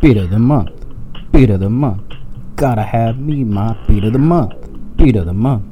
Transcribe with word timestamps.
Beat 0.00 0.16
of 0.16 0.30
the 0.30 0.38
month. 0.38 0.70
Beat 1.32 1.50
of 1.50 1.58
the 1.58 1.68
month. 1.68 2.14
Gotta 2.54 2.84
have 2.84 3.18
me 3.18 3.42
my 3.42 3.76
beat 3.88 4.04
of 4.04 4.12
the 4.12 4.18
month. 4.20 4.54
Beat 4.96 5.16
of 5.16 5.26
the 5.26 5.32
month. 5.32 5.64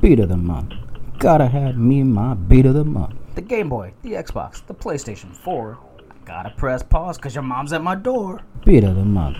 Beat 0.00 0.18
of 0.18 0.30
the 0.30 0.36
month. 0.36 0.72
Gotta 1.18 1.46
have 1.46 1.76
me 1.76 2.02
my 2.02 2.34
beat 2.34 2.66
of 2.66 2.74
the 2.74 2.82
month. 2.82 3.14
The 3.36 3.40
Game 3.40 3.68
Boy, 3.68 3.92
the 4.02 4.14
Xbox, 4.14 4.66
the 4.66 4.74
PlayStation 4.74 5.32
4. 5.32 5.78
Gotta 6.24 6.50
press 6.50 6.82
pause 6.82 7.18
cause 7.18 7.36
your 7.36 7.44
mom's 7.44 7.72
at 7.72 7.80
my 7.80 7.94
door. 7.94 8.40
Beat 8.64 8.82
of 8.82 8.96
the 8.96 9.04
month. 9.04 9.38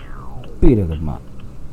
Beat 0.61 0.79
of 0.79 0.87
the 0.87 0.95
month. 0.95 1.23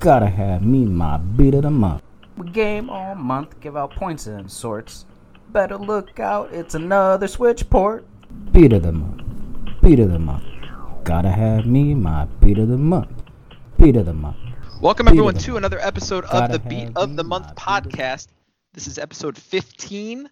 Gotta 0.00 0.26
have 0.26 0.64
me 0.64 0.86
my 0.86 1.18
beat 1.18 1.54
of 1.54 1.62
the 1.62 1.70
month. 1.70 2.02
We 2.36 2.48
game 2.48 2.90
all 2.90 3.14
month, 3.14 3.60
give 3.60 3.76
out 3.76 3.92
points 3.94 4.26
and 4.26 4.50
sorts. 4.50 5.06
Better 5.50 5.78
look 5.78 6.18
out, 6.18 6.52
it's 6.52 6.74
another 6.74 7.28
switch 7.28 7.70
port. 7.70 8.04
Beat 8.50 8.72
of 8.72 8.82
the 8.82 8.90
month. 8.90 9.22
Beat 9.82 10.00
of 10.00 10.10
the 10.10 10.18
month. 10.18 10.42
Gotta 11.06 11.30
have 11.30 11.66
me 11.66 11.94
my 11.94 12.24
beat 12.40 12.58
of 12.58 12.68
the 12.68 12.76
month. 12.76 13.22
Beat 13.78 13.96
of 13.96 14.06
the 14.06 14.12
month. 14.12 14.36
Welcome 14.80 15.06
Beat 15.06 15.12
everyone 15.12 15.34
to 15.34 15.50
month. 15.52 15.58
another 15.58 15.78
episode 15.80 16.24
of 16.24 16.30
Gotta 16.32 16.52
the 16.54 16.58
Beat 16.58 16.90
of 16.96 17.16
the 17.16 17.24
Month 17.24 17.44
beat 17.46 17.50
of 17.50 17.54
the 17.56 17.60
podcast. 17.60 18.28
This 18.74 18.86
is 18.86 18.98
episode 18.98 19.38
15, 19.38 20.28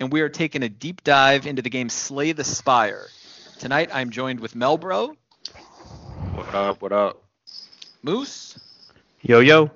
and 0.00 0.12
we 0.12 0.20
are 0.20 0.28
taking 0.28 0.62
a 0.62 0.68
deep 0.68 1.02
dive 1.02 1.46
into 1.46 1.62
the 1.62 1.70
game 1.70 1.88
Slay 1.88 2.32
the 2.32 2.44
Spire. 2.44 3.06
Tonight 3.58 3.90
I'm 3.92 4.10
joined 4.10 4.38
with 4.40 4.54
Melbro, 4.54 5.16
What 6.34 6.54
up? 6.54 6.82
What 6.82 6.92
up? 6.92 7.22
Moose, 8.02 8.58
Yo 9.22 9.40
yo. 9.40 9.70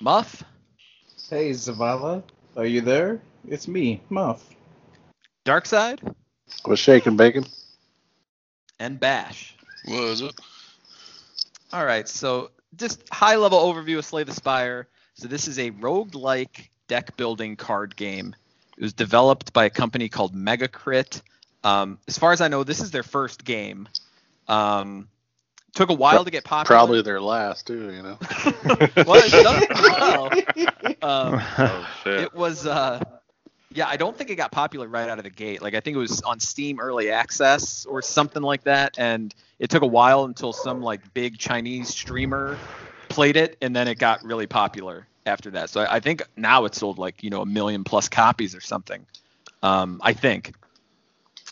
Muff, 0.00 0.42
Hey 1.30 1.50
Zavala, 1.50 2.22
are 2.56 2.66
you 2.66 2.80
there? 2.82 3.20
It's 3.48 3.66
me, 3.68 4.02
Muff. 4.10 4.44
Darkside, 5.46 6.00
What's 6.64 6.80
shaking, 6.80 7.16
bacon? 7.16 7.46
and 8.80 9.00
Bash. 9.00 9.54
Was 9.88 10.20
it? 10.20 10.34
All 11.72 11.84
right, 11.84 12.08
so 12.08 12.50
just 12.76 13.02
high 13.10 13.36
level 13.36 13.58
overview 13.58 13.98
of 13.98 14.04
Slay 14.04 14.24
the 14.24 14.32
Spire. 14.32 14.88
So 15.14 15.28
this 15.28 15.48
is 15.48 15.58
a 15.58 15.70
roguelike 15.70 16.68
deck 16.86 17.16
building 17.16 17.56
card 17.56 17.96
game. 17.96 18.34
It 18.76 18.82
was 18.82 18.92
developed 18.92 19.52
by 19.52 19.64
a 19.64 19.70
company 19.70 20.08
called 20.08 20.34
Megacrit. 20.34 21.20
Um, 21.64 21.98
as 22.06 22.16
far 22.16 22.32
as 22.32 22.40
I 22.40 22.48
know, 22.48 22.64
this 22.64 22.80
is 22.80 22.90
their 22.90 23.02
first 23.02 23.44
game. 23.44 23.88
Um, 24.46 25.08
took 25.74 25.90
a 25.90 25.94
while 25.94 26.24
to 26.24 26.30
get 26.30 26.44
popular. 26.44 26.78
Probably 26.78 27.02
their 27.02 27.20
last 27.20 27.66
too. 27.66 27.92
You 27.92 28.02
know. 28.02 28.18
well, 29.04 29.20
it's 29.22 29.30
done 29.30 29.66
well. 29.82 30.30
Um, 31.02 31.42
oh 31.58 31.88
shit. 32.04 32.20
it 32.20 32.34
was 32.34 32.66
uh 32.66 33.02
yeah 33.78 33.86
i 33.88 33.96
don't 33.96 34.16
think 34.16 34.28
it 34.28 34.34
got 34.34 34.50
popular 34.50 34.88
right 34.88 35.08
out 35.08 35.18
of 35.18 35.24
the 35.24 35.30
gate. 35.30 35.62
Like 35.62 35.74
i 35.74 35.80
think 35.80 35.94
it 35.94 36.00
was 36.00 36.20
on 36.22 36.40
steam 36.40 36.80
early 36.80 37.10
access 37.10 37.86
or 37.86 38.02
something 38.02 38.42
like 38.42 38.64
that 38.64 38.98
and 38.98 39.34
it 39.60 39.70
took 39.70 39.82
a 39.82 39.86
while 39.86 40.24
until 40.24 40.52
some 40.52 40.82
like 40.82 41.14
big 41.14 41.38
chinese 41.38 41.88
streamer 41.88 42.58
played 43.08 43.36
it 43.36 43.56
and 43.62 43.74
then 43.74 43.86
it 43.88 43.98
got 43.98 44.22
really 44.22 44.46
popular 44.46 45.06
after 45.24 45.50
that. 45.52 45.70
So 45.70 45.86
i, 45.88 46.00
think 46.00 46.22
now 46.36 46.64
it's 46.64 46.78
sold 46.78 46.98
like 46.98 47.22
you 47.22 47.30
know 47.30 47.42
a 47.42 47.46
million 47.46 47.84
plus 47.84 48.08
copies 48.08 48.54
or 48.54 48.60
something 48.60 49.06
um, 49.62 50.00
i 50.02 50.12
think. 50.12 50.54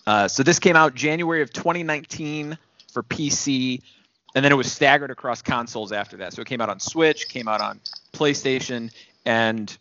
Uh, 0.07 0.29
so 0.29 0.43
this 0.43 0.59
came 0.59 0.77
out 0.77 0.95
january 0.95 1.43
of 1.43 1.53
2019 1.53 2.59
for 2.93 3.03
pc 3.05 3.81
and 4.35 4.45
then 4.45 4.53
it 4.53 4.57
was 4.57 4.71
staggered 4.71 5.11
across 5.11 5.41
consoles 5.41 5.93
after 5.93 6.19
that. 6.19 6.35
So 6.35 6.43
it 6.43 6.47
came 6.47 6.61
out 6.61 6.69
on 6.69 6.81
switch 6.81 7.29
came 7.29 7.49
out 7.49 7.61
on 7.61 7.81
playstation 8.13 8.93
and 9.25 9.77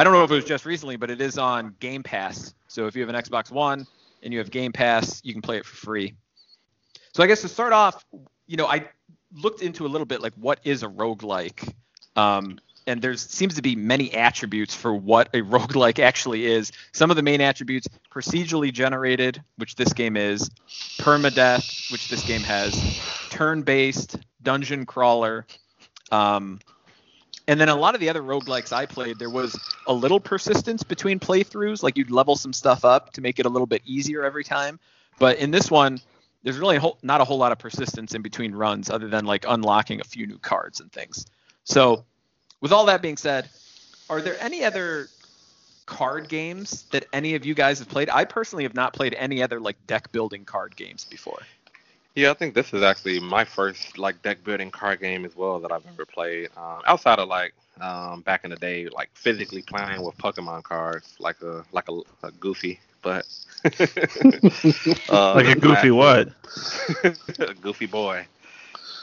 I 0.00 0.02
don't 0.02 0.14
know 0.14 0.24
if 0.24 0.30
it 0.30 0.34
was 0.34 0.46
just 0.46 0.64
recently, 0.64 0.96
but 0.96 1.10
it 1.10 1.20
is 1.20 1.36
on 1.36 1.74
Game 1.78 2.02
Pass. 2.02 2.54
So 2.68 2.86
if 2.86 2.96
you 2.96 3.02
have 3.02 3.14
an 3.14 3.22
Xbox 3.22 3.50
One 3.50 3.86
and 4.22 4.32
you 4.32 4.38
have 4.38 4.50
Game 4.50 4.72
Pass, 4.72 5.20
you 5.22 5.34
can 5.34 5.42
play 5.42 5.58
it 5.58 5.66
for 5.66 5.76
free. 5.76 6.14
So 7.12 7.22
I 7.22 7.26
guess 7.26 7.42
to 7.42 7.50
start 7.50 7.74
off, 7.74 8.02
you 8.46 8.56
know, 8.56 8.64
I 8.64 8.88
looked 9.34 9.60
into 9.60 9.84
a 9.84 9.88
little 9.88 10.06
bit 10.06 10.22
like 10.22 10.32
what 10.36 10.58
is 10.64 10.82
a 10.82 10.88
roguelike. 10.88 11.74
Um, 12.16 12.58
and 12.86 13.02
there 13.02 13.14
seems 13.14 13.56
to 13.56 13.60
be 13.60 13.76
many 13.76 14.14
attributes 14.14 14.74
for 14.74 14.94
what 14.94 15.28
a 15.34 15.42
roguelike 15.42 15.98
actually 15.98 16.46
is. 16.46 16.72
Some 16.92 17.10
of 17.10 17.16
the 17.16 17.22
main 17.22 17.42
attributes 17.42 17.86
procedurally 18.10 18.72
generated, 18.72 19.42
which 19.58 19.76
this 19.76 19.92
game 19.92 20.16
is, 20.16 20.48
permadeath, 20.96 21.92
which 21.92 22.08
this 22.08 22.24
game 22.26 22.40
has, 22.40 22.98
turn-based, 23.28 24.16
dungeon 24.42 24.86
crawler, 24.86 25.46
um, 26.10 26.58
and 27.48 27.60
then 27.60 27.68
a 27.68 27.74
lot 27.74 27.94
of 27.94 28.00
the 28.00 28.08
other 28.08 28.22
roguelikes 28.22 28.72
I 28.72 28.86
played, 28.86 29.18
there 29.18 29.30
was 29.30 29.58
a 29.86 29.92
little 29.92 30.20
persistence 30.20 30.82
between 30.82 31.18
playthroughs. 31.18 31.82
Like 31.82 31.96
you'd 31.96 32.10
level 32.10 32.36
some 32.36 32.52
stuff 32.52 32.84
up 32.84 33.12
to 33.14 33.20
make 33.20 33.38
it 33.38 33.46
a 33.46 33.48
little 33.48 33.66
bit 33.66 33.82
easier 33.84 34.24
every 34.24 34.44
time. 34.44 34.78
But 35.18 35.38
in 35.38 35.50
this 35.50 35.70
one, 35.70 36.00
there's 36.42 36.58
really 36.58 36.76
a 36.76 36.80
whole, 36.80 36.98
not 37.02 37.20
a 37.20 37.24
whole 37.24 37.38
lot 37.38 37.52
of 37.52 37.58
persistence 37.58 38.14
in 38.14 38.22
between 38.22 38.54
runs 38.54 38.90
other 38.90 39.08
than 39.08 39.24
like 39.24 39.44
unlocking 39.46 40.00
a 40.00 40.04
few 40.04 40.26
new 40.26 40.38
cards 40.38 40.80
and 40.80 40.90
things. 40.92 41.26
So, 41.64 42.04
with 42.60 42.72
all 42.72 42.86
that 42.86 43.02
being 43.02 43.16
said, 43.16 43.48
are 44.08 44.20
there 44.20 44.36
any 44.40 44.64
other 44.64 45.08
card 45.86 46.28
games 46.28 46.84
that 46.92 47.06
any 47.12 47.34
of 47.34 47.44
you 47.44 47.54
guys 47.54 47.78
have 47.78 47.88
played? 47.88 48.08
I 48.10 48.24
personally 48.24 48.64
have 48.64 48.74
not 48.74 48.92
played 48.92 49.14
any 49.14 49.42
other 49.42 49.60
like 49.60 49.76
deck 49.86 50.12
building 50.12 50.44
card 50.44 50.76
games 50.76 51.04
before. 51.04 51.40
Yeah, 52.20 52.32
I 52.32 52.34
think 52.34 52.54
this 52.54 52.74
is 52.74 52.82
actually 52.82 53.18
my 53.18 53.46
first 53.46 53.96
like 53.96 54.20
deck 54.20 54.44
building 54.44 54.70
card 54.70 55.00
game 55.00 55.24
as 55.24 55.34
well 55.34 55.58
that 55.60 55.72
I've 55.72 55.86
ever 55.94 56.04
played. 56.04 56.50
Um, 56.54 56.82
outside 56.86 57.18
of 57.18 57.28
like 57.28 57.54
um, 57.80 58.20
back 58.20 58.44
in 58.44 58.50
the 58.50 58.56
day, 58.56 58.88
like 58.88 59.08
physically 59.14 59.62
playing 59.62 60.02
with 60.02 60.18
Pokemon 60.18 60.64
cards, 60.64 61.14
like 61.18 61.40
a 61.40 61.64
like 61.72 61.88
a, 61.88 62.00
a 62.26 62.30
goofy, 62.32 62.78
but 63.00 63.24
uh, 65.08 65.34
like 65.34 65.48
a 65.48 65.56
goofy 65.58 65.90
what? 65.90 66.28
a 67.38 67.54
goofy 67.54 67.86
boy. 67.86 68.26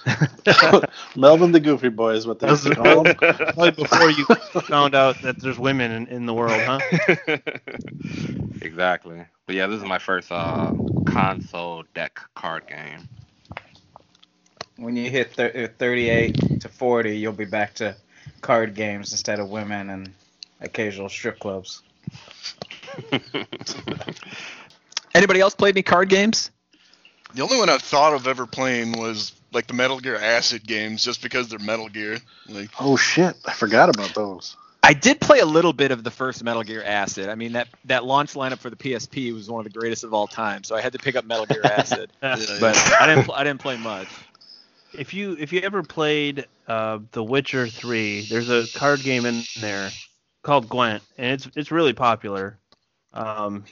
Melvin 1.15 1.51
the 1.51 1.59
Goofy 1.59 1.89
Boy 1.89 2.13
is 2.13 2.27
what 2.27 2.39
they 2.39 2.47
That's 2.47 2.67
call 2.69 3.05
him. 3.05 3.15
Probably 3.15 3.71
before 3.71 4.09
you 4.09 4.25
found 4.25 4.95
out 4.95 5.21
that 5.21 5.39
there's 5.39 5.59
women 5.59 5.91
in, 5.91 6.07
in 6.07 6.25
the 6.25 6.33
world, 6.33 6.61
huh? 6.61 6.79
exactly. 8.61 9.25
But 9.45 9.55
yeah, 9.55 9.67
this 9.67 9.79
is 9.79 9.85
my 9.85 9.99
first 9.99 10.31
uh, 10.31 10.73
console 11.05 11.83
deck 11.93 12.19
card 12.35 12.67
game. 12.67 13.07
When 14.77 14.95
you 14.95 15.09
hit 15.09 15.33
thir- 15.33 15.73
38 15.77 16.59
to 16.61 16.69
40, 16.69 17.17
you'll 17.17 17.33
be 17.33 17.45
back 17.45 17.73
to 17.75 17.95
card 18.41 18.75
games 18.75 19.11
instead 19.11 19.39
of 19.39 19.49
women 19.49 19.89
and 19.89 20.11
occasional 20.61 21.09
strip 21.09 21.39
clubs. 21.39 21.81
Anybody 25.15 25.39
else 25.39 25.55
played 25.55 25.75
any 25.75 25.83
card 25.83 26.09
games? 26.09 26.51
The 27.33 27.41
only 27.41 27.57
one 27.57 27.69
I 27.69 27.77
thought 27.77 28.13
of 28.13 28.27
ever 28.27 28.45
playing 28.45 28.93
was 28.93 29.31
like 29.57 29.65
the 29.65 29.73
Metal 29.73 29.99
Gear 29.99 30.15
Acid 30.15 30.65
games, 30.67 31.03
just 31.03 31.19
because 31.23 31.47
they're 31.49 31.57
Metal 31.57 31.89
Gear. 31.89 32.19
Like, 32.47 32.69
Oh 32.79 32.95
shit! 32.95 33.35
I 33.43 33.53
forgot 33.53 33.89
about 33.89 34.13
those. 34.13 34.55
I 34.83 34.93
did 34.93 35.19
play 35.19 35.39
a 35.39 35.45
little 35.45 35.73
bit 35.73 35.89
of 35.89 36.03
the 36.03 36.11
first 36.11 36.43
Metal 36.43 36.61
Gear 36.61 36.83
Acid. 36.83 37.27
I 37.27 37.33
mean 37.33 37.53
that 37.53 37.67
that 37.85 38.05
launch 38.05 38.35
lineup 38.35 38.59
for 38.59 38.69
the 38.69 38.75
PSP 38.75 39.33
was 39.33 39.49
one 39.49 39.65
of 39.65 39.71
the 39.71 39.77
greatest 39.77 40.03
of 40.03 40.13
all 40.13 40.27
time, 40.27 40.63
so 40.63 40.75
I 40.75 40.81
had 40.81 40.93
to 40.93 40.99
pick 40.99 41.15
up 41.15 41.25
Metal 41.25 41.47
Gear 41.47 41.63
Acid. 41.65 42.13
but 42.21 42.37
I 43.01 43.07
didn't 43.07 43.25
pl- 43.25 43.33
I 43.33 43.43
didn't 43.43 43.59
play 43.59 43.77
much. 43.77 44.07
If 44.93 45.15
you 45.15 45.35
if 45.39 45.51
you 45.51 45.61
ever 45.61 45.81
played 45.81 46.45
uh, 46.67 46.99
The 47.13 47.23
Witcher 47.23 47.67
3, 47.67 48.27
there's 48.29 48.49
a 48.49 48.65
card 48.77 49.01
game 49.01 49.25
in 49.25 49.41
there 49.59 49.89
called 50.43 50.69
Gwent, 50.69 51.01
and 51.17 51.33
it's 51.33 51.49
it's 51.55 51.71
really 51.71 51.93
popular. 51.93 52.59
Um, 53.11 53.65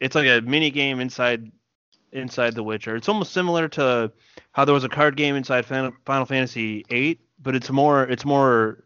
it's 0.00 0.14
like 0.14 0.26
a 0.26 0.42
mini 0.42 0.70
game 0.70 1.00
inside 1.00 1.50
inside 2.12 2.54
The 2.54 2.62
Witcher. 2.62 2.96
It's 2.96 3.08
almost 3.08 3.32
similar 3.32 3.68
to 3.68 4.12
how 4.52 4.64
there 4.64 4.74
was 4.74 4.84
a 4.84 4.88
card 4.88 5.16
game 5.16 5.34
inside 5.34 5.64
Final, 5.66 5.92
Final 6.04 6.26
Fantasy 6.26 6.84
8, 6.90 7.20
but 7.42 7.54
it's 7.54 7.70
more 7.70 8.04
it's 8.04 8.24
more 8.24 8.84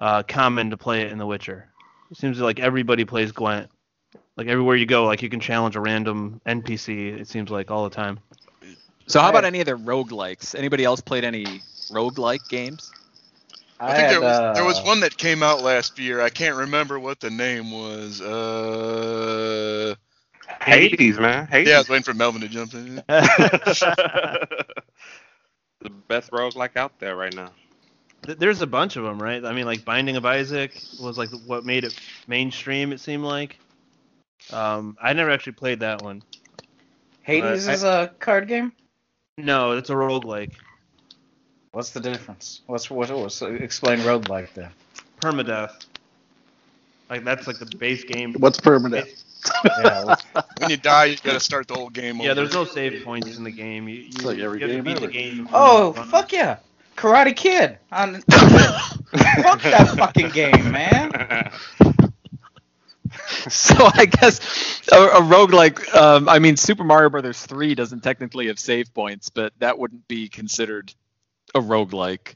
uh, 0.00 0.22
common 0.22 0.70
to 0.70 0.76
play 0.76 1.02
it 1.02 1.12
in 1.12 1.18
The 1.18 1.26
Witcher. 1.26 1.70
It 2.10 2.16
seems 2.16 2.38
like 2.40 2.58
everybody 2.58 3.04
plays 3.04 3.32
Gwent. 3.32 3.70
Like 4.36 4.48
everywhere 4.48 4.76
you 4.76 4.86
go, 4.86 5.04
like 5.04 5.22
you 5.22 5.28
can 5.28 5.40
challenge 5.40 5.76
a 5.76 5.80
random 5.80 6.40
NPC. 6.46 7.20
It 7.20 7.28
seems 7.28 7.50
like 7.50 7.70
all 7.70 7.84
the 7.84 7.94
time. 7.94 8.18
So 9.06 9.20
how 9.20 9.28
about 9.28 9.44
any 9.44 9.60
other 9.60 9.76
roguelikes? 9.76 10.54
Anybody 10.56 10.84
else 10.84 11.00
played 11.00 11.24
any 11.24 11.44
roguelike 11.90 12.48
games? 12.48 12.90
I, 13.80 13.96
think 13.96 14.08
there 14.10 14.20
was 14.20 14.38
uh, 14.38 14.52
there 14.52 14.64
was 14.64 14.80
one 14.82 15.00
that 15.00 15.16
came 15.16 15.42
out 15.42 15.62
last 15.62 15.98
year. 15.98 16.20
I 16.20 16.28
can't 16.28 16.54
remember 16.56 16.98
what 16.98 17.18
the 17.18 17.30
name 17.30 17.70
was. 17.70 18.20
Uh, 18.20 19.94
Hades, 20.62 21.18
man. 21.18 21.46
Hades. 21.46 21.68
yeah, 21.68 21.76
I 21.76 21.78
was 21.78 21.88
waiting 21.88 22.04
for 22.04 22.14
Melvin 22.14 22.42
to 22.42 22.48
jump 22.48 22.74
in. 22.74 22.96
the 23.06 23.10
best 26.08 26.30
roguelike 26.30 26.76
out 26.76 26.98
there 26.98 27.16
right 27.16 27.34
now. 27.34 27.50
There's 28.22 28.60
a 28.60 28.66
bunch 28.66 28.96
of 28.96 29.04
them, 29.04 29.20
right? 29.20 29.44
I 29.44 29.52
mean, 29.52 29.64
like 29.64 29.84
Binding 29.84 30.16
of 30.16 30.26
Isaac 30.26 30.78
was 31.00 31.16
like 31.16 31.30
what 31.46 31.64
made 31.64 31.84
it 31.84 31.98
mainstream. 32.26 32.92
It 32.92 33.00
seemed 33.00 33.24
like. 33.24 33.58
Um, 34.52 34.96
I 35.00 35.12
never 35.12 35.30
actually 35.30 35.52
played 35.52 35.80
that 35.80 36.02
one. 36.02 36.22
Hades 37.22 37.66
is 37.66 37.82
a 37.82 38.12
card 38.18 38.48
game? 38.48 38.72
No, 39.38 39.72
it's 39.72 39.90
a 39.90 39.94
roguelike. 39.94 40.52
What's 41.72 41.90
the 41.90 42.00
difference? 42.00 42.62
What's 42.66 42.90
what 42.90 43.10
was 43.10 43.40
explain 43.42 44.00
roguelike 44.00 44.52
then? 44.54 44.70
Permadeath. 45.20 45.86
Like 47.08 47.24
that's 47.24 47.46
like 47.46 47.58
the 47.58 47.76
base 47.76 48.04
game. 48.04 48.34
What's 48.34 48.60
permanent? 48.60 49.08
Yeah, 49.64 50.14
When 50.58 50.70
you 50.70 50.76
die, 50.76 51.06
you 51.06 51.16
gotta 51.22 51.40
start 51.40 51.68
the 51.68 51.74
whole 51.74 51.90
game 51.90 52.20
over. 52.20 52.28
Yeah, 52.28 52.34
there's 52.34 52.52
no 52.52 52.64
save 52.64 53.04
points 53.04 53.36
in 53.36 53.44
the 53.44 53.50
game. 53.50 53.88
You, 53.88 53.96
you, 53.96 54.10
like 54.22 54.38
every 54.38 54.60
you 54.60 54.68
have 54.68 54.76
to 54.76 54.82
game 54.82 54.84
beat 54.84 54.96
the 54.98 55.02
ever. 55.04 55.12
game. 55.12 55.48
oh 55.52 55.92
fuck 55.92 56.32
yeah, 56.32 56.58
Karate 56.96 57.34
Kid. 57.36 57.78
On, 57.92 58.20
fuck 58.30 59.62
that 59.62 59.94
fucking 59.96 60.30
game, 60.30 60.70
man. 60.70 61.50
So 63.48 63.74
I 63.94 64.06
guess 64.06 64.88
a, 64.92 64.96
a 64.96 65.20
roguelike, 65.20 65.92
um, 65.94 66.28
I 66.28 66.38
mean, 66.38 66.56
Super 66.56 66.84
Mario 66.84 67.10
Brothers 67.10 67.44
3 67.46 67.74
doesn't 67.74 68.02
technically 68.02 68.48
have 68.48 68.58
save 68.58 68.92
points, 68.94 69.30
but 69.30 69.52
that 69.58 69.78
wouldn't 69.78 70.06
be 70.08 70.28
considered 70.28 70.92
a 71.54 71.60
roguelike. 71.60 72.34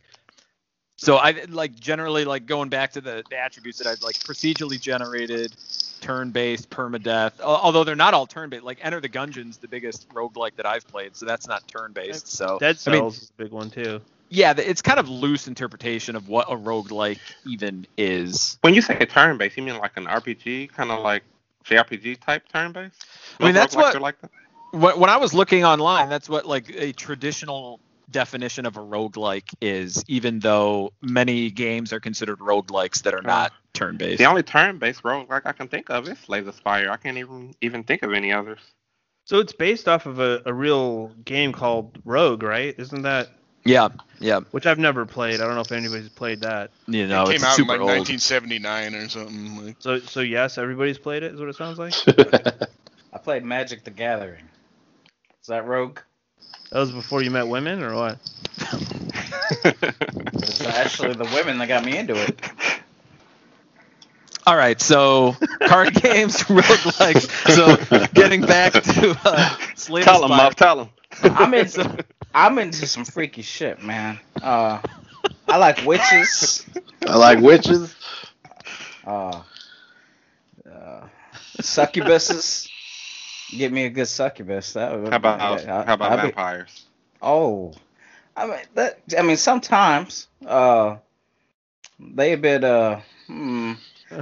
So 1.05 1.17
I 1.17 1.45
like 1.49 1.79
generally 1.79 2.25
like 2.25 2.47
going 2.47 2.71
back 2.71 2.93
to 2.93 3.01
the, 3.03 3.23
the 3.29 3.39
attributes 3.39 3.77
that 3.79 3.87
I've 3.87 4.01
like 4.01 4.17
procedurally 4.17 4.81
generated, 4.81 5.55
turn-based, 6.01 6.71
permadeath. 6.71 7.41
Although 7.43 7.85
they're 7.85 7.95
not 7.95 8.15
all 8.15 8.27
turn-based. 8.27 8.65
Like 8.65 8.79
Enter 8.83 9.01
the 9.01 9.09
Gungeon's 9.11 9.59
the 9.59 9.69
biggest 9.69 10.09
roguelike 10.11 10.57
that 10.57 10.65
I've 10.65 10.89
played, 10.89 11.15
so 11.15 11.27
that's 11.27 11.47
not 11.47 11.69
turn-based. 11.69 12.27
So 12.29 12.59
Dead 12.59 12.79
I 12.87 12.91
mean, 12.91 13.01
Cells 13.01 13.23
is 13.23 13.31
a 13.39 13.43
big 13.43 13.53
one 13.53 13.69
too. 13.69 14.01
yeah, 14.31 14.55
it's 14.57 14.81
kind 14.81 14.99
of 14.99 15.11
loose 15.11 15.47
interpretation 15.47 16.17
of 16.17 16.31
what 16.31 16.51
a 16.51 16.57
roguelike 16.57 17.21
even 17.47 17.87
is. 17.99 18.57
When 18.63 18.73
you 18.73 18.81
say 18.81 18.97
turn 19.05 19.37
based, 19.37 19.59
you 19.59 19.63
mean 19.63 19.77
like 19.77 19.99
an 19.99 20.07
RPG, 20.07 20.73
kind 20.73 20.91
of 20.91 21.01
like 21.01 21.23
JRPG 21.67 22.21
type 22.21 22.49
turn 22.51 22.73
based? 22.73 23.05
I 23.41 23.45
mean, 23.45 23.55
that's 23.55 23.77
what- 23.77 24.01
like 24.01 24.19
that? 24.23 24.31
when, 24.71 24.99
when 24.99 25.11
I 25.11 25.19
was 25.19 25.35
looking 25.35 25.65
online, 25.65 26.09
that's 26.09 26.31
what 26.31 26.47
like 26.47 26.71
a 26.75 26.93
traditional 26.93 27.79
definition 28.11 28.67
of 28.67 28.77
a 28.77 28.81
roguelike 28.81 29.55
is, 29.61 30.05
even 30.09 30.39
though 30.41 30.93
many 31.03 31.51
games 31.51 31.93
are 31.93 32.01
considered 32.01 32.39
roguelikes 32.39 33.03
that 33.03 33.15
are 33.15 33.23
not 33.23 33.51
uh, 33.51 33.55
turn 33.73 33.97
based. 33.97 34.19
The 34.19 34.25
only 34.25 34.43
turn 34.43 34.79
based 34.79 35.03
roguelike 35.03 35.43
I 35.45 35.53
can 35.53 35.69
think 35.69 35.91
of 35.91 36.09
is 36.09 36.19
Slay 36.19 36.41
the 36.41 36.53
Spire. 36.53 36.91
I 36.91 36.97
can't 36.97 37.19
even 37.19 37.55
even 37.61 37.85
think 37.85 38.03
of 38.03 38.13
any 38.13 38.33
others. 38.33 38.61
So 39.25 39.39
it's 39.39 39.53
based 39.53 39.89
off 39.89 40.07
of 40.07 40.21
a, 40.21 40.43
a 40.45 40.53
real 40.53 41.09
game 41.25 41.53
called 41.53 41.99
Rogue, 42.05 42.43
right? 42.43 42.75
Isn't 42.79 43.03
that? 43.03 43.31
Yeah, 43.65 43.89
yeah. 44.21 44.41
Which 44.51 44.67
I've 44.67 44.79
never 44.79 45.07
played. 45.07 45.41
I 45.41 45.47
don't 45.47 45.55
know 45.55 45.63
if 45.63 45.73
anybody's 45.73 46.11
played 46.11 46.43
that. 46.43 46.71
You 46.87 47.07
know, 47.07 47.23
it 47.23 47.27
came 47.27 47.35
it's 47.37 47.45
out 47.45 47.59
in 47.59 47.67
like 47.67 47.81
old. 47.81 47.89
1979 47.89 48.95
or 48.95 49.09
something. 49.09 49.67
Like, 49.67 49.77
So 49.79 49.99
so 50.01 50.21
yes, 50.21 50.59
everybody's 50.59 50.99
played 50.99 51.23
it. 51.23 51.33
Is 51.33 51.41
what 51.41 51.49
it 51.49 51.57
sounds 51.57 51.79
like. 51.79 51.95
I 53.13 53.19
played 53.19 53.45
Magic 53.45 53.85
the 53.85 53.91
Gathering. 53.91 54.45
Is 55.41 55.49
that 55.49 55.67
Rogue? 55.67 56.01
That 56.75 56.81
was 56.81 56.91
before 56.91 57.23
you 57.23 57.31
met 57.31 57.47
women, 57.47 57.85
or 57.85 57.95
what? 57.95 58.19
It's 59.65 60.61
actually 60.67 61.13
the 61.15 61.31
women 61.33 61.59
that 61.59 61.69
got 61.69 61.85
me 61.85 61.97
into 61.97 62.21
it. 62.21 62.37
All 64.45 64.57
right, 64.57 64.81
so 64.81 65.37
card 65.69 65.95
games, 66.03 66.39
roguelikes. 66.39 67.31
So 67.55 68.07
getting 68.13 68.41
back 68.41 68.73
to 68.73 69.17
uh, 69.25 69.57
Slay 69.77 70.03
tell 70.03 70.25
him, 70.25 70.31
Muff, 70.31 70.57
tell 70.57 70.81
him. 70.81 70.89
I'm 71.23 71.55
into 71.55 72.05
I'm 72.35 72.59
into 72.59 72.89
some 72.89 73.05
freaky 73.05 73.43
shit, 73.43 73.81
man. 73.81 74.19
Uh, 74.43 74.81
I 75.47 75.59
like 75.59 75.87
witches. 75.87 76.67
I 77.07 77.15
like 77.15 77.39
witches. 77.39 77.95
Uh, 79.07 79.43
uh, 80.69 81.07
succubuses. 81.61 82.69
Get 83.51 83.73
me 83.73 83.85
a 83.85 83.91
good 83.91 84.07
succubus. 84.09 84.73
That 84.73 84.99
would. 84.99 85.11
How 85.11 85.17
about 85.17 85.41
I- 85.41 85.85
how 85.85 85.95
about 85.95 86.13
I'd 86.13 86.17
be- 86.17 86.23
vampires? 86.23 86.85
Oh, 87.23 87.73
I 88.37 88.47
mean 88.47 88.59
that. 88.75 89.01
I 89.19 89.23
mean 89.23 89.37
sometimes. 89.37 90.27
Uh, 90.45 90.97
they 92.01 92.33
a 92.33 92.37
bit. 92.39 92.65
Uh, 92.65 93.01
hmm. 93.27 93.73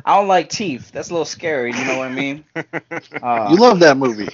I 0.04 0.16
don't 0.16 0.28
like 0.28 0.48
teeth. 0.48 0.90
That's 0.92 1.10
a 1.10 1.12
little 1.12 1.24
scary. 1.24 1.72
You 1.72 1.84
know 1.84 1.98
what 1.98 2.08
I 2.08 2.12
mean? 2.12 2.44
Uh, 3.22 3.48
You 3.50 3.56
love 3.56 3.80
that 3.80 3.96
movie. 3.96 4.28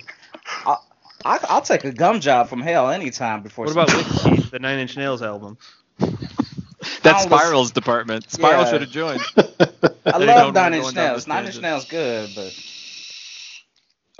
I, 0.67 0.76
I'll 1.25 1.61
take 1.62 1.85
a 1.85 1.93
gum 1.93 2.20
job 2.20 2.49
from 2.49 2.61
hell 2.62 2.88
anytime 2.90 3.43
before. 3.43 3.64
What 3.67 3.73
about 3.73 3.90
some- 3.90 3.99
Wicked 3.99 4.37
Teeth, 4.43 4.50
the 4.50 4.58
Nine 4.58 4.79
Inch 4.79 4.96
Nails 4.96 5.20
album? 5.23 5.58
That's 5.99 7.26
I 7.26 7.29
don't 7.29 7.38
Spiral's 7.38 7.70
department. 7.73 8.31
Spiral 8.31 8.62
Yeah. 8.62 8.70
should 8.70 8.81
have 8.82 8.90
joined. 8.90 9.20
I 9.37 10.19
They 10.19 10.26
love 10.26 10.55
Nine 10.55 10.75
Inch 10.75 10.94
Nails. 10.94 11.26
Nine 11.26 11.46
Inch. 11.46 11.61
Nails 11.61 11.85
good, 11.87 12.31
but 12.35 12.52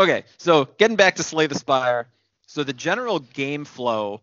Okay, 0.01 0.25
so 0.37 0.69
getting 0.79 0.97
back 0.97 1.17
to 1.17 1.23
Slay 1.25 1.49
the 1.49 1.57
Spire. 1.57 2.07
So 2.47 2.63
the 2.63 2.73
general 2.73 3.19
game 3.19 3.65
flow 3.65 4.21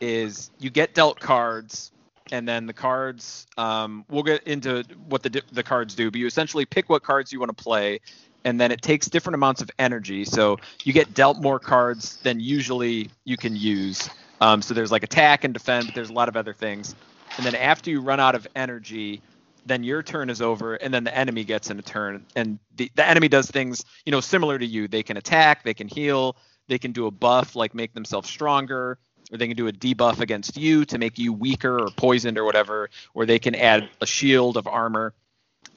is 0.00 0.50
you 0.58 0.70
get 0.70 0.94
dealt 0.94 1.18
cards, 1.18 1.90
and 2.30 2.48
then 2.48 2.66
the 2.66 2.72
cards. 2.72 3.46
Um, 3.58 4.04
we'll 4.08 4.22
get 4.22 4.44
into 4.44 4.84
what 5.08 5.22
the 5.22 5.42
the 5.52 5.62
cards 5.62 5.94
do, 5.94 6.10
but 6.10 6.20
you 6.20 6.26
essentially 6.26 6.64
pick 6.64 6.88
what 6.88 7.02
cards 7.02 7.32
you 7.32 7.40
want 7.40 7.56
to 7.56 7.62
play, 7.62 8.00
and 8.44 8.60
then 8.60 8.70
it 8.70 8.82
takes 8.82 9.08
different 9.08 9.34
amounts 9.34 9.60
of 9.60 9.70
energy. 9.78 10.24
So 10.24 10.58
you 10.84 10.92
get 10.92 11.12
dealt 11.12 11.40
more 11.40 11.58
cards 11.58 12.18
than 12.18 12.38
usually 12.38 13.10
you 13.24 13.36
can 13.36 13.56
use. 13.56 14.08
Um, 14.40 14.62
so 14.62 14.74
there's 14.74 14.92
like 14.92 15.02
attack 15.02 15.44
and 15.44 15.52
defend, 15.52 15.86
but 15.86 15.94
there's 15.94 16.10
a 16.10 16.14
lot 16.14 16.28
of 16.28 16.36
other 16.36 16.54
things. 16.54 16.94
And 17.36 17.44
then 17.44 17.54
after 17.54 17.90
you 17.90 18.00
run 18.00 18.20
out 18.20 18.34
of 18.34 18.46
energy, 18.54 19.20
then 19.66 19.82
your 19.82 20.02
turn 20.02 20.30
is 20.30 20.40
over, 20.40 20.74
and 20.74 20.94
then 20.94 21.04
the 21.04 21.16
enemy 21.16 21.44
gets 21.44 21.70
in 21.70 21.78
a 21.78 21.82
turn. 21.82 22.24
And 22.34 22.58
the, 22.76 22.90
the 22.94 23.06
enemy 23.06 23.28
does 23.28 23.50
things, 23.50 23.84
you 24.04 24.12
know, 24.12 24.20
similar 24.20 24.58
to 24.58 24.64
you. 24.64 24.88
They 24.88 25.02
can 25.02 25.16
attack, 25.16 25.64
they 25.64 25.74
can 25.74 25.88
heal, 25.88 26.36
they 26.68 26.78
can 26.78 26.92
do 26.92 27.06
a 27.06 27.10
buff 27.10 27.56
like 27.56 27.74
make 27.74 27.92
themselves 27.92 28.28
stronger, 28.28 28.98
or 29.32 29.38
they 29.38 29.48
can 29.48 29.56
do 29.56 29.66
a 29.66 29.72
debuff 29.72 30.20
against 30.20 30.56
you 30.56 30.84
to 30.86 30.98
make 30.98 31.18
you 31.18 31.32
weaker 31.32 31.82
or 31.82 31.90
poisoned 31.90 32.38
or 32.38 32.44
whatever, 32.44 32.90
or 33.12 33.26
they 33.26 33.38
can 33.38 33.54
add 33.54 33.88
a 34.00 34.06
shield 34.06 34.56
of 34.56 34.66
armor. 34.66 35.12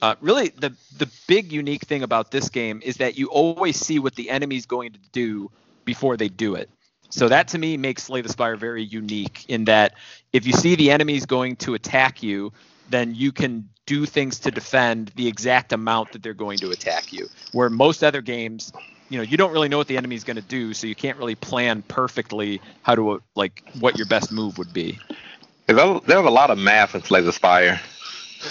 Uh, 0.00 0.14
really, 0.20 0.48
the 0.50 0.72
the 0.96 1.10
big 1.26 1.52
unique 1.52 1.82
thing 1.82 2.02
about 2.02 2.30
this 2.30 2.48
game 2.48 2.80
is 2.84 2.96
that 2.98 3.18
you 3.18 3.26
always 3.26 3.76
see 3.76 3.98
what 3.98 4.14
the 4.14 4.30
enemy's 4.30 4.66
going 4.66 4.92
to 4.92 5.00
do 5.12 5.50
before 5.84 6.16
they 6.16 6.28
do 6.28 6.54
it. 6.54 6.70
So 7.10 7.28
that 7.28 7.48
to 7.48 7.58
me 7.58 7.76
makes 7.76 8.04
Slay 8.04 8.20
the 8.20 8.28
Spire 8.28 8.56
very 8.56 8.84
unique 8.84 9.44
in 9.48 9.64
that 9.64 9.94
if 10.32 10.46
you 10.46 10.52
see 10.52 10.76
the 10.76 10.92
enemy's 10.92 11.26
going 11.26 11.56
to 11.56 11.74
attack 11.74 12.22
you, 12.22 12.52
then 12.88 13.14
you 13.14 13.32
can 13.32 13.68
do 13.90 14.06
things 14.06 14.38
to 14.38 14.52
defend 14.52 15.08
the 15.16 15.26
exact 15.26 15.72
amount 15.72 16.12
that 16.12 16.22
they're 16.22 16.32
going 16.32 16.60
to 16.60 16.70
attack 16.70 17.12
you. 17.12 17.28
Where 17.50 17.68
most 17.68 18.04
other 18.04 18.22
games, 18.22 18.72
you 19.08 19.18
know, 19.18 19.24
you 19.24 19.36
don't 19.36 19.50
really 19.50 19.68
know 19.68 19.78
what 19.78 19.88
the 19.88 19.96
enemy 19.96 20.14
is 20.14 20.22
going 20.22 20.36
to 20.36 20.42
do, 20.42 20.72
so 20.74 20.86
you 20.86 20.94
can't 20.94 21.18
really 21.18 21.34
plan 21.34 21.82
perfectly 21.82 22.60
how 22.82 22.94
to 22.94 23.20
like 23.34 23.64
what 23.80 23.98
your 23.98 24.06
best 24.06 24.30
move 24.30 24.58
would 24.58 24.72
be. 24.72 24.96
There's 25.66 26.00
there's 26.02 26.24
a 26.24 26.30
lot 26.30 26.52
of 26.52 26.58
math 26.58 26.94
in 26.94 27.02
Slay 27.02 27.20
the 27.20 27.32
Spire. 27.32 27.80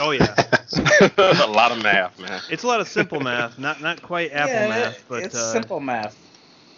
Oh 0.02 0.12
yeah, 0.12 0.36
a 1.18 1.48
lot 1.48 1.72
of 1.72 1.82
math, 1.82 2.20
man. 2.20 2.42
it's 2.50 2.64
a 2.64 2.68
lot 2.68 2.82
of 2.82 2.90
simple 2.90 3.22
math, 3.22 3.58
not 3.58 3.82
not 3.82 4.02
quite 4.02 4.34
apple 4.34 4.54
yeah, 4.54 4.68
math, 4.68 5.06
but 5.08 5.24
it's 5.24 5.36
uh, 5.36 5.54
simple 5.54 5.80
math. 5.80 6.18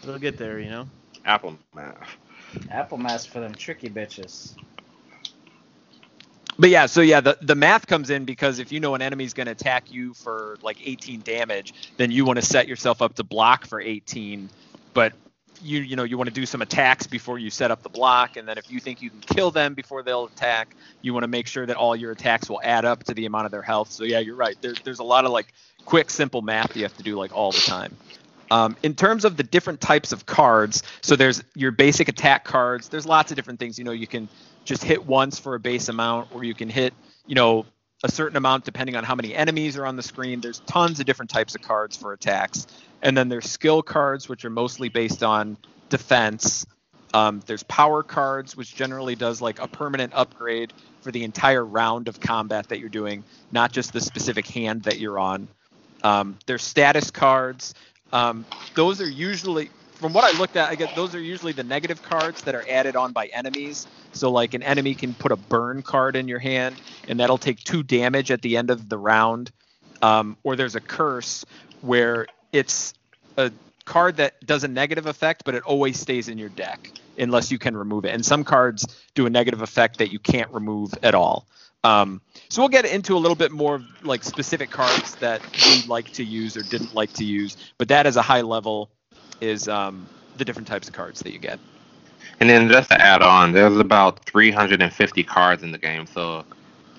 It'll 0.03 0.19
get 0.19 0.37
there, 0.37 0.59
you 0.59 0.69
know. 0.69 0.87
Apple 1.25 1.57
math. 1.73 1.97
Apple 2.69 2.99
math 2.99 3.25
for 3.25 3.39
them 3.39 3.55
tricky 3.55 3.89
bitches. 3.89 4.55
But 6.61 6.69
yeah, 6.69 6.85
so 6.85 7.01
yeah, 7.01 7.21
the, 7.21 7.39
the 7.41 7.55
math 7.55 7.87
comes 7.87 8.11
in 8.11 8.23
because 8.23 8.59
if 8.59 8.71
you 8.71 8.79
know 8.79 8.93
an 8.93 9.01
enemy's 9.01 9.33
going 9.33 9.47
to 9.47 9.51
attack 9.51 9.91
you 9.91 10.13
for 10.13 10.59
like 10.61 10.77
18 10.87 11.21
damage, 11.21 11.73
then 11.97 12.11
you 12.11 12.23
want 12.23 12.37
to 12.37 12.45
set 12.45 12.67
yourself 12.67 13.01
up 13.01 13.15
to 13.15 13.23
block 13.23 13.65
for 13.65 13.81
18. 13.81 14.47
But 14.93 15.13
you 15.63 15.79
you 15.79 15.95
know 15.95 16.03
you 16.03 16.19
want 16.19 16.27
to 16.27 16.33
do 16.33 16.45
some 16.45 16.61
attacks 16.61 17.07
before 17.07 17.39
you 17.39 17.49
set 17.49 17.71
up 17.71 17.81
the 17.81 17.89
block, 17.89 18.37
and 18.37 18.47
then 18.47 18.59
if 18.59 18.69
you 18.69 18.79
think 18.79 19.01
you 19.01 19.09
can 19.09 19.21
kill 19.21 19.49
them 19.49 19.73
before 19.73 20.03
they'll 20.03 20.25
attack, 20.25 20.75
you 21.01 21.15
want 21.15 21.23
to 21.23 21.27
make 21.27 21.47
sure 21.47 21.65
that 21.65 21.77
all 21.77 21.95
your 21.95 22.11
attacks 22.11 22.47
will 22.47 22.61
add 22.63 22.85
up 22.85 23.05
to 23.05 23.15
the 23.15 23.25
amount 23.25 23.45
of 23.45 23.51
their 23.51 23.63
health. 23.63 23.91
So 23.91 24.03
yeah, 24.03 24.19
you're 24.19 24.35
right. 24.35 24.55
There's 24.61 24.79
there's 24.81 24.99
a 24.99 25.03
lot 25.03 25.25
of 25.25 25.31
like 25.31 25.51
quick 25.85 26.11
simple 26.11 26.43
math 26.43 26.77
you 26.77 26.83
have 26.83 26.95
to 26.97 27.03
do 27.03 27.15
like 27.15 27.35
all 27.35 27.51
the 27.51 27.61
time. 27.61 27.97
Um, 28.51 28.75
in 28.83 28.93
terms 28.93 29.25
of 29.25 29.35
the 29.35 29.43
different 29.43 29.81
types 29.81 30.11
of 30.11 30.27
cards, 30.27 30.83
so 31.01 31.15
there's 31.15 31.41
your 31.55 31.71
basic 31.71 32.07
attack 32.07 32.43
cards. 32.43 32.89
There's 32.89 33.07
lots 33.07 33.31
of 33.31 33.35
different 33.35 33.59
things. 33.59 33.79
You 33.79 33.85
know, 33.85 33.93
you 33.93 34.05
can 34.05 34.29
just 34.63 34.83
hit 34.83 35.05
once 35.05 35.39
for 35.39 35.55
a 35.55 35.59
base 35.59 35.89
amount, 35.89 36.33
or 36.33 36.43
you 36.43 36.53
can 36.53 36.69
hit, 36.69 36.93
you 37.25 37.35
know, 37.35 37.65
a 38.03 38.11
certain 38.11 38.37
amount 38.37 38.65
depending 38.65 38.95
on 38.95 39.03
how 39.03 39.15
many 39.15 39.35
enemies 39.35 39.77
are 39.77 39.85
on 39.85 39.95
the 39.95 40.03
screen. 40.03 40.41
There's 40.41 40.59
tons 40.61 40.99
of 40.99 41.05
different 41.05 41.29
types 41.29 41.55
of 41.55 41.61
cards 41.61 41.95
for 41.95 42.13
attacks. 42.13 42.67
And 43.01 43.15
then 43.15 43.29
there's 43.29 43.49
skill 43.49 43.81
cards, 43.81 44.27
which 44.29 44.45
are 44.45 44.49
mostly 44.49 44.89
based 44.89 45.23
on 45.23 45.57
defense. 45.89 46.65
Um, 47.13 47.41
there's 47.45 47.63
power 47.63 48.03
cards, 48.03 48.55
which 48.55 48.73
generally 48.73 49.15
does 49.15 49.41
like 49.41 49.59
a 49.59 49.67
permanent 49.67 50.13
upgrade 50.15 50.73
for 51.01 51.11
the 51.11 51.23
entire 51.23 51.65
round 51.65 52.07
of 52.07 52.19
combat 52.19 52.69
that 52.69 52.79
you're 52.79 52.89
doing, 52.89 53.23
not 53.51 53.71
just 53.71 53.91
the 53.91 54.01
specific 54.01 54.47
hand 54.47 54.83
that 54.83 54.99
you're 54.99 55.19
on. 55.19 55.47
Um, 56.03 56.37
there's 56.45 56.63
status 56.63 57.11
cards. 57.11 57.73
Um, 58.13 58.45
those 58.75 59.01
are 59.01 59.09
usually, 59.09 59.69
from 60.01 60.13
what 60.13 60.23
I 60.23 60.37
looked 60.37 60.55
at, 60.55 60.67
I 60.67 60.75
get 60.75 60.95
those 60.95 61.13
are 61.13 61.21
usually 61.21 61.51
the 61.51 61.63
negative 61.63 62.01
cards 62.01 62.41
that 62.41 62.55
are 62.55 62.65
added 62.67 62.95
on 62.95 63.11
by 63.13 63.27
enemies. 63.27 63.85
So 64.13 64.31
like 64.31 64.55
an 64.55 64.63
enemy 64.63 64.95
can 64.95 65.13
put 65.13 65.31
a 65.31 65.35
burn 65.35 65.83
card 65.83 66.15
in 66.15 66.27
your 66.27 66.39
hand, 66.39 66.75
and 67.07 67.19
that'll 67.19 67.37
take 67.37 67.59
two 67.59 67.83
damage 67.83 68.31
at 68.31 68.41
the 68.41 68.57
end 68.57 68.71
of 68.71 68.89
the 68.89 68.97
round. 68.97 69.51
Um, 70.01 70.37
or 70.43 70.55
there's 70.55 70.75
a 70.75 70.81
curse 70.81 71.45
where 71.81 72.25
it's 72.51 72.95
a 73.37 73.51
card 73.85 74.17
that 74.17 74.43
does 74.43 74.63
a 74.63 74.67
negative 74.67 75.05
effect, 75.05 75.43
but 75.45 75.53
it 75.53 75.61
always 75.63 75.99
stays 75.99 76.27
in 76.27 76.39
your 76.39 76.49
deck 76.49 76.91
unless 77.19 77.51
you 77.51 77.59
can 77.59 77.77
remove 77.77 78.03
it. 78.05 78.09
And 78.09 78.25
some 78.25 78.43
cards 78.43 78.87
do 79.13 79.27
a 79.27 79.29
negative 79.29 79.61
effect 79.61 79.99
that 79.99 80.11
you 80.11 80.17
can't 80.17 80.49
remove 80.51 80.93
at 81.03 81.13
all. 81.13 81.45
Um, 81.83 82.21
so 82.49 82.63
we'll 82.63 82.69
get 82.69 82.85
into 82.85 83.15
a 83.15 83.19
little 83.19 83.35
bit 83.35 83.51
more 83.51 83.83
like 84.01 84.23
specific 84.23 84.71
cards 84.71 85.15
that 85.15 85.41
we 85.65 85.83
like 85.87 86.11
to 86.13 86.23
use 86.23 86.57
or 86.57 86.63
didn't 86.63 86.95
like 86.95 87.13
to 87.13 87.23
use, 87.23 87.57
but 87.77 87.87
that 87.89 88.07
is 88.07 88.17
a 88.17 88.21
high 88.23 88.41
level 88.41 88.89
is 89.41 89.67
um, 89.67 90.09
the 90.35 90.45
different 90.45 90.67
types 90.67 90.87
of 90.87 90.93
cards 90.93 91.21
that 91.21 91.33
you 91.33 91.39
get. 91.39 91.59
And 92.39 92.49
then 92.49 92.69
just 92.69 92.89
to 92.91 93.01
add 93.01 93.23
on, 93.23 93.51
there's 93.53 93.77
about 93.77 94.25
350 94.25 95.23
cards 95.25 95.63
in 95.63 95.71
the 95.71 95.79
game. 95.79 96.07
So 96.07 96.45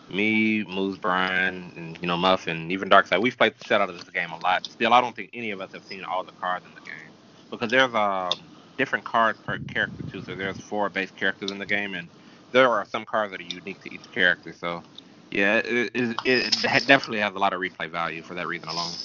me, 0.09 0.65
Moose 0.65 0.99
Brian, 0.99 1.73
and 1.77 1.99
you 2.01 2.09
know 2.09 2.17
Muff, 2.17 2.47
and 2.49 2.73
even 2.73 2.91
Darkside, 2.91 3.23
we've 3.23 3.39
played 3.39 3.55
the 3.57 3.65
shit 3.65 3.81
out 3.81 3.91
of 3.91 3.97
this 3.99 4.11
game 4.11 4.33
a 4.33 4.39
lot. 4.39 4.69
Still, 4.71 4.93
I 4.95 5.01
don't 5.01 5.17
think 5.17 5.31
any 5.35 5.51
of 5.53 5.61
us 5.61 5.73
have 5.75 5.85
seen 5.85 6.05
all 6.05 6.25
the 6.25 6.33
cards 6.33 6.67
in 6.67 6.75
the 6.75 6.81
game 6.83 7.15
because 7.51 7.71
there's 7.71 7.95
um 7.95 8.51
different 8.79 9.05
cards 9.05 9.41
per 9.41 9.59
character 9.61 10.03
too. 10.05 10.23
So 10.23 10.37
there's 10.37 10.59
four 10.59 10.91
base 10.91 11.11
characters 11.13 11.51
in 11.51 11.59
the 11.59 11.67
game, 11.67 11.95
and 11.95 12.09
there 12.53 12.69
are 12.71 12.85
some 12.87 13.05
cards 13.05 13.33
that 13.33 13.41
are 13.41 13.45
unique 13.45 13.81
to 13.83 13.95
each 13.95 14.11
character. 14.13 14.53
So 14.53 14.85
yeah, 15.31 15.59
it, 15.59 15.93
it, 15.95 16.17
it 16.25 16.87
definitely 16.87 17.21
has 17.21 17.35
a 17.35 17.39
lot 17.39 17.55
of 17.55 17.61
replay 17.61 17.91
value 17.91 18.23
for 18.23 18.35
that 18.35 18.49
reason 18.49 18.69
alone. 18.69 18.99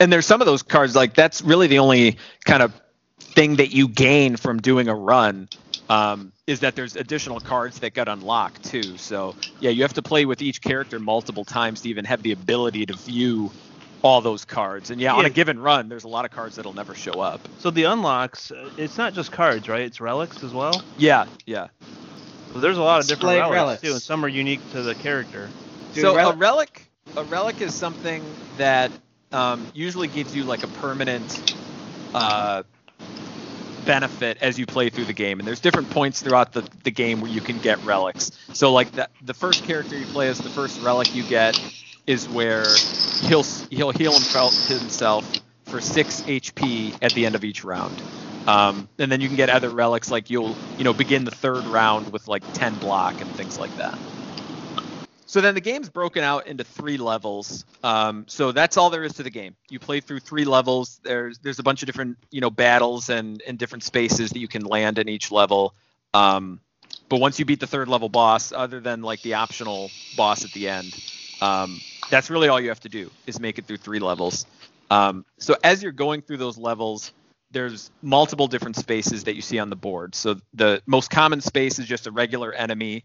And 0.00 0.12
there's 0.12 0.26
some 0.26 0.40
of 0.40 0.46
those 0.46 0.62
cards 0.62 0.96
like 0.96 1.14
that's 1.14 1.42
really 1.42 1.66
the 1.66 1.78
only 1.78 2.16
kind 2.44 2.62
of 2.62 2.72
thing 3.18 3.56
that 3.56 3.70
you 3.72 3.86
gain 3.86 4.36
from 4.36 4.60
doing 4.60 4.88
a 4.88 4.94
run 4.94 5.48
um, 5.90 6.32
is 6.46 6.60
that 6.60 6.74
there's 6.74 6.96
additional 6.96 7.38
cards 7.40 7.80
that 7.80 7.94
got 7.94 8.08
unlocked 8.08 8.64
too. 8.64 8.96
So 8.96 9.36
yeah, 9.60 9.70
you 9.70 9.82
have 9.82 9.92
to 9.94 10.02
play 10.02 10.24
with 10.24 10.40
each 10.40 10.62
character 10.62 10.98
multiple 10.98 11.44
times 11.44 11.82
to 11.82 11.88
even 11.90 12.04
have 12.06 12.22
the 12.22 12.32
ability 12.32 12.86
to 12.86 12.94
view 12.94 13.50
all 14.02 14.20
those 14.20 14.44
cards. 14.44 14.90
And 14.90 15.00
yeah, 15.00 15.12
on 15.12 15.26
a 15.26 15.30
given 15.30 15.58
run, 15.58 15.88
there's 15.88 16.04
a 16.04 16.08
lot 16.08 16.24
of 16.24 16.30
cards 16.30 16.56
that'll 16.56 16.72
never 16.72 16.94
show 16.94 17.20
up. 17.20 17.46
So 17.58 17.70
the 17.70 17.84
unlocks, 17.84 18.50
uh, 18.50 18.70
it's 18.78 18.96
not 18.96 19.12
just 19.12 19.30
cards, 19.32 19.68
right? 19.68 19.82
It's 19.82 20.00
relics 20.00 20.42
as 20.42 20.54
well. 20.54 20.82
Yeah, 20.96 21.26
yeah. 21.44 21.68
So 22.54 22.60
there's 22.60 22.78
a 22.78 22.82
lot 22.82 23.00
of 23.00 23.06
different 23.06 23.36
relics, 23.36 23.54
relics. 23.54 23.82
too, 23.82 23.92
and 23.92 24.02
some 24.02 24.24
are 24.24 24.28
unique 24.28 24.60
to 24.72 24.82
the 24.82 24.94
character. 24.94 25.48
Dude, 25.92 26.02
so 26.02 26.16
relic- 26.16 26.34
a 26.34 26.38
relic, 26.38 26.90
a 27.16 27.24
relic 27.24 27.60
is 27.60 27.74
something 27.74 28.24
that 28.56 28.90
um, 29.32 29.70
usually 29.74 30.08
gives 30.08 30.34
you 30.34 30.44
like 30.44 30.62
a 30.62 30.68
permanent 30.68 31.54
uh, 32.14 32.62
benefit 33.84 34.38
as 34.40 34.58
you 34.58 34.66
play 34.66 34.90
through 34.90 35.04
the 35.04 35.12
game. 35.12 35.38
And 35.38 35.46
there's 35.46 35.60
different 35.60 35.90
points 35.90 36.22
throughout 36.22 36.52
the, 36.52 36.62
the 36.84 36.90
game 36.90 37.20
where 37.20 37.30
you 37.30 37.40
can 37.40 37.58
get 37.58 37.82
relics. 37.84 38.30
So 38.52 38.72
like 38.72 38.92
the 38.92 39.08
the 39.24 39.34
first 39.34 39.64
character 39.64 39.96
you 39.96 40.06
play 40.06 40.28
as, 40.28 40.38
the 40.38 40.50
first 40.50 40.80
relic 40.82 41.14
you 41.14 41.22
get 41.24 41.58
is 42.06 42.28
where 42.28 42.64
he'll 43.22 43.44
he'll 43.70 43.92
heal 43.92 44.12
himself 44.12 45.32
for 45.64 45.80
six 45.80 46.22
HP 46.22 46.96
at 47.02 47.12
the 47.12 47.26
end 47.26 47.34
of 47.34 47.44
each 47.44 47.64
round. 47.64 48.02
Um, 48.46 48.88
and 48.98 49.12
then 49.12 49.20
you 49.20 49.28
can 49.28 49.36
get 49.36 49.50
other 49.50 49.68
relics 49.70 50.10
like 50.10 50.30
you'll 50.30 50.56
you 50.76 50.84
know 50.84 50.92
begin 50.92 51.24
the 51.24 51.30
third 51.30 51.64
round 51.66 52.12
with 52.12 52.26
like 52.26 52.42
10 52.52 52.74
block 52.76 53.20
and 53.20 53.30
things 53.36 53.58
like 53.58 53.76
that. 53.76 53.98
So 55.30 55.40
then 55.40 55.54
the 55.54 55.60
game's 55.60 55.88
broken 55.88 56.24
out 56.24 56.48
into 56.48 56.64
three 56.64 56.96
levels. 56.96 57.64
Um, 57.84 58.24
so 58.26 58.50
that's 58.50 58.76
all 58.76 58.90
there 58.90 59.04
is 59.04 59.12
to 59.12 59.22
the 59.22 59.30
game. 59.30 59.54
You 59.68 59.78
play 59.78 60.00
through 60.00 60.18
three 60.18 60.44
levels. 60.44 60.98
There's 61.04 61.38
there's 61.38 61.60
a 61.60 61.62
bunch 61.62 61.84
of 61.84 61.86
different 61.86 62.18
you 62.32 62.40
know 62.40 62.50
battles 62.50 63.10
and 63.10 63.40
and 63.46 63.56
different 63.56 63.84
spaces 63.84 64.30
that 64.30 64.40
you 64.40 64.48
can 64.48 64.64
land 64.64 64.98
in 64.98 65.08
each 65.08 65.30
level. 65.30 65.72
Um, 66.14 66.58
but 67.08 67.20
once 67.20 67.38
you 67.38 67.44
beat 67.44 67.60
the 67.60 67.68
third 67.68 67.86
level 67.86 68.08
boss, 68.08 68.50
other 68.50 68.80
than 68.80 69.02
like 69.02 69.22
the 69.22 69.34
optional 69.34 69.92
boss 70.16 70.44
at 70.44 70.50
the 70.50 70.68
end, 70.68 70.92
um, 71.40 71.80
that's 72.10 72.28
really 72.28 72.48
all 72.48 72.60
you 72.60 72.70
have 72.70 72.80
to 72.80 72.88
do 72.88 73.08
is 73.28 73.38
make 73.38 73.56
it 73.60 73.66
through 73.66 73.76
three 73.76 74.00
levels. 74.00 74.46
Um, 74.90 75.24
so 75.38 75.54
as 75.62 75.80
you're 75.80 75.92
going 75.92 76.22
through 76.22 76.38
those 76.38 76.58
levels, 76.58 77.12
there's 77.52 77.92
multiple 78.02 78.48
different 78.48 78.74
spaces 78.74 79.24
that 79.24 79.36
you 79.36 79.42
see 79.42 79.60
on 79.60 79.70
the 79.70 79.76
board. 79.76 80.16
So 80.16 80.40
the 80.54 80.82
most 80.86 81.10
common 81.10 81.40
space 81.40 81.78
is 81.78 81.86
just 81.86 82.08
a 82.08 82.10
regular 82.10 82.52
enemy. 82.52 83.04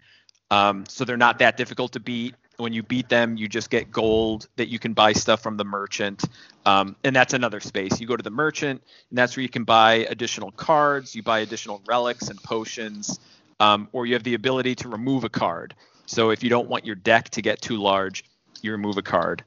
Um, 0.52 0.86
so 0.88 1.06
they're 1.06 1.18
not 1.18 1.40
that 1.40 1.58
difficult 1.58 1.94
to 1.94 2.00
beat. 2.00 2.36
When 2.58 2.72
you 2.72 2.84
beat 2.84 3.10
them, 3.10 3.36
you 3.36 3.50
just 3.50 3.70
get 3.70 3.92
gold 3.92 4.48
that 4.56 4.70
you 4.70 4.80
can 4.80 4.94
buy 4.94 5.14
stuff 5.14 5.42
from 5.42 5.58
the 5.58 5.66
merchant. 5.66 6.24
Um, 6.66 6.96
and 7.04 7.16
that's 7.16 7.34
another 7.34 7.60
space. 7.60 8.00
You 8.00 8.08
go 8.08 8.16
to 8.16 8.24
the 8.24 8.30
merchant, 8.30 8.82
and 9.10 9.18
that's 9.18 9.36
where 9.36 9.44
you 9.44 9.50
can 9.50 9.66
buy 9.66 10.06
additional 10.10 10.52
cards, 10.52 11.16
you 11.16 11.24
buy 11.24 11.40
additional 11.40 11.82
relics 11.86 12.30
and 12.30 12.42
potions, 12.42 13.20
um, 13.60 13.90
or 13.92 14.06
you 14.06 14.14
have 14.14 14.24
the 14.24 14.36
ability 14.36 14.76
to 14.76 14.90
remove 14.90 15.24
a 15.24 15.30
card. 15.30 15.76
So 16.06 16.30
if 16.30 16.44
you 16.44 16.50
don't 16.50 16.70
want 16.70 16.86
your 16.86 16.96
deck 16.96 17.30
to 17.32 17.42
get 17.42 17.62
too 17.62 17.78
large, 17.78 18.24
you 18.62 18.72
remove 18.72 18.98
a 18.98 19.02
card. 19.02 19.44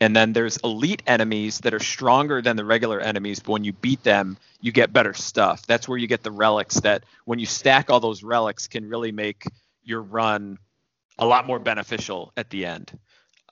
And 0.00 0.16
then 0.16 0.32
there's 0.32 0.56
elite 0.58 1.02
enemies 1.06 1.60
that 1.60 1.72
are 1.72 1.80
stronger 1.80 2.42
than 2.42 2.56
the 2.56 2.64
regular 2.64 3.00
enemies, 3.00 3.38
but 3.38 3.52
when 3.52 3.64
you 3.64 3.72
beat 3.72 4.02
them, 4.02 4.36
you 4.60 4.72
get 4.72 4.92
better 4.92 5.14
stuff. 5.14 5.64
That's 5.66 5.88
where 5.88 5.96
you 5.96 6.08
get 6.08 6.24
the 6.24 6.32
relics 6.32 6.80
that 6.80 7.04
when 7.24 7.38
you 7.38 7.46
stack 7.46 7.88
all 7.88 8.00
those 8.00 8.24
relics 8.24 8.66
can 8.66 8.88
really 8.88 9.12
make 9.12 9.44
your 9.84 10.02
run 10.02 10.58
a 11.18 11.26
lot 11.26 11.46
more 11.46 11.58
beneficial 11.58 12.32
at 12.36 12.50
the 12.50 12.66
end. 12.66 12.98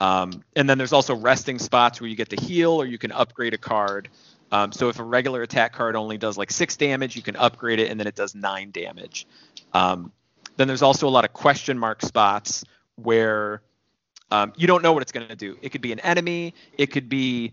Um, 0.00 0.42
and 0.56 0.68
then 0.68 0.78
there's 0.78 0.92
also 0.92 1.14
resting 1.14 1.58
spots 1.58 2.00
where 2.00 2.08
you 2.08 2.16
get 2.16 2.30
to 2.30 2.37
heal 2.37 2.72
or 2.72 2.87
you 2.87 2.99
can 2.99 3.12
upgrade 3.12 3.52
a 3.52 3.58
card. 3.58 4.08
Um, 4.50 4.72
so 4.72 4.88
if 4.88 4.99
a 4.99 5.04
regular 5.04 5.42
attack 5.42 5.72
card 5.72 5.94
only 5.94 6.18
does 6.18 6.38
like 6.38 6.50
six 6.50 6.76
damage, 6.76 7.16
you 7.16 7.22
can 7.22 7.37
upgrade 7.37 7.78
it 7.78 7.90
and 7.90 8.00
then 8.00 8.06
it 8.06 8.14
does 8.14 8.34
nine 8.34 8.70
damage. 8.70 9.26
Um, 9.72 10.12
then 10.56 10.66
there's 10.68 10.82
also 10.82 11.06
a 11.06 11.10
lot 11.10 11.25
of 11.25 11.32
question 11.32 11.78
mark 11.78 12.02
spots 12.02 12.64
where 12.96 13.62
um, 14.30 14.52
you 14.56 14.66
don't 14.66 14.82
know 14.82 14.92
what 14.92 15.02
it's 15.02 15.12
going 15.12 15.28
to 15.28 15.37
do. 15.37 15.58
It 15.60 15.70
could 15.70 15.80
be 15.80 15.92
an 15.92 16.00
enemy. 16.00 16.54
It 16.78 16.87
could 16.87 17.08
be, 17.08 17.52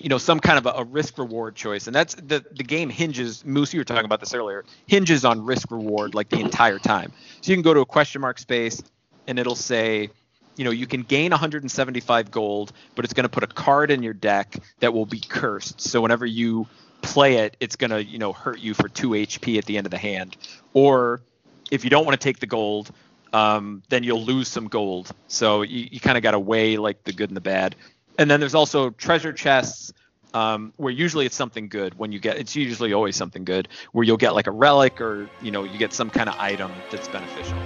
you 0.00 0.08
know, 0.08 0.18
some 0.18 0.40
kind 0.40 0.58
of 0.58 0.66
a, 0.66 0.80
a 0.80 0.84
risk 0.84 1.18
reward 1.18 1.54
choice. 1.54 1.86
And 1.86 1.94
that's 1.94 2.14
the 2.14 2.44
the 2.52 2.64
game 2.64 2.88
hinges. 2.88 3.44
Moose, 3.44 3.72
you 3.74 3.80
were 3.80 3.84
talking 3.84 4.06
about 4.06 4.20
this 4.20 4.34
earlier. 4.34 4.64
Hinges 4.86 5.24
on 5.24 5.44
risk 5.44 5.70
reward 5.70 6.14
like 6.14 6.30
the 6.30 6.40
entire 6.40 6.78
time. 6.78 7.12
So 7.42 7.52
you 7.52 7.56
can 7.56 7.62
go 7.62 7.74
to 7.74 7.80
a 7.80 7.86
question 7.86 8.20
mark 8.22 8.38
space, 8.38 8.82
and 9.26 9.38
it'll 9.38 9.54
say, 9.54 10.10
you 10.56 10.64
know, 10.64 10.70
you 10.70 10.86
can 10.86 11.02
gain 11.02 11.30
175 11.30 12.30
gold, 12.30 12.72
but 12.94 13.04
it's 13.04 13.14
going 13.14 13.24
to 13.24 13.30
put 13.30 13.44
a 13.44 13.46
card 13.46 13.90
in 13.90 14.02
your 14.02 14.14
deck 14.14 14.56
that 14.80 14.92
will 14.92 15.06
be 15.06 15.20
cursed. 15.20 15.80
So 15.80 16.00
whenever 16.00 16.26
you 16.26 16.66
play 17.02 17.36
it, 17.36 17.56
it's 17.60 17.76
going 17.76 17.90
to, 17.90 18.02
you 18.02 18.18
know, 18.18 18.32
hurt 18.32 18.58
you 18.58 18.74
for 18.74 18.88
two 18.88 19.10
HP 19.10 19.58
at 19.58 19.64
the 19.64 19.76
end 19.76 19.86
of 19.86 19.90
the 19.90 19.98
hand. 19.98 20.36
Or 20.74 21.22
if 21.70 21.84
you 21.84 21.90
don't 21.90 22.04
want 22.04 22.18
to 22.18 22.22
take 22.22 22.40
the 22.40 22.46
gold, 22.46 22.90
um, 23.32 23.82
then 23.88 24.02
you'll 24.02 24.22
lose 24.22 24.48
some 24.48 24.68
gold. 24.68 25.10
So 25.28 25.62
you, 25.62 25.88
you 25.92 26.00
kind 26.00 26.16
of 26.16 26.22
got 26.22 26.32
to 26.32 26.40
weigh 26.40 26.76
like 26.76 27.04
the 27.04 27.12
good 27.12 27.30
and 27.30 27.36
the 27.36 27.40
bad. 27.40 27.76
And 28.18 28.30
then 28.30 28.40
there's 28.40 28.54
also 28.54 28.90
treasure 28.90 29.32
chests 29.32 29.92
um, 30.34 30.72
where 30.76 30.92
usually 30.92 31.26
it's 31.26 31.36
something 31.36 31.68
good 31.68 31.98
when 31.98 32.12
you 32.12 32.20
get 32.20 32.38
it's 32.38 32.54
usually 32.54 32.92
always 32.92 33.16
something 33.16 33.44
good 33.44 33.68
where 33.92 34.04
you'll 34.04 34.16
get 34.16 34.34
like 34.34 34.46
a 34.46 34.52
relic 34.52 35.00
or 35.00 35.28
you 35.42 35.50
know 35.50 35.64
you 35.64 35.78
get 35.78 35.92
some 35.92 36.10
kind 36.10 36.28
of 36.28 36.36
item 36.38 36.70
that's 36.90 37.08
beneficial. 37.08 37.58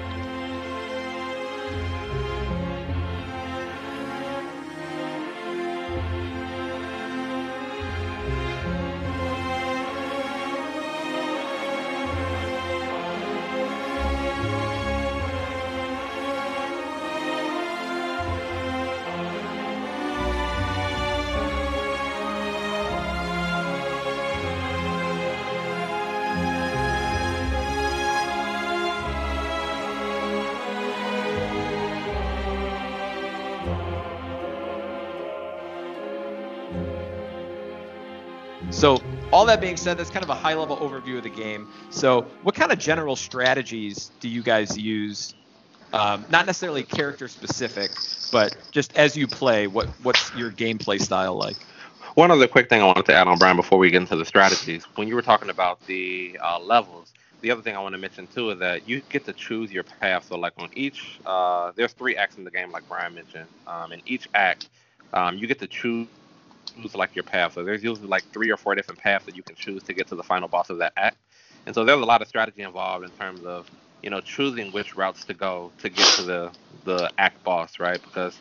All 39.35 39.45
that 39.47 39.61
being 39.61 39.77
said, 39.77 39.99
that's 39.99 40.11
kind 40.11 40.23
of 40.23 40.31
a 40.31 40.35
high 40.35 40.55
level 40.55 40.77
overview 40.77 41.17
of 41.17 41.25
the 41.25 41.29
game. 41.29 41.69
So 41.91 42.23
what 42.45 42.55
kind 42.55 42.71
of 42.71 42.79
general 42.79 43.17
strategies 43.17 44.13
do 44.21 44.29
you 44.29 44.43
guys 44.43 44.79
use? 44.79 45.35
Um, 45.93 46.25
not 46.31 46.47
necessarily 46.47 46.85
character 46.85 47.27
specific, 47.27 47.91
but 48.31 48.57
just 48.71 48.97
as 48.97 49.17
you 49.17 49.27
play, 49.27 49.67
what 49.67 49.89
what's 50.05 50.33
your 50.37 50.53
gameplay 50.53 51.01
style 51.01 51.35
like? 51.35 51.57
One 52.15 52.31
other 52.31 52.47
quick 52.47 52.69
thing 52.69 52.81
I 52.81 52.85
wanted 52.85 53.07
to 53.07 53.15
add 53.15 53.27
on, 53.27 53.39
Brian, 53.39 53.57
before 53.57 53.77
we 53.77 53.91
get 53.91 54.03
into 54.03 54.15
the 54.15 54.25
strategies. 54.25 54.85
When 54.95 55.09
you 55.09 55.17
were 55.17 55.23
talking 55.23 55.51
about 55.51 55.85
the 55.87 56.39
uh, 56.41 56.61
levels, 56.61 57.13
the 57.41 57.51
other 57.51 57.61
thing 57.61 57.75
I 57.75 57.81
want 57.81 57.95
to 57.95 58.01
mention 58.01 58.29
too 58.29 58.51
is 58.51 58.61
that 58.61 58.89
you 58.89 59.03
get 59.09 59.25
to 59.25 59.33
choose 59.33 59.73
your 59.73 59.83
path. 59.83 60.27
So, 60.29 60.39
like 60.39 60.53
on 60.59 60.71
each, 60.75 61.19
uh, 61.27 61.73
there's 61.75 61.93
three 61.93 62.15
acts 62.17 62.37
in 62.37 62.45
the 62.45 62.53
game, 62.53 62.71
like 62.71 62.89
Brian 62.89 63.15
mentioned. 63.15 63.49
Um, 63.67 63.91
in 63.91 64.01
each 64.07 64.29
act, 64.33 64.69
um, 65.13 65.39
you 65.39 65.49
get 65.49 65.59
to 65.59 65.67
choose 65.67 66.07
like 66.95 67.15
your 67.17 67.25
path. 67.25 67.55
So 67.55 67.65
there's 67.65 67.85
usually 67.85 68.09
like 68.09 68.25
three 68.33 68.51
or 68.51 68.59
four 68.59 68.75
different 68.75 69.01
paths 69.01 69.27
that 69.27 69.37
you 69.37 69.43
can 69.45 69.57
choose 69.57 69.83
to 69.85 69.95
get 69.95 70.09
to 70.09 70.17
the 70.17 70.25
final 70.25 70.49
boss 70.49 70.71
of 70.71 70.79
that 70.79 70.95
act. 70.97 71.19
And 71.67 71.75
so 71.75 71.85
there's 71.85 72.01
a 72.01 72.05
lot 72.07 72.23
of 72.23 72.29
strategy 72.29 72.63
involved 72.63 73.05
in 73.05 73.13
terms 73.13 73.45
of 73.45 73.71
you 74.03 74.11
know 74.11 74.21
choosing 74.21 74.73
which 74.73 74.97
routes 74.97 75.25
to 75.27 75.35
go 75.35 75.73
to 75.79 75.91
get 75.91 76.13
to 76.15 76.23
the 76.25 76.53
the 76.85 77.11
act 77.19 77.43
boss, 77.45 77.81
right? 77.81 78.03
Because 78.03 78.41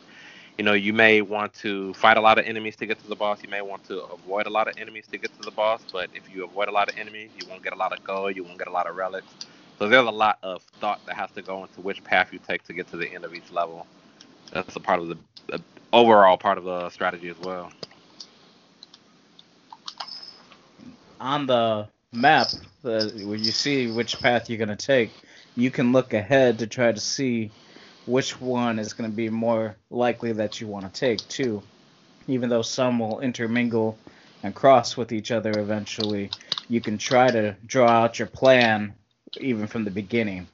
you 0.58 0.64
know, 0.64 0.74
you 0.74 0.92
may 0.92 1.20
want 1.20 1.52
to 1.54 1.92
fight 1.94 2.16
a 2.16 2.20
lot 2.20 2.38
of 2.38 2.46
enemies 2.46 2.76
to 2.76 2.86
get 2.86 3.00
to 3.00 3.08
the 3.08 3.16
boss. 3.16 3.42
You 3.42 3.50
may 3.50 3.62
want 3.62 3.84
to 3.84 4.02
avoid 4.04 4.46
a 4.46 4.50
lot 4.50 4.68
of 4.68 4.74
enemies 4.78 5.08
to 5.08 5.18
get 5.18 5.34
to 5.34 5.42
the 5.42 5.50
boss. 5.50 5.84
But 5.92 6.10
if 6.12 6.30
you 6.30 6.44
avoid 6.44 6.68
a 6.68 6.72
lot 6.72 6.88
of 6.88 6.96
enemies, 6.96 7.32
you 7.34 7.46
won't 7.46 7.64
get 7.64 7.72
a 7.72 7.76
lot 7.76 7.92
of 7.92 8.04
gold. 8.04 8.36
You 8.36 8.44
won't 8.44 8.58
get 8.58 8.68
a 8.68 8.72
lot 8.72 8.88
of 8.88 8.94
relics. 8.94 9.34
So 9.80 9.88
there's 9.88 10.06
a 10.06 10.10
lot 10.12 10.38
of 10.44 10.62
thought 10.80 11.00
that 11.06 11.16
has 11.16 11.32
to 11.32 11.42
go 11.42 11.64
into 11.64 11.80
which 11.80 12.04
path 12.04 12.32
you 12.32 12.38
take 12.38 12.62
to 12.64 12.74
get 12.74 12.88
to 12.88 12.96
the 12.96 13.12
end 13.12 13.24
of 13.24 13.34
each 13.34 13.50
level. 13.50 13.88
That's 14.52 14.76
a 14.76 14.80
part 14.80 15.00
of 15.00 15.08
the, 15.08 15.18
the 15.48 15.64
overall 15.92 16.38
part 16.38 16.58
of 16.58 16.64
the 16.64 16.90
strategy 16.90 17.28
as 17.28 17.38
well. 17.38 17.72
On 21.20 21.46
the 21.46 21.88
map, 22.12 22.48
the, 22.82 23.24
when 23.26 23.42
you 23.42 23.50
see 23.50 23.90
which 23.90 24.20
path 24.20 24.48
you're 24.48 24.58
gonna 24.58 24.76
take, 24.76 25.10
you 25.56 25.70
can 25.70 25.92
look 25.92 26.14
ahead 26.14 26.58
to 26.58 26.66
try 26.66 26.92
to 26.92 27.00
see 27.00 27.50
which 28.06 28.40
one 28.40 28.78
is 28.78 28.92
gonna 28.92 29.08
be 29.08 29.28
more 29.30 29.76
likely 29.90 30.32
that 30.32 30.60
you 30.60 30.66
want 30.66 30.92
to 30.92 31.00
take 31.00 31.26
too. 31.28 31.62
Even 32.26 32.48
though 32.48 32.62
some 32.62 32.98
will 32.98 33.20
intermingle 33.20 33.98
and 34.42 34.54
cross 34.54 34.96
with 34.96 35.12
each 35.12 35.30
other 35.30 35.52
eventually, 35.58 36.30
you 36.68 36.80
can 36.80 36.98
try 36.98 37.30
to 37.30 37.54
draw 37.66 37.88
out 37.88 38.18
your 38.18 38.28
plan 38.28 38.94
even 39.38 39.66
from 39.66 39.84
the 39.84 39.90
beginning, 39.90 40.46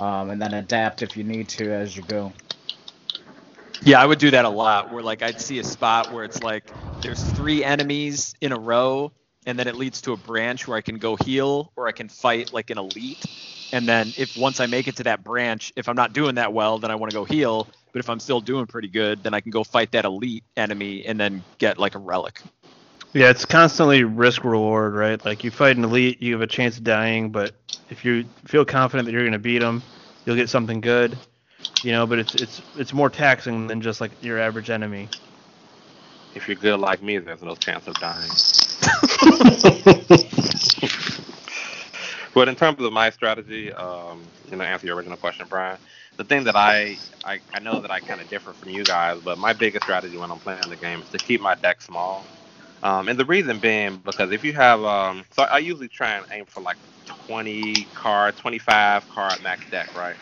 um, 0.00 0.30
and 0.30 0.40
then 0.40 0.54
adapt 0.54 1.02
if 1.02 1.16
you 1.16 1.24
need 1.24 1.48
to 1.48 1.72
as 1.72 1.96
you 1.96 2.02
go. 2.02 2.32
Yeah, 3.82 4.00
I 4.00 4.06
would 4.06 4.18
do 4.18 4.30
that 4.30 4.44
a 4.44 4.48
lot. 4.48 4.92
Where 4.92 5.02
like 5.02 5.22
I'd 5.22 5.40
see 5.40 5.58
a 5.58 5.64
spot 5.64 6.12
where 6.12 6.24
it's 6.24 6.42
like 6.42 6.70
there's 7.02 7.22
three 7.32 7.62
enemies 7.62 8.34
in 8.40 8.52
a 8.52 8.58
row, 8.58 9.12
and 9.46 9.58
then 9.58 9.68
it 9.68 9.76
leads 9.76 10.02
to 10.02 10.12
a 10.12 10.16
branch 10.16 10.66
where 10.66 10.76
I 10.76 10.80
can 10.80 10.98
go 10.98 11.16
heal 11.16 11.72
or 11.76 11.86
I 11.86 11.92
can 11.92 12.08
fight 12.08 12.52
like 12.52 12.70
an 12.70 12.78
elite. 12.78 13.24
And 13.72 13.88
then 13.88 14.12
if 14.16 14.36
once 14.36 14.60
I 14.60 14.66
make 14.66 14.88
it 14.88 14.96
to 14.96 15.04
that 15.04 15.24
branch, 15.24 15.72
if 15.76 15.88
I'm 15.88 15.96
not 15.96 16.12
doing 16.12 16.34
that 16.34 16.52
well, 16.52 16.78
then 16.78 16.90
I 16.90 16.96
want 16.96 17.10
to 17.12 17.16
go 17.16 17.24
heal. 17.24 17.68
But 17.92 18.00
if 18.00 18.10
I'm 18.10 18.20
still 18.20 18.40
doing 18.40 18.66
pretty 18.66 18.88
good, 18.88 19.22
then 19.22 19.32
I 19.32 19.40
can 19.40 19.50
go 19.50 19.64
fight 19.64 19.92
that 19.92 20.04
elite 20.04 20.44
enemy 20.56 21.06
and 21.06 21.18
then 21.18 21.42
get 21.58 21.78
like 21.78 21.94
a 21.94 21.98
relic. 21.98 22.42
Yeah, 23.12 23.30
it's 23.30 23.44
constantly 23.46 24.04
risk 24.04 24.44
reward, 24.44 24.94
right? 24.94 25.24
Like 25.24 25.42
you 25.42 25.50
fight 25.50 25.76
an 25.76 25.84
elite, 25.84 26.20
you 26.20 26.32
have 26.34 26.42
a 26.42 26.46
chance 26.46 26.76
of 26.76 26.84
dying, 26.84 27.30
but 27.30 27.52
if 27.88 28.04
you 28.04 28.26
feel 28.44 28.64
confident 28.64 29.06
that 29.06 29.12
you're 29.12 29.22
going 29.22 29.32
to 29.32 29.38
beat 29.38 29.60
them, 29.60 29.82
you'll 30.24 30.36
get 30.36 30.50
something 30.50 30.80
good. 30.80 31.16
You 31.82 31.92
know, 31.92 32.06
but 32.06 32.18
it's 32.18 32.34
it's 32.34 32.62
it's 32.76 32.92
more 32.92 33.08
taxing 33.08 33.66
than 33.66 33.80
just 33.80 34.00
like 34.00 34.10
your 34.22 34.38
average 34.38 34.70
enemy. 34.70 35.08
If 36.34 36.46
you're 36.48 36.56
good 36.56 36.78
like 36.78 37.02
me, 37.02 37.18
there's 37.18 37.42
no 37.42 37.54
chance 37.54 37.86
of 37.86 37.94
dying. 37.94 38.30
but 42.34 42.48
in 42.48 42.56
terms 42.56 42.82
of 42.82 42.92
my 42.92 43.10
strategy, 43.10 43.72
um, 43.72 44.32
you 44.50 44.56
know, 44.56 44.64
answer 44.64 44.86
your 44.86 44.96
original 44.96 45.18
question, 45.18 45.46
Brian. 45.48 45.78
The 46.18 46.24
thing 46.24 46.44
that 46.44 46.56
I 46.56 46.98
I, 47.24 47.40
I 47.54 47.60
know 47.60 47.80
that 47.80 47.92
I 47.92 48.00
kind 48.00 48.22
of 48.22 48.28
differ 48.28 48.54
from 48.54 48.70
you 48.70 48.84
guys, 48.84 49.20
but 49.22 49.38
my 49.38 49.54
biggest 49.54 49.84
strategy 49.84 50.18
when 50.18 50.32
I'm 50.32 50.40
playing 50.40 50.62
the 50.68 50.76
game 50.76 51.02
is 51.02 51.10
to 51.10 51.18
keep 51.18 51.42
my 51.42 51.56
deck 51.56 51.82
small. 51.82 52.28
Um, 52.82 53.08
and 53.08 53.20
the 53.20 53.26
reason 53.26 53.60
being 53.60 53.98
because 53.98 54.32
if 54.32 54.44
you 54.44 54.54
have, 54.54 54.84
um, 54.84 55.26
so 55.32 55.44
I 55.44 55.58
usually 55.58 55.88
try 55.88 56.16
and 56.16 56.26
aim 56.32 56.46
for 56.46 56.62
like 56.62 56.78
20 57.26 57.86
card, 57.94 58.38
25 58.38 59.08
card 59.08 59.42
max 59.42 59.66
deck, 59.66 59.90
right? 59.94 60.16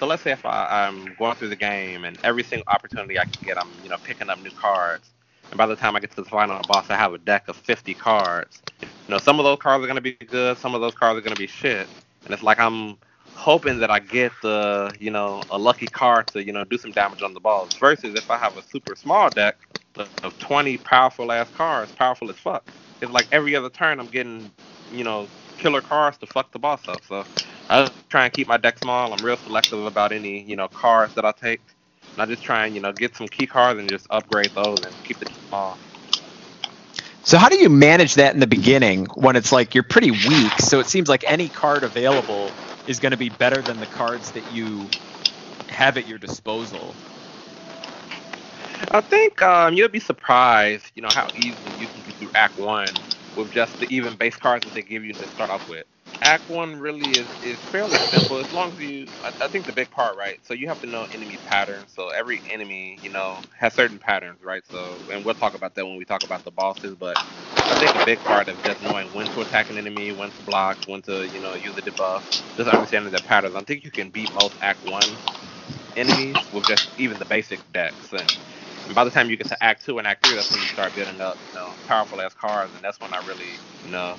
So 0.00 0.06
let's 0.06 0.24
say 0.24 0.32
if 0.32 0.44
I, 0.46 0.86
I'm 0.86 1.14
going 1.14 1.36
through 1.36 1.50
the 1.50 1.56
game 1.56 2.04
and 2.04 2.18
every 2.24 2.44
single 2.44 2.66
opportunity 2.68 3.20
I 3.20 3.26
can 3.26 3.44
get, 3.44 3.58
I'm 3.58 3.80
you 3.82 3.90
know 3.90 3.98
picking 4.02 4.30
up 4.30 4.40
new 4.40 4.52
cards. 4.52 5.14
And 5.50 5.58
by 5.58 5.66
the 5.66 5.76
time 5.76 5.96
I 5.96 6.00
get 6.00 6.10
to 6.12 6.16
the 6.22 6.28
final 6.28 6.60
boss, 6.68 6.90
I 6.90 6.96
have 6.96 7.14
a 7.14 7.18
deck 7.18 7.48
of 7.48 7.56
50 7.56 7.94
cards. 7.94 8.62
You 8.82 9.14
know, 9.14 9.18
some 9.18 9.38
of 9.40 9.44
those 9.44 9.58
cards 9.58 9.84
are 9.84 9.86
gonna 9.88 10.00
be 10.00 10.12
good, 10.14 10.58
some 10.58 10.74
of 10.74 10.80
those 10.80 10.94
cards 10.94 11.18
are 11.18 11.22
gonna 11.22 11.36
be 11.36 11.46
shit. 11.46 11.88
And 12.24 12.34
it's 12.34 12.42
like 12.42 12.58
I'm 12.60 12.98
hoping 13.34 13.78
that 13.80 13.90
I 13.90 14.00
get 14.00 14.32
the 14.42 14.94
you 15.00 15.10
know 15.10 15.42
a 15.50 15.58
lucky 15.58 15.88
card 15.88 16.28
to 16.30 16.44
you 16.44 16.52
know 16.52 16.64
do 16.64 16.78
some 16.78 16.92
damage 16.92 17.22
on 17.22 17.34
the 17.34 17.40
balls. 17.40 17.74
Versus 17.80 18.14
if 18.16 18.30
I 18.30 18.38
have 18.38 18.56
a 18.56 18.62
super 18.62 18.96
small 18.96 19.30
deck 19.30 19.56
of 20.24 20.38
20 20.38 20.78
powerful 20.78 21.32
ass 21.32 21.50
cards, 21.50 21.92
powerful 21.92 22.30
as 22.30 22.36
fuck. 22.38 22.64
It's 23.00 23.12
like 23.12 23.28
every 23.32 23.56
other 23.56 23.70
turn 23.70 24.00
I'm 24.00 24.08
getting 24.08 24.52
you 24.90 25.04
know 25.04 25.30
killer 25.58 25.82
cards 25.82 26.18
to 26.18 26.26
fuck 26.26 26.52
the 26.52 26.58
boss 26.58 26.88
up. 26.88 27.04
So 27.04 27.24
I 27.70 27.90
try 28.10 28.24
and 28.24 28.32
keep 28.34 28.48
my 28.48 28.56
deck 28.58 28.78
small. 28.78 29.12
I'm 29.12 29.24
real 29.24 29.36
selective 29.36 29.84
about 29.84 30.12
any, 30.12 30.42
you 30.42 30.56
know, 30.56 30.68
cards 30.68 31.14
that 31.14 31.24
I 31.24 31.32
take. 31.32 31.62
And 32.14 32.22
I 32.22 32.26
just 32.26 32.42
try 32.42 32.66
and, 32.66 32.74
you 32.74 32.80
know, 32.80 32.92
get 32.92 33.16
some 33.16 33.28
key 33.28 33.46
cards 33.46 33.78
and 33.78 33.88
just 33.88 34.06
upgrade 34.10 34.52
those 34.54 34.78
and 34.84 35.02
keep 35.02 35.20
it 35.22 35.28
small. 35.48 35.78
So 37.22 37.38
how 37.38 37.48
do 37.48 37.58
you 37.58 37.68
manage 37.68 38.14
that 38.14 38.34
in 38.34 38.40
the 38.40 38.46
beginning 38.46 39.06
when 39.16 39.36
it's 39.36 39.50
like 39.50 39.74
you're 39.74 39.82
pretty 39.82 40.12
weak? 40.12 40.52
So 40.60 40.78
it 40.78 40.86
seems 40.86 41.08
like 41.08 41.24
any 41.26 41.48
card 41.48 41.82
available 41.84 42.50
is 42.86 43.00
going 43.00 43.10
to 43.10 43.16
be 43.16 43.28
better 43.28 43.60
than 43.62 43.80
the 43.80 43.86
cards 43.86 44.30
that 44.32 44.46
you 44.46 44.88
have 45.68 45.96
at 45.96 46.06
your 46.06 46.18
disposal. 46.18 46.96
I 48.92 49.00
think 49.00 49.42
um, 49.42 49.74
you'll 49.74 49.88
be 49.88 50.00
surprised, 50.00 50.92
you 50.94 51.02
know, 51.02 51.08
how 51.12 51.26
easily 51.34 51.74
you 51.74 51.88
can 51.88 52.02
get 52.02 52.16
through 52.18 52.30
Act 52.34 52.58
One 52.58 52.86
with 53.34 53.50
just 53.50 53.78
the 53.80 53.92
even 53.94 54.16
base 54.16 54.36
cards 54.36 54.64
that 54.64 54.74
they 54.74 54.82
give 54.82 55.04
you 55.04 55.12
to 55.14 55.28
start 55.28 55.50
off 55.50 55.66
with. 55.66 55.86
Act 56.22 56.48
One 56.50 56.76
really 56.76 57.16
is, 57.16 57.30
is 57.40 57.60
fairly 57.60 57.98
simple 58.00 58.38
as 58.38 58.52
long 58.52 58.72
as 58.74 58.80
you. 58.80 59.10
I, 59.22 59.32
I 59.40 59.48
think 59.48 59.66
the 59.66 59.72
big 59.72 59.90
part, 59.90 60.16
right? 60.16 60.44
So 60.44 60.54
you 60.54 60.68
have 60.68 60.80
to 60.80 60.86
know 60.86 61.06
enemy 61.12 61.38
patterns. 61.38 61.92
So 61.92 62.10
every 62.10 62.42
enemy, 62.46 62.98
you 63.02 63.10
know, 63.10 63.44
has 63.56 63.74
certain 63.74 63.98
patterns, 64.00 64.42
right? 64.42 64.66
So 64.66 65.06
and 65.12 65.24
we'll 65.24 65.34
talk 65.34 65.54
about 65.54 65.74
that 65.76 65.86
when 65.86 65.96
we 65.96 66.04
talk 66.04 66.24
about 66.24 66.44
the 66.44 66.50
bosses. 66.50 66.96
But 66.96 67.20
I 67.68 67.76
think 67.76 67.94
a 67.94 68.00
big 68.00 68.22
part 68.22 68.48
of 68.48 68.60
just 68.60 68.82
knowing 68.82 69.12
when 69.12 69.28
to 69.30 69.42
attack 69.42 69.70
an 69.70 69.78
enemy, 69.78 70.12
when 70.12 70.32
to 70.32 70.42
block, 70.42 70.80
when 70.86 71.02
to 71.02 71.28
you 71.28 71.40
know 71.40 71.54
use 71.54 71.76
a 71.78 71.82
debuff, 71.82 72.22
just 72.56 72.68
understanding 72.68 73.12
the 73.12 73.20
patterns. 73.20 73.54
I 73.56 73.62
think 73.62 73.84
you 73.84 73.92
can 73.92 74.10
beat 74.10 74.32
most 74.32 74.56
Act 74.60 74.84
One 74.84 75.20
enemies 75.96 76.48
with 76.52 76.64
just 76.66 76.90
even 76.98 77.18
the 77.18 77.26
basic 77.26 77.62
decks 77.72 78.12
and 78.12 78.38
and 78.84 78.94
by 78.94 79.04
the 79.04 79.10
time 79.10 79.30
you 79.30 79.36
get 79.36 79.48
to 79.48 79.62
Act 79.64 79.84
Two 79.84 79.98
and 79.98 80.06
Act 80.08 80.22
Three, 80.24 80.34
that's 80.34 80.50
when 80.50 80.62
you 80.62 80.68
start 80.68 80.94
building 80.94 81.20
up, 81.20 81.40
you 81.46 81.52
know, 81.54 81.76
powerful 81.86 82.20
ass 82.20 82.34
cards, 82.34 82.74
and 82.74 82.84
that's 82.84 83.00
when 83.00 83.14
I 83.14 83.18
really, 83.18 83.60
you 83.82 83.90
know, 83.90 84.18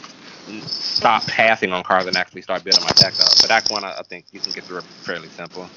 stop 0.66 1.26
passing 1.28 1.72
on 1.72 1.84
cards 1.84 2.08
and 2.08 2.18
actually 2.18 2.42
start 2.42 2.64
building 2.64 2.84
my 2.84 2.92
deck 2.92 3.14
up. 3.20 3.30
But 3.42 3.52
Act 3.52 3.72
One, 3.72 3.84
I, 3.84 3.98
I 3.98 4.04
think 4.04 4.26
you 4.32 4.40
can 4.40 4.52
get 4.52 4.64
through 4.64 4.80
it 4.80 4.84
fairly 4.84 5.30
simple. 5.30 5.70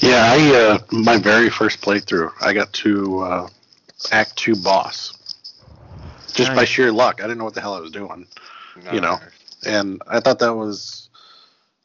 Yeah, 0.00 0.32
I 0.32 0.56
uh, 0.56 0.78
my 0.90 1.18
very 1.18 1.50
first 1.50 1.80
playthrough, 1.80 2.32
I 2.40 2.52
got 2.52 2.72
to 2.74 3.20
uh, 3.20 3.48
Act 4.10 4.36
Two 4.36 4.56
boss, 4.56 5.12
just 6.32 6.54
by 6.54 6.64
sheer 6.64 6.92
luck. 6.92 7.20
I 7.20 7.24
didn't 7.24 7.38
know 7.38 7.44
what 7.44 7.54
the 7.54 7.60
hell 7.60 7.74
I 7.74 7.80
was 7.80 7.90
doing, 7.90 8.26
you 8.92 9.00
know. 9.00 9.18
And 9.64 10.02
I 10.08 10.20
thought 10.20 10.40
that 10.40 10.54
was 10.54 11.08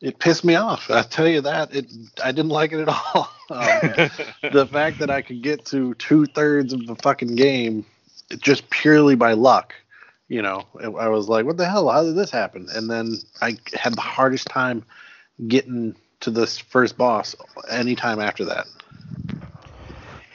it 0.02 0.20
pissed 0.20 0.44
me 0.44 0.56
off. 0.56 0.90
I 0.90 1.02
tell 1.02 1.28
you 1.28 1.42
that 1.42 1.76
it 1.76 1.92
I 2.24 2.32
didn't 2.32 2.52
like 2.52 2.72
it 2.72 2.82
at 2.82 2.90
all. 3.14 3.30
Um, 3.50 4.10
the 4.52 4.68
fact 4.72 5.00
that 5.00 5.10
I 5.10 5.22
could 5.22 5.42
get 5.42 5.66
to 5.66 5.94
two 5.96 6.26
thirds 6.26 6.74
of 6.74 6.86
the 6.86 6.96
fucking 6.96 7.36
game 7.36 7.86
just 8.40 8.70
purely 8.70 9.16
by 9.16 9.34
luck. 9.34 9.74
You 10.30 10.42
know, 10.42 10.68
I 10.82 11.08
was 11.08 11.30
like, 11.30 11.46
"What 11.46 11.58
the 11.58 11.68
hell? 11.68 11.90
How 11.90 12.04
did 12.04 12.16
this 12.16 12.32
happen?" 12.32 12.68
And 12.74 12.90
then 12.90 13.18
I 13.42 13.58
had 13.74 13.96
the 13.96 14.02
hardest 14.02 14.48
time 14.48 14.84
getting 15.48 15.96
to 16.20 16.32
this 16.32 16.58
first 16.58 16.98
boss 16.98 17.36
anytime 17.70 18.20
after 18.20 18.44
that. 18.46 18.68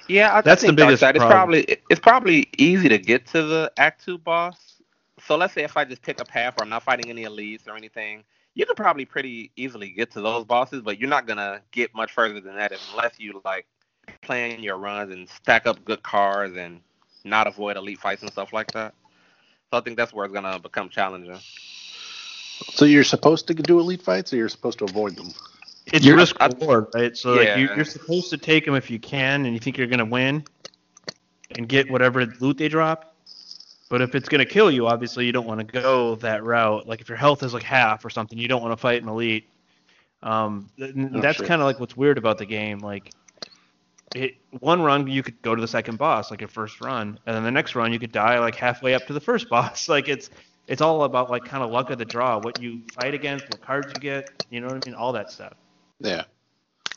Yeah, 0.08 0.34
I 0.34 0.40
That's 0.40 0.62
the 0.62 0.72
biggest 0.72 1.02
Darkside, 1.02 1.16
It's 1.16 1.24
probably 1.24 1.78
it's 1.90 2.00
probably 2.00 2.48
easy 2.56 2.88
to 2.88 2.98
get 2.98 3.26
to 3.28 3.42
the 3.42 3.72
Act 3.76 4.04
Two 4.04 4.18
boss. 4.18 4.82
So 5.26 5.36
let's 5.36 5.54
say 5.54 5.62
if 5.62 5.76
I 5.76 5.84
just 5.84 6.02
pick 6.02 6.20
a 6.20 6.24
path 6.24 6.56
where 6.56 6.64
I'm 6.64 6.70
not 6.70 6.82
fighting 6.82 7.10
any 7.10 7.24
elites 7.24 7.68
or 7.68 7.76
anything, 7.76 8.24
you 8.54 8.66
could 8.66 8.76
probably 8.76 9.04
pretty 9.04 9.50
easily 9.56 9.90
get 9.90 10.10
to 10.12 10.20
those 10.20 10.44
bosses, 10.44 10.82
but 10.82 10.98
you're 10.98 11.08
not 11.08 11.26
gonna 11.26 11.60
get 11.70 11.94
much 11.94 12.12
further 12.12 12.40
than 12.40 12.56
that 12.56 12.72
unless 12.90 13.18
you 13.18 13.40
like 13.44 13.66
plan 14.22 14.62
your 14.62 14.76
runs 14.76 15.12
and 15.12 15.28
stack 15.28 15.66
up 15.66 15.84
good 15.84 16.02
cards 16.02 16.56
and 16.56 16.80
not 17.24 17.46
avoid 17.46 17.76
elite 17.76 18.00
fights 18.00 18.22
and 18.22 18.32
stuff 18.32 18.52
like 18.52 18.72
that. 18.72 18.94
So 19.72 19.78
I 19.78 19.80
think 19.80 19.96
that's 19.96 20.12
where 20.12 20.26
it's 20.26 20.34
gonna 20.34 20.58
become 20.58 20.90
challenging. 20.90 21.38
So 22.74 22.84
you're 22.84 23.04
supposed 23.04 23.46
to 23.46 23.54
do 23.54 23.80
elite 23.80 24.02
fights, 24.02 24.30
or 24.34 24.36
you're 24.36 24.50
supposed 24.50 24.78
to 24.80 24.84
avoid 24.84 25.16
them? 25.16 25.28
It's 25.86 26.04
You're- 26.04 26.18
risk 26.20 26.36
I- 26.40 26.48
reward, 26.48 26.88
right? 26.94 27.16
So 27.16 27.32
like 27.32 27.56
you, 27.56 27.70
you're 27.74 27.86
supposed 27.86 28.28
to 28.30 28.36
take 28.36 28.66
them 28.66 28.74
if 28.74 28.90
you 28.90 28.98
can, 28.98 29.46
and 29.46 29.54
you 29.54 29.58
think 29.58 29.78
you're 29.78 29.86
gonna 29.86 30.04
win, 30.04 30.44
and 31.52 31.66
get 31.66 31.90
whatever 31.90 32.26
loot 32.40 32.58
they 32.58 32.68
drop. 32.68 33.16
But 33.88 34.02
if 34.02 34.14
it's 34.14 34.28
gonna 34.28 34.44
kill 34.44 34.70
you, 34.70 34.86
obviously 34.88 35.24
you 35.24 35.32
don't 35.32 35.46
want 35.46 35.60
to 35.60 35.80
go 35.80 36.16
that 36.16 36.44
route. 36.44 36.86
Like 36.86 37.00
if 37.00 37.08
your 37.08 37.16
health 37.16 37.42
is 37.42 37.54
like 37.54 37.62
half 37.62 38.04
or 38.04 38.10
something, 38.10 38.38
you 38.38 38.48
don't 38.48 38.60
want 38.60 38.72
to 38.72 38.76
fight 38.76 39.02
an 39.02 39.08
elite. 39.08 39.48
Um, 40.22 40.68
th- 40.76 40.94
Oh, 40.96 41.20
that's 41.22 41.40
kind 41.40 41.62
of 41.62 41.66
like 41.66 41.80
what's 41.80 41.96
weird 41.96 42.18
about 42.18 42.36
the 42.36 42.46
game. 42.46 42.78
Like, 42.78 43.10
it, 44.14 44.36
one 44.60 44.82
run 44.82 45.06
you 45.06 45.22
could 45.22 45.40
go 45.42 45.54
to 45.54 45.60
the 45.60 45.68
second 45.68 45.98
boss, 45.98 46.30
like 46.30 46.40
your 46.40 46.48
first 46.48 46.80
run, 46.80 47.18
and 47.26 47.36
then 47.36 47.42
the 47.44 47.50
next 47.50 47.74
run 47.74 47.92
you 47.92 47.98
could 47.98 48.12
die 48.12 48.38
like 48.38 48.54
halfway 48.54 48.94
up 48.94 49.06
to 49.06 49.12
the 49.12 49.20
first 49.20 49.48
boss. 49.50 49.88
Like 49.88 50.08
it's 50.08 50.30
it's 50.66 50.80
all 50.80 51.04
about 51.04 51.30
like 51.30 51.44
kind 51.44 51.62
of 51.62 51.70
luck 51.70 51.90
of 51.90 51.98
the 51.98 52.04
draw, 52.04 52.38
what 52.38 52.60
you 52.60 52.82
fight 52.92 53.14
against, 53.14 53.46
what 53.46 53.60
cards 53.60 53.92
you 53.94 54.00
get, 54.00 54.44
you 54.50 54.60
know 54.60 54.68
what 54.68 54.86
I 54.86 54.90
mean, 54.90 54.94
all 54.94 55.12
that 55.12 55.30
stuff. 55.30 55.54
Yeah. 55.98 56.24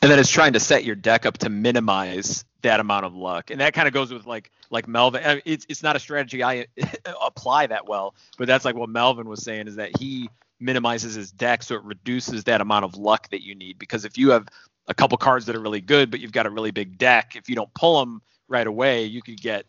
and 0.02 0.10
then 0.10 0.18
it's 0.18 0.30
trying 0.30 0.52
to 0.54 0.60
set 0.60 0.84
your 0.84 0.96
deck 0.96 1.26
up 1.26 1.38
to 1.38 1.48
minimize 1.48 2.44
that 2.62 2.80
amount 2.80 3.06
of 3.06 3.14
luck 3.14 3.50
and 3.52 3.60
that 3.60 3.72
kind 3.72 3.86
of 3.86 3.94
goes 3.94 4.12
with 4.12 4.26
like 4.26 4.50
like 4.70 4.88
melvin 4.88 5.22
I 5.24 5.34
mean, 5.34 5.42
it's, 5.44 5.64
it's 5.68 5.82
not 5.84 5.94
a 5.94 6.00
strategy 6.00 6.42
i 6.42 6.66
apply 7.24 7.68
that 7.68 7.86
well 7.86 8.16
but 8.36 8.48
that's 8.48 8.64
like 8.64 8.74
what 8.74 8.88
melvin 8.88 9.28
was 9.28 9.44
saying 9.44 9.68
is 9.68 9.76
that 9.76 9.96
he 9.96 10.28
minimizes 10.58 11.14
his 11.14 11.30
deck 11.30 11.62
so 11.62 11.76
it 11.76 11.84
reduces 11.84 12.44
that 12.44 12.60
amount 12.60 12.84
of 12.84 12.96
luck 12.96 13.28
that 13.30 13.44
you 13.44 13.54
need 13.54 13.78
because 13.78 14.04
if 14.04 14.18
you 14.18 14.30
have 14.30 14.48
a 14.88 14.94
couple 14.94 15.18
cards 15.18 15.46
that 15.46 15.56
are 15.56 15.60
really 15.60 15.80
good, 15.80 16.10
but 16.10 16.20
you've 16.20 16.32
got 16.32 16.46
a 16.46 16.50
really 16.50 16.70
big 16.70 16.96
deck. 16.98 17.34
If 17.36 17.48
you 17.48 17.54
don't 17.54 17.72
pull 17.74 17.98
them 18.00 18.22
right 18.48 18.66
away, 18.66 19.04
you 19.04 19.22
could 19.22 19.40
get 19.40 19.66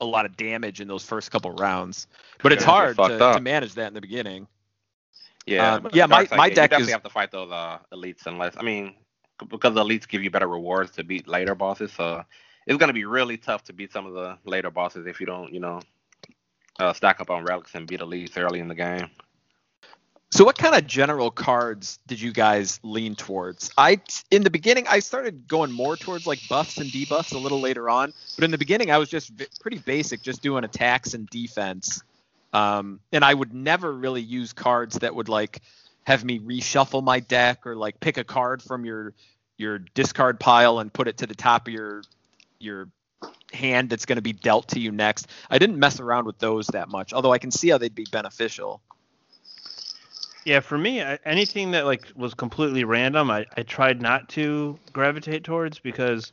a 0.00 0.04
lot 0.04 0.24
of 0.26 0.36
damage 0.36 0.80
in 0.80 0.88
those 0.88 1.04
first 1.04 1.30
couple 1.30 1.52
rounds. 1.52 2.06
But 2.42 2.52
it's 2.52 2.64
hard 2.64 2.96
to, 3.10 3.18
to 3.34 3.40
manage 3.40 3.74
that 3.74 3.88
in 3.88 3.94
the 3.94 4.00
beginning. 4.00 4.46
Yeah, 5.46 5.74
Um, 5.74 5.88
yeah, 5.92 6.06
my- 6.06 6.28
my 6.30 6.48
game, 6.48 6.54
deck 6.54 6.62
you 6.64 6.68
definitely 6.68 6.82
is- 6.84 6.90
have 6.92 7.02
to 7.02 7.10
fight 7.10 7.30
those 7.32 7.50
uh, 7.50 7.78
elites 7.92 8.26
unless 8.26 8.56
I 8.56 8.62
mean 8.62 8.94
because 9.48 9.74
the 9.74 9.82
elites 9.82 10.06
give 10.06 10.22
you 10.22 10.30
better 10.30 10.46
rewards 10.46 10.92
to 10.92 11.02
beat 11.04 11.26
later 11.26 11.54
bosses. 11.56 11.92
So 11.92 12.22
it's 12.66 12.78
gonna 12.78 12.92
be 12.92 13.04
really 13.04 13.36
tough 13.36 13.64
to 13.64 13.72
beat 13.72 13.92
some 13.92 14.06
of 14.06 14.12
the 14.14 14.38
later 14.44 14.70
bosses 14.70 15.06
if 15.06 15.18
you 15.18 15.26
don't, 15.26 15.52
you 15.52 15.58
know, 15.58 15.80
uh, 16.78 16.92
stack 16.92 17.20
up 17.20 17.28
on 17.30 17.42
relics 17.44 17.74
and 17.74 17.86
beat 17.88 18.00
elites 18.00 18.36
early 18.36 18.60
in 18.60 18.68
the 18.68 18.74
game. 18.74 19.10
So 20.32 20.46
what 20.46 20.56
kind 20.56 20.74
of 20.74 20.86
general 20.86 21.30
cards 21.30 21.98
did 22.06 22.18
you 22.18 22.32
guys 22.32 22.80
lean 22.82 23.16
towards? 23.16 23.70
I 23.76 24.00
in 24.30 24.42
the 24.42 24.48
beginning 24.48 24.86
I 24.88 25.00
started 25.00 25.46
going 25.46 25.70
more 25.70 25.94
towards 25.94 26.26
like 26.26 26.40
buffs 26.48 26.78
and 26.78 26.88
debuffs 26.88 27.34
a 27.34 27.38
little 27.38 27.60
later 27.60 27.90
on, 27.90 28.14
but 28.36 28.44
in 28.44 28.50
the 28.50 28.56
beginning 28.56 28.90
I 28.90 28.96
was 28.96 29.10
just 29.10 29.30
pretty 29.60 29.76
basic, 29.76 30.22
just 30.22 30.40
doing 30.40 30.64
attacks 30.64 31.12
and 31.12 31.28
defense. 31.28 32.02
Um, 32.54 33.00
and 33.12 33.22
I 33.22 33.34
would 33.34 33.52
never 33.52 33.92
really 33.92 34.22
use 34.22 34.54
cards 34.54 35.00
that 35.00 35.14
would 35.14 35.28
like 35.28 35.60
have 36.04 36.24
me 36.24 36.38
reshuffle 36.38 37.04
my 37.04 37.20
deck 37.20 37.66
or 37.66 37.76
like 37.76 38.00
pick 38.00 38.16
a 38.16 38.24
card 38.24 38.62
from 38.62 38.86
your 38.86 39.12
your 39.58 39.80
discard 39.80 40.40
pile 40.40 40.78
and 40.78 40.90
put 40.90 41.08
it 41.08 41.18
to 41.18 41.26
the 41.26 41.34
top 41.34 41.68
of 41.68 41.74
your 41.74 42.04
your 42.58 42.88
hand 43.52 43.90
that's 43.90 44.06
going 44.06 44.16
to 44.16 44.22
be 44.22 44.32
dealt 44.32 44.68
to 44.68 44.80
you 44.80 44.92
next. 44.92 45.26
I 45.50 45.58
didn't 45.58 45.78
mess 45.78 46.00
around 46.00 46.24
with 46.24 46.38
those 46.38 46.68
that 46.68 46.88
much, 46.88 47.12
although 47.12 47.34
I 47.34 47.38
can 47.38 47.50
see 47.50 47.68
how 47.68 47.76
they'd 47.76 47.94
be 47.94 48.06
beneficial. 48.10 48.80
Yeah, 50.44 50.60
for 50.60 50.76
me, 50.76 51.02
I, 51.02 51.18
anything 51.24 51.70
that 51.72 51.86
like 51.86 52.06
was 52.16 52.34
completely 52.34 52.84
random, 52.84 53.30
I, 53.30 53.46
I 53.56 53.62
tried 53.62 54.02
not 54.02 54.28
to 54.30 54.78
gravitate 54.92 55.44
towards 55.44 55.78
because 55.78 56.32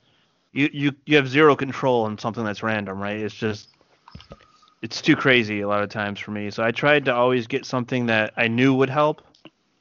you, 0.51 0.69
you 0.73 0.91
you 1.05 1.15
have 1.15 1.27
zero 1.27 1.55
control 1.55 2.05
on 2.05 2.17
something 2.17 2.43
that's 2.43 2.63
random, 2.63 2.99
right? 2.99 3.19
It's 3.19 3.35
just 3.35 3.69
it's 4.81 5.01
too 5.01 5.15
crazy 5.15 5.61
a 5.61 5.67
lot 5.67 5.83
of 5.83 5.89
times 5.89 6.19
for 6.19 6.31
me. 6.31 6.49
So 6.49 6.63
I 6.63 6.71
tried 6.71 7.05
to 7.05 7.13
always 7.13 7.45
get 7.47 7.65
something 7.65 8.07
that 8.07 8.33
I 8.35 8.47
knew 8.47 8.73
would 8.75 8.89
help, 8.89 9.21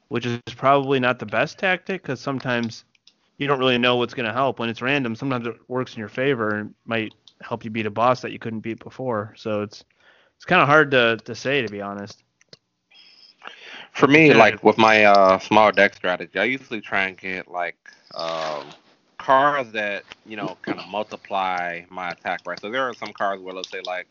which 0.09 0.25
is 0.25 0.39
probably 0.55 0.99
not 0.99 1.17
the 1.19 1.25
best 1.25 1.57
tactic 1.57 2.03
because 2.03 2.19
sometimes 2.19 2.85
you 3.39 3.47
don't 3.47 3.59
really 3.59 3.77
know 3.77 3.95
what's 3.95 4.13
going 4.13 4.27
to 4.27 4.33
help 4.33 4.59
when 4.59 4.69
it's 4.69 4.81
random. 4.81 5.15
Sometimes 5.15 5.47
it 5.47 5.55
works 5.67 5.93
in 5.93 5.99
your 5.99 6.09
favor 6.09 6.49
and 6.55 6.75
might 6.85 7.13
help 7.41 7.63
you 7.63 7.71
beat 7.71 7.85
a 7.85 7.91
boss 7.91 8.21
that 8.21 8.31
you 8.31 8.39
couldn't 8.39 8.59
beat 8.59 8.83
before. 8.83 9.33
So 9.37 9.61
it's 9.63 9.83
it's 10.35 10.45
kind 10.45 10.61
of 10.61 10.67
hard 10.67 10.91
to 10.91 11.17
to 11.25 11.33
say 11.33 11.63
to 11.63 11.69
be 11.69 11.81
honest. 11.81 12.21
For 13.93 14.07
me, 14.07 14.33
like 14.33 14.63
with 14.63 14.77
my 14.77 15.03
uh, 15.05 15.39
small 15.39 15.71
deck 15.71 15.93
strategy, 15.93 16.39
I 16.39 16.45
usually 16.45 16.81
try 16.81 17.05
and 17.05 17.17
get 17.17 17.49
like 17.49 17.77
um, 18.15 18.65
cards 19.17 19.71
that 19.73 20.05
you 20.25 20.37
know 20.37 20.57
kind 20.61 20.79
of 20.79 20.87
multiply 20.87 21.83
my 21.89 22.11
attack. 22.11 22.41
Right. 22.45 22.59
So 22.59 22.69
there 22.71 22.83
are 22.83 22.93
some 22.93 23.11
cards 23.13 23.41
where 23.41 23.53
let's 23.53 23.69
say 23.69 23.81
like 23.85 24.07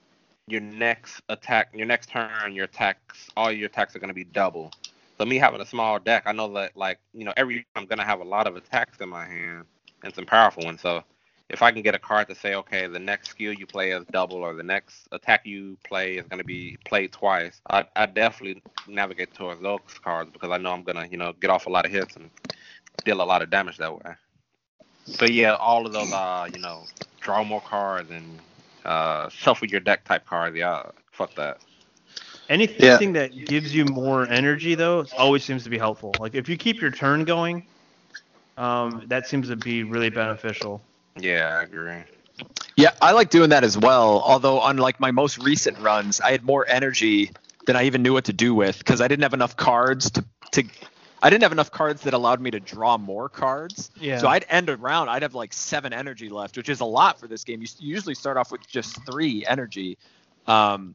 your 0.47 0.61
next 0.61 1.23
attack, 1.29 1.71
your 1.75 1.87
next 1.87 2.11
turn, 2.11 2.53
your 2.55 2.65
attacks, 2.65 3.29
all 3.37 3.51
your 3.53 3.67
attacks 3.67 3.97
are 3.97 3.99
going 4.01 4.09
to 4.09 4.15
be 4.15 4.25
double. 4.25 4.73
So 5.19 5.25
me 5.25 5.37
having 5.39 5.61
a 5.61 5.67
small 5.67 5.99
deck, 5.99 6.25
I 6.27 6.33
know 6.33 6.53
that 6.55 6.77
like 6.77 6.99
you 7.15 7.25
know 7.25 7.33
every 7.37 7.67
I'm 7.75 7.87
going 7.87 7.99
to 7.99 8.05
have 8.05 8.21
a 8.21 8.25
lot 8.25 8.47
of 8.47 8.57
attacks 8.57 8.99
in 9.01 9.09
my 9.09 9.27
hand 9.27 9.65
and 10.05 10.15
some 10.15 10.27
powerful 10.27 10.65
ones. 10.65 10.81
So 10.81 11.03
if 11.51 11.63
I 11.63 11.73
can 11.73 11.83
get 11.83 11.95
a 11.95 11.99
card 11.99 12.29
to 12.29 12.35
say, 12.35 12.55
okay, 12.57 12.87
the 12.87 12.99
next 12.99 13.31
skill 13.31 13.53
you 13.53 13.67
play 13.67 13.93
is 13.93 14.05
double, 14.13 14.39
or 14.39 14.55
the 14.55 14.63
next 14.63 15.09
attack 15.13 15.47
you 15.47 15.79
play 15.87 16.17
is 16.17 16.27
going 16.27 16.39
to 16.39 16.45
be 16.45 16.77
played 16.85 17.13
twice, 17.13 17.61
I, 17.71 17.87
I 17.97 18.07
definitely 18.07 18.63
navigate 18.87 19.35
towards 19.35 19.61
those 19.63 19.81
cards 20.03 20.31
because 20.33 20.51
I 20.51 20.59
know 20.59 20.73
I'm 20.73 20.83
going 20.83 20.97
to, 20.97 21.09
you 21.11 21.17
know, 21.17 21.33
get 21.41 21.51
off 21.51 21.67
a 21.67 21.71
lot 21.71 21.87
of 21.87 21.93
hits 21.93 22.17
and 22.17 22.31
deal 23.05 23.21
a 23.21 23.25
lot 23.25 23.43
of 23.43 23.51
damage 23.51 23.79
that 23.79 23.95
way. 23.95 24.15
So 25.05 25.25
yeah, 25.25 25.55
all 25.55 25.87
of 25.87 25.93
those, 25.93 26.13
uh, 26.13 26.49
you 26.53 26.61
know, 26.61 26.85
draw 27.21 27.43
more 27.45 27.63
cards 27.63 28.11
and 28.11 28.41
uh, 28.85 29.29
shuffle 29.31 29.69
your 29.69 29.81
deck 29.81 30.05
type 30.05 30.27
cards. 30.27 30.57
Yeah, 30.57 30.85
fuck 31.13 31.35
that. 31.37 31.59
Anything 32.51 33.15
that 33.15 33.47
gives 33.47 33.75
you 33.75 33.85
more 33.85 34.27
energy, 34.29 34.75
though, 34.75 35.07
always 35.17 35.45
seems 35.45 35.65
to 35.65 35.71
be 35.71 35.79
helpful. 35.79 36.17
Like 36.19 36.35
if 36.35 36.49
you 36.49 36.57
keep 36.57 36.81
your 36.81 36.91
turn 36.91 37.25
going, 37.25 37.67
um, 38.57 39.05
that 39.09 39.27
seems 39.27 39.49
to 39.49 39.57
be 39.57 39.85
really 39.85 40.11
beneficial. 40.11 40.88
Yeah, 41.21 41.59
I 41.59 41.63
agree. 41.63 42.03
Yeah, 42.77 42.91
I 43.03 43.13
like 43.13 43.31
doing 43.31 43.51
that 43.51 43.65
as 43.65 43.77
well. 43.77 44.23
Although 44.25 44.61
on 44.61 44.77
like 44.77 45.01
my 45.01 45.11
most 45.11 45.39
recent 45.39 45.79
runs, 45.79 46.21
I 46.21 46.31
had 46.31 46.45
more 46.45 46.67
energy 46.69 47.33
than 47.67 47.77
I 47.77 47.85
even 47.85 48.03
knew 48.03 48.13
what 48.13 48.27
to 48.27 48.33
do 48.33 48.55
with 48.55 48.79
because 48.79 49.01
I 49.01 49.09
didn't 49.09 49.25
have 49.25 49.35
enough 49.35 49.57
cards 49.57 50.11
to 50.13 50.25
to. 50.53 50.65
I 51.21 51.31
didn't 51.31 51.43
have 51.43 51.51
enough 51.51 51.73
cards 51.73 52.03
that 52.03 52.15
allowed 52.15 52.41
me 52.41 52.53
to 52.53 52.61
draw 52.61 52.97
more 52.97 53.29
cards. 53.29 53.91
Yeah. 54.01 54.19
So 54.19 54.29
I'd 54.29 54.47
end 54.49 54.69
a 54.69 54.77
round, 54.77 55.11
I'd 55.11 55.23
have 55.23 55.35
like 55.35 55.53
seven 55.53 55.93
energy 55.93 56.29
left, 56.29 56.57
which 56.57 56.69
is 56.69 56.79
a 56.79 56.85
lot 56.85 57.19
for 57.19 57.27
this 57.27 57.43
game. 57.43 57.61
You 57.61 57.67
you 57.81 57.95
usually 57.95 58.15
start 58.15 58.37
off 58.37 58.53
with 58.53 58.67
just 58.69 59.05
three 59.05 59.45
energy. 59.45 59.99
Um, 60.47 60.95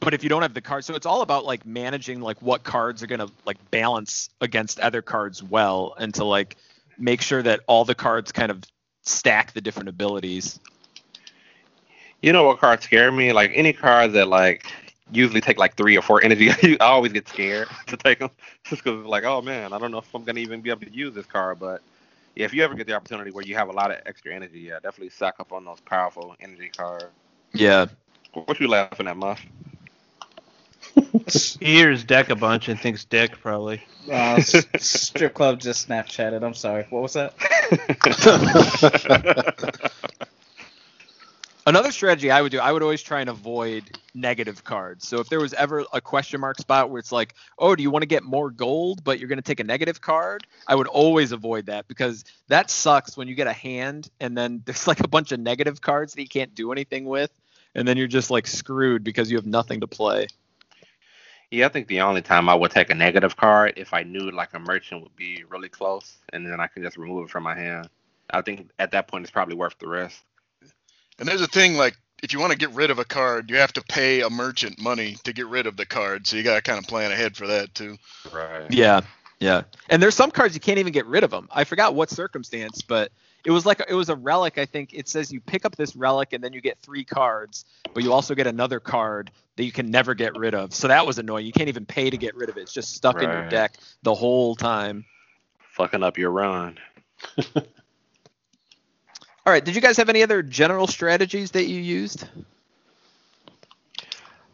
but 0.00 0.14
if 0.14 0.22
you 0.22 0.30
don't 0.30 0.42
have 0.42 0.54
the 0.54 0.60
cards, 0.62 0.86
so 0.86 0.94
it's 0.94 1.06
all 1.06 1.22
about 1.22 1.44
like 1.44 1.66
managing 1.66 2.20
like 2.20 2.40
what 2.40 2.64
cards 2.64 3.02
are 3.02 3.06
gonna 3.06 3.28
like 3.44 3.58
balance 3.70 4.30
against 4.40 4.80
other 4.80 5.02
cards 5.02 5.42
well, 5.42 5.94
and 5.98 6.14
to 6.14 6.24
like 6.24 6.56
make 6.98 7.20
sure 7.20 7.42
that 7.42 7.60
all 7.66 7.84
the 7.84 7.94
cards 7.94 8.32
kind 8.32 8.50
of 8.50 8.62
stack 9.06 9.52
the 9.52 9.60
different 9.60 9.88
abilities. 9.88 10.60
You 12.22 12.32
know 12.32 12.44
what 12.44 12.58
cards 12.58 12.84
scare 12.84 13.10
me? 13.10 13.32
Like 13.32 13.52
any 13.54 13.72
cards 13.72 14.12
that 14.14 14.28
like 14.28 14.66
usually 15.12 15.40
take 15.40 15.58
like 15.58 15.76
three 15.76 15.96
or 15.96 16.02
four 16.02 16.22
energy, 16.22 16.50
I 16.80 16.84
always 16.84 17.12
get 17.12 17.28
scared 17.28 17.68
to 17.86 17.96
take 17.96 18.18
them 18.18 18.30
just 18.64 18.84
because 18.84 19.06
like, 19.06 19.24
oh 19.24 19.40
man, 19.40 19.72
I 19.72 19.78
don't 19.78 19.90
know 19.90 19.98
if 19.98 20.14
I'm 20.14 20.24
gonna 20.24 20.40
even 20.40 20.60
be 20.60 20.70
able 20.70 20.82
to 20.82 20.92
use 20.92 21.14
this 21.14 21.26
card. 21.26 21.58
But 21.60 21.82
yeah, 22.34 22.44
if 22.44 22.52
you 22.52 22.62
ever 22.64 22.74
get 22.74 22.86
the 22.86 22.94
opportunity 22.94 23.30
where 23.30 23.44
you 23.44 23.54
have 23.54 23.68
a 23.68 23.72
lot 23.72 23.90
of 23.90 23.98
extra 24.06 24.34
energy, 24.34 24.60
yeah, 24.60 24.74
definitely 24.74 25.10
sack 25.10 25.34
up 25.38 25.52
on 25.52 25.64
those 25.64 25.80
powerful 25.80 26.34
energy 26.40 26.70
cards. 26.76 27.06
Yeah. 27.54 27.86
What 28.34 28.60
you 28.60 28.68
laughing 28.68 29.08
at, 29.08 29.16
Muff? 29.16 29.40
He 31.60 31.74
hears 31.74 32.04
Deck 32.04 32.30
a 32.30 32.36
bunch 32.36 32.68
and 32.68 32.78
thinks 32.78 33.04
Dick 33.04 33.40
probably. 33.40 33.82
Uh, 34.10 34.40
strip 34.78 35.34
club 35.34 35.60
just 35.60 35.88
Snapchatted. 35.88 36.42
I'm 36.42 36.54
sorry. 36.54 36.86
What 36.90 37.02
was 37.02 37.14
that? 37.14 37.34
Another 41.68 41.90
strategy 41.90 42.30
I 42.30 42.42
would 42.42 42.52
do, 42.52 42.60
I 42.60 42.70
would 42.70 42.84
always 42.84 43.02
try 43.02 43.20
and 43.20 43.28
avoid 43.28 43.82
negative 44.14 44.62
cards. 44.62 45.08
So 45.08 45.18
if 45.18 45.28
there 45.28 45.40
was 45.40 45.52
ever 45.52 45.84
a 45.92 46.00
question 46.00 46.40
mark 46.40 46.58
spot 46.58 46.90
where 46.90 47.00
it's 47.00 47.10
like, 47.10 47.34
oh, 47.58 47.74
do 47.74 47.82
you 47.82 47.90
want 47.90 48.02
to 48.02 48.06
get 48.06 48.22
more 48.22 48.52
gold, 48.52 49.02
but 49.02 49.18
you're 49.18 49.28
going 49.28 49.38
to 49.38 49.42
take 49.42 49.58
a 49.58 49.64
negative 49.64 50.00
card? 50.00 50.46
I 50.68 50.76
would 50.76 50.86
always 50.86 51.32
avoid 51.32 51.66
that 51.66 51.88
because 51.88 52.24
that 52.46 52.70
sucks 52.70 53.16
when 53.16 53.26
you 53.26 53.34
get 53.34 53.48
a 53.48 53.52
hand 53.52 54.08
and 54.20 54.38
then 54.38 54.62
there's 54.66 54.86
like 54.86 55.00
a 55.00 55.08
bunch 55.08 55.32
of 55.32 55.40
negative 55.40 55.80
cards 55.80 56.14
that 56.14 56.22
you 56.22 56.28
can't 56.28 56.54
do 56.54 56.70
anything 56.70 57.04
with. 57.04 57.32
And 57.74 57.86
then 57.86 57.96
you're 57.96 58.06
just 58.06 58.30
like 58.30 58.46
screwed 58.46 59.02
because 59.02 59.28
you 59.28 59.36
have 59.36 59.46
nothing 59.46 59.80
to 59.80 59.88
play. 59.88 60.28
Yeah, 61.50 61.66
I 61.66 61.68
think 61.68 61.86
the 61.86 62.00
only 62.00 62.22
time 62.22 62.48
I 62.48 62.54
would 62.54 62.72
take 62.72 62.90
a 62.90 62.94
negative 62.94 63.36
card 63.36 63.74
if 63.76 63.94
I 63.94 64.02
knew 64.02 64.30
like 64.30 64.54
a 64.54 64.58
merchant 64.58 65.02
would 65.02 65.16
be 65.16 65.44
really 65.48 65.68
close, 65.68 66.16
and 66.32 66.44
then 66.44 66.60
I 66.60 66.66
can 66.66 66.82
just 66.82 66.96
remove 66.96 67.24
it 67.24 67.30
from 67.30 67.44
my 67.44 67.54
hand. 67.54 67.88
I 68.30 68.42
think 68.42 68.70
at 68.78 68.90
that 68.90 69.06
point 69.06 69.24
it's 69.24 69.30
probably 69.30 69.54
worth 69.54 69.78
the 69.78 69.86
risk. 69.86 70.20
And 71.18 71.28
there's 71.28 71.42
a 71.42 71.46
thing 71.46 71.76
like 71.76 71.96
if 72.22 72.32
you 72.32 72.40
want 72.40 72.52
to 72.52 72.58
get 72.58 72.70
rid 72.70 72.90
of 72.90 72.98
a 72.98 73.04
card, 73.04 73.50
you 73.50 73.56
have 73.56 73.72
to 73.74 73.82
pay 73.82 74.22
a 74.22 74.30
merchant 74.30 74.80
money 74.80 75.16
to 75.24 75.32
get 75.32 75.46
rid 75.46 75.66
of 75.66 75.76
the 75.76 75.86
card. 75.86 76.26
So 76.26 76.36
you 76.36 76.42
got 76.42 76.56
to 76.56 76.62
kind 76.62 76.78
of 76.78 76.86
plan 76.86 77.12
ahead 77.12 77.36
for 77.36 77.46
that 77.46 77.74
too. 77.74 77.96
Right. 78.32 78.66
Yeah, 78.70 79.02
yeah. 79.38 79.62
And 79.88 80.02
there's 80.02 80.14
some 80.14 80.30
cards 80.30 80.54
you 80.54 80.60
can't 80.60 80.78
even 80.78 80.92
get 80.92 81.06
rid 81.06 81.24
of 81.24 81.30
them. 81.30 81.48
I 81.52 81.64
forgot 81.64 81.94
what 81.94 82.10
circumstance, 82.10 82.82
but 82.82 83.12
it 83.46 83.52
was 83.52 83.64
like 83.64 83.80
it 83.88 83.94
was 83.94 84.08
a 84.08 84.16
relic. 84.16 84.58
I 84.58 84.66
think 84.66 84.92
it 84.92 85.08
says 85.08 85.30
you 85.30 85.40
pick 85.40 85.64
up 85.64 85.76
this 85.76 85.94
relic 85.94 86.32
and 86.32 86.42
then 86.42 86.52
you 86.52 86.60
get 86.60 86.80
three 86.80 87.04
cards, 87.04 87.64
but 87.94 88.02
you 88.02 88.12
also 88.12 88.34
get 88.34 88.48
another 88.48 88.80
card 88.80 89.30
that 89.54 89.62
you 89.62 89.70
can 89.70 89.88
never 89.88 90.14
get 90.14 90.36
rid 90.36 90.52
of. 90.52 90.74
So 90.74 90.88
that 90.88 91.06
was 91.06 91.20
annoying. 91.20 91.46
You 91.46 91.52
can't 91.52 91.68
even 91.68 91.86
pay 91.86 92.10
to 92.10 92.16
get 92.16 92.34
rid 92.34 92.48
of 92.48 92.56
it. 92.56 92.62
It's 92.62 92.72
just 92.72 92.92
stuck 92.92 93.22
in 93.22 93.30
your 93.30 93.48
deck 93.48 93.76
the 94.02 94.14
whole 94.14 94.56
time. 94.56 95.04
Fucking 95.74 96.02
up 96.02 96.18
your 96.18 96.32
run. 96.32 96.76
All 97.54 97.62
right. 99.46 99.64
Did 99.64 99.76
you 99.76 99.80
guys 99.80 99.96
have 99.98 100.08
any 100.08 100.24
other 100.24 100.42
general 100.42 100.88
strategies 100.88 101.52
that 101.52 101.66
you 101.66 101.80
used? 101.80 102.24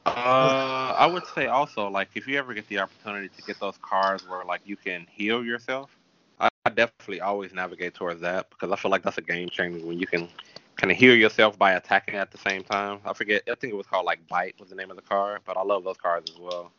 Uh, 0.04 0.94
I 0.98 1.06
would 1.06 1.24
say 1.34 1.46
also 1.46 1.88
like 1.88 2.10
if 2.14 2.28
you 2.28 2.36
ever 2.36 2.52
get 2.52 2.68
the 2.68 2.80
opportunity 2.80 3.30
to 3.30 3.42
get 3.42 3.58
those 3.58 3.78
cards 3.80 4.28
where 4.28 4.44
like 4.44 4.60
you 4.66 4.76
can 4.76 5.06
heal 5.10 5.42
yourself, 5.42 5.88
definitely 6.72 7.20
always 7.20 7.52
navigate 7.54 7.94
towards 7.94 8.20
that 8.22 8.50
because 8.50 8.72
I 8.72 8.76
feel 8.76 8.90
like 8.90 9.02
that's 9.02 9.18
a 9.18 9.22
game 9.22 9.48
changer 9.50 9.86
when 9.86 9.98
you 9.98 10.06
can 10.06 10.28
kind 10.76 10.90
of 10.90 10.96
heal 10.98 11.14
yourself 11.14 11.58
by 11.58 11.72
attacking 11.72 12.14
at 12.16 12.30
the 12.30 12.38
same 12.38 12.64
time. 12.64 13.00
I 13.04 13.14
forget, 13.14 13.42
I 13.50 13.54
think 13.54 13.72
it 13.72 13.76
was 13.76 13.86
called 13.86 14.06
like 14.06 14.26
Bite 14.28 14.58
was 14.60 14.70
the 14.70 14.76
name 14.76 14.90
of 14.90 14.96
the 14.96 15.02
card, 15.02 15.42
but 15.46 15.56
I 15.56 15.62
love 15.62 15.84
those 15.84 15.98
cards 15.98 16.30
as 16.30 16.38
well. 16.38 16.72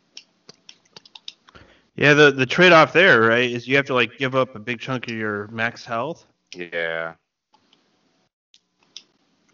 Yeah, 1.95 2.13
the 2.13 2.31
the 2.31 2.45
trade 2.45 2.71
off 2.73 2.93
there, 2.93 3.21
right, 3.21 3.49
is 3.49 3.67
you 3.67 3.75
have 3.77 3.85
to 3.85 3.93
like 3.93 4.17
give 4.17 4.35
up 4.35 4.55
a 4.55 4.59
big 4.59 4.79
chunk 4.79 5.07
of 5.07 5.13
your 5.15 5.47
max 5.47 5.85
health. 5.85 6.25
Yeah. 6.53 7.15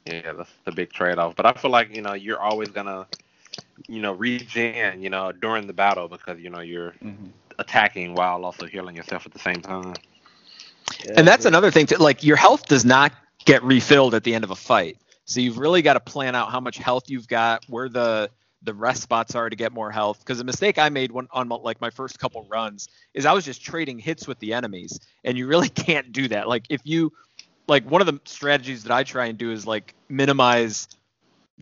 Yeah, 0.05 0.33
that's 0.33 0.53
the 0.65 0.71
big 0.71 0.91
trade 0.91 1.17
off. 1.19 1.35
But 1.35 1.45
I 1.45 1.53
feel 1.53 1.71
like, 1.71 1.93
you 1.95 2.01
know, 2.01 2.13
you're 2.13 2.41
always 2.41 2.71
gonna, 2.71 3.07
you 3.87 4.01
know, 4.01 4.13
regen, 4.13 5.01
you 5.01 5.09
know, 5.09 5.31
during 5.31 5.67
the 5.67 5.73
battle 5.73 6.07
because, 6.07 6.39
you 6.39 6.49
know, 6.49 6.61
you're 6.61 6.95
Mhm. 7.01 7.31
attacking 7.59 8.13
while 8.13 8.45
also 8.45 8.65
healing 8.65 8.95
yourself 8.95 9.25
at 9.25 9.33
the 9.33 9.39
same 9.39 9.61
time. 9.61 9.95
And 11.15 11.27
that's 11.27 11.45
another 11.45 11.71
thing. 11.71 11.87
To, 11.87 12.01
like 12.01 12.23
your 12.23 12.37
health 12.37 12.67
does 12.67 12.85
not 12.85 13.13
get 13.45 13.63
refilled 13.63 14.13
at 14.13 14.23
the 14.23 14.33
end 14.33 14.43
of 14.43 14.51
a 14.51 14.55
fight, 14.55 14.97
so 15.25 15.39
you've 15.39 15.57
really 15.57 15.81
got 15.81 15.93
to 15.93 15.99
plan 15.99 16.35
out 16.35 16.51
how 16.51 16.59
much 16.59 16.77
health 16.77 17.03
you've 17.07 17.27
got, 17.27 17.63
where 17.67 17.89
the 17.89 18.29
the 18.63 18.73
rest 18.73 19.01
spots 19.01 19.35
are 19.35 19.49
to 19.49 19.55
get 19.55 19.71
more 19.71 19.91
health. 19.91 20.19
Because 20.19 20.37
the 20.37 20.43
mistake 20.43 20.77
I 20.77 20.89
made 20.89 21.11
when, 21.11 21.27
on 21.31 21.49
like 21.49 21.79
my 21.79 21.89
first 21.89 22.19
couple 22.19 22.45
runs 22.49 22.89
is 23.13 23.25
I 23.25 23.33
was 23.33 23.45
just 23.45 23.63
trading 23.63 23.99
hits 23.99 24.27
with 24.27 24.39
the 24.39 24.53
enemies, 24.53 24.99
and 25.23 25.37
you 25.37 25.47
really 25.47 25.69
can't 25.85 26.11
do 26.11 26.27
that. 26.29 26.47
Like 26.47 26.65
if 26.69 26.81
you 26.83 27.13
like 27.67 27.89
one 27.89 28.01
of 28.01 28.07
the 28.07 28.19
strategies 28.25 28.83
that 28.83 28.91
I 28.91 29.03
try 29.03 29.27
and 29.27 29.37
do 29.37 29.51
is 29.51 29.65
like 29.65 29.93
minimize 30.09 30.87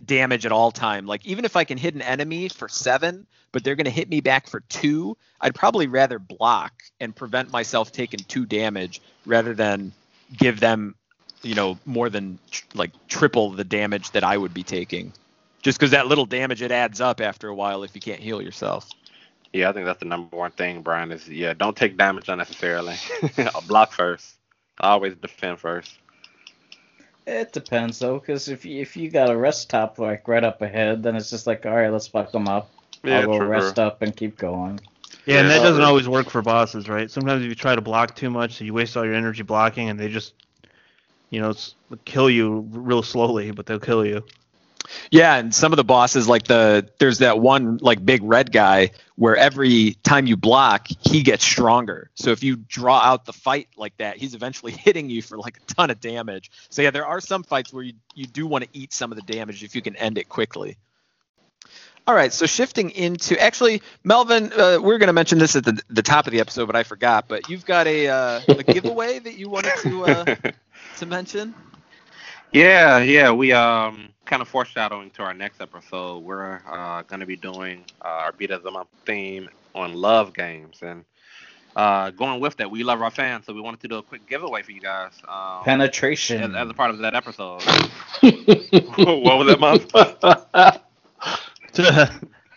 damage 0.05 0.45
at 0.45 0.51
all 0.51 0.71
time. 0.71 1.05
Like 1.05 1.25
even 1.25 1.45
if 1.45 1.55
I 1.55 1.63
can 1.63 1.77
hit 1.77 1.95
an 1.95 2.01
enemy 2.01 2.49
for 2.49 2.67
seven, 2.67 3.25
but 3.51 3.63
they're 3.63 3.75
going 3.75 3.85
to 3.85 3.91
hit 3.91 4.09
me 4.09 4.21
back 4.21 4.47
for 4.47 4.61
two, 4.61 5.17
I'd 5.41 5.55
probably 5.55 5.87
rather 5.87 6.19
block 6.19 6.73
and 6.99 7.15
prevent 7.15 7.51
myself 7.51 7.91
taking 7.91 8.19
two 8.19 8.45
damage 8.45 9.01
rather 9.25 9.53
than 9.53 9.93
give 10.35 10.59
them, 10.59 10.95
you 11.41 11.55
know, 11.55 11.77
more 11.85 12.09
than 12.09 12.39
tr- 12.51 12.65
like 12.73 12.91
triple 13.07 13.51
the 13.51 13.63
damage 13.63 14.11
that 14.11 14.23
I 14.23 14.37
would 14.37 14.53
be 14.53 14.63
taking. 14.63 15.13
Just 15.61 15.79
because 15.79 15.91
that 15.91 16.07
little 16.07 16.25
damage 16.25 16.61
it 16.61 16.71
adds 16.71 17.01
up 17.01 17.19
after 17.19 17.47
a 17.47 17.55
while 17.55 17.83
if 17.83 17.95
you 17.95 18.01
can't 18.01 18.19
heal 18.19 18.41
yourself. 18.41 18.89
Yeah, 19.53 19.69
I 19.69 19.73
think 19.73 19.85
that's 19.85 19.99
the 19.99 20.05
number 20.05 20.35
one 20.35 20.51
thing, 20.51 20.81
Brian. 20.81 21.11
Is 21.11 21.27
yeah, 21.27 21.53
don't 21.53 21.75
take 21.75 21.97
damage 21.97 22.29
unnecessarily. 22.29 22.95
block 23.67 23.91
first. 23.91 24.35
Always 24.79 25.15
defend 25.15 25.59
first. 25.59 25.97
It 27.27 27.51
depends 27.51 27.99
though, 27.99 28.19
because 28.19 28.47
if 28.47 28.63
you, 28.63 28.81
if 28.81 28.95
you 28.95 29.11
got 29.11 29.29
a 29.29 29.35
rest 29.35 29.61
stop 29.63 29.99
like 29.99 30.29
right 30.29 30.45
up 30.45 30.61
ahead, 30.61 31.03
then 31.03 31.17
it's 31.17 31.29
just 31.29 31.45
like, 31.45 31.65
all 31.65 31.75
right, 31.75 31.91
let's 31.91 32.07
fuck 32.07 32.31
them 32.31 32.47
up. 32.47 32.71
Yeah, 33.03 33.19
I'll 33.19 33.25
go 33.25 33.37
true, 33.39 33.47
rest 33.47 33.75
true. 33.75 33.83
up 33.83 34.01
and 34.01 34.15
keep 34.15 34.37
going. 34.37 34.79
Yeah, 35.25 35.41
and 35.41 35.49
that 35.49 35.61
doesn't 35.61 35.83
always 35.83 36.07
work 36.07 36.29
for 36.29 36.41
bosses, 36.41 36.87
right? 36.87 37.11
Sometimes 37.11 37.43
if 37.43 37.49
you 37.49 37.55
try 37.55 37.75
to 37.75 37.81
block 37.81 38.15
too 38.15 38.29
much, 38.29 38.53
so 38.53 38.63
you 38.63 38.73
waste 38.73 38.95
all 38.95 39.03
your 39.03 39.13
energy 39.13 39.43
blocking, 39.43 39.89
and 39.89 39.99
they 39.99 40.07
just, 40.07 40.35
you 41.29 41.41
know, 41.41 41.53
kill 42.05 42.29
you 42.29 42.65
real 42.71 43.03
slowly, 43.03 43.51
but 43.51 43.65
they'll 43.65 43.77
kill 43.77 44.05
you. 44.05 44.23
Yeah, 45.11 45.35
and 45.35 45.53
some 45.53 45.73
of 45.73 45.77
the 45.77 45.83
bosses, 45.83 46.27
like 46.27 46.43
the 46.43 46.89
there's 46.99 47.19
that 47.19 47.39
one 47.39 47.77
like 47.77 48.03
big 48.05 48.21
red 48.23 48.51
guy 48.51 48.91
where 49.15 49.35
every 49.35 49.95
time 50.03 50.27
you 50.27 50.37
block, 50.37 50.87
he 51.01 51.23
gets 51.23 51.43
stronger. 51.43 52.09
So 52.15 52.31
if 52.31 52.43
you 52.43 52.55
draw 52.55 52.99
out 52.99 53.25
the 53.25 53.33
fight 53.33 53.67
like 53.77 53.97
that, 53.97 54.17
he's 54.17 54.33
eventually 54.33 54.71
hitting 54.79 55.09
you 55.09 55.21
for 55.21 55.37
like 55.37 55.57
a 55.57 55.73
ton 55.73 55.89
of 55.89 55.99
damage. 55.99 56.51
So 56.69 56.81
yeah, 56.81 56.91
there 56.91 57.05
are 57.05 57.21
some 57.21 57.43
fights 57.43 57.73
where 57.73 57.83
you 57.83 57.93
you 58.15 58.25
do 58.25 58.47
want 58.47 58.63
to 58.63 58.69
eat 58.73 58.93
some 58.93 59.11
of 59.11 59.15
the 59.17 59.33
damage 59.33 59.63
if 59.63 59.75
you 59.75 59.81
can 59.81 59.95
end 59.95 60.17
it 60.17 60.29
quickly. 60.29 60.77
All 62.07 62.15
right, 62.15 62.31
so 62.31 62.45
shifting 62.45 62.91
into 62.91 63.37
actually, 63.37 63.81
Melvin, 64.05 64.53
uh, 64.53 64.79
we 64.81 64.95
are 64.95 64.97
going 64.97 65.07
to 65.07 65.13
mention 65.13 65.39
this 65.39 65.57
at 65.57 65.65
the, 65.65 65.81
the 65.89 66.01
top 66.01 66.25
of 66.25 66.31
the 66.31 66.39
episode, 66.39 66.65
but 66.65 66.75
I 66.77 66.83
forgot. 66.83 67.27
But 67.27 67.49
you've 67.49 67.65
got 67.65 67.85
a, 67.85 68.07
uh, 68.07 68.41
a 68.47 68.63
giveaway 68.63 69.19
that 69.19 69.37
you 69.37 69.49
wanted 69.49 69.73
to 69.81 70.05
uh, 70.05 70.35
to 70.99 71.05
mention. 71.05 71.53
Yeah, 72.53 72.99
yeah, 72.99 73.31
we 73.31 73.51
um 73.51 74.13
kind 74.27 74.41
of 74.41 74.47
foreshadowing 74.47 75.09
to 75.11 75.23
our 75.23 75.33
next 75.33 75.61
episode. 75.61 76.19
We're 76.23 76.61
uh 76.69 77.01
gonna 77.03 77.25
be 77.25 77.35
doing 77.37 77.83
uh, 78.03 78.23
our 78.25 78.31
beat 78.33 78.51
of 78.51 78.61
the 78.63 78.71
month 78.71 78.89
theme 79.05 79.49
on 79.73 79.93
love 79.93 80.33
games, 80.33 80.79
and 80.81 81.05
uh 81.75 82.11
going 82.11 82.39
with 82.39 82.57
that, 82.57 82.69
we 82.69 82.83
love 82.83 83.01
our 83.01 83.11
fans, 83.11 83.45
so 83.45 83.53
we 83.53 83.61
wanted 83.61 83.79
to 83.81 83.87
do 83.87 83.97
a 83.97 84.03
quick 84.03 84.27
giveaway 84.27 84.61
for 84.61 84.71
you 84.71 84.81
guys. 84.81 85.13
Um, 85.27 85.63
Penetration. 85.63 86.55
as, 86.55 86.65
as 86.65 86.69
a 86.69 86.73
part 86.73 86.91
of 86.91 86.99
that 86.99 87.15
episode. 87.15 87.63
what 88.21 89.37
was 89.39 89.47
that 89.47 89.59
month? 89.59 89.91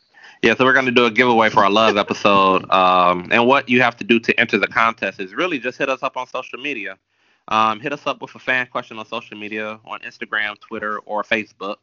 Yeah, 0.43 0.55
so 0.55 0.65
we're 0.65 0.73
going 0.73 0.87
to 0.87 0.91
do 0.91 1.05
a 1.05 1.11
giveaway 1.11 1.51
for 1.51 1.63
our 1.65 1.71
love 1.71 1.99
episode. 1.99 2.71
Um, 2.71 3.29
and 3.31 3.47
what 3.47 3.69
you 3.69 3.83
have 3.83 3.97
to 3.99 4.05
do 4.05 4.19
to 4.21 4.41
enter 4.41 4.57
the 4.57 4.69
contest 4.69 5.21
is 5.21 5.35
really 5.35 5.59
just 5.59 5.77
hit 5.77 5.91
us 5.91 6.03
up 6.03 6.17
on 6.17 6.27
social 6.27 6.59
media. 6.59 6.97
Um, 7.51 7.81
hit 7.81 7.93
us 7.93 8.07
up 8.07 8.23
with 8.23 8.35
a 8.35 8.39
fan 8.39 8.67
question 8.69 8.99
on 8.99 9.07
social 9.07 9.37
media 9.37 9.81
on 9.85 10.01
Instagram, 10.01 10.59
Twitter, 10.61 10.99
or 11.01 11.25
Facebook. 11.25 11.77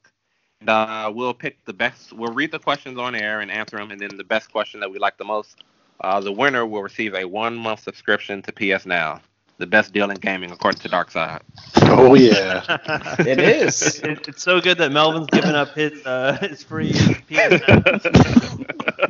And 0.62 0.69
uh, 0.69 1.12
we'll 1.13 1.34
pick 1.34 1.63
the 1.65 1.73
best. 1.73 2.13
We'll 2.13 2.34
read 2.34 2.51
the 2.51 2.60
questions 2.60 2.97
on 2.97 3.15
air 3.15 3.41
and 3.41 3.51
answer 3.51 3.77
them, 3.77 3.91
and 3.91 3.99
then 3.99 4.15
the 4.15 4.23
best 4.23 4.51
question 4.51 4.80
that 4.80 4.89
we 4.89 4.97
like 4.97 5.17
the 5.17 5.25
most, 5.25 5.63
uh, 6.01 6.19
the 6.21 6.32
winner 6.32 6.65
will 6.65 6.82
receive 6.82 7.13
a 7.13 7.25
one-month 7.25 7.82
subscription 7.82 8.41
to 8.43 8.51
PS 8.51 8.86
Now, 8.86 9.21
the 9.58 9.67
best 9.67 9.93
deal 9.93 10.10
in 10.10 10.17
gaming 10.17 10.51
according 10.51 10.80
to 10.82 10.89
Darkside. 10.89 11.41
Oh 11.82 12.15
yeah. 12.15 12.77
It 13.19 13.39
is. 13.39 13.99
It, 13.99 14.27
it's 14.27 14.43
so 14.43 14.62
good 14.62 14.77
that 14.77 14.91
Melvin's 14.91 15.27
giving 15.27 15.51
up 15.51 15.73
his 15.73 16.06
uh, 16.06 16.38
his 16.39 16.63
free 16.63 16.93
PS 16.93 17.62
now. 17.67 17.84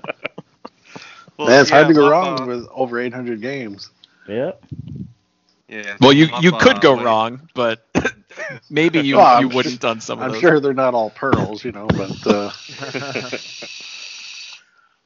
Well, 1.37 1.49
Man, 1.49 1.61
it's 1.61 1.69
hard 1.69 1.87
to 1.87 1.93
go 1.93 2.09
well, 2.09 2.11
wrong 2.11 2.41
uh, 2.41 2.45
with 2.47 2.67
over 2.71 2.99
800 2.99 3.41
games. 3.41 3.91
Yep. 4.27 4.65
Yeah. 4.65 5.03
Well, 5.99 6.13
you 6.13 6.27
you 6.41 6.51
could 6.51 6.81
go 6.81 6.95
when- 6.95 7.03
wrong, 7.03 7.49
but 7.53 7.85
maybe 8.69 8.99
you 8.99 9.17
Well, 9.17 9.41
you 9.41 9.47
wouldn't 9.49 9.83
on 9.83 9.99
some 9.99 10.19
of 10.19 10.25
I'm 10.25 10.31
those. 10.31 10.41
sure 10.41 10.59
they're 10.59 10.73
not 10.73 10.93
all 10.93 11.09
pearls, 11.09 11.63
you 11.65 11.71
know, 11.71 11.87
but 11.87 12.27
uh, 12.27 12.51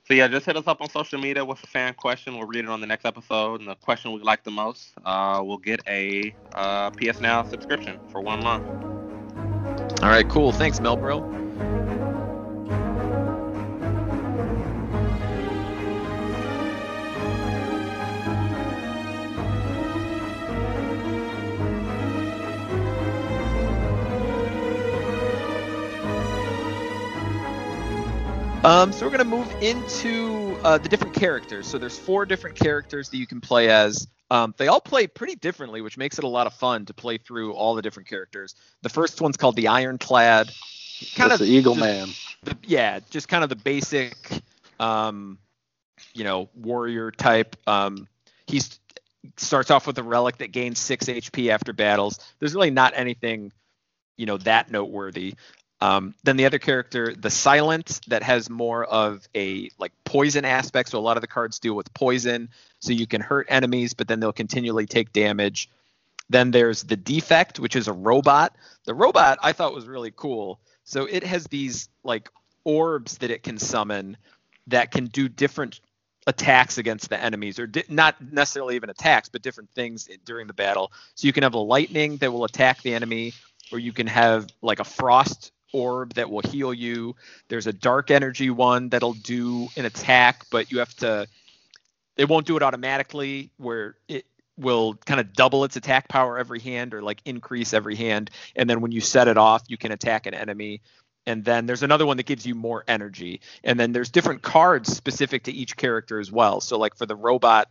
So 0.07 0.15
yeah, 0.15 0.27
just 0.27 0.45
hit 0.45 0.57
us 0.57 0.67
up 0.67 0.81
on 0.81 0.89
social 0.89 1.19
media 1.19 1.45
with 1.45 1.63
a 1.63 1.67
fan 1.67 1.93
question. 1.93 2.37
We'll 2.37 2.47
read 2.47 2.65
it 2.65 2.69
on 2.69 2.81
the 2.81 2.87
next 2.87 3.05
episode, 3.05 3.61
and 3.61 3.69
the 3.69 3.75
question 3.75 4.11
we 4.11 4.21
like 4.21 4.43
the 4.43 4.51
most, 4.51 4.93
uh, 5.05 5.41
we'll 5.43 5.57
get 5.57 5.81
a 5.87 6.35
uh, 6.53 6.89
PS 6.91 7.21
Now 7.21 7.43
subscription 7.43 7.97
for 8.09 8.21
one 8.21 8.43
month. 8.43 8.65
All 10.03 10.09
right, 10.09 10.27
cool. 10.27 10.51
Thanks, 10.51 10.79
Melbro. 10.79 11.40
Um, 28.63 28.91
so 28.93 29.07
we're 29.07 29.11
gonna 29.11 29.23
move 29.25 29.51
into 29.63 30.55
uh, 30.63 30.77
the 30.77 30.87
different 30.87 31.15
characters. 31.15 31.65
So 31.65 31.79
there's 31.79 31.97
four 31.97 32.27
different 32.27 32.55
characters 32.55 33.09
that 33.09 33.17
you 33.17 33.25
can 33.25 33.41
play 33.41 33.69
as. 33.71 34.07
Um, 34.29 34.53
they 34.57 34.67
all 34.67 34.79
play 34.79 35.07
pretty 35.07 35.35
differently, 35.35 35.81
which 35.81 35.97
makes 35.97 36.19
it 36.19 36.23
a 36.23 36.27
lot 36.27 36.45
of 36.45 36.53
fun 36.53 36.85
to 36.85 36.93
play 36.93 37.17
through 37.17 37.53
all 37.53 37.73
the 37.73 37.81
different 37.81 38.07
characters. 38.07 38.55
The 38.83 38.89
first 38.89 39.19
one's 39.19 39.35
called 39.35 39.55
the 39.55 39.67
Ironclad. 39.67 40.51
Kind 41.15 41.31
that's 41.31 41.41
of 41.41 41.47
the 41.47 41.51
Eagle 41.51 41.73
just 41.73 41.83
Man. 41.83 42.09
the, 42.43 42.57
yeah, 42.67 42.99
just 43.09 43.27
kind 43.27 43.43
of 43.43 43.49
the 43.49 43.55
basic, 43.55 44.15
um, 44.79 45.39
you 46.13 46.23
know, 46.23 46.47
warrior 46.53 47.09
type. 47.09 47.55
Um, 47.65 48.07
he 48.45 48.61
starts 49.37 49.71
off 49.71 49.87
with 49.87 49.97
a 49.97 50.03
relic 50.03 50.37
that 50.37 50.51
gains 50.51 50.77
six 50.77 51.07
HP 51.07 51.49
after 51.49 51.73
battles. 51.73 52.19
There's 52.37 52.53
really 52.53 52.71
not 52.71 52.93
anything, 52.95 53.51
you 54.17 54.27
know, 54.27 54.37
that 54.37 54.69
noteworthy. 54.69 55.33
Um, 55.81 56.13
then 56.23 56.37
the 56.37 56.45
other 56.45 56.59
character, 56.59 57.15
the 57.15 57.31
Silent, 57.31 58.01
that 58.07 58.21
has 58.21 58.49
more 58.49 58.85
of 58.85 59.27
a 59.35 59.71
like 59.79 59.91
poison 60.05 60.45
aspect. 60.45 60.89
So 60.89 60.99
a 60.99 61.01
lot 61.01 61.17
of 61.17 61.21
the 61.21 61.27
cards 61.27 61.57
deal 61.57 61.73
with 61.73 61.91
poison, 61.93 62.49
so 62.79 62.93
you 62.93 63.07
can 63.07 63.19
hurt 63.19 63.47
enemies, 63.49 63.93
but 63.95 64.07
then 64.07 64.19
they'll 64.19 64.31
continually 64.31 64.85
take 64.85 65.11
damage. 65.11 65.69
Then 66.29 66.51
there's 66.51 66.83
the 66.83 66.95
Defect, 66.95 67.59
which 67.59 67.75
is 67.75 67.87
a 67.87 67.93
robot. 67.93 68.55
The 68.85 68.93
robot 68.93 69.39
I 69.41 69.53
thought 69.53 69.73
was 69.73 69.87
really 69.87 70.13
cool. 70.15 70.59
So 70.83 71.05
it 71.05 71.23
has 71.23 71.45
these 71.45 71.89
like 72.03 72.29
orbs 72.63 73.17
that 73.17 73.31
it 73.31 73.41
can 73.41 73.57
summon 73.57 74.17
that 74.67 74.91
can 74.91 75.07
do 75.07 75.27
different 75.27 75.81
attacks 76.27 76.77
against 76.77 77.09
the 77.09 77.19
enemies, 77.19 77.57
or 77.57 77.65
di- 77.65 77.83
not 77.89 78.15
necessarily 78.31 78.75
even 78.75 78.91
attacks, 78.91 79.29
but 79.29 79.41
different 79.41 79.71
things 79.71 80.07
during 80.25 80.45
the 80.45 80.53
battle. 80.53 80.91
So 81.15 81.25
you 81.25 81.33
can 81.33 81.41
have 81.41 81.55
a 81.55 81.59
lightning 81.59 82.17
that 82.17 82.31
will 82.31 82.43
attack 82.43 82.83
the 82.83 82.93
enemy, 82.93 83.33
or 83.71 83.79
you 83.79 83.91
can 83.91 84.05
have 84.05 84.47
like 84.61 84.79
a 84.79 84.83
frost 84.83 85.51
orb 85.73 86.13
that 86.15 86.29
will 86.29 86.41
heal 86.41 86.73
you. 86.73 87.15
There's 87.47 87.67
a 87.67 87.73
dark 87.73 88.11
energy 88.11 88.49
one 88.49 88.89
that'll 88.89 89.13
do 89.13 89.67
an 89.75 89.85
attack, 89.85 90.45
but 90.51 90.71
you 90.71 90.79
have 90.79 90.93
to. 90.97 91.27
It 92.17 92.27
won't 92.27 92.45
do 92.45 92.57
it 92.57 92.63
automatically, 92.63 93.51
where 93.57 93.95
it 94.07 94.25
will 94.57 94.95
kind 94.95 95.19
of 95.19 95.33
double 95.33 95.63
its 95.63 95.75
attack 95.75 96.07
power 96.07 96.37
every 96.37 96.59
hand, 96.59 96.93
or 96.93 97.01
like 97.01 97.21
increase 97.25 97.73
every 97.73 97.95
hand. 97.95 98.29
And 98.55 98.69
then 98.69 98.81
when 98.81 98.91
you 98.91 99.01
set 99.01 99.27
it 99.27 99.37
off, 99.37 99.63
you 99.67 99.77
can 99.77 99.91
attack 99.91 100.25
an 100.27 100.33
enemy. 100.33 100.81
And 101.25 101.45
then 101.45 101.65
there's 101.67 101.83
another 101.83 102.05
one 102.05 102.17
that 102.17 102.25
gives 102.25 102.45
you 102.45 102.55
more 102.55 102.83
energy. 102.87 103.41
And 103.63 103.79
then 103.79 103.91
there's 103.91 104.09
different 104.09 104.41
cards 104.41 104.95
specific 104.95 105.43
to 105.43 105.51
each 105.51 105.77
character 105.77 106.19
as 106.19 106.31
well. 106.31 106.61
So 106.61 106.77
like 106.77 106.95
for 106.95 107.05
the 107.05 107.15
robot, 107.15 107.69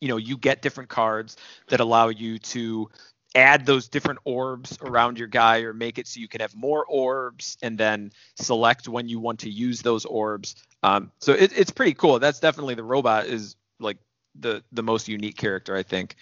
you 0.00 0.08
know, 0.08 0.16
you 0.16 0.36
get 0.36 0.60
different 0.60 0.90
cards 0.90 1.36
that 1.68 1.80
allow 1.80 2.08
you 2.08 2.38
to 2.38 2.90
add 3.38 3.64
those 3.64 3.88
different 3.88 4.18
orbs 4.24 4.78
around 4.82 5.18
your 5.18 5.28
guy 5.28 5.60
or 5.60 5.72
make 5.72 5.98
it 5.98 6.06
so 6.06 6.20
you 6.20 6.28
can 6.28 6.40
have 6.40 6.54
more 6.56 6.84
orbs 6.86 7.56
and 7.62 7.78
then 7.78 8.12
select 8.36 8.88
when 8.88 9.08
you 9.08 9.20
want 9.20 9.40
to 9.40 9.50
use 9.50 9.80
those 9.82 10.04
orbs. 10.04 10.56
Um, 10.82 11.12
so 11.20 11.32
it, 11.32 11.56
it's 11.56 11.70
pretty 11.70 11.94
cool. 11.94 12.18
That's 12.18 12.40
definitely 12.40 12.74
the 12.74 12.84
robot 12.84 13.26
is 13.26 13.56
like 13.80 13.98
the 14.38 14.62
the 14.72 14.82
most 14.82 15.08
unique 15.08 15.36
character 15.36 15.76
I 15.76 15.82
think. 15.82 16.16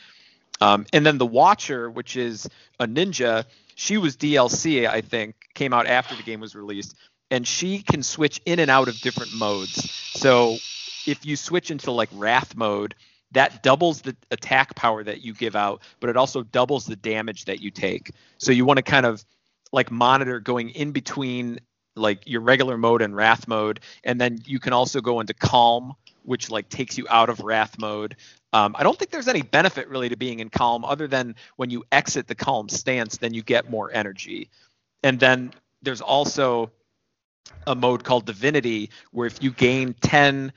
Um, 0.61 0.87
and 0.93 1.05
then 1.05 1.19
the 1.19 1.27
Watcher, 1.27 1.91
which 1.91 2.17
is 2.17 2.49
a 2.81 2.87
ninja, 2.87 3.45
she 3.75 3.99
was 3.99 4.17
DLC 4.17 4.89
I 4.89 5.01
think, 5.01 5.35
came 5.55 5.73
out 5.73 5.87
after 5.87 6.15
the 6.15 6.23
game 6.23 6.41
was 6.41 6.55
released, 6.55 6.95
and 7.31 7.47
she 7.47 7.83
can 7.83 8.03
switch 8.03 8.41
in 8.47 8.59
and 8.59 8.71
out 8.71 8.89
of 8.89 8.99
different 9.01 9.35
modes. 9.35 9.91
So 9.91 10.57
if 11.07 11.25
you 11.25 11.37
switch 11.37 11.71
into 11.71 11.91
like 11.91 12.09
Wrath 12.13 12.57
mode, 12.57 12.95
that 13.33 13.63
doubles 13.63 14.03
the 14.03 14.17
attack 14.31 14.75
power 14.75 15.03
that 15.05 15.23
you 15.23 15.35
give 15.35 15.57
out, 15.57 15.83
but 16.01 16.11
it 16.11 16.17
also 16.17 16.43
doubles 16.43 16.87
the 16.87 16.97
damage 16.97 17.45
that 17.47 17.61
you 17.61 17.71
take. 17.71 18.13
So 18.39 18.53
you 18.53 18.65
want 18.65 18.79
to 18.79 18.83
kind 18.83 19.07
of 19.07 19.25
like 19.73 19.91
monitor 19.91 20.41
going 20.41 20.71
in 20.71 20.93
between 20.93 21.61
like 21.97 22.21
your 22.27 22.43
regular 22.43 22.77
mode 22.77 23.03
and 23.03 23.17
wrath 23.17 23.49
mode, 23.49 23.81
and 24.05 24.21
then 24.21 24.39
you 24.45 24.61
can 24.61 24.73
also 24.73 25.01
go 25.01 25.21
into 25.21 25.35
calm, 25.35 25.95
which 26.23 26.51
like 26.51 26.69
takes 26.69 26.99
you 26.99 27.07
out 27.09 27.29
of 27.29 27.41
wrath 27.41 27.79
mode. 27.79 28.17
Um, 28.53 28.77
I 28.79 28.83
don't 28.83 28.99
think 28.99 29.11
there's 29.11 29.29
any 29.29 29.43
benefit 29.43 29.89
really 29.89 30.09
to 30.09 30.17
being 30.17 30.41
in 30.41 30.51
calm 30.51 30.85
other 30.85 31.09
than 31.09 31.35
when 31.57 31.71
you 31.71 31.85
exit 31.91 32.27
the 32.27 32.35
calm 32.35 32.69
stance, 32.69 33.17
then 33.17 33.35
you 33.35 33.43
get 33.43 33.71
more 33.71 33.91
energy. 33.93 34.51
And 35.03 35.19
then 35.19 35.53
there's 35.83 36.01
also 36.01 36.71
a 37.67 37.75
mode 37.75 38.05
called 38.05 38.27
divinity 38.27 38.91
where 39.11 39.27
if 39.27 39.43
you 39.43 39.51
gain 39.51 39.95
10 40.01 40.53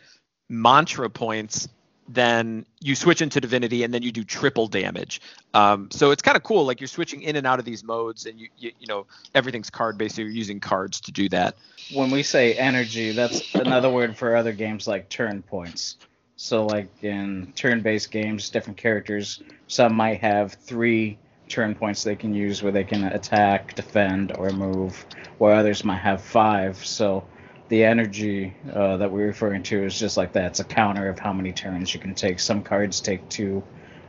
mantra 0.49 1.09
points 1.09 1.67
then 2.11 2.65
you 2.81 2.95
switch 2.95 3.21
into 3.21 3.39
divinity 3.39 3.83
and 3.83 3.93
then 3.93 4.01
you 4.01 4.11
do 4.11 4.23
triple 4.23 4.67
damage 4.67 5.21
um, 5.53 5.89
so 5.91 6.11
it's 6.11 6.21
kind 6.21 6.35
of 6.35 6.43
cool 6.43 6.65
like 6.65 6.81
you're 6.81 6.87
switching 6.87 7.21
in 7.21 7.35
and 7.35 7.47
out 7.47 7.59
of 7.59 7.65
these 7.65 7.83
modes 7.83 8.25
and 8.25 8.39
you 8.39 8.49
you, 8.57 8.71
you 8.79 8.87
know 8.87 9.05
everything's 9.35 9.69
card 9.69 9.97
based 9.97 10.15
so 10.15 10.21
you're 10.21 10.31
using 10.31 10.59
cards 10.59 10.99
to 11.01 11.11
do 11.11 11.29
that 11.29 11.55
When 11.93 12.11
we 12.11 12.23
say 12.23 12.53
energy, 12.53 13.13
that's 13.13 13.55
another 13.55 13.89
word 13.89 14.15
for 14.15 14.35
other 14.35 14.53
games 14.53 14.87
like 14.87 15.09
turn 15.09 15.41
points. 15.41 15.97
So, 16.35 16.65
like 16.65 16.89
in 17.03 17.51
turn 17.55 17.81
based 17.81 18.11
games, 18.11 18.49
different 18.49 18.77
characters, 18.77 19.41
some 19.67 19.95
might 19.95 20.21
have 20.21 20.53
three 20.53 21.17
turn 21.47 21.73
points 21.75 22.03
they 22.03 22.15
can 22.15 22.33
use 22.33 22.61
where 22.61 22.71
they 22.71 22.83
can 22.83 23.03
attack, 23.05 23.75
defend, 23.75 24.35
or 24.37 24.51
move, 24.51 25.05
where 25.39 25.55
others 25.55 25.83
might 25.83 25.97
have 25.97 26.21
five. 26.21 26.77
So, 26.85 27.25
the 27.69 27.83
energy 27.83 28.53
uh, 28.73 28.97
that 28.97 29.11
we're 29.11 29.27
referring 29.27 29.63
to 29.63 29.83
is 29.83 29.97
just 29.97 30.17
like 30.17 30.33
that. 30.33 30.45
It's 30.45 30.59
a 30.59 30.63
counter 30.63 31.07
of 31.07 31.19
how 31.19 31.31
many 31.31 31.53
turns 31.53 31.93
you 31.93 31.99
can 31.99 32.15
take. 32.15 32.39
Some 32.39 32.63
cards 32.63 32.99
take 32.99 33.27
two 33.29 33.63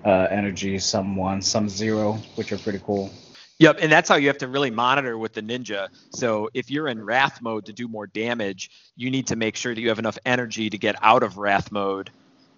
uh, 0.05 0.27
energy, 0.31 0.79
some 0.79 1.15
one, 1.15 1.43
some 1.43 1.69
zero, 1.69 2.15
which 2.35 2.53
are 2.53 2.59
pretty 2.59 2.81
cool. 2.85 3.13
Yep, 3.59 3.79
and 3.83 3.93
that's 3.93 4.09
how 4.09 4.17
you 4.17 4.29
have 4.29 4.39
to 4.39 4.49
really 4.49 4.71
monitor 4.71 5.19
with 5.19 5.35
the 5.35 5.43
ninja. 5.43 5.89
So 6.15 6.49
if 6.55 6.71
you're 6.71 6.89
in 6.89 7.05
wrath 7.05 7.43
mode 7.43 7.67
to 7.67 7.75
do 7.75 7.87
more 7.87 8.07
damage, 8.07 8.71
you 8.97 9.11
need 9.11 9.27
to 9.27 9.37
make 9.37 9.57
sure 9.57 9.75
that 9.75 9.81
you 9.81 9.91
have 9.91 9.99
enough 9.99 10.19
energy 10.25 10.71
to 10.71 10.79
get 10.79 10.97
out 11.03 11.23
of 11.23 11.37
wrath 11.37 11.71
mode 11.71 12.11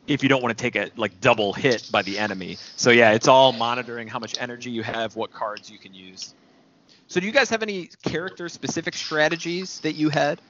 if 0.07 0.23
you 0.23 0.29
don't 0.29 0.43
want 0.43 0.57
to 0.57 0.63
take 0.63 0.77
a 0.77 0.91
like 0.97 1.21
double 1.21 1.53
hit 1.53 1.89
by 1.91 2.03
the 2.03 2.21
enemy. 2.21 2.57
So 2.77 2.91
yeah, 2.91 3.11
it's 3.13 3.27
all 3.27 3.53
monitoring 3.53 4.07
how 4.07 4.21
much 4.21 4.37
energy 4.39 4.71
you 4.71 4.85
have, 4.85 5.17
what 5.17 5.33
cards 5.33 5.69
you 5.69 5.79
can 5.79 5.93
use. 5.93 6.35
So 7.09 7.19
do 7.19 7.27
you 7.27 7.33
guys 7.33 7.51
have 7.51 7.63
any 7.63 7.91
character 8.05 8.49
specific 8.49 8.95
strategies 8.95 9.81
that 9.81 9.95
you 9.95 10.09
had? 10.09 10.41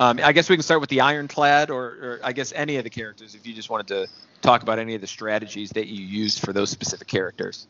Um, 0.00 0.20
I 0.22 0.32
guess 0.32 0.48
we 0.48 0.56
can 0.56 0.62
start 0.62 0.80
with 0.80 0.90
the 0.90 1.00
Ironclad, 1.00 1.70
or, 1.70 1.84
or 1.84 2.20
I 2.22 2.32
guess 2.32 2.52
any 2.54 2.76
of 2.76 2.84
the 2.84 2.90
characters, 2.90 3.34
if 3.34 3.46
you 3.46 3.52
just 3.52 3.68
wanted 3.68 3.88
to 3.88 4.06
talk 4.42 4.62
about 4.62 4.78
any 4.78 4.94
of 4.94 5.00
the 5.00 5.06
strategies 5.06 5.70
that 5.70 5.88
you 5.88 6.04
used 6.04 6.44
for 6.44 6.52
those 6.52 6.70
specific 6.70 7.08
characters. 7.08 7.66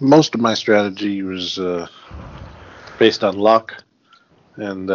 most 0.00 0.34
of 0.34 0.40
my 0.40 0.54
strategy 0.54 1.22
was 1.22 1.58
uh, 1.58 1.86
based 2.98 3.22
on 3.22 3.36
luck, 3.36 3.82
and 4.56 4.86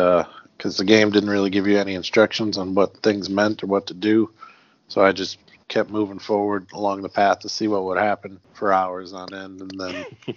because 0.58 0.78
the 0.78 0.86
game 0.86 1.12
didn't 1.12 1.30
really 1.30 1.52
give 1.52 1.67
you 1.67 1.78
any 1.78 1.93
instructions 1.93 2.58
on 2.58 2.74
what 2.74 2.98
things 2.98 3.30
meant 3.30 3.63
or 3.63 3.67
what 3.67 3.86
to 3.88 3.93
do, 3.93 4.32
so 4.88 5.04
I 5.04 5.12
just 5.12 5.38
kept 5.67 5.91
moving 5.91 6.19
forward 6.19 6.67
along 6.74 7.04
the 7.04 7.10
path 7.10 7.39
to 7.39 7.50
see 7.50 7.67
what 7.67 7.84
would 7.84 8.00
happen 8.00 8.39
for 8.54 8.74
hours 8.74 9.13
on 9.13 9.34
end, 9.34 9.62
and 9.62 9.80
then 9.80 10.06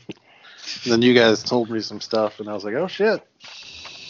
then 0.86 1.00
you 1.00 1.14
guys 1.14 1.42
told 1.42 1.70
me 1.70 1.80
some 1.80 2.02
stuff, 2.02 2.38
and 2.40 2.50
I 2.50 2.52
was 2.52 2.64
like, 2.64 2.74
oh 2.74 2.86
shit. 2.86 3.26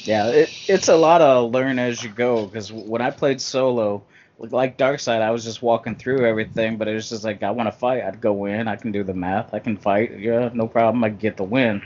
Yeah, 0.07 0.29
it, 0.29 0.51
it's 0.69 0.89
a 0.89 0.97
lot 0.97 1.21
of 1.21 1.53
learn 1.53 1.79
as 1.79 2.03
you 2.03 2.11
go. 2.11 2.47
Because 2.47 2.73
when 2.73 3.03
I 3.03 3.11
played 3.11 3.41
solo, 3.41 4.05
like 4.39 4.79
Darkside, 4.79 5.21
I 5.21 5.31
was 5.31 5.45
just 5.45 5.63
walking 5.63 5.97
through 5.97 6.27
everything, 6.27 6.77
but 6.77 6.89
it 6.89 6.95
was 6.95 7.09
just 7.09 7.25
like 7.25 7.43
I 7.43 7.51
want 7.51 7.67
to 7.67 7.73
fight. 7.77 8.05
I'd 8.05 8.21
go 8.21 8.47
in. 8.47 8.69
I 8.69 8.77
can 8.77 8.93
do 8.93 9.03
the 9.03 9.15
math. 9.15 9.53
I 9.53 9.59
can 9.59 9.77
fight. 9.77 10.19
Yeah, 10.19 10.51
no 10.53 10.69
problem. 10.69 11.03
I 11.05 11.09
get 11.09 11.37
the 11.37 11.45
win. 11.45 11.83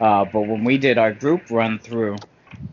Uh, 0.00 0.24
but 0.24 0.42
when 0.42 0.62
we 0.62 0.78
did 0.78 0.98
our 0.98 1.12
group 1.12 1.50
run 1.50 1.78
through, 1.78 2.16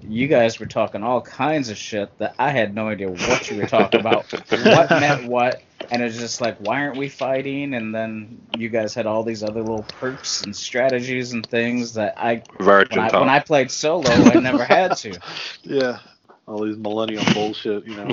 you 0.01 0.27
guys 0.27 0.60
were 0.60 0.65
talking 0.65 1.03
all 1.03 1.21
kinds 1.21 1.69
of 1.69 1.77
shit 1.77 2.15
that 2.17 2.36
I 2.38 2.49
had 2.49 2.75
no 2.75 2.89
idea 2.89 3.10
what 3.10 3.49
you 3.49 3.58
were 3.58 3.67
talking 3.67 3.99
about, 3.99 4.32
what 4.32 4.89
meant 4.89 5.25
what, 5.25 5.62
and 5.91 6.01
it 6.01 6.05
was 6.05 6.17
just 6.17 6.41
like, 6.41 6.57
why 6.59 6.81
aren't 6.81 6.97
we 6.97 7.09
fighting? 7.09 7.73
And 7.75 7.93
then 7.93 8.41
you 8.57 8.69
guys 8.69 8.93
had 8.93 9.05
all 9.05 9.23
these 9.23 9.43
other 9.43 9.61
little 9.61 9.83
perks 9.83 10.41
and 10.43 10.55
strategies 10.55 11.33
and 11.33 11.45
things 11.47 11.93
that 11.95 12.13
I 12.17 12.43
when 12.89 12.99
I, 12.99 13.19
when 13.19 13.29
I 13.29 13.39
played 13.39 13.71
solo, 13.71 14.09
I 14.09 14.35
never 14.35 14.63
had 14.63 14.95
to. 14.97 15.19
Yeah, 15.63 15.99
all 16.47 16.63
these 16.65 16.77
millennial 16.77 17.23
bullshit, 17.33 17.85
you 17.85 17.95
know. 17.95 18.09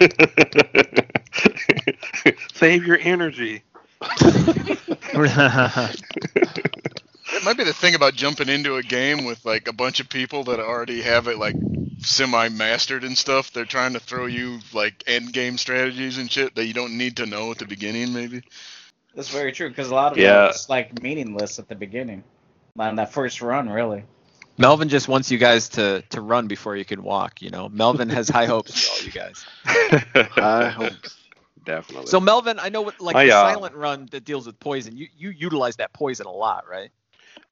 Save 2.54 2.86
your 2.86 2.98
energy. 3.00 3.64
It 7.34 7.44
might 7.44 7.56
be 7.56 7.64
the 7.64 7.72
thing 7.72 7.94
about 7.94 8.14
jumping 8.14 8.48
into 8.48 8.76
a 8.76 8.82
game 8.82 9.24
with 9.24 9.44
like 9.44 9.66
a 9.68 9.72
bunch 9.72 10.00
of 10.00 10.08
people 10.08 10.44
that 10.44 10.60
already 10.60 11.02
have 11.02 11.26
it 11.26 11.36
like 11.38 11.56
semi 11.98 12.48
mastered 12.48 13.02
and 13.04 13.16
stuff. 13.18 13.52
They're 13.52 13.64
trying 13.64 13.94
to 13.94 14.00
throw 14.00 14.26
you 14.26 14.60
like 14.72 15.02
end 15.06 15.32
game 15.32 15.58
strategies 15.58 16.18
and 16.18 16.30
shit 16.30 16.54
that 16.54 16.66
you 16.66 16.74
don't 16.74 16.96
need 16.96 17.16
to 17.16 17.26
know 17.26 17.50
at 17.50 17.58
the 17.58 17.66
beginning, 17.66 18.12
maybe. 18.12 18.42
That's 19.14 19.30
very 19.30 19.52
true 19.52 19.68
because 19.68 19.90
a 19.90 19.94
lot 19.94 20.12
of 20.12 20.18
Yeah. 20.18 20.44
it 20.44 20.48
was 20.48 20.68
like 20.68 21.02
meaningless 21.02 21.58
at 21.58 21.68
the 21.68 21.74
beginning, 21.74 22.22
on 22.78 22.96
that 22.96 23.12
first 23.12 23.42
run, 23.42 23.68
really. 23.68 24.04
Melvin 24.56 24.88
just 24.88 25.08
wants 25.08 25.30
you 25.30 25.38
guys 25.38 25.68
to 25.70 26.02
to 26.10 26.20
run 26.20 26.46
before 26.46 26.76
you 26.76 26.84
can 26.84 27.02
walk. 27.02 27.42
You 27.42 27.50
know, 27.50 27.68
Melvin 27.68 28.08
has 28.10 28.28
high 28.28 28.46
hopes 28.46 28.80
for 28.86 28.92
all 28.92 29.06
you 29.06 29.12
guys. 29.12 29.44
I 30.36 30.68
hope. 30.76 30.92
Definitely. 31.64 32.06
So 32.06 32.20
Melvin, 32.20 32.58
I 32.60 32.68
know 32.68 32.82
what 32.82 33.00
like 33.00 33.16
I, 33.16 33.26
the 33.26 33.32
uh, 33.32 33.42
silent 33.42 33.74
run 33.74 34.06
that 34.12 34.24
deals 34.24 34.46
with 34.46 34.58
poison. 34.60 34.96
You 34.96 35.08
you 35.16 35.30
utilize 35.30 35.76
that 35.76 35.92
poison 35.92 36.26
a 36.26 36.32
lot, 36.32 36.68
right? 36.68 36.90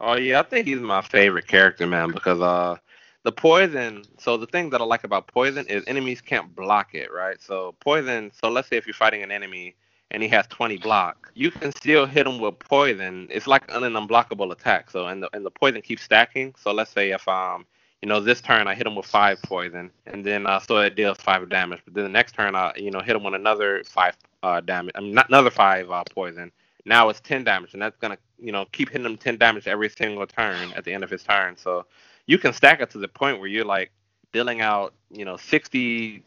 Oh 0.03 0.17
yeah, 0.17 0.41
I 0.41 0.45
think 0.45 0.69
he's 0.69 0.81
my 0.81 1.03
favorite 1.03 1.49
character, 1.49 1.87
man, 1.89 2.13
because 2.13 2.41
uh 2.43 2.79
the 3.25 3.33
poison 3.33 4.05
so 4.19 4.37
the 4.39 4.47
thing 4.47 4.71
that 4.71 4.83
I 4.83 4.85
like 4.85 5.05
about 5.05 5.29
poison 5.29 5.67
is 5.69 5.85
enemies 5.89 6.23
can't 6.23 6.55
block 6.57 6.95
it, 6.95 7.13
right? 7.13 7.41
So 7.43 7.77
poison 7.81 8.33
so 8.35 8.51
let's 8.51 8.69
say 8.69 8.79
if 8.79 8.87
you're 8.87 8.95
fighting 8.95 9.25
an 9.25 9.33
enemy 9.33 9.77
and 10.13 10.23
he 10.23 10.31
has 10.31 10.47
20 10.49 10.79
block, 10.79 11.33
you 11.35 11.51
can 11.53 11.73
still 11.73 12.07
hit 12.07 12.27
him 12.29 12.41
with 12.41 12.59
poison. 12.61 13.29
It's 13.31 13.49
like 13.49 13.65
an 13.71 13.85
unblockable 13.85 14.53
attack. 14.53 14.91
So 14.91 15.09
and 15.09 15.25
the 15.25 15.31
and 15.35 15.47
the 15.47 15.53
poison 15.53 15.83
keeps 15.83 16.05
stacking. 16.05 16.55
So 16.59 16.73
let's 16.73 16.93
say 16.93 17.13
if 17.13 17.27
um 17.29 17.67
you 18.03 18.09
know 18.11 18.21
this 18.21 18.43
turn 18.43 18.69
I 18.69 18.75
hit 18.77 18.87
him 18.87 18.97
with 18.97 19.07
five 19.07 19.41
poison 19.43 19.91
and 20.07 20.25
then 20.27 20.47
uh 20.47 20.61
so 20.61 20.79
it 20.79 20.97
deals 20.97 21.19
five 21.19 21.49
damage. 21.49 21.81
But 21.87 21.95
then 21.95 22.05
the 22.05 22.11
next 22.11 22.35
turn 22.35 22.57
I 22.57 22.75
you 22.77 22.91
know 22.93 23.01
hit 23.01 23.17
him 23.17 23.25
with 23.25 23.35
another 23.35 23.83
five 23.87 24.17
uh 24.45 24.61
damage. 24.61 24.93
I 24.97 25.01
mean 25.01 25.15
not 25.15 25.29
another 25.31 25.51
five 25.51 25.91
uh 25.91 26.05
poison. 26.15 26.53
Now 26.85 27.09
it's 27.11 27.21
10 27.21 27.45
damage, 27.45 27.75
and 27.75 27.83
that's 27.83 27.97
gonna, 27.99 28.19
you 28.43 28.53
know, 28.53 28.67
keep 28.73 28.91
hitting 28.91 29.07
him 29.07 29.17
10 29.17 29.39
damage 29.39 29.67
every 29.69 29.89
single 29.89 30.27
turn 30.27 30.73
at 30.73 30.85
the 30.85 30.93
end 30.93 31.05
of 31.05 31.11
his 31.11 31.23
turn. 31.23 31.57
So 31.57 31.87
you 32.27 32.39
can 32.39 32.53
stack 32.53 32.81
it 32.81 32.91
to 32.91 32.99
the 32.99 33.09
point 33.09 33.39
where 33.39 33.49
you're 33.49 33.65
like 33.65 33.93
dealing 34.33 34.61
out, 34.61 34.95
you 35.11 35.25
know, 35.25 35.37
60 35.37 36.25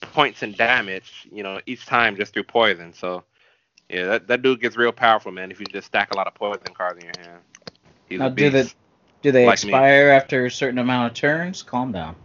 points 0.00 0.42
in 0.42 0.52
damage, 0.52 1.26
you 1.32 1.42
know, 1.42 1.60
each 1.66 1.84
time 1.84 2.16
just 2.16 2.32
through 2.32 2.44
poison. 2.44 2.92
So 2.92 3.24
yeah, 3.88 4.06
that, 4.06 4.28
that 4.28 4.42
dude 4.42 4.60
gets 4.60 4.76
real 4.76 4.92
powerful, 4.92 5.32
man. 5.32 5.50
If 5.50 5.58
you 5.60 5.66
just 5.66 5.86
stack 5.88 6.12
a 6.12 6.16
lot 6.16 6.26
of 6.26 6.34
poison 6.34 6.74
cards 6.74 6.98
in 6.98 7.04
your 7.06 7.26
hand, 7.26 7.40
he's 8.08 8.18
Now, 8.20 8.28
do 8.28 8.50
the 8.50 8.72
do 9.22 9.32
they 9.32 9.46
Like 9.46 9.64
me. 9.64 9.70
expire 9.70 10.10
after 10.10 10.46
a 10.46 10.50
certain 10.50 10.78
amount 10.78 11.10
of 11.10 11.16
turns? 11.16 11.62
Calm 11.62 11.92
down. 11.92 12.14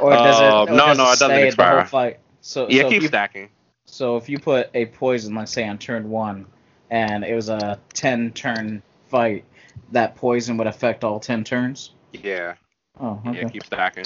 Or 0.00 0.12
does 0.12 0.40
it? 0.40 0.44
Uh, 0.44 0.62
or 0.62 0.66
no, 0.66 0.76
does 0.86 0.98
no, 0.98 1.04
it 1.04 1.18
doesn't 1.18 1.42
expire. 1.42 1.84
fight? 1.84 2.20
So, 2.40 2.68
yeah, 2.68 2.82
so, 2.82 2.90
keep 2.90 3.02
stacking. 3.04 3.48
So 3.90 4.16
if 4.16 4.28
you 4.28 4.38
put 4.38 4.70
a 4.74 4.86
poison, 4.86 5.34
let's 5.34 5.52
say 5.52 5.66
on 5.66 5.78
turn 5.78 6.10
one, 6.10 6.46
and 6.90 7.24
it 7.24 7.34
was 7.34 7.48
a 7.48 7.78
ten 7.94 8.32
turn 8.32 8.82
fight, 9.06 9.44
that 9.92 10.14
poison 10.16 10.56
would 10.58 10.66
affect 10.66 11.04
all 11.04 11.18
ten 11.18 11.42
turns. 11.44 11.90
Yeah, 12.12 12.54
Oh, 13.00 13.20
okay. 13.26 13.42
yeah, 13.42 13.48
keep 13.48 13.64
stacking. 13.64 14.04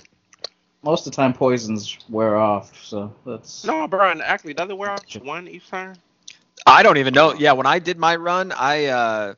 Most 0.82 1.06
of 1.06 1.12
the 1.12 1.16
time, 1.16 1.32
poisons 1.32 1.98
wear 2.08 2.36
off, 2.36 2.84
so 2.84 3.14
that's. 3.24 3.64
No, 3.64 3.86
bro, 3.86 4.10
and 4.10 4.22
actually, 4.22 4.54
does 4.54 4.70
it 4.70 4.76
wear 4.76 4.90
off 4.90 5.02
one 5.22 5.48
each 5.48 5.68
turn? 5.68 5.96
I 6.66 6.82
don't 6.82 6.98
even 6.98 7.14
know. 7.14 7.34
Yeah, 7.34 7.52
when 7.52 7.66
I 7.66 7.78
did 7.78 7.98
my 7.98 8.16
run, 8.16 8.52
I 8.52 8.86
uh, 8.86 9.34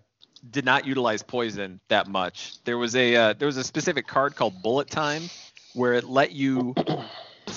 did 0.51 0.65
not 0.65 0.87
utilize 0.87 1.23
poison 1.23 1.81
that 1.89 2.07
much. 2.07 2.63
There 2.65 2.79
was 2.79 2.97
a 2.97 3.15
uh, 3.17 3.33
there 3.35 3.47
was 3.47 3.57
a 3.57 3.65
specific 3.65 4.07
card 4.07 4.37
called 4.37 4.63
Bullet 4.63 4.91
Time, 4.91 5.23
where 5.75 5.95
it 5.95 6.05
let 6.05 6.33
you 6.33 6.75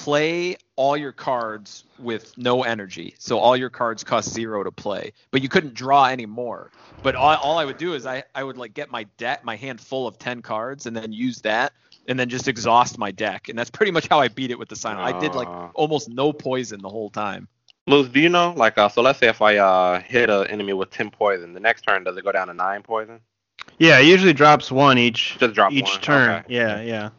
play 0.04 0.58
all 0.76 0.96
your 0.96 1.12
cards 1.12 1.84
with 2.00 2.38
no 2.38 2.64
energy. 2.64 3.16
So 3.18 3.40
all 3.40 3.58
your 3.58 3.70
cards 3.70 4.04
cost 4.04 4.30
zero 4.32 4.64
to 4.64 4.72
play, 4.72 5.14
but 5.32 5.42
you 5.42 5.50
couldn't 5.50 5.74
draw 5.74 6.06
any 6.06 6.26
more. 6.26 6.72
But 7.04 7.16
all, 7.16 7.36
all 7.38 7.58
I 7.58 7.66
would 7.66 7.78
do 7.78 7.94
is 7.94 8.06
I, 8.06 8.24
I 8.36 8.44
would 8.44 8.58
like 8.58 8.74
get 8.74 8.92
my 8.92 9.04
deck 9.18 9.44
my 9.44 9.56
hand 9.56 9.80
full 9.82 10.08
of 10.08 10.18
ten 10.20 10.42
cards 10.42 10.86
and 10.86 10.96
then 10.96 11.12
use 11.14 11.42
that 11.42 11.74
and 12.08 12.20
then 12.20 12.30
just 12.30 12.48
exhaust 12.48 12.98
my 12.98 13.12
deck. 13.12 13.50
And 13.50 13.58
that's 13.58 13.70
pretty 13.70 13.92
much 13.92 14.08
how 14.08 14.20
I 14.20 14.28
beat 14.30 14.52
it 14.52 14.60
with 14.60 14.70
the 14.70 14.76
silent. 14.76 15.02
I 15.16 15.20
did 15.20 15.34
like 15.36 15.48
Ah. 15.48 15.72
almost 15.74 16.10
no 16.10 16.32
poison 16.32 16.82
the 16.82 16.90
whole 16.90 17.10
time. 17.10 17.48
Moose, 17.88 18.10
do 18.10 18.20
you 18.20 18.30
know, 18.30 18.54
like, 18.58 18.78
uh, 18.78 18.90
so 18.90 19.02
let's 19.02 19.18
say 19.20 19.28
if 19.30 19.42
I 19.42 19.58
uh 19.58 20.00
hit 20.02 20.30
an 20.30 20.48
enemy 20.48 20.74
with 20.74 20.90
10 20.92 21.10
poison, 21.10 21.54
the 21.54 21.60
next 21.60 21.82
turn, 21.84 22.04
does 22.04 22.18
it 22.18 22.24
go 22.24 22.32
down 22.32 22.48
to 22.48 22.54
9 22.54 22.84
poison? 22.84 23.20
Yeah, 23.80 24.00
it 24.00 24.06
usually 24.06 24.34
drops 24.34 24.72
one 24.72 24.98
each 24.98 25.38
Just 25.40 25.54
drop 25.54 25.72
each 25.72 25.84
one, 25.84 26.02
turn. 26.02 26.30
okay. 26.30 26.54
Yeah, 26.54 26.82
yeah. 26.82 27.10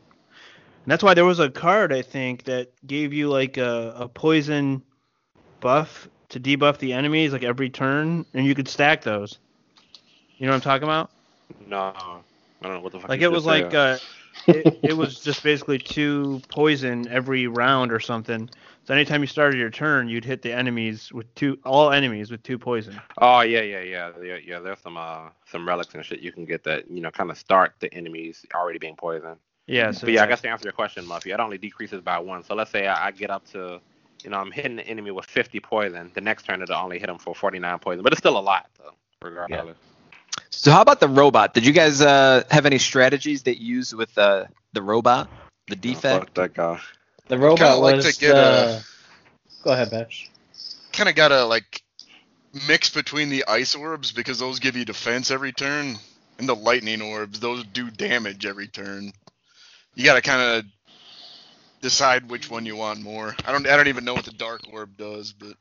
And 0.89 0.93
that's 0.93 1.03
why 1.03 1.13
there 1.13 1.27
was 1.27 1.39
a 1.39 1.51
card 1.51 1.93
I 1.93 2.01
think 2.01 2.45
that 2.45 2.73
gave 2.87 3.13
you 3.13 3.29
like 3.29 3.59
a, 3.59 3.93
a 3.95 4.09
poison 4.09 4.83
buff 5.61 6.09
to 6.31 6.41
debuff 6.41 6.79
the 6.79 6.95
enemies 6.95 7.31
like 7.31 7.43
every 7.43 7.69
turn, 7.69 8.25
and 8.33 8.47
you 8.47 8.55
could 8.55 8.69
stack 8.69 9.03
those. 9.03 9.39
You 10.39 10.47
know 10.47 10.53
what 10.53 10.55
I'm 10.55 10.61
talking 10.63 10.85
about? 10.85 11.11
No, 11.67 11.93
I 11.95 12.23
don't 12.63 12.73
know 12.73 12.81
what 12.81 12.93
the 12.93 13.01
fuck. 13.01 13.11
Like 13.11 13.21
it 13.21 13.31
was 13.31 13.45
like 13.45 13.75
uh, 13.75 13.99
it, 14.47 14.79
it 14.83 14.97
was 14.97 15.21
just 15.23 15.43
basically 15.43 15.77
two 15.77 16.41
poison 16.49 17.07
every 17.09 17.49
round 17.49 17.93
or 17.93 18.01
something. 18.01 18.49
So 18.87 18.95
anytime 18.95 19.21
you 19.21 19.27
started 19.27 19.59
your 19.59 19.69
turn, 19.69 20.09
you'd 20.09 20.25
hit 20.25 20.41
the 20.41 20.55
enemies 20.55 21.13
with 21.13 21.35
two, 21.35 21.59
all 21.67 21.93
enemies 21.93 22.31
with 22.31 22.43
two 22.43 22.59
poison. 22.59 22.99
Oh 23.19 23.43
yeah, 23.43 23.61
yeah, 23.61 23.83
yeah, 23.83 24.13
yeah, 24.23 24.39
yeah. 24.43 24.59
There's 24.61 24.81
some 24.81 24.97
uh 24.97 25.29
some 25.45 25.69
relics 25.69 25.95
and 25.95 26.03
shit 26.03 26.21
you 26.21 26.33
can 26.33 26.47
get 26.47 26.65
that 26.65 26.91
you 26.91 27.03
know 27.03 27.11
kind 27.11 27.31
of 27.31 27.37
start 27.37 27.75
the 27.79 27.93
enemies 27.93 28.47
already 28.55 28.79
being 28.79 28.97
poisoned. 28.97 29.37
Yeah. 29.69 29.91
So 29.93 30.07
But 30.07 30.15
yeah, 30.15 30.25
I 30.25 30.27
guess 30.27 30.41
to 30.41 30.49
answer 30.49 30.65
your 30.65 30.73
question, 30.73 31.05
Muffy, 31.05 31.33
it 31.33 31.39
only 31.39 31.59
decreases 31.59 32.01
by 32.01 32.19
one. 32.19 32.43
So 32.43 32.55
let's 32.55 32.71
say 32.71 32.87
I, 32.87 33.09
I 33.09 33.11
get 33.13 33.31
up 33.31 33.47
to, 33.53 33.81
you 34.25 34.31
know, 34.31 34.39
I'm 34.39 34.51
hitting 34.51 34.77
the 34.77 34.87
enemy 34.87 35.11
with 35.11 35.27
50 35.27 35.61
poison. 35.61 36.11
The 36.15 36.21
next 36.21 36.45
turn 36.45 36.63
it'll 36.63 36.75
only 36.75 36.99
hit 36.99 37.07
them 37.07 37.19
for 37.19 37.35
49 37.35 37.79
poison, 37.79 38.03
but 38.03 38.13
it's 38.13 38.19
still 38.19 38.39
a 38.39 38.41
lot 38.41 38.69
though, 38.79 38.95
regardless. 39.23 39.77
Yeah. 39.77 40.43
So 40.51 40.73
how 40.73 40.83
about 40.83 41.01
the 41.01 41.09
robot? 41.09 41.55
Did 41.55 41.67
you 41.67 41.73
guys 41.73 42.01
uh, 42.01 42.43
have 42.51 42.67
any 42.67 42.79
strategies 42.79 43.43
that 43.45 43.61
you 43.61 43.77
use 43.77 43.95
with 43.95 44.17
uh, 44.17 44.47
the 44.73 44.83
robot, 44.83 45.29
the 45.69 45.77
defect? 45.77 46.25
Fuck 46.25 46.35
that 46.35 46.55
guy. 46.55 46.81
The 47.29 47.39
robot 47.39 47.79
like 47.81 47.97
was 47.97 48.15
to 48.15 48.21
get 48.21 48.35
the. 48.35 48.85
Go 49.63 49.73
ahead, 49.73 49.91
Bash. 49.91 50.31
Kind 50.93 51.09
of 51.09 51.15
gotta 51.15 51.45
like 51.45 51.83
mix 52.67 52.91
between 52.91 53.29
the 53.29 53.45
ice 53.47 53.75
orbs 53.75 54.13
because 54.13 54.39
those 54.39 54.59
give 54.59 54.77
you 54.77 54.85
defense 54.85 55.31
every 55.31 55.53
turn, 55.53 55.97
and 56.39 56.49
the 56.49 56.57
lightning 56.57 57.03
orbs 57.03 57.41
those 57.41 57.65
do 57.65 57.91
damage 57.91 58.47
every 58.47 58.67
turn. 58.67 59.13
You 59.99 60.05
gotta 60.05 60.23
kind 60.23 60.41
of 60.41 60.65
decide 61.81 62.31
which 62.31 62.49
one 62.49 62.65
you 62.65 62.77
want 62.77 63.01
more. 63.01 63.35
I 63.45 63.51
don't 63.51 63.67
I 63.67 63.77
don't 63.77 63.89
even 63.89 64.05
know 64.05 64.15
what 64.15 64.25
the 64.25 64.31
dark 64.31 64.61
orb 64.73 64.97
does, 64.97 65.33
but 65.33 65.55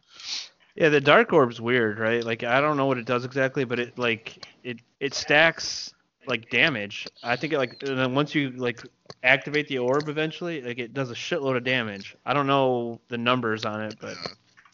Yeah, 0.75 0.89
the 0.89 1.01
dark 1.01 1.33
orb's 1.33 1.59
weird, 1.59 1.97
right? 1.97 2.23
Like 2.23 2.43
I 2.43 2.61
don't 2.61 2.77
know 2.77 2.85
what 2.85 2.99
it 2.99 3.05
does 3.05 3.25
exactly, 3.25 3.63
but 3.63 3.79
it 3.79 3.97
like 3.97 4.45
it 4.63 4.77
it 4.99 5.15
stacks 5.15 5.91
like 6.27 6.51
damage. 6.51 7.07
I 7.23 7.35
think 7.35 7.53
it 7.53 7.57
like 7.57 7.81
and 7.81 7.97
then 7.97 8.13
once 8.13 8.35
you 8.35 8.51
like 8.51 8.83
activate 9.23 9.67
the 9.69 9.79
orb 9.79 10.07
eventually, 10.07 10.61
like 10.61 10.77
it 10.77 10.93
does 10.93 11.09
a 11.09 11.15
shitload 11.15 11.57
of 11.57 11.63
damage. 11.63 12.15
I 12.23 12.33
don't 12.35 12.45
know 12.45 13.01
the 13.07 13.17
numbers 13.17 13.65
on 13.65 13.81
it, 13.81 13.95
but 13.99 14.17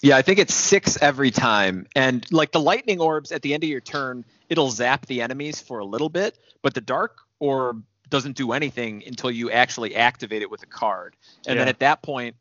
Yeah, 0.02 0.18
I 0.18 0.24
think 0.24 0.40
it's 0.40 0.54
six 0.54 1.02
every 1.02 1.32
time. 1.32 1.88
And 1.96 2.30
like 2.34 2.52
the 2.52 2.60
lightning 2.60 3.00
orbs 3.00 3.32
at 3.32 3.42
the 3.44 3.54
end 3.54 3.64
of 3.64 3.70
your 3.70 3.80
turn, 3.80 4.26
it'll 4.50 4.72
zap 4.72 5.06
the 5.06 5.22
enemies 5.22 5.62
for 5.62 5.80
a 5.80 5.86
little 5.86 6.10
bit, 6.10 6.38
but 6.62 6.74
the 6.74 6.82
dark 6.82 7.20
orb 7.40 7.82
doesn't 8.14 8.38
do 8.38 8.52
anything 8.52 9.04
until 9.08 9.32
you 9.32 9.50
actually 9.50 9.96
activate 9.96 10.44
it 10.44 10.52
with 10.52 10.62
a 10.62 10.68
card. 10.68 11.16
And 11.48 11.60
then 11.60 11.68
at 11.68 11.80
that 11.80 12.04
point, 12.04 12.36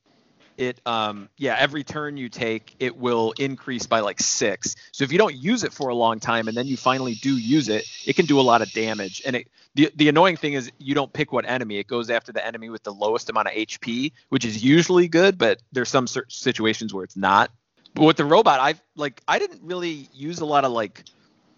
it 0.59 0.79
um 0.85 1.31
yeah, 1.39 1.57
every 1.59 1.83
turn 1.83 2.19
you 2.19 2.29
take, 2.29 2.77
it 2.79 2.95
will 2.95 3.33
increase 3.39 3.87
by 3.87 4.01
like 4.01 4.21
six. 4.21 4.77
So 4.93 5.03
if 5.03 5.13
you 5.13 5.17
don't 5.17 5.35
use 5.35 5.65
it 5.65 5.73
for 5.73 5.89
a 5.89 5.95
long 5.95 6.21
time 6.21 6.47
and 6.47 6.55
then 6.55 6.67
you 6.67 6.77
finally 6.77 7.15
do 7.15 7.39
use 7.39 7.71
it, 7.71 7.89
it 8.07 8.17
can 8.17 8.27
do 8.27 8.39
a 8.39 8.43
lot 8.43 8.61
of 8.61 8.71
damage. 8.73 9.23
And 9.25 9.35
it 9.35 9.49
the, 9.75 9.91
the 9.97 10.11
annoying 10.11 10.37
thing 10.37 10.53
is 10.53 10.71
you 10.77 10.95
don't 10.95 11.11
pick 11.11 11.33
what 11.33 11.49
enemy. 11.49 11.79
It 11.79 11.87
goes 11.87 12.11
after 12.11 12.33
the 12.33 12.47
enemy 12.47 12.69
with 12.69 12.83
the 12.83 12.93
lowest 12.93 13.31
amount 13.31 13.49
of 13.49 13.55
HP, 13.55 14.13
which 14.29 14.45
is 14.45 14.63
usually 14.63 15.09
good, 15.09 15.39
but 15.39 15.63
there's 15.73 15.89
some 15.89 16.07
situations 16.07 16.93
where 16.93 17.05
it's 17.05 17.17
not. 17.17 17.51
But 17.95 18.05
with 18.05 18.19
the 18.19 18.27
robot, 18.27 18.61
i've 18.61 18.83
like 18.95 19.23
I 19.27 19.39
didn't 19.39 19.63
really 19.63 20.11
use 20.13 20.41
a 20.41 20.45
lot 20.45 20.67
of 20.67 20.73
like 20.73 21.05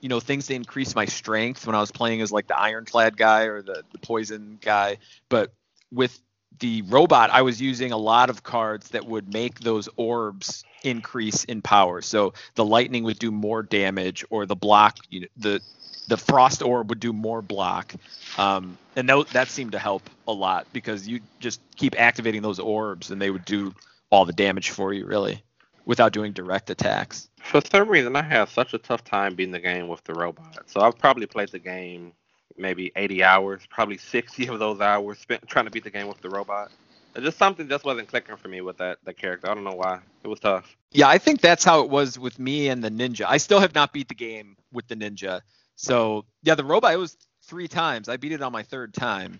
you 0.04 0.10
know 0.10 0.20
things 0.20 0.48
to 0.48 0.54
increase 0.54 0.94
my 0.94 1.06
strength 1.06 1.66
when 1.66 1.74
I 1.74 1.80
was 1.80 1.90
playing 1.90 2.20
as 2.20 2.30
like 2.30 2.46
the 2.46 2.60
ironclad 2.60 3.16
guy 3.16 3.44
or 3.44 3.62
the, 3.62 3.84
the 3.90 3.96
poison 3.96 4.58
guy. 4.60 4.98
But 5.30 5.54
with 5.90 6.20
the 6.60 6.82
robot, 6.82 7.30
I 7.30 7.40
was 7.40 7.58
using 7.58 7.90
a 7.90 7.96
lot 7.96 8.28
of 8.28 8.42
cards 8.42 8.90
that 8.90 9.06
would 9.06 9.32
make 9.32 9.60
those 9.60 9.88
orbs 9.96 10.62
increase 10.82 11.44
in 11.44 11.62
power. 11.62 12.02
So 12.02 12.34
the 12.54 12.66
lightning 12.66 13.04
would 13.04 13.18
do 13.18 13.30
more 13.30 13.62
damage, 13.62 14.26
or 14.28 14.44
the 14.44 14.54
block, 14.54 14.98
you 15.08 15.20
know, 15.20 15.26
the 15.38 15.60
the 16.08 16.18
frost 16.18 16.60
orb 16.60 16.90
would 16.90 17.00
do 17.00 17.14
more 17.14 17.40
block, 17.40 17.94
um, 18.36 18.76
and 18.96 19.08
that, 19.08 19.28
that 19.28 19.48
seemed 19.48 19.72
to 19.72 19.78
help 19.78 20.10
a 20.28 20.32
lot 20.34 20.66
because 20.74 21.08
you 21.08 21.20
just 21.40 21.62
keep 21.76 21.98
activating 21.98 22.42
those 22.42 22.58
orbs, 22.58 23.10
and 23.10 23.22
they 23.22 23.30
would 23.30 23.46
do 23.46 23.74
all 24.10 24.26
the 24.26 24.34
damage 24.34 24.68
for 24.68 24.92
you, 24.92 25.06
really, 25.06 25.42
without 25.86 26.12
doing 26.12 26.32
direct 26.32 26.68
attacks. 26.68 27.30
For 27.44 27.60
some 27.70 27.88
reason, 27.88 28.16
I 28.16 28.22
had 28.22 28.48
such 28.48 28.74
a 28.74 28.78
tough 28.78 29.04
time 29.04 29.34
beating 29.34 29.52
the 29.52 29.60
game 29.60 29.86
with 29.88 30.02
the 30.04 30.14
robot. 30.14 30.58
So 30.66 30.80
I've 30.80 30.98
probably 30.98 31.26
played 31.26 31.50
the 31.50 31.58
game 31.58 32.12
maybe 32.56 32.90
80 32.96 33.22
hours, 33.22 33.62
probably 33.68 33.98
60 33.98 34.46
of 34.48 34.58
those 34.58 34.80
hours 34.80 35.18
spent 35.18 35.46
trying 35.46 35.64
to 35.66 35.70
beat 35.70 35.84
the 35.84 35.90
game 35.90 36.08
with 36.08 36.20
the 36.20 36.30
robot. 36.30 36.70
It 37.14 37.22
just 37.22 37.36
something 37.38 37.68
just 37.68 37.84
wasn't 37.84 38.08
clicking 38.08 38.36
for 38.36 38.48
me 38.48 38.60
with 38.60 38.78
that 38.78 38.98
that 39.04 39.16
character. 39.16 39.48
I 39.50 39.54
don't 39.54 39.62
know 39.64 39.74
why. 39.76 40.00
It 40.24 40.28
was 40.28 40.40
tough. 40.40 40.76
Yeah, 40.90 41.08
I 41.08 41.18
think 41.18 41.40
that's 41.40 41.64
how 41.64 41.82
it 41.82 41.90
was 41.90 42.18
with 42.18 42.38
me 42.38 42.68
and 42.68 42.82
the 42.82 42.90
ninja. 42.90 43.24
I 43.28 43.36
still 43.36 43.60
have 43.60 43.74
not 43.74 43.92
beat 43.92 44.08
the 44.08 44.14
game 44.14 44.56
with 44.72 44.88
the 44.88 44.96
ninja. 44.96 45.42
So 45.76 46.24
yeah, 46.42 46.54
the 46.56 46.64
robot 46.64 46.92
it 46.92 46.96
was 46.98 47.16
three 47.44 47.68
times. 47.68 48.08
I 48.08 48.16
beat 48.16 48.32
it 48.32 48.42
on 48.42 48.52
my 48.52 48.62
third 48.64 48.94
time. 48.94 49.38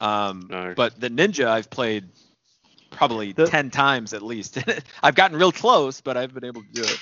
Um, 0.00 0.48
Nice. 0.50 0.74
But 0.74 1.00
the 1.00 1.08
ninja 1.08 1.46
I've 1.46 1.70
played 1.70 2.08
probably 2.90 3.32
The- 3.32 3.46
ten 3.46 3.70
times 3.70 4.12
at 4.12 4.22
least. 4.22 4.58
I've 5.02 5.14
gotten 5.14 5.38
real 5.38 5.52
close, 5.52 6.00
but 6.02 6.16
I've 6.16 6.34
been 6.34 6.44
able 6.44 6.62
to 6.62 6.72
do 6.72 6.82
it. 6.82 7.00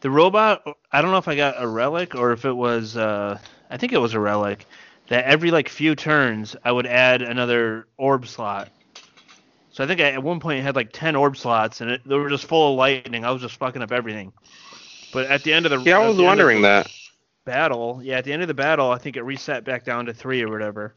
The 0.00 0.10
robot 0.10 0.62
I 0.92 1.02
don't 1.02 1.10
know 1.10 1.18
if 1.18 1.28
I 1.28 1.36
got 1.36 1.62
a 1.62 1.66
relic 1.66 2.14
or 2.14 2.32
if 2.32 2.44
it 2.44 2.52
was 2.52 2.96
uh 2.96 3.38
I 3.70 3.76
think 3.76 3.92
it 3.92 3.98
was 3.98 4.14
a 4.14 4.20
relic 4.20 4.66
that 5.08 5.24
every 5.24 5.50
like 5.50 5.68
few 5.68 5.94
turns 5.94 6.56
I 6.64 6.72
would 6.72 6.86
add 6.86 7.22
another 7.22 7.88
orb 7.96 8.26
slot. 8.26 8.70
So 9.70 9.84
I 9.84 9.86
think 9.86 10.00
I, 10.00 10.12
at 10.12 10.22
one 10.22 10.40
point 10.40 10.60
it 10.60 10.62
had 10.62 10.76
like 10.76 10.90
10 10.92 11.16
orb 11.16 11.36
slots 11.36 11.80
and 11.80 11.90
it, 11.90 12.02
they 12.06 12.16
were 12.16 12.28
just 12.30 12.44
full 12.46 12.72
of 12.72 12.78
lightning. 12.78 13.24
I 13.24 13.30
was 13.30 13.42
just 13.42 13.56
fucking 13.56 13.82
up 13.82 13.92
everything. 13.92 14.32
But 15.12 15.26
at 15.26 15.42
the 15.44 15.52
end 15.52 15.66
of 15.66 15.70
the 15.70 15.78
Yeah, 15.84 15.98
I 15.98 16.06
was 16.06 16.16
the 16.16 16.26
end 16.26 16.40
of 16.40 16.50
wondering 16.50 16.62
that. 16.62 16.90
battle, 17.44 18.00
yeah, 18.02 18.18
at 18.18 18.24
the 18.24 18.32
end 18.32 18.42
of 18.42 18.48
the 18.48 18.54
battle, 18.54 18.90
I 18.90 18.98
think 18.98 19.16
it 19.16 19.22
reset 19.22 19.64
back 19.64 19.84
down 19.84 20.06
to 20.06 20.14
3 20.14 20.42
or 20.42 20.50
whatever. 20.50 20.94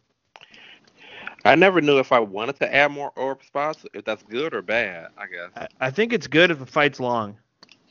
I 1.46 1.56
never 1.56 1.82
knew 1.82 2.00
if 2.00 2.12
I 2.12 2.20
wanted 2.20 2.58
to 2.60 2.74
add 2.74 2.92
more 2.92 3.12
orb 3.16 3.44
spots, 3.44 3.86
if 3.94 4.06
that's 4.06 4.24
good 4.24 4.54
or 4.54 4.62
bad. 4.62 5.10
I 5.18 5.28
guess. 5.28 5.52
I, 5.56 5.68
I 5.80 5.92
think 5.92 6.14
it's 6.14 6.28
good 6.28 6.52
if 6.52 6.60
the 6.60 6.66
fight's 6.66 7.00
long. 7.00 7.38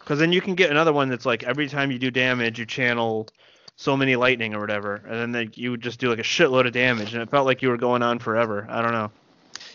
Cuz 0.05 0.19
then 0.19 0.33
you 0.33 0.41
can 0.41 0.55
get 0.55 0.71
another 0.71 0.93
one 0.93 1.09
that's 1.09 1.27
like 1.27 1.43
every 1.43 1.69
time 1.69 1.91
you 1.91 1.99
do 1.99 2.11
damage, 2.11 2.59
you 2.59 2.67
channel 2.67 3.29
so 3.77 3.97
many 3.97 4.17
lightning 4.17 4.55
or 4.55 4.61
whatever, 4.61 4.97
and 4.97 5.15
then 5.15 5.33
like, 5.33 5.57
you 5.57 5.71
would 5.71 5.81
just 5.81 5.99
do 5.99 6.09
like 6.09 6.19
a 6.19 6.23
shitload 6.23 6.67
of 6.67 6.73
damage, 6.73 7.15
and 7.15 7.23
it 7.23 7.31
felt 7.31 7.47
like 7.47 7.63
you 7.63 7.69
were 7.69 7.77
going 7.77 8.03
on 8.03 8.19
forever. 8.19 8.67
I 8.69 8.83
don't 8.83 8.93
know. 8.93 9.11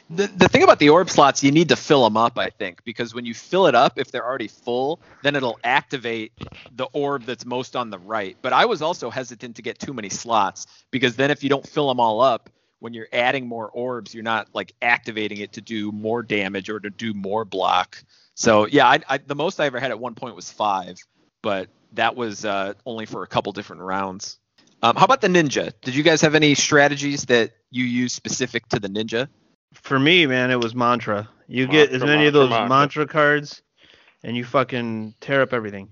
The, 0.09 0.27
the 0.27 0.47
thing 0.47 0.63
about 0.63 0.79
the 0.79 0.89
orb 0.89 1.09
slots, 1.09 1.43
you 1.43 1.51
need 1.51 1.69
to 1.69 1.75
fill 1.75 2.05
them 2.05 2.15
up, 2.15 2.37
I 2.37 2.49
think, 2.49 2.83
because 2.85 3.13
when 3.13 3.25
you 3.25 3.33
fill 3.33 3.67
it 3.67 3.75
up, 3.75 3.99
if 3.99 4.09
they're 4.09 4.25
already 4.25 4.47
full, 4.47 5.01
then 5.21 5.35
it'll 5.35 5.59
activate 5.65 6.31
the 6.71 6.85
orb 6.93 7.23
that's 7.23 7.45
most 7.45 7.75
on 7.75 7.89
the 7.89 7.99
right. 7.99 8.37
But 8.41 8.53
I 8.53 8.65
was 8.65 8.81
also 8.81 9.09
hesitant 9.09 9.57
to 9.57 9.61
get 9.61 9.79
too 9.79 9.93
many 9.93 10.09
slots 10.09 10.67
because 10.91 11.17
then 11.17 11.29
if 11.29 11.43
you 11.43 11.49
don't 11.49 11.67
fill 11.67 11.89
them 11.89 11.99
all 11.99 12.21
up, 12.21 12.49
when 12.79 12.93
you're 12.93 13.09
adding 13.11 13.47
more 13.47 13.69
orbs, 13.69 14.13
you're 14.13 14.23
not 14.23 14.47
like 14.53 14.71
activating 14.81 15.39
it 15.39 15.53
to 15.53 15.61
do 15.61 15.91
more 15.91 16.23
damage 16.23 16.69
or 16.69 16.79
to 16.79 16.89
do 16.89 17.13
more 17.13 17.43
block. 17.43 18.01
So 18.37 18.67
yeah, 18.67 18.87
I, 18.87 18.99
I, 19.09 19.17
the 19.17 19.35
most 19.35 19.59
I 19.59 19.65
ever 19.65 19.79
had 19.79 19.89
at 19.89 19.99
one 19.99 20.13
point 20.13 20.35
was 20.35 20.51
five, 20.51 20.97
but 21.41 21.69
that 21.93 22.15
was 22.15 22.45
uh, 22.45 22.73
only 22.85 23.07
for 23.07 23.23
a 23.23 23.27
couple 23.27 23.51
different 23.51 23.81
rounds. 23.81 24.37
Um, 24.83 24.95
how 24.95 25.05
about 25.05 25.21
the 25.21 25.27
ninja? 25.27 25.73
Did 25.81 25.95
you 25.95 26.03
guys 26.03 26.21
have 26.21 26.35
any 26.35 26.53
strategies 26.53 27.25
that 27.25 27.53
you 27.71 27.83
use 27.83 28.13
specific 28.13 28.69
to 28.69 28.79
the 28.79 28.89
ninja? 28.89 29.27
For 29.73 29.99
me, 29.99 30.27
man, 30.27 30.51
it 30.51 30.59
was 30.59 30.75
mantra. 30.75 31.27
You 31.47 31.65
get 31.65 31.89
as 31.89 32.01
Mantra, 32.01 32.07
many 32.07 32.27
of 32.27 32.33
those 32.33 32.49
mantra. 32.51 32.69
mantra 32.69 33.07
cards, 33.07 33.63
and 34.23 34.37
you 34.37 34.45
fucking 34.45 35.15
tear 35.19 35.41
up 35.41 35.51
everything. 35.51 35.89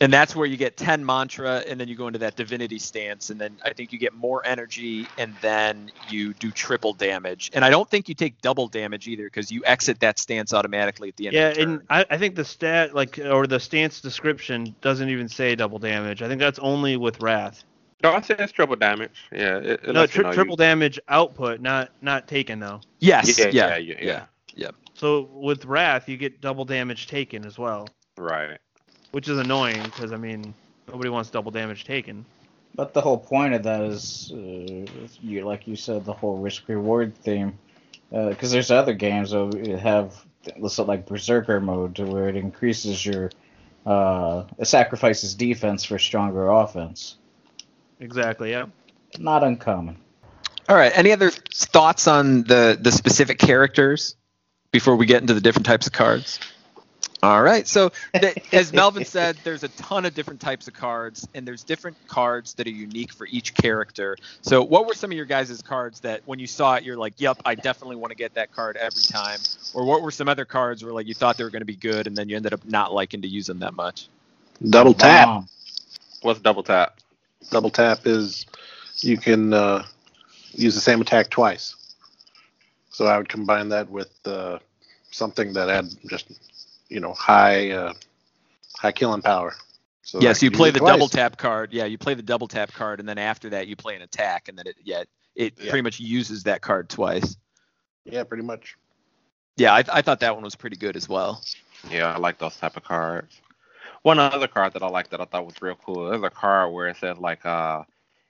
And 0.00 0.12
that's 0.12 0.34
where 0.34 0.46
you 0.46 0.56
get 0.56 0.76
10 0.76 1.04
mantra 1.04 1.58
and 1.68 1.78
then 1.80 1.88
you 1.88 1.94
go 1.96 2.06
into 2.06 2.18
that 2.20 2.36
divinity 2.36 2.78
stance 2.78 3.30
and 3.30 3.40
then 3.40 3.58
i 3.64 3.72
think 3.72 3.92
you 3.92 3.98
get 3.98 4.14
more 4.14 4.44
energy 4.46 5.06
and 5.18 5.34
then 5.42 5.90
you 6.08 6.34
do 6.34 6.50
triple 6.52 6.92
damage 6.94 7.50
and 7.54 7.64
i 7.64 7.70
don't 7.70 7.90
think 7.90 8.08
you 8.08 8.14
take 8.14 8.40
double 8.40 8.68
damage 8.68 9.08
either 9.08 9.24
because 9.24 9.50
you 9.52 9.62
exit 9.66 10.00
that 10.00 10.18
stance 10.18 10.52
automatically 10.54 11.08
at 11.08 11.16
the 11.16 11.28
end 11.28 11.36
Yeah, 11.36 11.48
of 11.50 11.54
the 11.56 11.64
turn. 11.64 11.74
and 11.74 11.82
I, 11.90 12.06
I 12.10 12.18
think 12.18 12.34
the 12.36 12.44
stat 12.44 12.94
like 12.94 13.18
or 13.18 13.46
the 13.46 13.60
stance 13.60 14.00
description 14.00 14.74
doesn't 14.80 15.08
even 15.08 15.28
say 15.28 15.54
double 15.54 15.78
damage. 15.78 16.22
I 16.22 16.28
think 16.28 16.40
that's 16.40 16.58
only 16.60 16.96
with 16.96 17.20
wrath. 17.20 17.64
No, 18.02 18.12
I 18.12 18.20
said 18.22 18.40
it's 18.40 18.52
triple 18.52 18.76
damage. 18.76 19.28
Yeah. 19.32 19.58
It, 19.58 19.80
it 19.84 19.94
no, 19.94 20.00
lets 20.00 20.14
you 20.14 20.22
know 20.22 20.32
triple 20.32 20.56
you, 20.56 20.56
damage 20.56 21.00
output, 21.08 21.60
not 21.60 21.90
not 22.02 22.28
taken 22.28 22.60
though. 22.60 22.80
yes 23.00 23.38
Yeah, 23.38 23.50
yeah 23.52 23.76
yeah, 23.76 23.76
yeah, 23.78 23.96
yeah, 24.00 24.26
yeah. 24.54 24.70
So 24.94 25.22
with 25.32 25.64
wrath, 25.66 26.08
you 26.08 26.16
get 26.16 26.40
double 26.40 26.64
damage 26.64 27.06
taken 27.08 27.44
as 27.44 27.58
well, 27.58 27.94
Right. 28.18 28.58
Which 29.12 29.28
is 29.28 29.38
annoying 29.38 29.82
because 29.82 30.12
I 30.12 30.16
mean 30.16 30.54
nobody 30.88 31.10
wants 31.10 31.30
double 31.30 31.50
damage 31.50 31.84
taken. 31.84 32.24
But 32.74 32.94
the 32.94 33.00
whole 33.00 33.18
point 33.18 33.54
of 33.54 33.64
that 33.64 33.82
is, 33.82 34.32
uh, 34.32 34.86
you 35.20 35.44
like 35.44 35.66
you 35.66 35.76
said, 35.76 36.04
the 36.04 36.12
whole 36.12 36.38
risk 36.38 36.68
reward 36.68 37.16
theme. 37.16 37.58
Because 38.10 38.50
there's 38.50 38.70
other 38.70 38.94
games 38.94 39.30
that 39.30 39.78
have, 39.80 40.24
let's 40.58 40.74
say 40.74 40.82
like 40.82 41.06
Berserker 41.06 41.60
mode, 41.60 41.94
to 41.96 42.04
where 42.04 42.28
it 42.28 42.34
increases 42.36 43.06
your, 43.06 43.30
uh, 43.86 44.44
it 44.58 44.64
sacrifices 44.64 45.34
defense 45.34 45.84
for 45.84 45.98
stronger 45.98 46.48
offense. 46.48 47.18
Exactly. 48.00 48.50
Yeah. 48.50 48.66
Not 49.18 49.44
uncommon. 49.44 49.96
All 50.68 50.76
right. 50.76 50.90
Any 50.94 51.12
other 51.12 51.30
thoughts 51.30 52.08
on 52.08 52.44
the 52.44 52.78
the 52.80 52.90
specific 52.92 53.38
characters 53.38 54.16
before 54.72 54.96
we 54.96 55.06
get 55.06 55.20
into 55.20 55.34
the 55.34 55.40
different 55.40 55.66
types 55.66 55.86
of 55.86 55.92
cards? 55.92 56.40
All 57.22 57.42
right. 57.42 57.66
So, 57.68 57.90
th- 58.20 58.38
as 58.52 58.72
Melvin 58.72 59.04
said, 59.04 59.38
there's 59.44 59.62
a 59.62 59.68
ton 59.68 60.06
of 60.06 60.14
different 60.14 60.40
types 60.40 60.68
of 60.68 60.74
cards, 60.74 61.28
and 61.34 61.46
there's 61.46 61.64
different 61.64 61.98
cards 62.06 62.54
that 62.54 62.66
are 62.66 62.70
unique 62.72 63.12
for 63.12 63.26
each 63.26 63.54
character. 63.54 64.16
So, 64.40 64.62
what 64.62 64.86
were 64.86 64.94
some 64.94 65.10
of 65.10 65.16
your 65.16 65.26
guys' 65.26 65.60
cards 65.62 66.00
that 66.00 66.22
when 66.24 66.38
you 66.38 66.46
saw 66.46 66.76
it, 66.76 66.84
you're 66.84 66.96
like, 66.96 67.14
"Yep, 67.18 67.42
I 67.44 67.56
definitely 67.56 67.96
want 67.96 68.12
to 68.12 68.16
get 68.16 68.34
that 68.34 68.52
card 68.52 68.76
every 68.78 69.04
time," 69.04 69.38
or 69.74 69.84
what 69.84 70.02
were 70.02 70.10
some 70.10 70.28
other 70.28 70.46
cards 70.46 70.82
where 70.82 70.94
like 70.94 71.06
you 71.06 71.14
thought 71.14 71.36
they 71.36 71.44
were 71.44 71.50
going 71.50 71.60
to 71.62 71.66
be 71.66 71.76
good, 71.76 72.06
and 72.06 72.16
then 72.16 72.28
you 72.30 72.36
ended 72.36 72.54
up 72.54 72.64
not 72.64 72.92
liking 72.94 73.22
to 73.22 73.28
use 73.28 73.46
them 73.46 73.58
that 73.60 73.74
much? 73.74 74.08
Double 74.68 74.94
tap. 74.94 75.26
Bomb. 75.26 75.48
What's 76.22 76.40
double 76.40 76.62
tap? 76.62 76.98
Double 77.50 77.70
tap 77.70 78.06
is 78.06 78.46
you 78.98 79.18
can 79.18 79.52
uh, 79.52 79.84
use 80.52 80.74
the 80.74 80.80
same 80.80 81.00
attack 81.00 81.30
twice. 81.30 81.76
So 82.90 83.06
I 83.06 83.18
would 83.18 83.28
combine 83.28 83.70
that 83.70 83.90
with 83.90 84.10
uh, 84.26 84.58
something 85.10 85.52
that 85.54 85.68
had 85.68 85.86
just 86.08 86.26
you 86.90 87.00
know 87.00 87.14
high 87.14 87.70
uh, 87.70 87.94
high 88.76 88.92
killing 88.92 89.22
power. 89.22 89.54
So 90.02 90.18
I 90.18 90.22
yeah. 90.22 90.32
So 90.34 90.44
you 90.46 90.50
play 90.50 90.70
the 90.70 90.80
twice. 90.80 90.92
double 90.92 91.08
tap 91.08 91.38
card. 91.38 91.72
Yeah, 91.72 91.84
you 91.86 91.96
play 91.96 92.14
the 92.14 92.22
double 92.22 92.48
tap 92.48 92.72
card, 92.72 93.00
and 93.00 93.08
then 93.08 93.16
after 93.18 93.48
that 93.50 93.68
you 93.68 93.76
play 93.76 93.96
an 93.96 94.02
attack, 94.02 94.48
and 94.48 94.58
then 94.58 94.66
it 94.66 94.76
yeah 94.84 95.04
it 95.36 95.54
Yeah. 95.58 95.70
pretty 95.70 95.82
much 95.82 96.00
uses 96.00 96.42
that 96.42 96.60
card 96.60 96.88
twice. 96.90 97.36
Yeah, 98.04 98.24
pretty 98.24 98.42
much. 98.42 98.76
Yeah, 99.56 99.72
I, 99.74 99.84
I 99.92 100.02
thought 100.02 100.20
that 100.20 100.34
one 100.34 100.42
was 100.44 100.56
pretty 100.56 100.76
good 100.76 100.96
as 100.96 101.08
well. 101.08 101.42
Yeah, 101.90 102.12
I 102.14 102.18
like 102.18 102.38
those 102.38 102.56
type 102.56 102.76
of 102.76 102.82
cards. 102.84 103.40
One 104.02 104.18
other 104.18 104.48
card 104.48 104.72
that 104.72 104.82
I 104.82 104.88
like 104.88 105.10
that 105.10 105.20
I 105.20 105.24
thought 105.26 105.44
was 105.46 105.60
real 105.60 105.76
cool. 105.76 106.08
There's 106.08 106.22
a 106.22 106.30
card 106.30 106.72
where 106.72 106.88
it 106.88 106.96
says 106.96 107.18
like 107.18 107.44
uh 107.46 107.84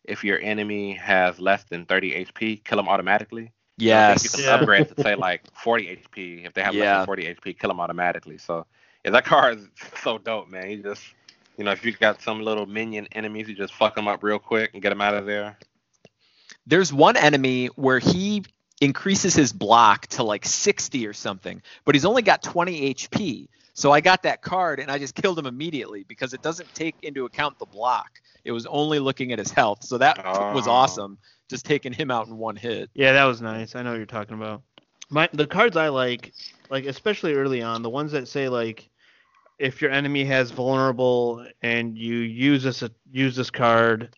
if 0.04 0.24
your 0.24 0.40
enemy 0.40 0.94
has 0.94 1.38
less 1.38 1.64
than 1.64 1.84
30 1.86 2.24
HP, 2.24 2.64
kill 2.64 2.76
them 2.76 2.88
automatically. 2.88 3.52
So 3.80 3.86
I 3.86 4.14
think 4.14 4.22
Yes. 4.22 4.24
You 4.24 4.30
can 4.30 4.40
Yeah. 4.40 4.54
upgrade 4.54 4.88
to 4.96 5.02
say 5.02 5.14
like 5.16 5.42
40 5.54 5.88
HP. 5.88 6.44
If 6.44 6.52
they 6.54 6.62
have 6.62 6.74
less 6.74 6.82
Yeah. 6.84 6.96
than 6.98 7.06
40 7.06 7.26
HP, 7.26 7.54
kill 7.54 7.68
them 7.68 7.80
automatically. 7.80 8.38
So 8.38 8.66
yeah, 9.04 9.10
that 9.12 9.24
car 9.24 9.52
is 9.52 9.66
so 10.02 10.18
dope, 10.18 10.48
man. 10.48 10.70
You 10.70 10.82
just 10.82 11.02
you 11.56 11.64
know 11.64 11.72
if 11.72 11.84
you 11.84 11.92
got 11.92 12.22
some 12.22 12.42
little 12.42 12.66
minion 12.66 13.08
enemies, 13.12 13.48
you 13.48 13.54
just 13.54 13.74
fuck 13.74 13.94
them 13.94 14.06
up 14.08 14.22
real 14.22 14.38
quick 14.38 14.70
and 14.74 14.82
get 14.82 14.90
them 14.90 15.00
out 15.00 15.14
of 15.14 15.26
there. 15.26 15.56
There's 16.66 16.92
one 16.92 17.16
enemy 17.16 17.66
where 17.76 17.98
he 17.98 18.44
increases 18.80 19.34
his 19.34 19.52
block 19.52 20.06
to 20.08 20.22
like 20.22 20.44
60 20.44 21.06
or 21.06 21.12
something, 21.12 21.62
but 21.84 21.94
he's 21.94 22.04
only 22.04 22.22
got 22.22 22.42
20 22.42 22.94
HP. 22.94 23.48
So 23.80 23.92
I 23.92 24.02
got 24.02 24.22
that 24.24 24.42
card 24.42 24.78
and 24.78 24.90
I 24.90 24.98
just 24.98 25.14
killed 25.22 25.38
him 25.38 25.46
immediately 25.46 26.04
because 26.06 26.34
it 26.34 26.42
doesn't 26.42 26.72
take 26.74 26.96
into 27.02 27.24
account 27.24 27.58
the 27.58 27.64
block. 27.64 28.20
It 28.44 28.52
was 28.52 28.66
only 28.66 28.98
looking 28.98 29.32
at 29.32 29.38
his 29.38 29.50
health. 29.50 29.84
So 29.84 29.96
that 29.98 30.18
was 30.54 30.66
Oh. 30.66 30.72
awesome. 30.72 31.18
Just 31.48 31.64
taking 31.64 31.92
him 31.92 32.10
out 32.10 32.28
in 32.28 32.36
one 32.36 32.56
hit. 32.56 32.90
Yeah, 32.94 33.12
that 33.14 33.24
was 33.24 33.40
nice. 33.40 33.74
I 33.74 33.82
know 33.82 33.90
what 33.90 33.96
you're 33.96 34.06
talking 34.06 34.34
about. 34.34 34.62
My 35.08 35.28
the 35.32 35.46
cards 35.46 35.76
I 35.76 35.88
like, 35.88 36.32
like 36.68 36.84
especially 36.84 37.34
early 37.34 37.62
on, 37.62 37.82
the 37.82 37.90
ones 37.90 38.12
that 38.12 38.28
say 38.28 38.48
like 38.48 38.88
if 39.58 39.82
your 39.82 39.90
enemy 39.90 40.24
has 40.26 40.50
vulnerable 40.50 41.44
and 41.62 41.96
you 41.98 42.16
use 42.16 42.62
this 42.62 42.84
use 43.10 43.34
this 43.34 43.50
card 43.50 44.14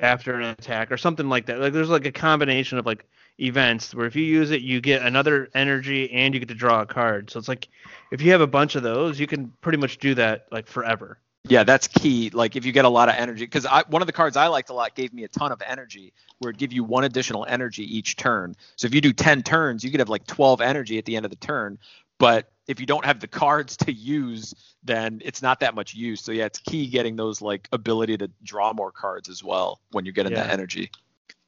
after 0.00 0.34
an 0.34 0.42
attack 0.44 0.90
or 0.90 0.96
something 0.96 1.28
like 1.28 1.46
that. 1.46 1.60
Like 1.60 1.72
there's 1.72 1.88
like 1.90 2.06
a 2.06 2.12
combination 2.12 2.78
of 2.78 2.86
like 2.86 3.06
events 3.40 3.94
where 3.94 4.06
if 4.06 4.14
you 4.14 4.22
use 4.22 4.52
it 4.52 4.62
you 4.62 4.80
get 4.80 5.02
another 5.02 5.48
energy 5.54 6.10
and 6.12 6.34
you 6.34 6.40
get 6.40 6.48
to 6.48 6.54
draw 6.54 6.82
a 6.82 6.86
card. 6.86 7.30
So 7.30 7.38
it's 7.38 7.48
like 7.48 7.68
if 8.10 8.22
you 8.22 8.32
have 8.32 8.40
a 8.40 8.46
bunch 8.46 8.76
of 8.76 8.82
those, 8.82 9.18
you 9.18 9.26
can 9.26 9.52
pretty 9.60 9.78
much 9.78 9.98
do 9.98 10.14
that 10.14 10.46
like 10.50 10.66
forever. 10.66 11.18
Yeah, 11.46 11.64
that's 11.64 11.88
key. 11.88 12.30
Like 12.30 12.56
if 12.56 12.64
you 12.64 12.72
get 12.72 12.86
a 12.86 12.88
lot 12.88 13.10
of 13.10 13.16
energy, 13.16 13.44
because 13.44 13.66
I 13.66 13.82
one 13.88 14.02
of 14.02 14.06
the 14.06 14.12
cards 14.12 14.36
I 14.36 14.46
liked 14.46 14.70
a 14.70 14.72
lot 14.72 14.94
gave 14.94 15.12
me 15.12 15.24
a 15.24 15.28
ton 15.28 15.52
of 15.52 15.60
energy, 15.66 16.12
where 16.38 16.50
it 16.50 16.56
give 16.56 16.72
you 16.72 16.84
one 16.84 17.04
additional 17.04 17.44
energy 17.46 17.84
each 17.84 18.16
turn. 18.16 18.56
So 18.76 18.86
if 18.86 18.94
you 18.94 19.02
do 19.02 19.12
ten 19.12 19.42
turns, 19.42 19.84
you 19.84 19.90
could 19.90 20.00
have 20.00 20.08
like 20.08 20.26
twelve 20.26 20.62
energy 20.62 20.96
at 20.96 21.04
the 21.04 21.16
end 21.16 21.26
of 21.26 21.30
the 21.30 21.36
turn. 21.36 21.78
But 22.18 22.50
if 22.66 22.80
you 22.80 22.86
don't 22.86 23.04
have 23.04 23.20
the 23.20 23.26
cards 23.26 23.76
to 23.78 23.92
use, 23.92 24.54
then 24.84 25.20
it's 25.22 25.42
not 25.42 25.60
that 25.60 25.74
much 25.74 25.94
use. 25.94 26.22
So 26.22 26.32
yeah, 26.32 26.46
it's 26.46 26.60
key 26.60 26.86
getting 26.86 27.16
those 27.16 27.42
like 27.42 27.68
ability 27.72 28.16
to 28.18 28.30
draw 28.42 28.72
more 28.72 28.90
cards 28.90 29.28
as 29.28 29.44
well 29.44 29.80
when 29.90 30.06
you're 30.06 30.12
getting 30.12 30.32
that 30.34 30.50
energy. 30.50 30.90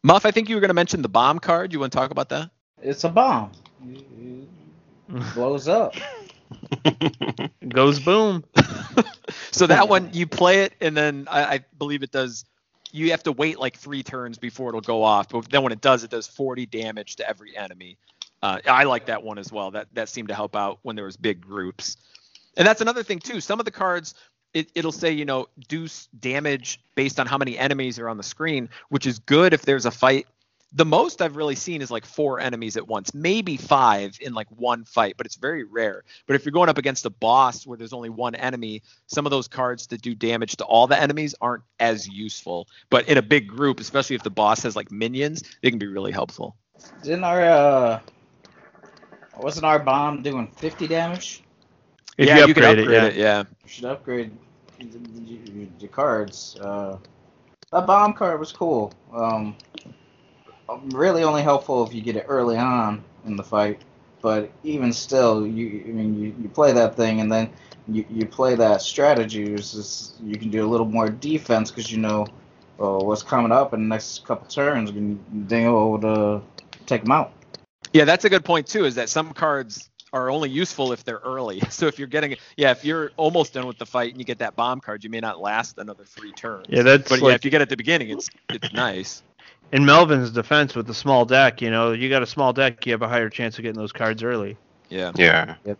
Muff, 0.07 0.25
I 0.25 0.31
think 0.31 0.49
you 0.49 0.55
were 0.55 0.61
going 0.61 0.69
to 0.69 0.75
mention 0.75 1.03
the 1.03 1.09
bomb 1.09 1.41
card. 1.41 1.73
You 1.73 1.81
want 1.81 1.93
to 1.93 1.99
talk 1.99 2.13
about 2.13 2.29
that? 2.29 2.51
It's 2.81 3.03
a 3.03 3.09
bomb. 3.09 3.51
It 3.85 5.35
blows 5.35 5.67
up. 5.67 5.97
Goes 7.69 7.99
boom. 7.99 8.45
so 9.51 9.67
that 9.67 9.89
one 9.89 10.11
you 10.13 10.29
play 10.29 10.63
it 10.63 10.75
and 10.81 10.97
then 10.97 11.27
I, 11.29 11.45
I 11.55 11.65
believe 11.77 12.05
it 12.05 12.13
does 12.13 12.45
you 12.93 13.11
have 13.11 13.25
to 13.25 13.33
wait 13.33 13.59
like 13.59 13.77
three 13.77 14.05
turns 14.05 14.39
before 14.39 14.69
it'll 14.69 14.81
go 14.81 15.03
off 15.03 15.31
but 15.31 15.51
then 15.51 15.65
when 15.65 15.73
it 15.73 15.81
does 15.81 16.05
it 16.05 16.11
does 16.11 16.29
40 16.29 16.67
damage 16.67 17.17
to 17.17 17.29
every 17.29 17.57
enemy 17.57 17.99
uh, 18.43 18.61
i 18.67 18.85
like 18.85 19.07
that 19.07 19.25
one 19.25 19.39
as 19.39 19.51
well 19.51 19.73
that 19.73 19.89
that 19.95 20.09
seemed 20.09 20.29
to 20.29 20.35
help 20.35 20.55
out 20.55 20.79
when 20.83 20.95
there 20.95 21.05
was 21.05 21.17
big 21.17 21.41
groups 21.41 21.97
and 22.57 22.67
that's 22.67 22.81
another 22.81 23.03
thing 23.03 23.19
too 23.19 23.41
some 23.41 23.59
of 23.59 23.65
the 23.65 23.73
cards 23.73 24.15
it, 24.57 24.71
it'll 24.75 24.93
say 24.93 25.13
you 25.13 25.25
know 25.25 25.47
do 25.69 25.87
damage 26.19 26.81
based 26.95 27.21
on 27.21 27.27
how 27.27 27.39
many 27.39 27.59
enemies 27.59 27.99
are 27.99 28.09
on 28.09 28.17
the 28.17 28.23
screen 28.23 28.69
which 28.89 29.07
is 29.07 29.19
good 29.19 29.53
if 29.53 29.63
there's 29.63 29.87
a 29.87 29.91
fight 29.91 30.27
the 30.73 30.85
most 30.85 31.23
I've 31.23 31.37
really 31.37 31.55
seen 31.55 31.81
is 31.81 31.91
like 31.91 32.05
four 32.05 32.41
enemies 32.41 32.77
at 32.77 32.87
once, 32.87 33.15
maybe 33.15 33.57
five 33.57 34.19
in 34.21 34.35
like 34.35 34.49
one 34.51 34.85
fight, 34.85 35.15
but 35.17 35.25
it's 35.25 35.37
very 35.37 35.65
rare. 35.65 36.03
But 36.27 36.37
if 36.37 36.45
you're 36.45 36.53
going 36.53 36.69
up 36.69 36.77
against 36.77 37.07
a 37.07 37.11
boss 37.11 37.67
where 37.67 37.79
there's 37.79 37.93
only 37.93 38.11
one 38.11 38.35
enemy, 38.35 38.83
some 39.07 39.27
of 39.27 39.31
those 39.31 39.49
cards 39.49 39.87
that 39.87 40.03
do 40.03 40.15
damage 40.15 40.57
to 40.57 40.65
all 40.65 40.87
the 40.87 41.01
enemies 41.01 41.35
aren't 41.41 41.63
as 41.79 42.09
useful. 42.09 42.69
But 42.91 43.09
in 43.09 43.17
a 43.17 43.23
big 43.23 43.49
group, 43.49 43.81
especially 43.81 44.17
if 44.17 44.23
the 44.23 44.31
boss 44.31 44.65
has 44.65 44.77
like 44.77 44.91
minions, 44.91 45.45
they 45.63 45.71
can 45.71 45.79
be 45.79 45.87
really 45.87 46.13
helpful. 46.13 46.57
Didn't 47.03 47.25
our 47.25 47.43
uh 47.43 48.01
wasn't 49.39 49.67
our 49.67 49.79
bomb 49.79 50.23
doing 50.23 50.49
50 50.49 50.87
damage? 50.89 51.43
If 52.19 52.29
yeah, 52.29 52.39
you 52.39 52.47
you 52.47 52.55
can 52.55 52.65
upgrade, 52.65 52.79
upgrade 52.81 53.05
it, 53.05 53.17
it. 53.17 53.21
Yeah. 53.21 53.45
You 53.63 53.69
should 53.69 53.85
upgrade 53.85 54.33
your, 54.79 55.69
your 55.79 55.91
cards. 55.91 56.57
Uh, 56.61 56.99
that 57.73 57.87
bomb 57.87 58.15
card 58.15 58.41
was 58.41 58.53
cool. 58.53 58.93
Um, 59.13 59.57
really 60.93 61.23
only 61.23 61.43
helpful 61.43 61.87
if 61.87 61.95
you 61.95 62.01
get 62.01 62.17
it 62.17 62.25
early 62.29 62.57
on 62.57 63.05
in 63.27 63.37
the 63.37 63.43
fight. 63.43 63.83
But 64.23 64.51
even 64.65 64.93
still, 64.93 65.47
you 65.47 65.85
I 65.87 65.91
mean 65.91 66.19
you, 66.19 66.35
you 66.41 66.49
play 66.49 66.73
that 66.73 66.97
thing 66.97 67.21
and 67.21 67.31
then 67.31 67.51
you, 67.89 68.05
you 68.11 68.27
play 68.27 68.55
that 68.57 68.83
strategy. 68.83 69.53
It's 69.53 69.73
just, 69.73 70.21
you 70.21 70.37
can 70.37 70.51
do 70.51 70.67
a 70.67 70.69
little 70.69 70.87
more 70.87 71.09
defense 71.09 71.71
because 71.71 71.93
you 71.93 71.99
know 71.99 72.27
uh, 72.81 72.99
what's 72.99 73.23
coming 73.23 73.53
up 73.53 73.75
in 73.75 73.81
the 73.81 73.87
next 73.87 74.25
couple 74.25 74.49
turns. 74.49 74.91
You 74.91 74.97
can 74.97 75.47
then 75.49 75.67
able 75.67 76.01
to 76.01 76.43
take 76.87 77.03
them 77.03 77.13
out. 77.13 77.33
Yeah, 77.93 78.05
that's 78.05 78.25
a 78.25 78.31
good 78.31 78.45
point 78.45 78.67
too. 78.67 78.85
Is 78.85 78.95
that 78.97 79.09
some 79.09 79.33
cards 79.33 79.91
are 80.17 80.31
only 80.31 80.51
useful 80.51 80.93
if 80.93 81.05
they're 81.05 81.21
early. 81.25 81.61
So 81.71 81.87
if 81.87 81.99
you're 81.99 82.09
getting, 82.09 82.37
yeah, 82.57 82.71
if 82.71 82.85
you're 82.85 83.13
almost 83.17 83.53
done 83.55 83.67
with 83.67 83.79
the 83.79 83.87
fight 83.87 84.11
and 84.11 84.19
you 84.21 84.25
get 84.25 84.39
that 84.39 84.57
bomb 84.57 84.81
card, 84.81 85.05
you 85.05 85.11
may 85.11 85.21
not 85.21 85.41
last 85.41 85.79
another 85.79 86.05
three 86.05 86.33
turns. 86.33 86.69
Yeah, 86.69 86.83
that's 86.83 87.11
But 87.11 87.23
yeah, 87.23 87.35
if 87.35 87.45
you 87.45 87.51
get 87.51 87.61
it 87.61 87.65
at 87.65 87.69
the 87.71 87.77
beginning, 87.77 88.11
it's 88.11 88.31
it's 88.51 88.73
nice. 88.73 89.23
in 89.73 89.85
Melvin's 89.85 90.31
defense 90.31 90.75
with 90.75 90.87
the 90.87 90.95
small 90.95 91.25
deck. 91.25 91.61
You 91.61 91.71
know, 91.71 91.93
you 91.93 92.09
got 92.09 92.23
a 92.23 92.27
small 92.27 92.53
deck, 92.53 92.87
you 92.87 92.93
have 92.93 93.03
a 93.03 93.09
higher 93.09 93.29
chance 93.31 93.59
of 93.59 93.63
getting 93.63 93.79
those 93.79 93.93
cards 93.93 94.23
early. 94.23 94.57
Yeah. 94.89 95.13
Yeah. 95.17 95.57
Yep. 95.65 95.79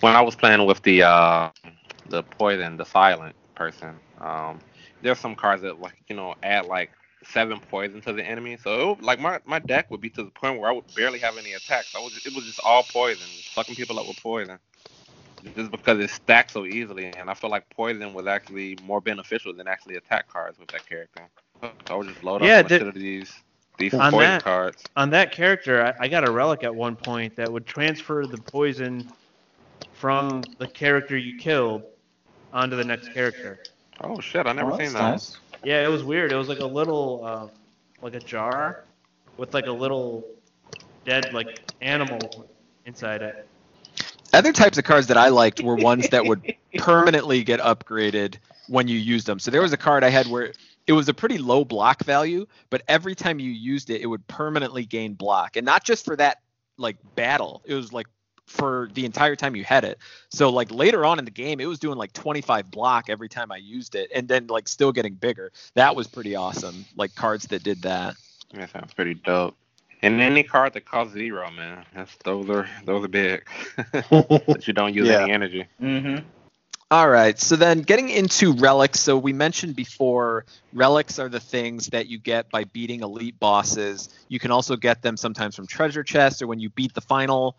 When 0.00 0.14
I 0.14 0.20
was 0.22 0.34
playing 0.36 0.64
with 0.66 0.82
the 0.82 1.02
uh 1.04 1.50
the 2.08 2.22
poison, 2.22 2.76
the 2.76 2.84
silent 2.84 3.36
person, 3.54 4.00
um, 4.20 4.60
there's 5.02 5.18
some 5.18 5.36
cards 5.36 5.62
that 5.62 5.80
like 5.80 5.98
you 6.08 6.16
know 6.16 6.34
add 6.42 6.66
like 6.66 6.90
seven 7.24 7.60
poison 7.70 8.00
to 8.02 8.12
the 8.12 8.24
enemy. 8.24 8.56
So 8.62 8.80
it 8.80 8.86
would- 8.96 9.02
like 9.02 9.20
my 9.20 9.38
my 9.44 9.58
deck 9.58 9.90
would 9.90 10.00
be 10.00 10.10
to 10.10 10.22
the 10.24 10.30
point 10.30 10.58
where 10.58 10.70
I 10.70 10.72
would 10.72 10.92
barely 10.94 11.18
have 11.20 11.36
any 11.38 11.52
attacks. 11.52 11.94
I 11.94 11.98
was 12.00 12.24
it 12.26 12.34
was 12.34 12.44
just 12.44 12.60
all 12.64 12.82
poison, 12.82 13.26
just 13.36 13.50
fucking 13.50 13.74
people 13.74 13.98
up 13.98 14.08
with 14.08 14.20
poison. 14.22 14.58
Just 15.56 15.70
because 15.70 15.98
it 15.98 16.10
stacks 16.10 16.52
so 16.52 16.66
easily, 16.66 17.06
and 17.06 17.30
I 17.30 17.34
feel 17.34 17.48
like 17.48 17.68
poison 17.70 18.12
was 18.12 18.26
actually 18.26 18.76
more 18.84 19.00
beneficial 19.00 19.54
than 19.54 19.66
actually 19.68 19.96
attack 19.96 20.28
cards 20.28 20.58
with 20.58 20.68
that 20.68 20.86
character. 20.86 21.22
So 21.62 21.70
I 21.88 21.94
would 21.94 22.08
just 22.08 22.22
load 22.22 22.36
up 22.36 22.42
Yeah, 22.42 22.56
yeah, 22.58 22.62
the- 22.62 22.78
shit 22.78 22.86
of 22.88 22.94
these 22.94 23.32
these 23.78 23.94
On 23.94 24.12
poison 24.12 24.18
that- 24.32 24.44
cards. 24.44 24.84
On 24.96 25.08
that 25.10 25.32
character, 25.32 25.94
I, 25.98 26.04
I 26.04 26.08
got 26.08 26.28
a 26.28 26.30
relic 26.30 26.62
at 26.64 26.74
one 26.74 26.94
point 26.96 27.36
that 27.36 27.50
would 27.50 27.66
transfer 27.66 28.26
the 28.26 28.36
poison 28.36 29.10
from 29.94 30.42
the 30.58 30.68
character 30.68 31.16
you 31.16 31.38
killed 31.38 31.84
onto 32.52 32.76
the 32.76 32.84
next 32.84 33.12
character. 33.14 33.62
Oh 34.02 34.20
shit, 34.20 34.46
I 34.46 34.52
never 34.52 34.72
Oh, 34.72 34.78
seen 34.78 34.92
that. 34.92 35.00
nice. 35.12 35.38
Yeah, 35.62 35.84
it 35.84 35.88
was 35.88 36.02
weird. 36.02 36.32
It 36.32 36.36
was 36.36 36.48
like 36.48 36.60
a 36.60 36.66
little, 36.66 37.20
uh, 37.24 37.48
like 38.02 38.14
a 38.14 38.20
jar 38.20 38.84
with 39.36 39.54
like 39.54 39.66
a 39.66 39.72
little 39.72 40.24
dead 41.04 41.32
like 41.32 41.60
animal 41.80 42.46
inside 42.84 43.22
it. 43.22 43.36
Other 44.32 44.52
types 44.52 44.78
of 44.78 44.84
cards 44.84 45.08
that 45.08 45.16
I 45.16 45.28
liked 45.28 45.60
were 45.60 45.76
ones 45.76 46.08
that 46.10 46.24
would 46.24 46.42
permanently 46.76 47.42
get 47.42 47.60
upgraded 47.60 48.38
when 48.66 48.88
you 48.88 48.96
used 48.96 49.26
them. 49.26 49.38
So 49.38 49.50
there 49.50 49.62
was 49.62 49.72
a 49.72 49.76
card 49.76 50.04
I 50.04 50.08
had 50.10 50.26
where 50.26 50.52
it 50.86 50.92
was 50.92 51.08
a 51.08 51.14
pretty 51.14 51.38
low 51.38 51.64
block 51.64 52.04
value, 52.04 52.46
but 52.70 52.82
every 52.88 53.14
time 53.14 53.38
you 53.38 53.50
used 53.50 53.90
it, 53.90 54.00
it 54.00 54.06
would 54.06 54.26
permanently 54.26 54.84
gain 54.86 55.14
block, 55.14 55.56
and 55.56 55.64
not 55.64 55.84
just 55.84 56.04
for 56.04 56.16
that 56.16 56.38
like 56.78 56.96
battle. 57.14 57.62
It 57.66 57.74
was 57.74 57.92
like 57.92 58.06
for 58.50 58.90
the 58.94 59.04
entire 59.04 59.36
time 59.36 59.54
you 59.54 59.64
had 59.64 59.84
it. 59.84 59.98
So 60.30 60.50
like 60.50 60.70
later 60.72 61.04
on 61.04 61.18
in 61.18 61.24
the 61.24 61.30
game, 61.30 61.60
it 61.60 61.66
was 61.66 61.78
doing 61.78 61.96
like 61.96 62.12
25 62.12 62.70
block 62.70 63.08
every 63.08 63.28
time 63.28 63.52
I 63.52 63.56
used 63.56 63.94
it, 63.94 64.10
and 64.14 64.26
then 64.28 64.48
like 64.48 64.68
still 64.68 64.92
getting 64.92 65.14
bigger. 65.14 65.52
That 65.74 65.94
was 65.96 66.06
pretty 66.06 66.34
awesome. 66.36 66.84
Like 66.96 67.14
cards 67.14 67.46
that 67.48 67.62
did 67.62 67.82
that. 67.82 68.14
That 68.54 68.70
sounds 68.70 68.92
pretty 68.92 69.14
dope. 69.14 69.56
And 70.02 70.20
any 70.20 70.42
card 70.42 70.72
that 70.74 70.84
costs 70.86 71.12
zero, 71.12 71.50
man, 71.50 71.84
that's 71.94 72.16
those 72.24 72.48
are 72.50 72.66
those 72.84 73.04
are 73.04 73.08
big. 73.08 73.46
that 73.92 74.64
you 74.66 74.72
don't 74.72 74.94
use 74.94 75.06
Yeah. 75.08 75.22
any 75.22 75.32
energy. 75.32 75.66
Mm-hmm. 75.80 76.26
All 76.92 77.08
right. 77.08 77.38
So 77.38 77.54
then 77.54 77.82
getting 77.82 78.08
into 78.08 78.52
relics. 78.54 78.98
So 78.98 79.16
we 79.16 79.32
mentioned 79.32 79.76
before, 79.76 80.44
relics 80.72 81.20
are 81.20 81.28
the 81.28 81.38
things 81.38 81.86
that 81.88 82.08
you 82.08 82.18
get 82.18 82.50
by 82.50 82.64
beating 82.64 83.02
elite 83.02 83.38
bosses. 83.38 84.08
You 84.28 84.40
can 84.40 84.50
also 84.50 84.74
get 84.76 85.00
them 85.02 85.16
sometimes 85.16 85.54
from 85.54 85.68
treasure 85.68 86.02
chests 86.02 86.42
or 86.42 86.48
when 86.48 86.58
you 86.58 86.68
beat 86.70 86.92
the 86.94 87.00
final 87.00 87.56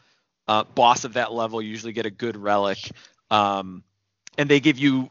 uh, 0.47 0.63
boss 0.63 1.05
of 1.05 1.13
that 1.13 1.31
level, 1.31 1.61
you 1.61 1.69
usually 1.69 1.93
get 1.93 2.05
a 2.05 2.11
good 2.11 2.37
relic. 2.37 2.91
Um, 3.29 3.83
and 4.37 4.49
they 4.49 4.59
give 4.59 4.77
you 4.79 5.09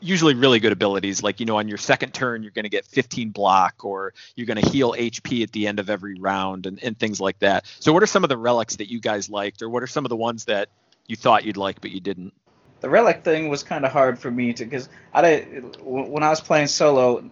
usually 0.00 0.34
really 0.34 0.60
good 0.60 0.72
abilities. 0.72 1.22
Like, 1.22 1.40
you 1.40 1.46
know, 1.46 1.58
on 1.58 1.68
your 1.68 1.78
second 1.78 2.14
turn, 2.14 2.42
you're 2.42 2.52
going 2.52 2.64
to 2.64 2.68
get 2.68 2.84
15 2.86 3.30
block 3.30 3.84
or 3.84 4.14
you're 4.36 4.46
going 4.46 4.62
to 4.62 4.68
heal 4.68 4.92
HP 4.92 5.42
at 5.42 5.52
the 5.52 5.66
end 5.66 5.80
of 5.80 5.90
every 5.90 6.14
round 6.14 6.66
and, 6.66 6.82
and 6.82 6.98
things 6.98 7.20
like 7.20 7.38
that. 7.40 7.66
So 7.80 7.92
what 7.92 8.02
are 8.02 8.06
some 8.06 8.22
of 8.22 8.28
the 8.28 8.36
relics 8.36 8.76
that 8.76 8.90
you 8.90 9.00
guys 9.00 9.28
liked 9.28 9.62
or 9.62 9.68
what 9.68 9.82
are 9.82 9.88
some 9.88 10.04
of 10.04 10.10
the 10.10 10.16
ones 10.16 10.44
that 10.44 10.68
you 11.06 11.16
thought 11.16 11.44
you'd 11.44 11.56
like 11.56 11.80
but 11.80 11.90
you 11.90 12.00
didn't? 12.00 12.32
The 12.80 12.88
relic 12.88 13.24
thing 13.24 13.48
was 13.48 13.64
kind 13.64 13.84
of 13.84 13.90
hard 13.90 14.20
for 14.20 14.30
me 14.30 14.52
to, 14.52 14.64
because 14.64 14.88
I 15.12 15.22
didn't. 15.22 15.84
When 15.84 16.22
I 16.22 16.30
was 16.30 16.40
playing 16.40 16.68
solo, 16.68 17.28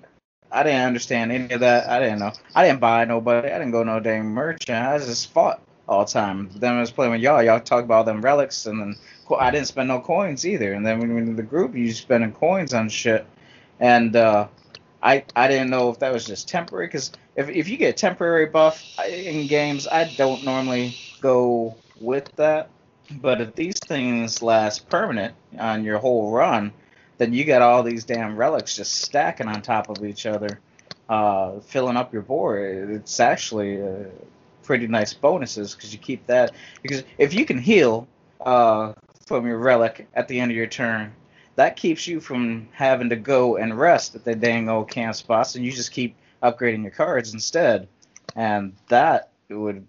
I 0.51 0.65
didn't 0.65 0.83
understand 0.83 1.31
any 1.31 1.55
of 1.55 1.61
that. 1.61 1.89
I 1.89 2.01
didn't 2.01 2.19
know. 2.19 2.33
I 2.53 2.67
didn't 2.67 2.81
buy 2.81 3.05
nobody. 3.05 3.49
I 3.49 3.59
didn't 3.59 3.71
go 3.71 3.85
no 3.85 4.01
dang 4.01 4.27
merchant. 4.27 4.85
I 4.85 4.99
just 4.99 5.31
fought 5.33 5.63
all 5.89 6.05
the 6.05 6.11
time. 6.11 6.51
Then 6.57 6.75
I 6.75 6.81
was 6.81 6.91
playing 6.91 7.13
with 7.13 7.21
y'all. 7.21 7.43
Y'all 7.43 7.61
talk 7.61 7.85
about 7.85 8.07
them 8.07 8.23
relics, 8.23 8.67
and 8.67 8.81
then 8.81 8.97
I 9.39 9.51
didn't 9.51 9.69
spend 9.69 9.89
no 9.89 10.01
coins 10.01 10.47
either. 10.47 10.73
And 10.73 10.87
then 10.87 10.99
when 10.99 11.11
in 11.17 11.37
the 11.37 11.43
group, 11.43 11.75
you 11.75 11.93
spending 11.93 12.33
coins 12.33 12.75
on 12.75 12.89
shit, 12.89 13.27
and 13.81 14.15
uh, 14.17 14.49
I 15.03 15.25
I 15.35 15.49
didn't 15.49 15.71
know 15.71 15.91
if 15.91 15.99
that 16.01 16.13
was 16.13 16.27
just 16.27 16.49
temporary. 16.49 16.87
Because 16.87 17.13
if 17.37 17.49
if 17.49 17.69
you 17.69 17.77
get 17.77 17.97
temporary 17.97 18.47
buff 18.47 18.83
in 19.09 19.47
games, 19.47 19.87
I 19.87 20.05
don't 20.05 20.45
normally 20.45 20.97
go 21.21 21.77
with 22.01 22.31
that. 22.37 22.71
But 23.11 23.41
if 23.41 23.55
these 23.55 23.79
things 23.79 24.43
last 24.43 24.89
permanent 24.89 25.35
on 25.59 25.85
your 25.85 25.99
whole 25.99 26.33
run, 26.33 26.73
then 27.19 27.33
you 27.33 27.45
got 27.45 27.63
all 27.63 27.85
these 27.85 28.05
damn 28.05 28.37
relics 28.37 28.77
just 28.77 28.95
stacking 28.95 29.47
on 29.47 29.63
top 29.63 29.89
of 29.89 30.05
each 30.05 30.27
other, 30.27 30.61
uh, 31.09 31.61
filling 31.61 31.97
up 31.97 32.13
your 32.13 32.23
board. 32.23 32.91
It's 32.91 33.21
actually 33.21 33.81
uh, 33.81 34.09
pretty 34.67 34.87
nice 34.87 35.15
bonuses 35.15 35.75
because 35.75 35.93
you 35.93 35.99
keep 35.99 36.27
that. 36.27 36.53
Because 36.83 37.05
if 37.19 37.33
you 37.33 37.47
can 37.47 37.59
heal 37.59 38.07
uh, 38.45 38.93
from 39.27 39.47
your 39.47 39.59
relic 39.59 40.09
at 40.15 40.29
the 40.29 40.41
end 40.41 40.51
of 40.51 40.57
your 40.57 40.67
turn, 40.67 41.13
that 41.55 41.77
keeps 41.77 42.07
you 42.07 42.21
from 42.21 42.69
having 42.73 43.09
to 43.09 43.17
go 43.17 43.57
and 43.57 43.79
rest 43.79 44.15
at 44.15 44.25
the 44.25 44.35
dang 44.35 44.69
old 44.69 44.91
camp 44.91 45.15
spots, 45.15 45.55
and 45.55 45.65
you 45.65 45.73
just 45.73 45.93
keep 45.93 46.17
upgrading 46.43 46.83
your 46.83 46.91
cards 46.91 47.33
instead. 47.33 47.89
And 48.35 48.75
that 48.89 49.31
would 49.49 49.87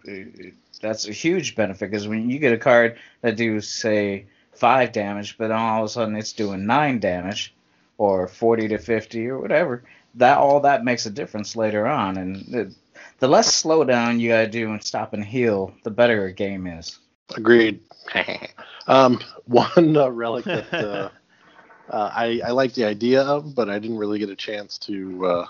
that's 0.82 1.07
a 1.07 1.11
huge 1.11 1.55
benefit 1.55 1.89
because 1.89 2.07
when 2.07 2.30
you 2.30 2.39
get 2.39 2.53
a 2.53 2.57
card 2.57 2.97
that 3.21 3.36
do 3.36 3.59
say 3.59 4.28
five 4.53 4.91
damage, 4.91 5.38
but 5.38 5.51
all 5.51 5.84
of 5.84 5.86
a 5.86 5.89
sudden 5.89 6.15
it's 6.15 6.34
doing 6.34 6.65
nine 6.65 6.99
damage, 6.99 7.53
or 7.97 8.28
forty 8.28 8.67
to 8.67 8.78
fifty 8.78 9.28
or 9.28 9.39
whatever, 9.39 9.84
that 10.15 10.38
all 10.38 10.61
that 10.61 10.86
makes 10.86 11.05
a 11.05 11.09
difference 11.09 11.55
later 11.55 11.88
on. 11.88 12.17
And 12.17 12.45
the, 12.45 12.73
the 13.20 13.28
less 13.28 13.61
slowdown 13.61 14.20
you 14.20 14.30
gotta 14.30 14.47
do 14.47 14.72
and 14.72 14.84
stop 14.84 15.13
and 15.13 15.24
heal, 15.24 15.74
the 15.84 15.91
better 15.91 16.26
a 16.26 16.34
game 16.34 16.68
is. 16.68 16.99
Agreed. 17.36 17.82
um, 18.88 19.20
one 19.45 19.97
uh, 19.97 20.09
relic 20.09 20.45
that 20.45 20.74
uh, 20.74 21.09
uh, 21.89 22.11
I, 22.13 22.41
I 22.45 22.51
like 22.51 22.74
the 22.74 22.86
idea 22.86 23.22
of, 23.22 23.55
but 23.55 23.70
I 23.70 23.80
didn't 23.80 23.97
really 23.97 24.20
get 24.20 24.30
a 24.30 24.36
chance 24.36 24.78
to 24.80 25.26
uh, 25.26 25.45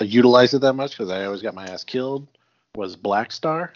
uh, 0.00 0.04
utilize 0.04 0.54
it 0.54 0.60
that 0.60 0.74
much 0.74 0.92
because 0.92 1.10
I 1.10 1.24
always 1.24 1.42
got 1.42 1.54
my 1.54 1.66
ass 1.66 1.84
killed. 1.84 2.26
Was 2.74 2.94
Black 2.96 3.32
Star, 3.32 3.72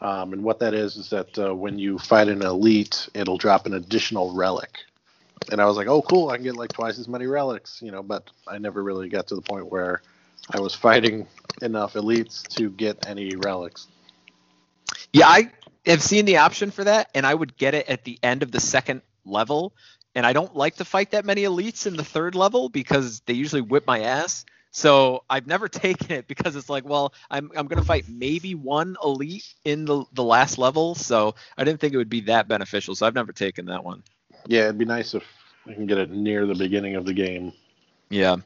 um, 0.00 0.32
and 0.32 0.42
what 0.42 0.60
that 0.60 0.72
is 0.72 0.96
is 0.96 1.10
that 1.10 1.38
uh, 1.38 1.54
when 1.54 1.78
you 1.78 1.98
fight 1.98 2.28
an 2.28 2.42
elite, 2.42 3.08
it'll 3.12 3.36
drop 3.36 3.66
an 3.66 3.74
additional 3.74 4.34
relic. 4.34 4.78
And 5.50 5.60
I 5.60 5.66
was 5.66 5.76
like, 5.76 5.88
oh, 5.88 6.02
cool, 6.02 6.30
I 6.30 6.36
can 6.36 6.44
get 6.44 6.56
like 6.56 6.72
twice 6.72 6.98
as 6.98 7.08
many 7.08 7.26
relics, 7.26 7.82
you 7.82 7.90
know. 7.90 8.02
But 8.02 8.30
I 8.46 8.58
never 8.58 8.82
really 8.82 9.08
got 9.08 9.26
to 9.28 9.34
the 9.34 9.42
point 9.42 9.70
where 9.70 10.00
I 10.52 10.60
was 10.60 10.74
fighting 10.74 11.26
enough 11.62 11.94
elites 11.94 12.42
to 12.56 12.70
get 12.70 13.06
any 13.06 13.36
relics. 13.36 13.88
Yeah, 15.12 15.28
I 15.28 15.50
have 15.86 16.02
seen 16.02 16.24
the 16.24 16.38
option 16.38 16.70
for 16.70 16.84
that, 16.84 17.10
and 17.14 17.26
I 17.26 17.34
would 17.34 17.56
get 17.56 17.74
it 17.74 17.88
at 17.88 18.04
the 18.04 18.18
end 18.22 18.42
of 18.42 18.50
the 18.50 18.60
second 18.60 19.02
level. 19.24 19.72
And 20.14 20.26
I 20.26 20.32
don't 20.32 20.56
like 20.56 20.76
to 20.76 20.84
fight 20.84 21.12
that 21.12 21.24
many 21.24 21.42
elites 21.42 21.86
in 21.86 21.96
the 21.96 22.04
third 22.04 22.34
level 22.34 22.68
because 22.68 23.20
they 23.26 23.34
usually 23.34 23.62
whip 23.62 23.86
my 23.86 24.00
ass. 24.00 24.44
So 24.72 25.24
I've 25.30 25.46
never 25.46 25.68
taken 25.68 26.10
it 26.12 26.26
because 26.26 26.56
it's 26.56 26.68
like, 26.68 26.84
well, 26.84 27.14
I'm 27.30 27.50
I'm 27.56 27.66
gonna 27.66 27.84
fight 27.84 28.06
maybe 28.08 28.54
one 28.54 28.96
elite 29.04 29.54
in 29.64 29.84
the 29.84 30.04
the 30.12 30.24
last 30.24 30.58
level, 30.58 30.94
so 30.94 31.34
I 31.56 31.64
didn't 31.64 31.80
think 31.80 31.94
it 31.94 31.96
would 31.96 32.10
be 32.10 32.22
that 32.22 32.48
beneficial. 32.48 32.94
So 32.94 33.06
I've 33.06 33.14
never 33.14 33.32
taken 33.32 33.66
that 33.66 33.84
one. 33.84 34.02
Yeah, 34.46 34.64
it'd 34.64 34.78
be 34.78 34.84
nice 34.84 35.14
if 35.14 35.24
I 35.66 35.74
can 35.74 35.86
get 35.86 35.98
it 35.98 36.10
near 36.10 36.46
the 36.46 36.54
beginning 36.54 36.96
of 36.96 37.04
the 37.04 37.12
game. 37.12 37.52
Yeah. 38.08 38.36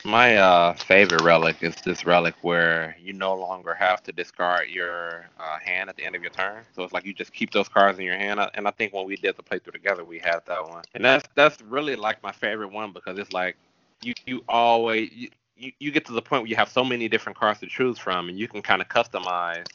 My 0.00 0.36
uh, 0.36 0.74
favorite 0.74 1.22
relic 1.22 1.62
is 1.62 1.76
this 1.84 2.04
relic 2.04 2.34
where 2.42 2.96
you 3.00 3.12
no 3.12 3.34
longer 3.34 3.74
have 3.74 4.02
to 4.04 4.12
discard 4.12 4.68
your 4.68 5.26
uh, 5.38 5.58
hand 5.58 5.88
at 5.88 5.96
the 5.96 6.04
end 6.04 6.14
of 6.16 6.22
your 6.22 6.30
turn. 6.30 6.64
So 6.72 6.82
it's 6.82 6.92
like 6.92 7.04
you 7.04 7.14
just 7.14 7.32
keep 7.32 7.52
those 7.52 7.68
cards 7.68 7.98
in 7.98 8.04
your 8.04 8.16
hand. 8.16 8.40
Uh, 8.40 8.50
And 8.54 8.66
I 8.66 8.72
think 8.72 8.92
when 8.92 9.06
we 9.06 9.16
did 9.16 9.36
the 9.36 9.42
playthrough 9.42 9.72
together, 9.72 10.04
we 10.04 10.18
had 10.18 10.40
that 10.46 10.68
one. 10.68 10.84
And 10.94 11.04
that's 11.04 11.28
that's 11.34 11.60
really 11.62 11.96
like 11.96 12.22
my 12.22 12.32
favorite 12.32 12.72
one 12.72 12.92
because 12.92 13.18
it's 13.18 13.32
like 13.32 13.56
you 14.00 14.14
you 14.26 14.42
always 14.48 15.10
you, 15.12 15.28
you, 15.56 15.72
you 15.78 15.90
get 15.92 16.04
to 16.06 16.12
the 16.12 16.22
point 16.22 16.42
where 16.42 16.50
you 16.50 16.56
have 16.56 16.70
so 16.70 16.84
many 16.84 17.08
different 17.08 17.38
cards 17.38 17.60
to 17.60 17.66
choose 17.66 17.98
from, 17.98 18.28
and 18.28 18.38
you 18.38 18.48
can 18.48 18.62
kind 18.62 18.82
of 18.82 18.88
customize. 18.88 19.68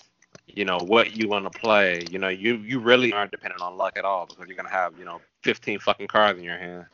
You 0.47 0.65
know 0.65 0.81
what 0.81 1.13
you 1.13 1.29
want 1.29 1.45
to 1.45 1.59
play. 1.59 2.05
You 2.09 2.19
know 2.19 2.29
you 2.29 2.55
you 2.57 2.79
really 2.79 3.13
aren't 3.13 3.31
dependent 3.31 3.61
on 3.61 3.77
luck 3.77 3.97
at 3.97 4.05
all 4.05 4.25
because 4.25 4.47
you're 4.47 4.57
gonna 4.57 4.69
have 4.69 4.97
you 4.97 5.05
know 5.05 5.21
15 5.43 5.79
fucking 5.79 6.07
cards 6.07 6.37
in 6.39 6.45
your 6.45 6.57
hand. 6.57 6.85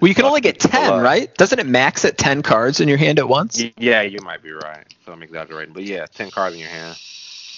Well, 0.00 0.08
you 0.08 0.14
can 0.14 0.24
only 0.24 0.40
get 0.40 0.60
ten, 0.60 1.00
right? 1.00 1.34
Doesn't 1.36 1.58
it 1.58 1.66
max 1.66 2.04
at 2.04 2.18
ten 2.18 2.42
cards 2.42 2.80
in 2.80 2.88
your 2.88 2.98
hand 2.98 3.18
at 3.18 3.28
once? 3.28 3.62
Yeah, 3.76 4.02
you 4.02 4.18
might 4.22 4.42
be 4.42 4.52
right. 4.52 4.86
So 5.04 5.12
I'm 5.12 5.22
exaggerating, 5.22 5.74
but 5.74 5.84
yeah, 5.84 6.06
10 6.06 6.30
cards 6.30 6.54
in 6.54 6.60
your 6.60 6.70
hand. 6.70 6.96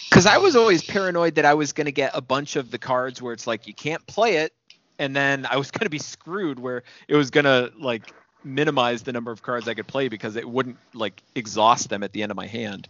Because 0.09 0.27
I 0.27 0.39
was 0.39 0.57
always 0.57 0.83
paranoid 0.83 1.35
that 1.35 1.45
I 1.45 1.55
was 1.55 1.73
going 1.73 1.87
to 1.87 1.93
get 1.93 2.13
a 2.15 2.21
bunch 2.21 2.57
of 2.57 2.71
the 2.71 2.79
cards 2.79 3.21
where 3.21 3.33
it's 3.33 3.47
like 3.47 3.67
you 3.67 3.75
can't 3.75 4.05
play 4.07 4.37
it, 4.37 4.53
and 4.99 5.15
then 5.15 5.47
I 5.47 5.57
was 5.57 5.71
going 5.71 5.85
to 5.87 5.91
be 5.91 5.99
screwed 5.99 6.59
where 6.59 6.85
it 7.09 7.17
was 7.17 7.31
going 7.31 7.45
to 7.45 7.73
like 7.79 8.13
minimize 8.45 9.03
the 9.03 9.13
number 9.13 9.33
of 9.33 9.43
cards 9.43 9.69
I 9.69 9.75
could 9.75 9.87
play 9.87 10.09
because 10.09 10.37
it 10.37 10.49
wouldn't 10.49 10.77
like 10.95 11.23
exhaust 11.35 11.89
them 11.89 12.03
at 12.03 12.13
the 12.13 12.23
end 12.23 12.31
of 12.31 12.37
my 12.37 12.47
hand. 12.47 12.89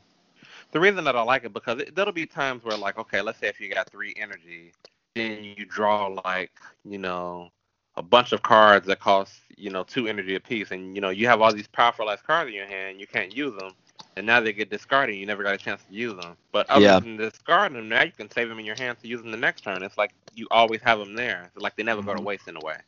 The 0.72 0.80
reason 0.80 1.04
that 1.04 1.16
I 1.16 1.22
like 1.22 1.44
it 1.44 1.52
because 1.52 1.80
it, 1.80 1.94
there'll 1.94 2.12
be 2.12 2.26
times 2.26 2.64
where 2.64 2.76
like, 2.76 2.98
okay, 2.98 3.20
let's 3.20 3.38
say 3.38 3.48
if 3.48 3.60
you 3.60 3.72
got 3.72 3.88
three 3.90 4.14
energy, 4.16 4.72
then 5.14 5.44
you 5.44 5.64
draw 5.64 6.06
like, 6.24 6.52
you 6.84 6.98
know, 6.98 7.50
a 7.96 8.02
bunch 8.02 8.32
of 8.32 8.42
cards 8.42 8.86
that 8.86 9.00
cost, 9.00 9.34
you 9.56 9.70
know, 9.70 9.82
two 9.84 10.06
energy 10.08 10.34
apiece, 10.34 10.70
and 10.70 10.94
you 10.94 11.00
know, 11.00 11.10
you 11.10 11.26
have 11.26 11.40
all 11.40 11.52
these 11.52 11.68
powerful 11.68 12.10
ass 12.10 12.22
cards 12.22 12.48
in 12.48 12.54
your 12.54 12.66
hand, 12.66 13.00
you 13.00 13.06
can't 13.06 13.32
use 13.32 13.54
them, 13.56 13.74
and 14.16 14.26
now 14.26 14.40
they 14.40 14.52
get 14.52 14.70
discarded, 14.70 15.12
and 15.14 15.20
you 15.20 15.26
never 15.26 15.42
got 15.42 15.54
a 15.54 15.58
chance 15.58 15.82
to 15.84 15.94
use 15.94 16.16
them. 16.16 16.36
But 16.52 16.68
other 16.70 16.90
Yeah. 16.90 17.00
than 17.00 17.16
discarding 17.16 17.76
them, 17.76 17.88
now 17.88 18.02
you 18.02 18.12
can 18.12 18.30
save 18.30 18.48
them 18.48 18.58
in 18.58 18.64
your 18.66 18.76
hand 18.76 18.98
to 19.00 19.08
use 19.08 19.22
them 19.22 19.30
the 19.30 19.36
next 19.38 19.62
turn. 19.62 19.82
It's 19.82 19.98
like 19.98 20.12
you 20.34 20.46
always 20.50 20.80
have 20.82 20.98
them 20.98 21.14
there. 21.14 21.50
It's 21.54 21.62
like 21.62 21.76
they 21.76 21.84
never 21.84 22.02
go 22.02 22.14
to 22.14 22.20
waste 22.20 22.48
in 22.48 22.56
a 22.56 22.60
way. 22.60 22.78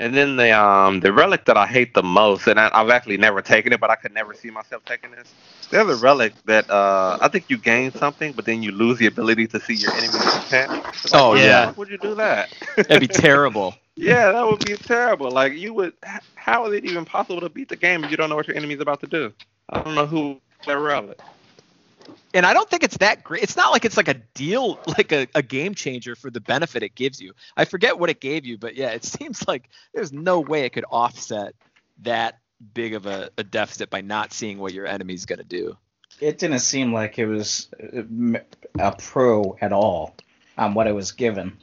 And 0.00 0.14
then 0.14 0.36
the 0.36 0.50
um 0.58 1.00
the 1.00 1.12
relic 1.12 1.44
that 1.46 1.56
I 1.56 1.66
hate 1.66 1.94
the 1.94 2.02
most, 2.02 2.46
and 2.48 2.58
I, 2.60 2.70
I've 2.72 2.90
actually 2.90 3.16
never 3.18 3.42
taken 3.42 3.72
it, 3.72 3.80
but 3.80 3.90
I 3.90 3.96
could 3.96 4.12
never 4.12 4.34
see 4.34 4.50
myself 4.50 4.84
taking 4.84 5.10
this. 5.12 5.34
There's 5.70 5.88
a 5.88 5.96
relic 5.96 6.34
that 6.46 6.68
uh 6.70 7.18
I 7.20 7.28
think 7.28 7.46
you 7.48 7.58
gain 7.58 7.92
something, 7.94 8.32
but 8.34 8.44
then 8.46 8.62
you 8.62 8.72
lose 8.72 8.98
the 8.98 9.06
ability 9.06 9.46
to 9.48 9.60
see 9.60 9.74
your 9.74 9.92
enemy's 9.94 10.28
intent. 10.32 10.72
Like, 11.10 11.24
Oh, 11.24 11.34
yeah. 11.34 11.72
fuck 11.72 11.76
Would 11.76 11.90
you 11.90 11.98
do 11.98 12.14
that? 12.16 12.50
That'd 12.88 13.00
be 13.00 13.08
terrible. 13.08 13.76
yeah, 13.96 14.32
that 14.32 14.46
would 14.46 14.64
be 14.64 14.74
terrible. 14.74 15.30
Like 15.30 15.54
you 15.54 15.72
would. 15.74 15.94
How 16.34 16.66
is 16.66 16.74
it 16.74 16.84
even 16.84 17.04
possible 17.04 17.40
to 17.40 17.48
beat 17.48 17.68
the 17.68 17.76
game 17.76 18.04
if 18.04 18.10
you 18.10 18.16
don't 18.16 18.28
know 18.28 18.36
what 18.36 18.48
your 18.48 18.56
enemy's 18.56 18.80
about 18.80 19.00
to 19.00 19.06
do? 19.06 19.32
I 19.70 19.82
don't 19.82 19.94
know 19.94 20.06
who 20.06 20.40
that 20.66 20.78
relic. 20.78 21.20
And 22.34 22.44
I 22.44 22.52
don't 22.52 22.68
think 22.68 22.82
it's 22.82 22.98
that 22.98 23.24
great. 23.24 23.42
It's 23.42 23.56
not 23.56 23.72
like 23.72 23.84
it's 23.84 23.96
like 23.96 24.08
a 24.08 24.14
deal, 24.14 24.78
like 24.86 25.12
a, 25.12 25.26
a 25.34 25.42
game 25.42 25.74
changer 25.74 26.14
for 26.14 26.30
the 26.30 26.40
benefit 26.40 26.82
it 26.82 26.94
gives 26.94 27.20
you. 27.20 27.32
I 27.56 27.64
forget 27.64 27.98
what 27.98 28.10
it 28.10 28.20
gave 28.20 28.44
you, 28.44 28.58
but 28.58 28.74
yeah, 28.74 28.90
it 28.90 29.04
seems 29.04 29.46
like 29.46 29.68
there's 29.94 30.12
no 30.12 30.40
way 30.40 30.64
it 30.64 30.70
could 30.70 30.84
offset 30.90 31.54
that 32.02 32.38
big 32.72 32.94
of 32.94 33.06
a, 33.06 33.30
a 33.38 33.44
deficit 33.44 33.90
by 33.90 34.00
not 34.00 34.32
seeing 34.32 34.58
what 34.58 34.72
your 34.72 34.86
enemy's 34.86 35.26
going 35.26 35.38
to 35.38 35.44
do. 35.44 35.76
It 36.20 36.38
didn't 36.38 36.60
seem 36.60 36.92
like 36.92 37.18
it 37.18 37.26
was 37.26 37.68
uh, 37.82 38.38
a 38.78 38.94
pro 38.96 39.56
at 39.60 39.72
all 39.72 40.14
on 40.56 40.74
what 40.74 40.86
it 40.86 40.92
was 40.92 41.12
given. 41.12 41.56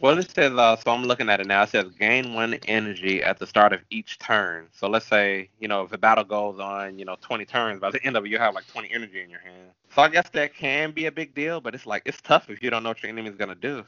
Well, 0.00 0.18
it 0.18 0.30
says, 0.30 0.52
uh, 0.52 0.76
so 0.76 0.90
I'm 0.90 1.04
looking 1.04 1.30
at 1.30 1.40
it 1.40 1.46
now. 1.46 1.62
It 1.62 1.70
says 1.70 1.90
gain 1.98 2.34
one 2.34 2.54
energy 2.68 3.22
at 3.22 3.38
the 3.38 3.46
start 3.46 3.72
of 3.72 3.80
each 3.90 4.18
turn. 4.18 4.68
So 4.72 4.88
let's 4.88 5.06
say, 5.06 5.48
you 5.58 5.68
know, 5.68 5.82
if 5.82 5.90
the 5.90 5.98
battle 5.98 6.24
goes 6.24 6.58
on, 6.60 6.98
you 6.98 7.04
know, 7.04 7.16
20 7.22 7.44
turns, 7.46 7.80
by 7.80 7.90
the 7.90 8.04
end 8.04 8.16
of 8.16 8.24
it, 8.26 8.28
you 8.28 8.38
have 8.38 8.54
like 8.54 8.66
20 8.68 8.90
energy 8.92 9.22
in 9.22 9.30
your 9.30 9.40
hand. 9.40 9.70
So 9.94 10.02
I 10.02 10.08
guess 10.08 10.28
that 10.30 10.54
can 10.54 10.90
be 10.90 11.06
a 11.06 11.12
big 11.12 11.34
deal, 11.34 11.60
but 11.60 11.74
it's 11.74 11.86
like, 11.86 12.02
it's 12.04 12.20
tough 12.20 12.50
if 12.50 12.62
you 12.62 12.70
don't 12.70 12.82
know 12.82 12.90
what 12.90 13.02
your 13.02 13.10
enemy's 13.10 13.36
going 13.36 13.48
to 13.48 13.54
do. 13.54 13.84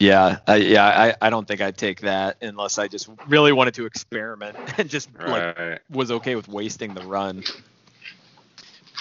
Yeah, 0.00 0.38
I, 0.46 0.56
yeah, 0.56 0.86
I, 0.86 1.26
I 1.26 1.30
don't 1.30 1.46
think 1.46 1.60
I'd 1.60 1.76
take 1.76 2.00
that 2.02 2.36
unless 2.40 2.78
I 2.78 2.86
just 2.86 3.08
really 3.26 3.52
wanted 3.52 3.74
to 3.74 3.86
experiment 3.86 4.56
and 4.78 4.88
just 4.88 5.08
like 5.26 5.82
was 5.90 6.10
okay 6.12 6.36
with 6.36 6.48
wasting 6.48 6.94
the 6.94 7.02
run. 7.02 7.42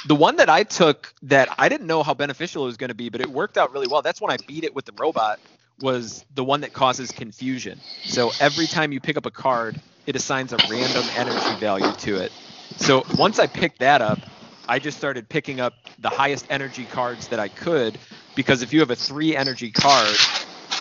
The 0.03 0.15
one 0.15 0.37
that 0.37 0.49
I 0.49 0.63
took 0.63 1.13
that 1.23 1.49
I 1.57 1.69
didn't 1.69 1.87
know 1.87 2.03
how 2.03 2.13
beneficial 2.13 2.63
it 2.63 2.67
was 2.67 2.77
going 2.77 2.89
to 2.89 2.95
be, 2.95 3.09
but 3.09 3.21
it 3.21 3.31
worked 3.31 3.57
out 3.57 3.71
really 3.71 3.87
well. 3.87 4.01
That's 4.01 4.21
when 4.21 4.31
I 4.31 4.37
beat 4.37 4.63
it 4.63 4.73
with 4.75 4.85
the 4.85 4.93
robot. 4.93 5.39
Was 5.79 6.25
the 6.33 6.43
one 6.43 6.61
that 6.61 6.73
causes 6.73 7.11
confusion. 7.11 7.83
So 8.05 8.33
every 8.39 8.67
time 8.67 8.91
you 8.93 9.01
pick 9.01 9.17
up 9.17 9.25
a 9.25 9.31
card, 9.31 9.81
it 10.05 10.15
assigns 10.15 10.53
a 10.53 10.59
random 10.59 11.09
energy 11.13 11.55
value 11.55 11.93
to 11.95 12.17
it. 12.17 12.33
So 12.77 13.05
once 13.11 13.39
I 13.39 13.47
picked 13.47 13.79
that 13.79 14.01
up, 14.01 14.25
I 14.67 14.79
just 14.79 14.97
started 14.97 15.29
picking 15.29 15.59
up 15.59 15.75
the 15.99 16.09
highest 16.09 16.47
energy 16.49 16.85
cards 16.87 17.27
that 17.29 17.39
I 17.39 17.49
could 17.49 17.99
because 18.35 18.61
if 18.63 18.73
you 18.73 18.79
have 18.81 18.91
a 18.91 18.95
three 18.95 19.35
energy 19.35 19.71
card, 19.71 20.27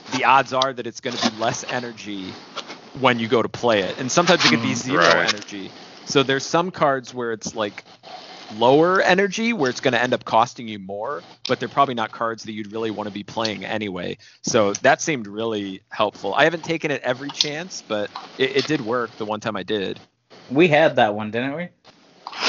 the 0.08 0.24
odds 0.24 0.52
are 0.52 0.72
that 0.72 0.86
it's 0.86 1.00
going 1.00 1.14
to 1.14 1.18
be 1.20 1.30
less 1.30 1.64
energy 1.68 2.38
when 2.92 3.18
you 3.18 3.28
go 3.28 3.42
to 3.42 3.48
play 3.48 3.82
it. 3.82 3.96
And 3.98 4.10
sometimes 4.10 4.44
it 4.44 4.50
could 4.50 4.62
be 4.62 4.74
hmm, 4.74 4.74
zero 4.74 5.18
Right. 5.18 5.20
energy. 5.20 5.72
So 6.04 6.22
there's 6.22 6.46
some 6.46 6.70
cards 6.70 7.14
where 7.14 7.32
it's 7.32 7.54
like 7.54 7.84
lower 8.55 9.01
energy 9.01 9.53
where 9.53 9.70
it's 9.70 9.80
going 9.80 9.92
to 9.92 10.03
end 10.03 10.14
up 10.14 10.24
costing 10.24 10.68
you 10.68 10.78
more, 10.78 11.22
but 11.49 11.59
they're 11.59 11.68
probably 11.68 11.94
not 11.94 12.12
cards 12.12 12.44
that 12.44 12.53
you'd 12.53 12.72
really 12.72 12.90
want 12.90 13.07
to 13.07 13.12
be 13.12 13.22
playing 13.24 13.64
anyway. 13.64 14.16
So 14.42 14.72
that 14.74 15.01
seemed 15.01 15.26
really 15.26 15.82
helpful. 15.90 16.34
I 16.34 16.44
haven't 16.44 16.64
taken 16.64 16.90
it 16.90 17.03
every 17.03 17.30
chance, 17.30 17.82
but 17.88 18.11
it, 18.38 18.57
it 18.59 18.66
did 18.66 18.80
work 18.80 19.11
the 19.18 19.24
one 19.26 19.40
time 19.40 19.57
I 19.57 19.62
did. 19.62 20.01
We 20.51 20.68
had 20.68 20.97
that 20.97 21.14
one, 21.14 21.30
didn't 21.30 21.57
we? 21.57 21.68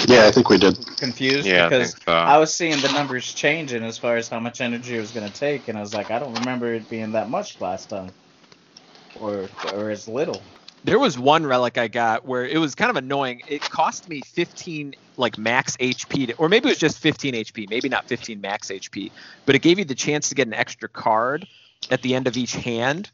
Yeah, 0.07 0.25
I 0.25 0.31
think 0.31 0.49
we 0.49 0.57
did. 0.57 0.77
Confused 0.97 1.47
Yeah, 1.47 1.69
because 1.69 1.93
think 1.93 2.03
so. 2.05 2.13
I 2.13 2.37
was 2.37 2.53
seeing 2.53 2.79
the 2.81 2.91
numbers 2.91 3.33
changing 3.33 3.83
as 3.83 3.97
far 3.97 4.17
as 4.17 4.27
how 4.29 4.39
much 4.39 4.61
energy 4.61 4.95
it 4.95 4.99
was 4.99 5.11
going 5.11 5.29
to 5.29 5.39
take, 5.39 5.67
and 5.67 5.77
I 5.77 5.81
was 5.81 5.93
like, 5.93 6.11
I 6.11 6.19
don't 6.19 6.33
remember 6.33 6.73
it 6.73 6.89
being 6.89 7.13
that 7.13 7.29
much 7.29 7.59
last 7.61 7.89
time, 7.89 8.11
or 9.19 9.49
or 9.73 9.89
as 9.89 10.07
little. 10.07 10.41
There 10.83 10.99
was 10.99 11.17
one 11.19 11.45
relic 11.45 11.77
I 11.77 11.87
got 11.87 12.25
where 12.25 12.45
it 12.45 12.57
was 12.57 12.75
kind 12.75 12.89
of 12.89 12.95
annoying. 12.95 13.41
It 13.47 13.61
cost 13.61 14.07
me 14.07 14.21
15 14.21 14.95
like 15.17 15.37
max 15.37 15.75
HP, 15.77 16.27
to, 16.27 16.33
or 16.35 16.47
maybe 16.47 16.67
it 16.67 16.71
was 16.71 16.77
just 16.77 16.99
15 16.99 17.33
HP, 17.33 17.69
maybe 17.69 17.89
not 17.89 18.07
15 18.07 18.39
max 18.39 18.69
HP, 18.69 19.11
but 19.45 19.55
it 19.55 19.59
gave 19.59 19.79
you 19.79 19.85
the 19.85 19.95
chance 19.95 20.29
to 20.29 20.35
get 20.35 20.47
an 20.47 20.53
extra 20.53 20.87
card 20.87 21.47
at 21.89 22.01
the 22.01 22.15
end 22.15 22.27
of 22.27 22.37
each 22.37 22.53
hand. 22.53 23.09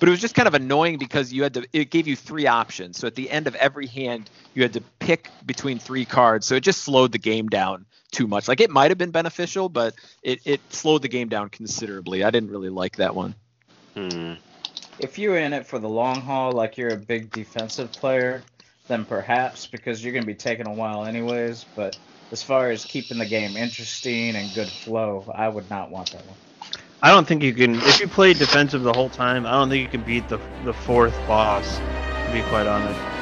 But 0.00 0.08
it 0.08 0.10
was 0.10 0.20
just 0.20 0.34
kind 0.34 0.48
of 0.48 0.54
annoying 0.54 0.98
because 0.98 1.32
you 1.32 1.44
had 1.44 1.54
to. 1.54 1.66
It 1.72 1.90
gave 1.90 2.08
you 2.08 2.16
three 2.16 2.46
options. 2.48 2.98
So 2.98 3.06
at 3.06 3.14
the 3.14 3.30
end 3.30 3.46
of 3.46 3.54
every 3.54 3.86
hand, 3.86 4.28
you 4.54 4.62
had 4.62 4.72
to 4.72 4.80
pick 4.98 5.30
between 5.46 5.78
three 5.78 6.04
cards. 6.04 6.46
So 6.46 6.56
it 6.56 6.60
just 6.60 6.82
slowed 6.82 7.12
the 7.12 7.18
game 7.18 7.48
down 7.48 7.86
too 8.10 8.26
much. 8.26 8.48
Like 8.48 8.60
it 8.60 8.70
might 8.70 8.90
have 8.90 8.98
been 8.98 9.12
beneficial, 9.12 9.68
but 9.68 9.94
it, 10.22 10.40
it 10.44 10.60
slowed 10.70 11.02
the 11.02 11.08
game 11.08 11.28
down 11.28 11.48
considerably. 11.48 12.24
I 12.24 12.30
didn't 12.30 12.50
really 12.50 12.70
like 12.70 12.96
that 12.96 13.14
one. 13.14 13.34
Hmm. 13.94 14.34
If 15.00 15.18
you're 15.18 15.38
in 15.38 15.52
it 15.52 15.66
for 15.66 15.78
the 15.78 15.88
long 15.88 16.20
haul, 16.20 16.52
like 16.52 16.78
you're 16.78 16.92
a 16.92 16.96
big 16.96 17.30
defensive 17.30 17.92
player, 17.92 18.42
then 18.88 19.04
perhaps 19.04 19.66
because 19.66 20.02
you're 20.02 20.12
going 20.12 20.24
to 20.24 20.26
be 20.26 20.34
taking 20.34 20.66
a 20.66 20.72
while 20.72 21.04
anyways. 21.04 21.64
But 21.76 21.98
as 22.32 22.42
far 22.42 22.70
as 22.70 22.84
keeping 22.84 23.18
the 23.18 23.26
game 23.26 23.56
interesting 23.56 24.36
and 24.36 24.54
good 24.54 24.68
flow, 24.68 25.24
I 25.34 25.48
would 25.48 25.68
not 25.70 25.90
want 25.90 26.12
that 26.12 26.26
one. 26.26 26.36
I 27.02 27.10
don't 27.10 27.26
think 27.26 27.42
you 27.42 27.52
can. 27.52 27.74
If 27.74 28.00
you 28.00 28.08
play 28.08 28.32
defensive 28.32 28.82
the 28.82 28.92
whole 28.92 29.10
time, 29.10 29.46
I 29.46 29.52
don't 29.52 29.68
think 29.68 29.82
you 29.82 29.88
can 29.88 30.02
beat 30.02 30.28
the 30.28 30.38
the 30.64 30.72
fourth 30.72 31.14
boss. 31.26 31.78
To 31.78 32.32
be 32.32 32.40
quite 32.42 32.66
honest. 32.66 33.13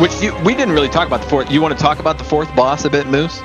Which 0.00 0.20
you, 0.22 0.34
we 0.44 0.54
didn't 0.54 0.74
really 0.74 0.90
talk 0.90 1.06
about 1.06 1.22
the 1.22 1.28
fourth. 1.28 1.50
You 1.50 1.62
want 1.62 1.76
to 1.76 1.82
talk 1.82 2.00
about 2.00 2.18
the 2.18 2.24
fourth 2.24 2.54
boss 2.54 2.84
a 2.84 2.90
bit, 2.90 3.06
Moose? 3.06 3.40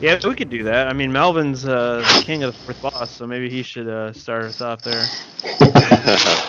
Yeah, 0.00 0.18
we 0.24 0.34
could 0.34 0.50
do 0.50 0.64
that. 0.64 0.88
I 0.88 0.92
mean, 0.92 1.12
Melvin's 1.12 1.66
uh, 1.66 2.08
the 2.14 2.20
king 2.24 2.42
of 2.42 2.54
the 2.54 2.60
fourth 2.64 2.80
boss, 2.80 3.12
so 3.12 3.26
maybe 3.26 3.50
he 3.50 3.62
should 3.62 3.88
uh, 3.88 4.12
start 4.12 4.46
us 4.46 4.60
off 4.60 4.82
there. 4.82 5.12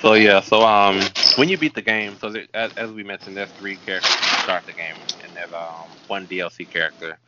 so 0.00 0.14
yeah, 0.14 0.40
so 0.40 0.62
um, 0.62 1.00
when 1.36 1.48
you 1.48 1.56
beat 1.56 1.74
the 1.74 1.82
game, 1.82 2.16
so 2.16 2.30
there, 2.30 2.46
as, 2.54 2.72
as 2.76 2.92
we 2.92 3.02
mentioned, 3.02 3.36
there's 3.36 3.52
three 3.52 3.76
characters 3.76 4.28
to 4.28 4.36
start 4.36 4.66
the 4.66 4.74
game, 4.74 4.96
and 5.20 5.34
there's 5.34 5.52
um 5.52 5.96
one 6.06 6.26
DLC 6.26 6.68
character. 6.68 7.18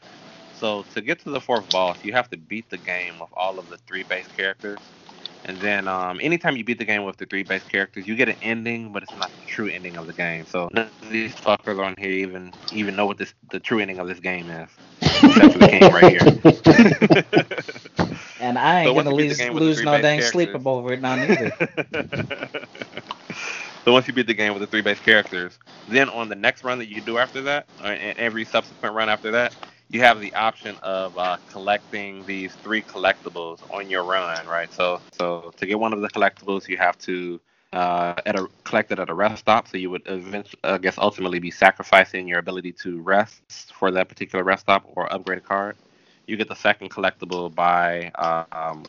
So 0.52 0.82
to 0.90 1.00
get 1.00 1.20
to 1.20 1.30
the 1.30 1.40
fourth 1.40 1.70
boss, 1.70 2.04
you 2.04 2.12
have 2.12 2.28
to 2.30 2.36
beat 2.36 2.68
the 2.70 2.78
game 2.78 3.18
with 3.20 3.30
all 3.32 3.58
of 3.58 3.68
the 3.68 3.78
three 3.78 4.02
base 4.02 4.28
characters, 4.28 4.92
and 5.44 5.60
then 5.60 5.88
um, 5.88 6.18
anytime 6.22 6.56
you 6.56 6.64
beat 6.64 6.78
the 6.78 6.84
game 6.84 7.04
with 7.04 7.16
the 7.16 7.26
three 7.26 7.42
base 7.42 7.64
characters, 7.64 8.06
you 8.06 8.16
get 8.16 8.28
an 8.28 8.36
ending, 8.42 8.92
but 8.92 9.02
it's 9.02 9.14
not 9.14 9.30
the 9.36 9.42
true 9.46 9.68
ending 9.68 9.96
of 9.96 10.06
the 10.06 10.12
game. 10.12 10.46
So 10.46 10.68
none 10.72 10.90
of 11.02 11.10
these 11.10 11.34
fuckers 11.34 11.82
on 11.84 11.94
here 11.98 12.10
even 12.10 12.52
even 12.72 12.96
know 12.96 13.06
what 13.06 13.18
this 13.18 13.34
the 13.50 13.60
true 13.60 13.78
ending 13.80 13.98
of 13.98 14.08
this 14.08 14.20
game 14.20 14.50
is. 14.50 14.68
For 15.20 15.58
the 15.58 15.68
game 15.68 15.92
right 15.92 16.10
here. 16.10 16.20
And 18.40 18.58
I 18.58 18.80
ain't 18.82 18.88
So 18.88 18.94
gonna 18.94 19.14
lose, 19.14 19.38
the 19.38 19.44
game 19.44 19.54
with 19.54 19.62
the 19.62 19.68
lose 19.68 19.82
no 19.82 19.92
dang 20.00 20.20
characters- 20.20 20.30
sleep 20.30 20.66
over 20.66 20.92
it 20.92 21.00
now 21.00 21.14
neither. 21.16 21.50
so 23.84 23.92
once 23.92 24.06
you 24.06 24.12
beat 24.14 24.26
the 24.26 24.34
game 24.34 24.52
with 24.52 24.60
the 24.60 24.66
three 24.66 24.80
base 24.82 25.00
characters, 25.00 25.58
then 25.86 26.08
on 26.08 26.28
the 26.28 26.34
next 26.36 26.64
run 26.64 26.78
that 26.78 26.88
you 26.88 27.00
do 27.00 27.18
after 27.18 27.42
that, 27.42 27.66
or 27.82 27.92
every 28.16 28.44
subsequent 28.44 28.94
run 28.94 29.08
after 29.08 29.30
that, 29.32 29.54
you 29.90 30.00
have 30.00 30.20
the 30.20 30.34
option 30.34 30.76
of 30.82 31.16
uh, 31.16 31.38
collecting 31.46 32.24
these 32.26 32.54
three 32.62 32.82
collectibles 32.82 33.62
on 33.70 33.88
your 33.88 34.04
run, 34.04 34.46
right? 34.46 34.72
So, 34.72 35.00
so 35.12 35.52
to 35.56 35.66
get 35.66 35.78
one 35.78 35.92
of 35.92 36.00
the 36.00 36.08
collectibles, 36.08 36.68
you 36.68 36.76
have 36.76 36.98
to 36.98 37.40
uh, 37.72 38.14
at 38.24 38.36
a 38.36 38.46
collect 38.64 38.92
it 38.92 38.98
at 38.98 39.10
a 39.10 39.14
rest 39.14 39.40
stop. 39.40 39.68
So 39.68 39.76
you 39.78 39.90
would 39.90 40.02
eventually, 40.06 40.60
I 40.64 40.78
guess, 40.78 40.98
ultimately 40.98 41.38
be 41.38 41.50
sacrificing 41.50 42.28
your 42.28 42.38
ability 42.38 42.72
to 42.72 43.00
rest 43.00 43.72
for 43.72 43.90
that 43.92 44.08
particular 44.08 44.44
rest 44.44 44.62
stop 44.62 44.84
or 44.94 45.12
upgrade 45.12 45.38
a 45.38 45.42
card. 45.42 45.76
You 46.26 46.36
get 46.36 46.48
the 46.48 46.56
second 46.56 46.90
collectible 46.90 47.54
by 47.54 48.10
uh, 48.14 48.44
um, 48.52 48.84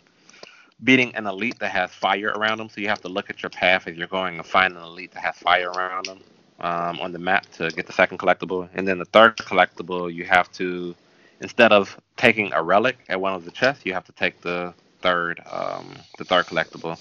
beating 0.84 1.16
an 1.16 1.26
elite 1.28 1.60
that 1.60 1.72
has 1.72 1.92
fire 1.92 2.34
around 2.36 2.58
them. 2.58 2.70
So 2.70 2.82
you 2.82 2.90
have 2.90 3.02
to 3.02 3.10
look 3.10 3.30
at 3.30 3.42
your 3.42 3.50
path 3.50 3.88
as 3.88 3.96
you're 3.96 4.08
going 4.08 4.36
and 4.38 4.46
find 4.46 4.76
an 4.76 4.84
elite 4.84 5.14
that 5.14 5.24
has 5.24 5.38
fire 5.38 5.70
around 5.72 6.06
them 6.08 6.22
um, 6.62 7.00
on 7.00 7.12
the 7.12 7.20
map 7.20 7.50
to 7.54 7.70
get 7.72 7.88
the 7.88 7.94
second 7.94 8.18
collectible. 8.18 8.70
And 8.74 8.88
then 8.88 9.00
the 9.00 9.06
third 9.06 9.38
collectible, 9.38 10.14
you 10.14 10.26
have 10.26 10.52
to, 10.54 10.96
instead 11.42 11.72
of 11.72 11.98
taking 12.18 12.52
a 12.54 12.62
relic 12.62 12.98
at 13.10 13.20
one 13.20 13.34
of 13.34 13.46
the 13.46 13.52
chests, 13.52 13.86
you 13.86 13.94
have 13.94 14.06
to 14.06 14.12
take 14.14 14.42
the 14.42 14.74
third, 15.02 15.42
um, 15.50 15.96
the 16.18 16.26
third 16.26 16.46
collectible. 16.46 17.00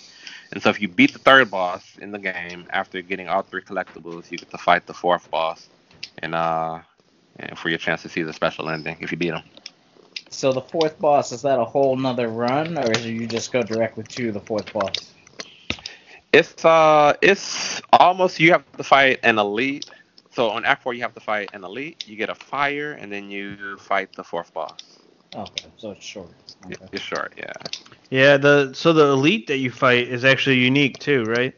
And 0.52 0.62
so 0.62 0.70
if 0.70 0.80
you 0.80 0.88
beat 0.88 1.12
the 1.12 1.18
third 1.18 1.50
boss 1.50 1.98
in 2.00 2.10
the 2.10 2.18
game 2.18 2.66
after 2.70 3.02
getting 3.02 3.28
all 3.28 3.42
three 3.42 3.62
collectibles, 3.62 4.30
you 4.30 4.38
get 4.38 4.50
to 4.50 4.58
fight 4.58 4.86
the 4.86 4.94
fourth 4.94 5.30
boss, 5.30 5.68
and 6.18 6.34
uh, 6.34 6.80
and 7.38 7.58
for 7.58 7.68
your 7.68 7.78
chance 7.78 8.02
to 8.02 8.08
see 8.08 8.22
the 8.22 8.32
special 8.32 8.68
ending 8.70 8.96
if 9.00 9.12
you 9.12 9.18
beat 9.18 9.34
him. 9.34 9.42
so 10.30 10.52
the 10.52 10.62
fourth 10.62 10.98
boss 10.98 11.32
is 11.32 11.42
that 11.42 11.58
a 11.58 11.64
whole 11.64 11.96
nother 11.96 12.28
run, 12.28 12.78
or 12.78 12.90
it 12.90 13.04
you 13.04 13.26
just 13.26 13.52
go 13.52 13.62
directly 13.62 14.04
to 14.04 14.32
the 14.32 14.40
fourth 14.40 14.72
boss? 14.72 15.12
It's 16.32 16.64
uh, 16.64 17.14
it's 17.22 17.80
almost 17.92 18.38
you 18.38 18.52
have 18.52 18.70
to 18.72 18.84
fight 18.84 19.20
an 19.22 19.38
elite. 19.38 19.90
So 20.30 20.50
on 20.50 20.64
Act 20.64 20.82
Four, 20.82 20.94
you 20.94 21.02
have 21.02 21.14
to 21.14 21.20
fight 21.20 21.50
an 21.52 21.64
elite. 21.64 22.06
You 22.06 22.16
get 22.16 22.28
a 22.28 22.34
fire, 22.34 22.92
and 22.92 23.10
then 23.10 23.30
you 23.30 23.76
fight 23.78 24.12
the 24.14 24.22
fourth 24.22 24.52
boss. 24.52 24.78
Okay, 25.34 25.66
so 25.76 25.90
it's 25.90 26.04
short. 26.04 26.30
Okay. 26.66 26.76
It's 26.92 27.02
short, 27.02 27.34
yeah. 27.36 27.52
Yeah, 28.10 28.36
the 28.36 28.72
so 28.72 28.92
the 28.92 29.06
elite 29.06 29.46
that 29.48 29.58
you 29.58 29.70
fight 29.70 30.08
is 30.08 30.24
actually 30.24 30.56
unique 30.56 30.98
too, 30.98 31.24
right? 31.24 31.54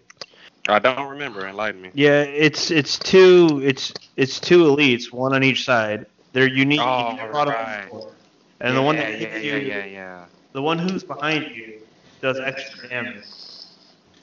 I 0.68 0.78
don't 0.78 1.08
remember. 1.08 1.46
Enlighten 1.46 1.82
me. 1.82 1.90
Yeah, 1.94 2.22
it's 2.22 2.70
it's 2.70 2.98
two 2.98 3.60
it's 3.64 3.92
it's 4.16 4.38
two 4.40 4.64
elites, 4.64 5.12
one 5.12 5.34
on 5.34 5.42
each 5.42 5.64
side. 5.64 6.06
They're 6.32 6.48
unique. 6.48 6.80
Oh, 6.80 7.08
You've 7.10 7.16
never 7.18 7.32
fought 7.32 7.46
them 7.46 7.54
right. 7.54 7.84
before. 7.84 8.12
And 8.60 8.76
the 8.76 8.82
one 8.82 8.96
that 8.96 9.10
yeah, 9.12 9.16
hits 9.16 9.44
yeah, 9.44 9.56
you, 9.56 9.68
yeah, 9.68 9.84
yeah. 9.84 10.24
the 10.52 10.62
one 10.62 10.78
who's 10.78 11.02
behind 11.02 11.54
you, 11.54 11.80
does 12.20 12.38
extra 12.38 12.88
damage. 12.88 13.24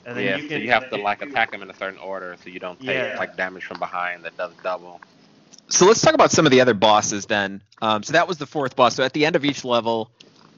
And 0.08 0.16
then 0.16 0.24
Yeah, 0.24 0.36
you 0.36 0.42
so 0.48 0.58
you 0.58 0.70
have 0.70 0.88
to 0.90 0.96
like 0.96 1.22
attack 1.22 1.52
them 1.52 1.62
in 1.62 1.70
a 1.70 1.74
certain 1.74 1.98
order, 1.98 2.36
so 2.42 2.50
you 2.50 2.60
don't 2.60 2.80
take 2.80 2.96
Yeah. 2.96 3.18
like 3.18 3.36
damage 3.36 3.64
from 3.64 3.78
behind 3.78 4.24
that 4.24 4.36
does 4.36 4.54
double. 4.64 5.00
So 5.68 5.86
let's 5.86 6.00
talk 6.00 6.14
about 6.14 6.30
some 6.32 6.46
of 6.46 6.52
the 6.52 6.60
other 6.60 6.74
bosses 6.74 7.26
then. 7.26 7.62
Um, 7.80 8.02
so 8.02 8.14
that 8.14 8.28
was 8.28 8.38
the 8.38 8.46
fourth 8.46 8.76
boss. 8.76 8.94
So 8.96 9.04
at 9.04 9.12
the 9.12 9.26
end 9.26 9.36
of 9.36 9.44
each 9.44 9.64
level, 9.64 10.10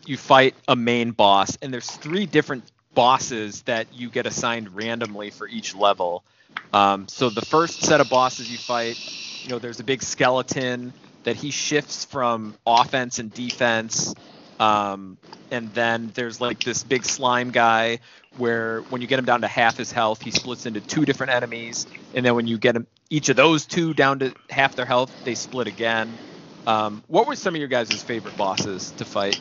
you 0.06 0.16
fight 0.16 0.56
a 0.68 0.76
main 0.76 1.12
boss, 1.12 1.56
and 1.62 1.72
there's 1.72 1.90
three 1.90 2.26
different 2.26 2.70
bosses 2.94 3.62
that 3.62 3.92
you 3.92 4.10
get 4.10 4.26
assigned 4.26 4.74
randomly 4.74 5.30
for 5.30 5.48
each 5.48 5.74
level. 5.74 6.24
Um, 6.72 7.08
so 7.08 7.30
the 7.30 7.42
first 7.42 7.82
set 7.82 8.00
of 8.00 8.08
bosses 8.08 8.50
you 8.50 8.58
fight, 8.58 8.98
you 9.42 9.50
know, 9.50 9.58
there's 9.58 9.80
a 9.80 9.84
big 9.84 10.02
skeleton 10.02 10.94
that 11.24 11.36
he 11.36 11.50
shifts 11.50 12.04
from 12.04 12.56
offense 12.66 13.18
and 13.18 13.32
defense. 13.32 14.14
Um, 14.58 15.18
and 15.50 15.72
then 15.74 16.12
there's 16.14 16.40
like 16.40 16.62
this 16.62 16.84
big 16.84 17.04
slime 17.04 17.50
guy 17.50 18.00
where 18.34 18.82
when 18.88 19.00
you 19.00 19.06
get 19.06 19.18
him 19.18 19.24
down 19.24 19.42
to 19.42 19.48
half 19.48 19.76
his 19.76 19.90
health, 19.92 20.22
he 20.22 20.30
splits 20.30 20.66
into 20.66 20.80
two 20.80 21.04
different 21.04 21.32
enemies. 21.32 21.86
And 22.14 22.24
then 22.24 22.34
when 22.34 22.46
you 22.46 22.58
get 22.58 22.76
him 22.76 22.86
each 23.10 23.28
of 23.28 23.36
those 23.36 23.66
two 23.66 23.94
down 23.94 24.20
to 24.20 24.34
half 24.50 24.74
their 24.74 24.86
health, 24.86 25.14
they 25.24 25.34
split 25.34 25.68
again. 25.68 26.20
Um, 26.66 27.04
what 27.06 27.26
were 27.26 27.36
some 27.36 27.54
of 27.54 27.58
your 27.58 27.68
guys' 27.68 28.02
favorite 28.02 28.36
bosses 28.36 28.92
to 28.92 29.04
fight? 29.04 29.40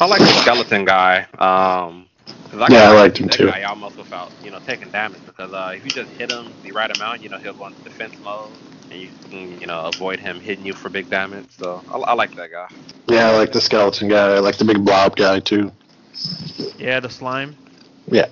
I 0.00 0.06
like 0.06 0.26
the 0.26 0.34
skeleton 0.34 0.84
guy. 0.84 1.26
Um, 1.38 2.08
'cause 2.48 2.60
I 2.60 2.68
Yeah, 2.68 2.90
I 2.90 2.92
liked 2.94 3.18
him 3.18 3.28
too. 3.28 3.50
Guy 3.52 3.62
almost 3.62 3.96
without 3.98 4.34
you 4.40 4.50
know 4.50 4.58
taking 4.60 4.90
damage 4.90 5.22
because 5.24 5.52
uh, 5.52 5.72
if 5.74 5.84
you 5.84 5.90
just 5.92 6.10
hit 6.12 6.30
him 6.30 6.58
the 6.62 6.72
right 6.72 6.90
amount, 6.90 7.22
you 7.22 7.28
know 7.28 7.38
he'll 7.38 7.54
go 7.54 7.66
into 7.66 7.80
defense 7.82 8.16
mode 8.20 8.58
and 8.90 9.00
you 9.00 9.10
can 9.30 9.60
you 9.60 9.66
know 9.66 9.84
avoid 9.86 10.20
him 10.20 10.40
hitting 10.40 10.64
you 10.64 10.74
for 10.74 10.90
big 10.90 11.08
damage. 11.08 11.46
So 11.50 11.82
I, 11.92 11.98
I 11.98 12.14
like 12.14 12.34
that 12.36 12.50
guy. 12.50 12.68
Yeah, 13.08 13.30
I 13.30 13.36
like 13.36 13.52
the 13.52 13.60
skeleton 13.60 14.08
guy. 14.08 14.34
I 14.34 14.38
like 14.38 14.56
the 14.58 14.64
big 14.64 14.84
blob 14.84 15.16
guy 15.16 15.40
too. 15.40 15.72
Yeah, 16.78 17.00
the 17.00 17.10
slime. 17.10 17.56
Yeah. 18.06 18.28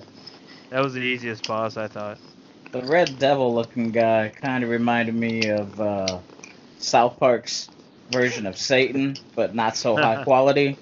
That 0.69 0.83
was 0.83 0.93
the 0.93 1.01
easiest 1.01 1.47
boss, 1.47 1.77
I 1.77 1.87
thought. 1.87 2.17
The 2.71 2.81
Red 2.83 3.19
Devil 3.19 3.53
looking 3.53 3.91
guy 3.91 4.31
kind 4.41 4.63
of 4.63 4.69
reminded 4.69 5.15
me 5.15 5.49
of 5.49 5.79
uh, 5.79 6.19
South 6.79 7.19
Park's 7.19 7.69
version 8.11 8.45
of 8.45 8.57
Satan, 8.57 9.17
but 9.35 9.55
not 9.55 9.75
so 9.75 9.95
high 9.95 10.23
quality. 10.23 10.77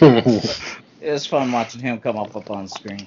It 1.00 1.12
was 1.12 1.26
fun 1.26 1.52
watching 1.52 1.80
him 1.80 2.00
come 2.00 2.16
up 2.16 2.34
up 2.34 2.50
on 2.50 2.66
screen. 2.66 3.06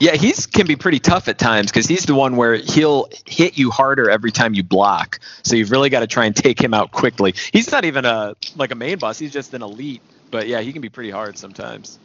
Yeah, 0.00 0.14
he's 0.14 0.46
can 0.46 0.66
be 0.66 0.76
pretty 0.76 0.98
tough 0.98 1.28
at 1.28 1.38
times 1.38 1.70
because 1.70 1.86
he's 1.86 2.06
the 2.06 2.14
one 2.14 2.36
where 2.36 2.54
he'll 2.54 3.08
hit 3.26 3.58
you 3.58 3.70
harder 3.70 4.08
every 4.08 4.30
time 4.30 4.54
you 4.54 4.62
block. 4.62 5.18
So 5.42 5.56
you've 5.56 5.70
really 5.70 5.90
got 5.90 6.00
to 6.00 6.06
try 6.06 6.24
and 6.24 6.34
take 6.34 6.58
him 6.58 6.72
out 6.72 6.92
quickly. 6.92 7.34
He's 7.52 7.70
not 7.70 7.84
even 7.84 8.04
a 8.04 8.34
like 8.56 8.70
a 8.70 8.76
main 8.76 8.98
boss. 8.98 9.18
He's 9.18 9.32
just 9.32 9.52
an 9.54 9.62
elite. 9.62 10.00
But 10.30 10.46
yeah, 10.46 10.60
he 10.60 10.72
can 10.72 10.82
be 10.82 10.88
pretty 10.88 11.10
hard 11.10 11.36
sometimes. 11.36 11.98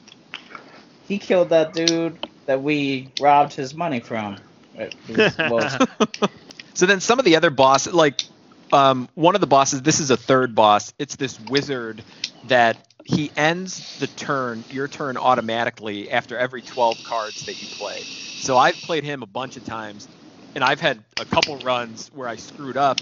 He 1.08 1.18
killed 1.18 1.50
that 1.50 1.74
dude 1.74 2.18
that 2.46 2.62
we 2.62 3.10
robbed 3.22 3.54
his 3.54 3.74
money 3.74 4.00
from. 4.00 4.38
It 4.76 4.96
was- 5.08 5.38
well, 5.38 5.88
So 6.74 6.86
then 6.88 7.00
some 7.02 7.20
of 7.20 7.26
the 7.26 7.36
other 7.36 7.52
bosses, 7.52 7.94
like 7.94 8.24
um, 8.72 9.08
one 9.14 9.36
of 9.36 9.42
the 9.42 9.48
bosses, 9.48 9.82
this 9.84 10.00
is 10.00 10.10
a 10.10 10.18
third 10.18 10.56
boss. 10.56 10.94
It's 10.98 11.16
this 11.16 11.40
wizard 11.40 12.04
that 12.48 12.78
he 13.06 13.32
ends 13.38 14.00
the 14.00 14.08
turn, 14.08 14.64
your 14.72 14.88
turn 14.88 15.18
automatically 15.18 16.10
after 16.10 16.38
every 16.38 16.62
12 16.62 17.04
cards 17.04 17.46
that 17.46 17.62
you 17.62 17.68
play. 17.78 18.00
So 18.00 18.58
I've 18.58 18.76
played 18.76 19.04
him 19.04 19.22
a 19.22 19.28
bunch 19.28 19.56
of 19.58 19.66
times, 19.66 20.08
and 20.56 20.64
I've 20.64 20.80
had 20.80 21.04
a 21.20 21.26
couple 21.26 21.58
runs 21.60 22.10
where 22.16 22.28
I 22.28 22.38
screwed 22.38 22.78
up 22.78 23.00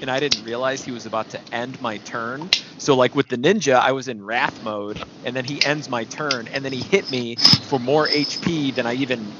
and 0.00 0.10
I 0.10 0.20
didn't 0.20 0.44
realize 0.44 0.82
he 0.82 0.92
was 0.92 1.06
about 1.06 1.30
to 1.30 1.54
end 1.54 1.80
my 1.80 1.98
turn. 1.98 2.48
So 2.78 2.96
like 2.96 3.14
with 3.14 3.28
the 3.28 3.36
ninja, 3.36 3.74
I 3.74 3.92
was 3.92 4.08
in 4.08 4.24
wrath 4.24 4.62
mode, 4.62 5.02
and 5.24 5.36
then 5.36 5.44
he 5.44 5.62
ends 5.64 5.88
my 5.88 6.04
turn, 6.04 6.48
and 6.52 6.64
then 6.64 6.72
he 6.72 6.80
hit 6.80 7.10
me 7.10 7.36
for 7.68 7.78
more 7.78 8.06
HP 8.06 8.74
than 8.74 8.86
I 8.86 8.94
even 8.94 9.34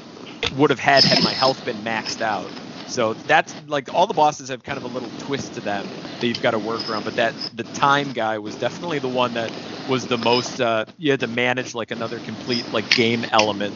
would 0.57 0.69
have 0.69 0.79
had 0.79 1.03
had 1.03 1.23
my 1.23 1.31
health 1.31 1.63
been 1.65 1.77
maxed 1.83 2.21
out. 2.21 2.51
So 2.87 3.13
that's 3.13 3.53
like 3.67 3.93
all 3.95 4.05
the 4.05 4.13
bosses 4.13 4.49
have 4.49 4.63
kind 4.63 4.77
of 4.77 4.83
a 4.83 4.87
little 4.87 5.09
twist 5.19 5.53
to 5.55 5.61
them 5.61 5.85
that 6.19 6.27
you've 6.27 6.41
got 6.41 6.51
to 6.51 6.59
work 6.59 6.87
around. 6.89 7.05
But 7.05 7.15
that 7.15 7.33
the 7.55 7.63
time 7.63 8.11
guy 8.13 8.37
was 8.37 8.55
definitely 8.55 8.99
the 8.99 9.09
one 9.09 9.33
that 9.33 9.51
was 9.89 10.05
the 10.05 10.17
most. 10.17 10.61
Uh, 10.61 10.85
you 10.97 11.11
had 11.11 11.19
to 11.21 11.27
manage 11.27 11.73
like 11.73 11.91
another 11.91 12.19
complete 12.19 12.71
like 12.71 12.89
game 12.91 13.25
element. 13.31 13.73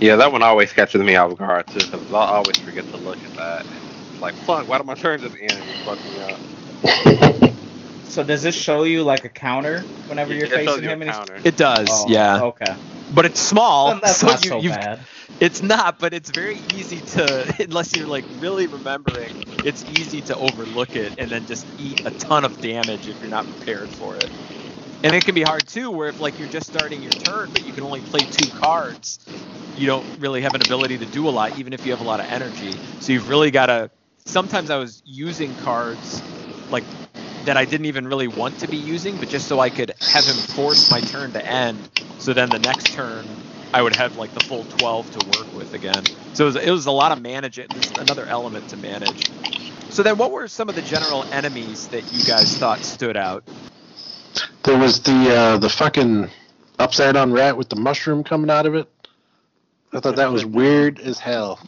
Yeah, 0.00 0.16
that 0.16 0.32
one 0.32 0.42
always 0.42 0.72
catches 0.72 1.00
me 1.02 1.16
off 1.16 1.36
guard 1.36 1.68
too 1.68 1.78
because 1.80 2.12
I 2.12 2.26
always 2.26 2.58
forget 2.58 2.88
to 2.88 2.96
look 2.96 3.18
at 3.24 3.34
that. 3.34 3.66
It's 4.14 4.22
like 4.22 4.36
fuck, 4.38 4.66
why 4.68 4.78
do 4.78 4.84
my 4.84 4.94
turns 4.96 5.24
at 5.24 5.32
the 5.32 5.42
end? 5.42 5.70
It 5.70 5.78
fuck 5.84 6.04
me 6.04 6.18
up. 6.20 6.42
so 8.04 8.24
does 8.24 8.42
this 8.42 8.56
show 8.56 8.84
you 8.84 9.04
like 9.04 9.24
a 9.24 9.30
counter 9.30 9.90
whenever 10.06 10.34
you're 10.34 10.48
It 10.48 10.48
facing 10.48 10.84
you 10.84 10.90
him? 10.90 11.02
And 11.02 11.10
he's. 11.10 11.20
It 11.44 11.56
does, 11.56 11.88
oh, 11.90 12.06
yeah, 12.06 12.42
Okay. 12.42 12.76
but 13.10 13.26
it's 13.26 13.40
small. 13.40 14.00
That's 14.02 14.20
so 14.20 14.26
not 14.26 14.44
you, 14.44 14.50
so 14.50 14.58
you've 14.58 14.78
bad. 14.78 15.08
It's 15.40 15.62
not, 15.62 15.98
but 16.00 16.14
it's 16.14 16.30
very 16.30 16.58
easy 16.58 17.02
to, 17.02 17.54
unless 17.60 17.94
you're 17.94 18.06
like 18.08 18.26
really 18.28 18.66
remembering, 18.68 19.40
it's 19.62 19.84
easy 19.86 20.22
to 20.22 20.36
overlook 20.36 20.96
it 20.96 21.14
and 21.18 21.30
then 21.32 21.46
just 21.46 21.68
eat 21.78 22.00
a 22.04 22.12
ton 22.12 22.44
of 22.44 22.60
damage 22.60 23.08
if 23.08 23.20
you're 23.20 23.30
not 23.30 23.48
prepared 23.48 23.92
for 23.92 24.16
it. 24.18 24.32
And 25.04 25.14
it 25.14 25.24
can 25.24 25.34
be 25.34 25.42
hard 25.42 25.66
too, 25.68 25.90
where 25.90 26.08
if 26.08 26.20
like 26.20 26.38
you're 26.38 26.48
just 26.48 26.66
starting 26.66 27.02
your 27.02 27.14
turn, 27.14 27.50
but 27.52 27.62
you 27.62 27.72
can 27.72 27.84
only 27.84 28.02
play 28.02 28.26
two 28.26 28.50
cards, 28.50 29.20
you 29.74 29.86
don't 29.86 30.08
really 30.16 30.42
have 30.42 30.54
an 30.54 30.62
ability 30.62 30.98
to 30.98 31.06
do 31.06 31.28
a 31.28 31.30
lot, 31.30 31.52
even 31.54 31.72
if 31.74 31.84
you 31.86 31.92
have 31.92 32.00
a 32.00 32.04
lot 32.04 32.20
of 32.20 32.26
energy. 32.28 32.80
So 32.98 33.12
you've 33.12 33.28
really 33.28 33.50
got 33.50 33.66
to. 33.66 33.90
Sometimes 34.26 34.70
I 34.70 34.78
was 34.78 35.02
using 35.04 35.54
cards 35.56 36.22
like 36.70 36.84
that 37.44 37.56
I 37.56 37.64
didn't 37.66 37.86
even 37.86 38.08
really 38.08 38.26
want 38.26 38.58
to 38.60 38.66
be 38.66 38.76
using, 38.76 39.16
but 39.18 39.28
just 39.28 39.46
so 39.46 39.60
I 39.60 39.68
could 39.68 39.94
have 40.00 40.24
him 40.24 40.34
force 40.34 40.90
my 40.90 41.00
turn 41.00 41.32
to 41.32 41.46
end. 41.46 41.78
So 42.18 42.32
then 42.32 42.48
the 42.48 42.58
next 42.58 42.86
turn 42.94 43.26
I 43.74 43.82
would 43.82 43.94
have 43.96 44.16
like 44.16 44.32
the 44.32 44.40
full 44.40 44.64
12 44.64 45.18
to 45.18 45.38
work 45.38 45.54
with 45.54 45.74
again. 45.74 46.04
So 46.32 46.44
it 46.44 46.46
was, 46.46 46.56
it 46.56 46.70
was 46.70 46.86
a 46.86 46.90
lot 46.90 47.12
of 47.12 47.20
managing. 47.20 47.66
There's 47.68 47.90
another 47.92 48.24
element 48.24 48.68
to 48.70 48.76
manage. 48.76 49.30
So 49.90 50.02
then, 50.02 50.16
what 50.16 50.32
were 50.32 50.48
some 50.48 50.68
of 50.68 50.74
the 50.74 50.82
general 50.82 51.22
enemies 51.24 51.86
that 51.88 52.12
you 52.12 52.24
guys 52.24 52.56
thought 52.56 52.80
stood 52.80 53.16
out? 53.16 53.44
There 54.64 54.78
was 54.78 55.00
the 55.00 55.34
uh, 55.34 55.58
the 55.58 55.68
fucking 55.68 56.30
upside 56.78 57.14
down 57.14 57.32
rat 57.32 57.56
with 57.56 57.68
the 57.68 57.76
mushroom 57.76 58.24
coming 58.24 58.50
out 58.50 58.66
of 58.66 58.74
it. 58.74 58.88
I 59.92 60.00
thought 60.00 60.16
that 60.16 60.32
was 60.32 60.44
weird 60.60 60.98
as 60.98 61.18
hell. 61.20 61.60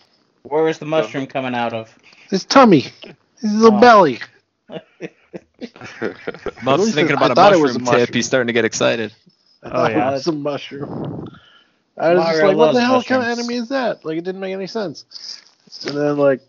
Where 0.43 0.67
is 0.69 0.79
the 0.79 0.87
mushroom 0.87 1.27
coming 1.27 1.55
out 1.55 1.73
of? 1.73 1.97
His 2.31 2.45
tummy, 2.45 2.81
his 3.41 3.55
little 3.55 3.73
Oh. 3.73 3.81
belly. 3.81 4.21
Muff's 6.63 6.85
least 6.85 6.95
thinking 6.95 7.15
about 7.15 7.31
I 7.31 7.31
a 7.31 7.35
thought 7.35 7.53
mushroom, 7.53 7.61
was 7.61 7.77
a 7.77 7.81
tip. 7.81 8.15
He's 8.15 8.27
starting 8.27 8.49
to 8.49 8.53
get 8.53 8.65
excited. 8.65 9.13
Oh, 9.63 9.83
I 9.83 9.89
Oh, 9.89 9.89
yeah. 9.89 10.11
it 10.11 10.15
was 10.15 10.27
a 10.29 10.33
mushroom. 10.33 11.29
I 11.97 12.15
was 12.15 12.27
just 12.27 12.43
like, 12.43 12.57
what 12.57 12.73
the 12.73 12.81
loves 12.81 12.81
hell 12.81 13.03
kind 13.03 13.23
of 13.23 13.29
enemy 13.29 13.57
is 13.57 13.69
that? 13.71 14.05
Like, 14.05 14.19
it 14.19 14.25
didn't 14.25 14.41
make 14.41 14.55
any 14.55 14.67
sense. 14.67 15.05
And 15.87 15.97
then, 15.97 16.17
like, 16.19 16.41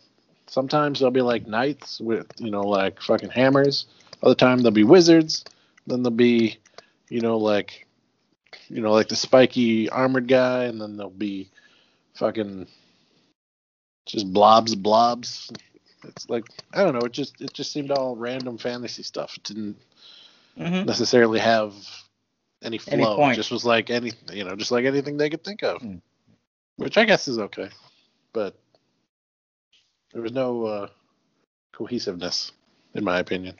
sometimes 0.47 0.99
there'll 0.99 1.11
be, 1.11 1.21
like, 1.21 1.47
knights 1.47 1.99
with, 1.99 2.27
you 2.39 2.51
know, 2.51 2.67
like, 2.67 3.01
fucking 3.01 3.29
hammers. 3.29 3.85
Other 4.23 4.35
time 4.35 4.59
there'll 4.59 4.71
be 4.71 4.83
wizards. 4.83 5.43
Then 5.87 6.03
there'll 6.03 6.15
be, 6.15 6.57
you 7.09 7.21
know, 7.21 7.37
like, 7.37 7.87
you 8.69 8.81
know, 8.81 8.91
like 8.93 9.07
the 9.07 9.15
spiky 9.15 9.89
armored 9.89 10.27
guy. 10.27 10.65
And 10.65 10.81
then 10.81 10.97
there'll 10.97 11.11
be 11.11 11.49
fucking 12.15 12.67
just 14.05 14.31
blobs, 14.33 14.75
blobs. 14.75 15.51
It's 16.03 16.29
like, 16.29 16.45
I 16.73 16.83
don't 16.83 16.93
know. 16.93 17.05
It 17.05 17.11
just, 17.13 17.41
it 17.41 17.53
just 17.53 17.71
seemed 17.71 17.91
all 17.91 18.15
random 18.15 18.57
fantasy 18.57 19.03
stuff. 19.03 19.35
It 19.37 19.43
didn't 19.43 19.77
hmm 20.57 20.83
necessarily 20.83 21.39
have 21.39 21.73
any 22.63 22.77
flow. 22.79 23.21
Any 23.23 23.31
It 23.31 23.35
just 23.35 23.51
was 23.51 23.65
like 23.65 23.89
any, 23.89 24.13
you 24.31 24.43
know, 24.45 24.55
just 24.55 24.71
like 24.71 24.85
anything 24.85 25.17
they 25.17 25.29
could 25.29 25.43
think 25.43 25.63
of, 25.63 25.81
Hmm. 25.81 25.95
which 26.77 26.97
I 26.97 27.05
guess 27.05 27.27
is 27.27 27.37
okay, 27.39 27.69
but 28.33 28.55
there 30.13 30.21
was 30.21 30.31
no 30.33 30.65
uh, 30.65 30.87
cohesiveness, 31.73 32.51
in 32.95 33.03
my 33.03 33.19
opinion. 33.19 33.55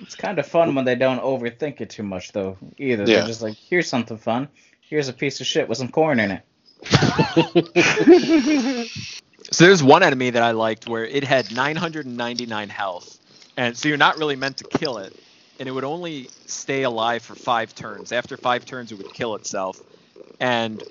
It's 0.00 0.14
kind 0.16 0.38
of 0.38 0.46
fun 0.46 0.74
when 0.74 0.84
they 0.84 0.94
don't 0.96 1.22
overthink 1.22 1.80
it 1.80 1.88
too 1.90 2.02
much, 2.04 2.32
though. 2.32 2.56
Either 2.78 3.06
Yeah. 3.06 3.08
they're 3.08 3.22
just 3.22 3.42
like, 3.42 3.56
here's 3.56 3.88
something 3.88 4.18
fun. 4.18 4.48
Here's 4.80 5.08
a 5.08 5.12
piece 5.14 5.40
of 5.40 5.46
shit 5.46 5.68
with 5.68 5.78
some 5.78 5.88
corn 5.90 6.20
in 6.20 6.30
it. 6.32 6.42
So 9.50 9.64
there's 9.64 9.82
one 9.82 10.02
enemy 10.02 10.30
that 10.30 10.42
I 10.42 10.50
liked 10.50 10.88
where 10.88 11.04
it 11.06 11.24
had 11.24 11.54
999 11.54 12.68
health, 12.68 13.18
and 13.56 13.76
so 13.76 13.88
you're 13.88 13.96
not 13.96 14.18
really 14.18 14.36
meant 14.36 14.58
to 14.58 14.64
kill 14.64 14.98
it, 14.98 15.18
and 15.58 15.68
it 15.68 15.72
would 15.72 15.84
only 15.84 16.28
stay 16.46 16.82
alive 16.82 17.22
for 17.22 17.34
five 17.34 17.74
turns. 17.74 18.12
After 18.12 18.36
five 18.36 18.66
turns, 18.66 18.92
it 18.92 18.98
would 18.98 19.12
kill 19.14 19.34
itself, 19.36 19.80
and 20.38 20.82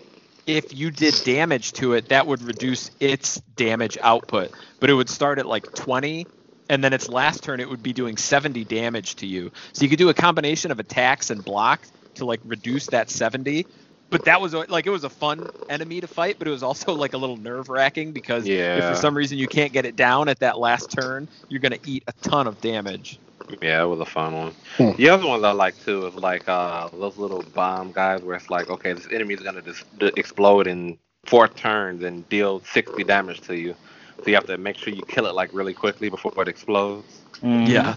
if 0.48 0.74
you 0.74 0.90
did 0.90 1.14
damage 1.26 1.74
to 1.74 1.94
it, 1.94 2.10
that 2.10 2.26
would 2.26 2.42
reduce 2.42 2.90
its 3.00 3.42
damage 3.56 3.98
output, 4.02 4.52
but 4.80 4.90
it 4.90 4.94
would 4.94 5.10
start 5.10 5.40
at 5.40 5.46
like 5.46 5.74
20. 5.76 6.26
And 6.70 6.84
then 6.84 6.92
its 6.92 7.08
last 7.08 7.44
turn, 7.44 7.62
it 7.62 7.70
would 7.70 7.82
be 7.82 7.94
doing 7.94 8.18
70 8.18 8.66
damage 8.66 9.16
to 9.18 9.26
you. 9.26 9.52
So 9.72 9.84
you 9.84 9.90
could 9.90 10.00
do 10.00 10.10
a 10.10 10.14
combination 10.14 10.72
of 10.72 10.80
attacks 10.80 11.30
and 11.30 11.44
block 11.44 11.82
to 12.16 12.26
like 12.26 12.42
reduce 12.44 12.88
that 12.88 13.10
70. 13.10 13.66
But 14.10 14.24
that 14.26 14.40
was 14.42 14.54
like 14.54 14.86
it 14.86 14.90
was 14.90 15.04
a 15.04 15.10
fun 15.10 15.50
enemy 15.70 16.02
to 16.02 16.08
fight, 16.08 16.38
but 16.40 16.48
it 16.48 16.52
was 16.52 16.64
also 16.64 16.94
like 16.94 17.14
a 17.14 17.18
little 17.18 17.38
nerve 17.38 17.70
wracking 17.70 18.12
because 18.14 18.46
if 18.78 18.84
for 18.86 18.96
some 18.96 19.16
reason 19.16 19.38
you 19.38 19.48
can't 19.48 19.74
get 19.74 19.86
it 19.86 19.96
down 19.96 20.30
at 20.30 20.40
that 20.40 20.58
last 20.60 20.92
turn, 20.92 21.28
you're 21.50 21.60
gonna 21.60 21.78
eat 21.86 22.04
a 22.08 22.14
ton 22.28 22.48
of 22.48 22.60
damage. 22.62 23.20
Yeah, 23.62 23.84
it 23.84 23.88
was 23.88 24.00
a 24.00 24.06
fun 24.06 24.34
one. 24.34 24.54
Hmm. 24.78 24.92
The 24.98 25.10
other 25.10 25.26
ones 25.28 25.44
I 25.44 25.52
like 25.52 25.78
too 25.84 26.06
is 26.08 26.16
like 26.16 26.48
uh, 26.48 26.90
those 26.90 27.18
little 27.18 27.44
bomb 27.54 27.92
guys 27.92 28.22
where 28.22 28.36
it's 28.36 28.50
like, 28.50 28.70
okay, 28.70 28.94
this 28.94 29.08
enemy 29.12 29.34
is 29.34 29.42
gonna 29.42 29.62
just 29.62 29.84
explode 30.02 30.68
in 30.68 30.98
four 31.26 31.48
turns 31.48 32.04
and 32.04 32.28
deal 32.30 32.62
60 32.62 33.04
damage 33.04 33.42
to 33.42 33.56
you. 33.56 33.76
So 34.24 34.30
you 34.32 34.36
have 34.36 34.46
to 34.48 34.58
make 34.58 34.78
sure 34.78 34.94
you 34.94 35.04
kill 35.04 35.28
it 35.28 35.36
like 35.36 35.50
really 35.54 35.74
quickly 35.74 36.10
before 36.10 36.34
it 36.38 36.48
explodes. 36.48 37.22
Mhm. 37.42 37.68
Yeah. 37.68 37.96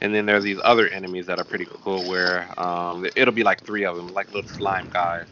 And 0.00 0.14
then 0.14 0.26
there's 0.26 0.44
these 0.44 0.60
other 0.64 0.88
enemies 0.88 1.26
that 1.26 1.40
are 1.40 1.44
pretty 1.44 1.66
cool 1.70 2.06
where 2.06 2.58
um, 2.60 3.06
it'll 3.16 3.34
be 3.34 3.44
like 3.44 3.64
three 3.64 3.84
of 3.86 3.96
them, 3.96 4.08
like 4.14 4.32
little 4.32 4.48
slime 4.48 4.88
guys. 4.90 5.28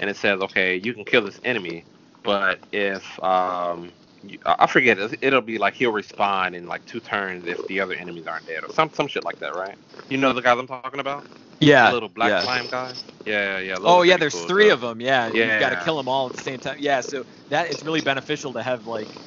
And 0.00 0.10
it 0.10 0.16
says, 0.16 0.40
okay, 0.40 0.76
you 0.76 0.94
can 0.94 1.04
kill 1.04 1.22
this 1.24 1.40
enemy, 1.44 1.86
but 2.24 2.60
if 2.72 3.22
um, 3.22 3.92
you- 4.22 4.38
I 4.46 4.66
forget. 4.68 4.98
it- 4.98 5.18
It'll 5.22 5.42
be 5.42 5.58
like 5.58 5.74
he'll 5.74 5.92
respond 5.92 6.56
in 6.56 6.66
like 6.66 6.84
two 6.86 7.00
turns 7.00 7.46
if 7.46 7.66
the 7.66 7.80
other 7.80 7.94
enemies 7.94 8.26
aren't 8.26 8.46
dead, 8.46 8.64
or 8.64 8.70
some 8.70 8.90
some 8.94 9.08
shit 9.08 9.24
like 9.24 9.38
that, 9.40 9.54
right? 9.54 9.78
You 10.10 10.18
know 10.18 10.32
the 10.32 10.42
guys 10.42 10.58
I'm 10.58 10.66
talking 10.68 11.00
about? 11.00 11.26
Yeah. 11.60 11.88
The 11.88 11.94
little 11.94 12.08
black 12.10 12.30
yeah. 12.30 12.42
slime 12.42 12.68
guys. 12.68 13.04
Yeah, 13.26 13.58
yeah. 13.60 13.76
Oh 13.84 14.02
yeah, 14.02 14.16
there's 14.16 14.34
cool, 14.34 14.48
three 14.48 14.68
so- 14.68 14.74
of 14.74 14.80
them. 14.82 15.00
Yeah, 15.00 15.28
you've 15.28 15.60
got 15.60 15.70
to 15.70 15.76
kill 15.76 15.96
them 15.98 16.08
all 16.08 16.26
at 16.28 16.32
the 16.34 16.40
same 16.40 16.60
time. 16.60 16.78
Yeah, 16.80 17.00
so 17.02 17.24
that 17.50 17.70
it's 17.70 17.82
really 17.84 18.00
beneficial 18.00 18.54
to 18.54 18.62
have 18.62 18.86
like 18.86 19.20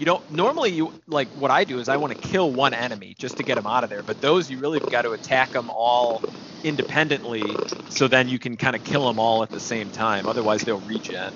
you 0.00 0.06
don't 0.06 0.24
normally 0.30 0.70
you 0.70 0.94
like 1.06 1.28
what 1.34 1.50
I 1.50 1.64
do 1.64 1.78
is 1.78 1.90
I 1.90 1.98
want 1.98 2.14
to 2.18 2.28
kill 2.28 2.50
one 2.54 2.72
enemy 2.72 3.14
just 3.18 3.36
to 3.36 3.44
get 3.44 3.56
them 3.56 3.66
out 3.66 3.84
of 3.84 3.90
there, 3.90 4.02
but 4.02 4.22
those 4.22 4.50
you 4.50 4.58
really 4.58 4.80
got 4.80 5.02
to 5.02 5.12
attack 5.12 5.52
them 5.52 5.70
all 5.70 6.24
independently, 6.64 7.62
so 7.90 8.08
then 8.08 8.26
you 8.26 8.38
can 8.38 8.56
kind 8.56 8.74
of 8.74 8.82
kill 8.82 9.06
them 9.06 9.20
all 9.20 9.42
at 9.42 9.50
the 9.50 9.60
same 9.60 9.90
time. 9.90 10.26
Otherwise, 10.26 10.64
they'll 10.64 10.80
regen. 10.80 11.34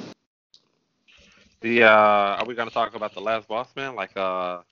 The 1.61 1.85
uh, 1.85 1.89
are 1.91 2.47
we 2.47 2.55
gonna 2.55 2.71
talk 2.71 2.95
about 2.95 3.15
the 3.15 3.21
last 3.21 3.49
boss 3.49 3.75
man? 3.77 3.97
Like 3.97 4.17
uh, 4.17 4.63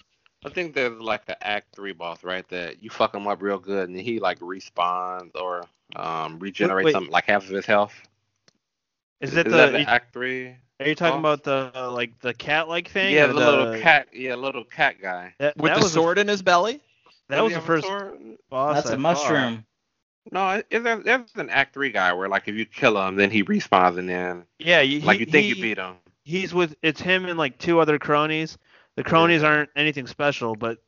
I 0.44 0.50
think 0.50 0.74
there's 0.74 0.98
like 1.00 1.26
the 1.26 1.46
Act 1.46 1.74
Three 1.76 1.92
boss, 1.92 2.24
right? 2.24 2.48
That 2.48 2.82
you 2.82 2.90
fuck 2.90 3.14
him 3.14 3.26
up 3.28 3.42
real 3.42 3.58
good, 3.58 3.90
and 3.90 4.00
he 4.00 4.20
like 4.20 4.40
respawns 4.40 5.32
or 5.34 5.64
um 5.96 6.38
regenerates 6.38 6.86
wait. 6.86 6.92
something 6.92 7.12
like 7.12 7.26
half 7.26 7.44
of 7.44 7.50
his 7.50 7.66
health. 7.66 7.94
Is 9.20 9.36
it 9.36 9.46
Is 9.46 9.52
the? 9.52 9.56
that 9.56 9.72
the 9.72 9.80
you- 9.80 9.86
Act 9.86 10.12
Three? 10.12 10.56
Are 10.82 10.88
you 10.88 10.94
talking 10.94 11.22
boss? 11.22 11.40
about 11.40 11.72
the 11.72 11.72
uh, 11.74 11.90
like 11.90 12.18
the 12.20 12.34
cat-like 12.34 12.88
thing? 12.88 13.14
Yeah, 13.14 13.24
or 13.24 13.28
the 13.28 13.34
little 13.34 13.80
cat. 13.80 14.08
Yeah, 14.12 14.34
little 14.34 14.64
cat 14.64 14.96
guy. 15.00 15.34
That, 15.38 15.56
With 15.56 15.70
that 15.70 15.76
the 15.78 15.84
was 15.84 15.92
sword 15.92 16.18
in 16.18 16.28
his 16.28 16.42
belly. 16.42 16.80
The, 17.28 17.36
that 17.36 17.44
was 17.44 17.54
the 17.54 17.60
first 17.60 17.86
sword? 17.86 18.18
boss. 18.50 18.76
That's 18.76 18.86
I 18.88 18.90
a 18.90 18.92
fought. 18.92 19.00
mushroom. 19.00 19.64
No, 20.30 20.62
is 20.70 20.82
there, 20.84 20.98
there's 20.98 21.34
an 21.34 21.50
Act 21.50 21.74
Three 21.74 21.90
guy 21.90 22.12
where 22.12 22.28
like 22.28 22.46
if 22.46 22.54
you 22.54 22.64
kill 22.64 23.00
him, 23.06 23.16
then 23.16 23.30
he 23.30 23.42
respawns, 23.42 23.98
and 23.98 24.08
then 24.08 24.44
Yeah, 24.58 24.80
you, 24.80 25.00
like 25.00 25.18
you 25.18 25.26
think 25.26 25.44
he, 25.44 25.48
you 25.54 25.62
beat 25.62 25.78
him. 25.78 25.96
He's 26.24 26.54
with 26.54 26.76
it's 26.82 27.00
him 27.00 27.24
and 27.26 27.36
like 27.38 27.58
two 27.58 27.80
other 27.80 27.98
cronies. 27.98 28.56
The 28.96 29.02
cronies 29.02 29.42
aren't 29.42 29.70
anything 29.74 30.06
special, 30.06 30.54
but 30.54 30.78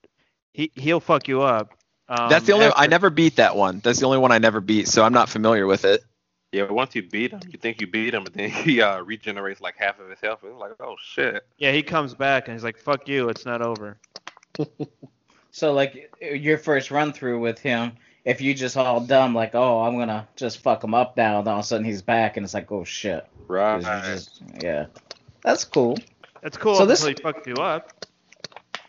he 0.52 0.70
he'll 0.74 1.00
fuck 1.00 1.26
you 1.26 1.42
up. 1.42 1.72
Um, 2.08 2.28
That's 2.28 2.46
the 2.46 2.52
only. 2.52 2.70
I 2.76 2.86
never 2.86 3.10
beat 3.10 3.36
that 3.36 3.56
one. 3.56 3.80
That's 3.82 3.98
the 3.98 4.06
only 4.06 4.18
one 4.18 4.30
I 4.30 4.38
never 4.38 4.60
beat, 4.60 4.88
so 4.88 5.02
I'm 5.02 5.14
not 5.14 5.28
familiar 5.28 5.66
with 5.66 5.84
it. 5.84 6.04
Yeah, 6.54 6.70
once 6.70 6.94
you 6.94 7.02
beat 7.02 7.32
him, 7.32 7.40
you 7.50 7.58
think 7.58 7.80
you 7.80 7.88
beat 7.88 8.14
him, 8.14 8.22
but 8.22 8.32
then 8.32 8.48
he 8.64 8.80
uh, 8.80 9.00
regenerates 9.02 9.60
like 9.60 9.76
half 9.76 9.98
of 9.98 10.08
his 10.08 10.20
health. 10.20 10.38
It's 10.44 10.56
like, 10.56 10.72
oh 10.80 10.94
shit. 11.02 11.44
Yeah, 11.58 11.72
he 11.72 11.82
comes 11.82 12.14
back 12.14 12.46
and 12.46 12.54
he's 12.54 12.62
like, 12.62 12.78
"Fuck 12.78 13.08
you, 13.08 13.28
it's 13.28 13.44
not 13.44 13.60
over." 13.60 13.98
So 15.50 15.72
like 15.72 16.12
your 16.20 16.58
first 16.58 16.90
run 16.90 17.12
through 17.12 17.38
with 17.38 17.60
him, 17.60 17.92
if 18.24 18.40
you 18.40 18.54
just 18.54 18.76
all 18.76 18.98
dumb 18.98 19.36
like, 19.36 19.54
oh, 19.54 19.82
I'm 19.82 19.96
gonna 19.96 20.26
just 20.34 20.58
fuck 20.58 20.82
him 20.82 20.94
up 20.94 21.16
now, 21.16 21.42
then 21.42 21.52
all 21.52 21.60
of 21.60 21.64
a 21.64 21.68
sudden 21.68 21.84
he's 21.84 22.02
back 22.02 22.36
and 22.36 22.42
it's 22.42 22.54
like, 22.54 22.72
oh 22.72 22.82
shit." 22.82 23.24
Right. 23.46 23.80
just- 23.80 24.42
yeah, 24.60 24.86
that's 25.44 25.62
cool. 25.64 25.96
That's 26.42 26.56
cool 26.56 26.74
So 26.74 26.86
this- 26.86 27.04
until 27.04 27.32
he 27.32 27.38
fucks 27.38 27.46
you 27.46 27.54
up. 27.62 28.04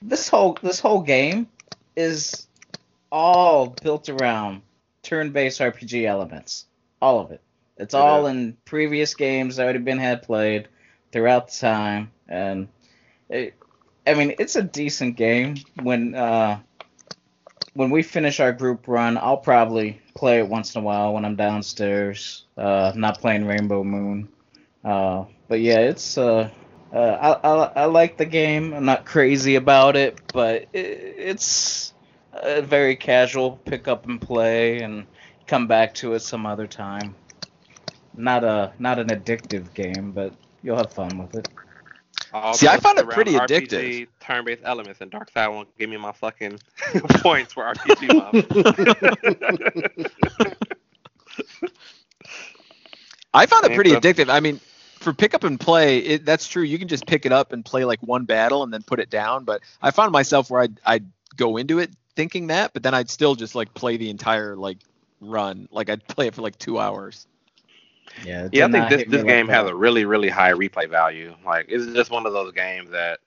This 0.02 0.28
whole 0.28 0.58
this 0.64 0.80
whole 0.80 1.02
game 1.02 1.48
is 1.96 2.48
all 3.12 3.68
built 3.68 4.10
around 4.10 4.64
turn-based 5.04 5.62
RPG 5.62 6.06
elements. 6.08 6.66
All 7.00 7.20
of 7.20 7.30
it. 7.30 7.42
It's 7.78 7.94
It 7.94 7.98
all 7.98 8.26
is. 8.26 8.32
in 8.32 8.58
previous 8.66 9.16
games 9.16 9.56
that 9.58 9.64
already 9.64 9.80
been 9.80 10.00
had 10.00 10.24
played 10.24 10.68
throughout 11.12 11.48
the 11.50 11.58
time, 11.60 12.12
and 12.28 12.68
it, 13.30 13.56
I 14.08 14.14
mean 14.14 14.36
it's 14.40 14.56
a 14.56 14.64
decent 14.64 15.18
game. 15.18 15.56
When 15.82 16.16
uh, 16.16 16.60
when 17.74 17.90
we 17.90 18.04
finish 18.04 18.40
our 18.40 18.54
group 18.54 18.88
run, 18.88 19.18
I'll 19.18 19.38
probably 19.38 20.02
play 20.16 20.40
it 20.40 20.48
once 20.48 20.76
in 20.76 20.82
a 20.82 20.84
while 20.84 21.14
when 21.14 21.26
I'm 21.26 21.36
downstairs, 21.36 22.46
uh, 22.58 22.94
not 22.96 23.20
playing 23.20 23.46
Rainbow 23.46 23.84
Moon. 23.84 24.30
Uh, 24.84 25.26
but 25.48 25.60
yeah, 25.60 25.80
it's 25.80 26.18
uh, 26.18 26.50
uh, 26.94 26.98
I, 27.44 27.50
I 27.50 27.84
I 27.84 27.86
like 27.86 28.18
the 28.18 28.26
game. 28.26 28.74
I'm 28.74 28.86
not 28.86 29.06
crazy 29.06 29.56
about 29.56 29.96
it, 29.98 30.20
but 30.34 30.68
it, 30.74 31.16
it's 31.18 31.94
a 32.34 32.62
very 32.62 32.96
casual 32.96 33.58
pick 33.66 33.88
up 33.88 34.06
and 34.06 34.22
play, 34.22 34.80
and 34.82 35.06
come 35.48 35.68
back 35.68 35.94
to 35.96 36.14
it 36.14 36.20
some 36.22 36.46
other 36.46 36.68
time. 36.68 37.16
Not 38.18 38.44
a 38.44 38.74
not 38.80 39.00
an 39.00 39.08
addictive 39.08 39.74
game, 39.74 40.12
but 40.12 40.34
you'll 40.64 40.78
have 40.78 40.92
fun 40.94 41.18
with 41.18 41.36
it. 41.36 41.50
All 42.34 42.54
See, 42.54 42.68
I 42.68 42.78
found 42.78 43.00
it 43.00 43.10
pretty 43.10 43.34
RPG, 43.34 43.48
addictive. 43.48 44.08
Turn-based 44.20 44.62
elements, 44.66 45.02
and 45.02 45.12
Darkside 45.12 45.52
won't 45.52 45.78
give 45.78 45.90
me 45.90 45.98
my 45.98 46.12
fucking 46.12 46.60
points 47.22 47.54
for 47.54 47.64
RPG. 47.64 48.14
Mob. 48.14 48.36
I 53.34 53.46
found 53.46 53.66
it 53.66 53.76
pretty 53.76 53.92
stuff. 53.92 54.04
addictive. 54.04 54.30
I 54.30 54.40
mean, 54.40 54.60
for 55.00 55.14
pick 55.14 55.34
up 55.34 55.44
and 55.44 55.60
play, 55.60 56.00
it, 56.00 56.26
that's 56.26 56.48
true. 56.48 56.64
You 56.64 56.80
can 56.80 56.88
just 56.88 57.06
pick 57.06 57.26
it 57.26 57.32
up 57.32 57.52
and 57.54 57.64
play 57.64 57.86
like 57.86 58.00
one 58.02 58.26
battle 58.26 58.64
and 58.64 58.74
then 58.74 58.82
put 58.82 59.00
it 59.00 59.10
down. 59.10 59.44
But 59.44 59.62
I 59.82 59.92
found 59.92 60.12
myself 60.12 60.50
where 60.50 60.62
I'd, 60.62 60.80
I'd 60.86 61.06
go 61.36 61.58
into 61.58 61.80
it 61.80 61.92
thinking 62.16 62.48
that, 62.48 62.74
but 62.74 62.84
then 62.84 62.94
I'd 62.94 63.10
still 63.10 63.36
just 63.36 63.56
like 63.56 63.74
play 63.74 63.98
the 63.98 64.10
entire 64.10 64.56
like 64.56 64.78
run. 65.20 65.68
Like 65.72 65.90
I'd 65.90 66.08
play 66.08 66.28
it 66.28 66.36
for 66.36 66.42
like 66.42 66.58
two 66.58 66.80
hours. 66.80 67.28
Yeah, 68.24 68.48
yeah, 68.52 68.66
I 68.66 68.68
think 68.70 68.88
this 68.90 69.04
this 69.06 69.24
like 69.24 69.26
game 69.26 69.48
has 69.50 69.68
a 69.68 69.76
really 69.76 70.06
really 70.06 70.30
high 70.30 70.54
replay 70.54 70.90
value. 70.90 71.36
Like 71.46 71.66
it's 71.70 71.86
just 71.94 72.12
one 72.12 72.26
of 72.26 72.34
those 72.34 72.52
games 72.54 72.92
that 72.92 73.20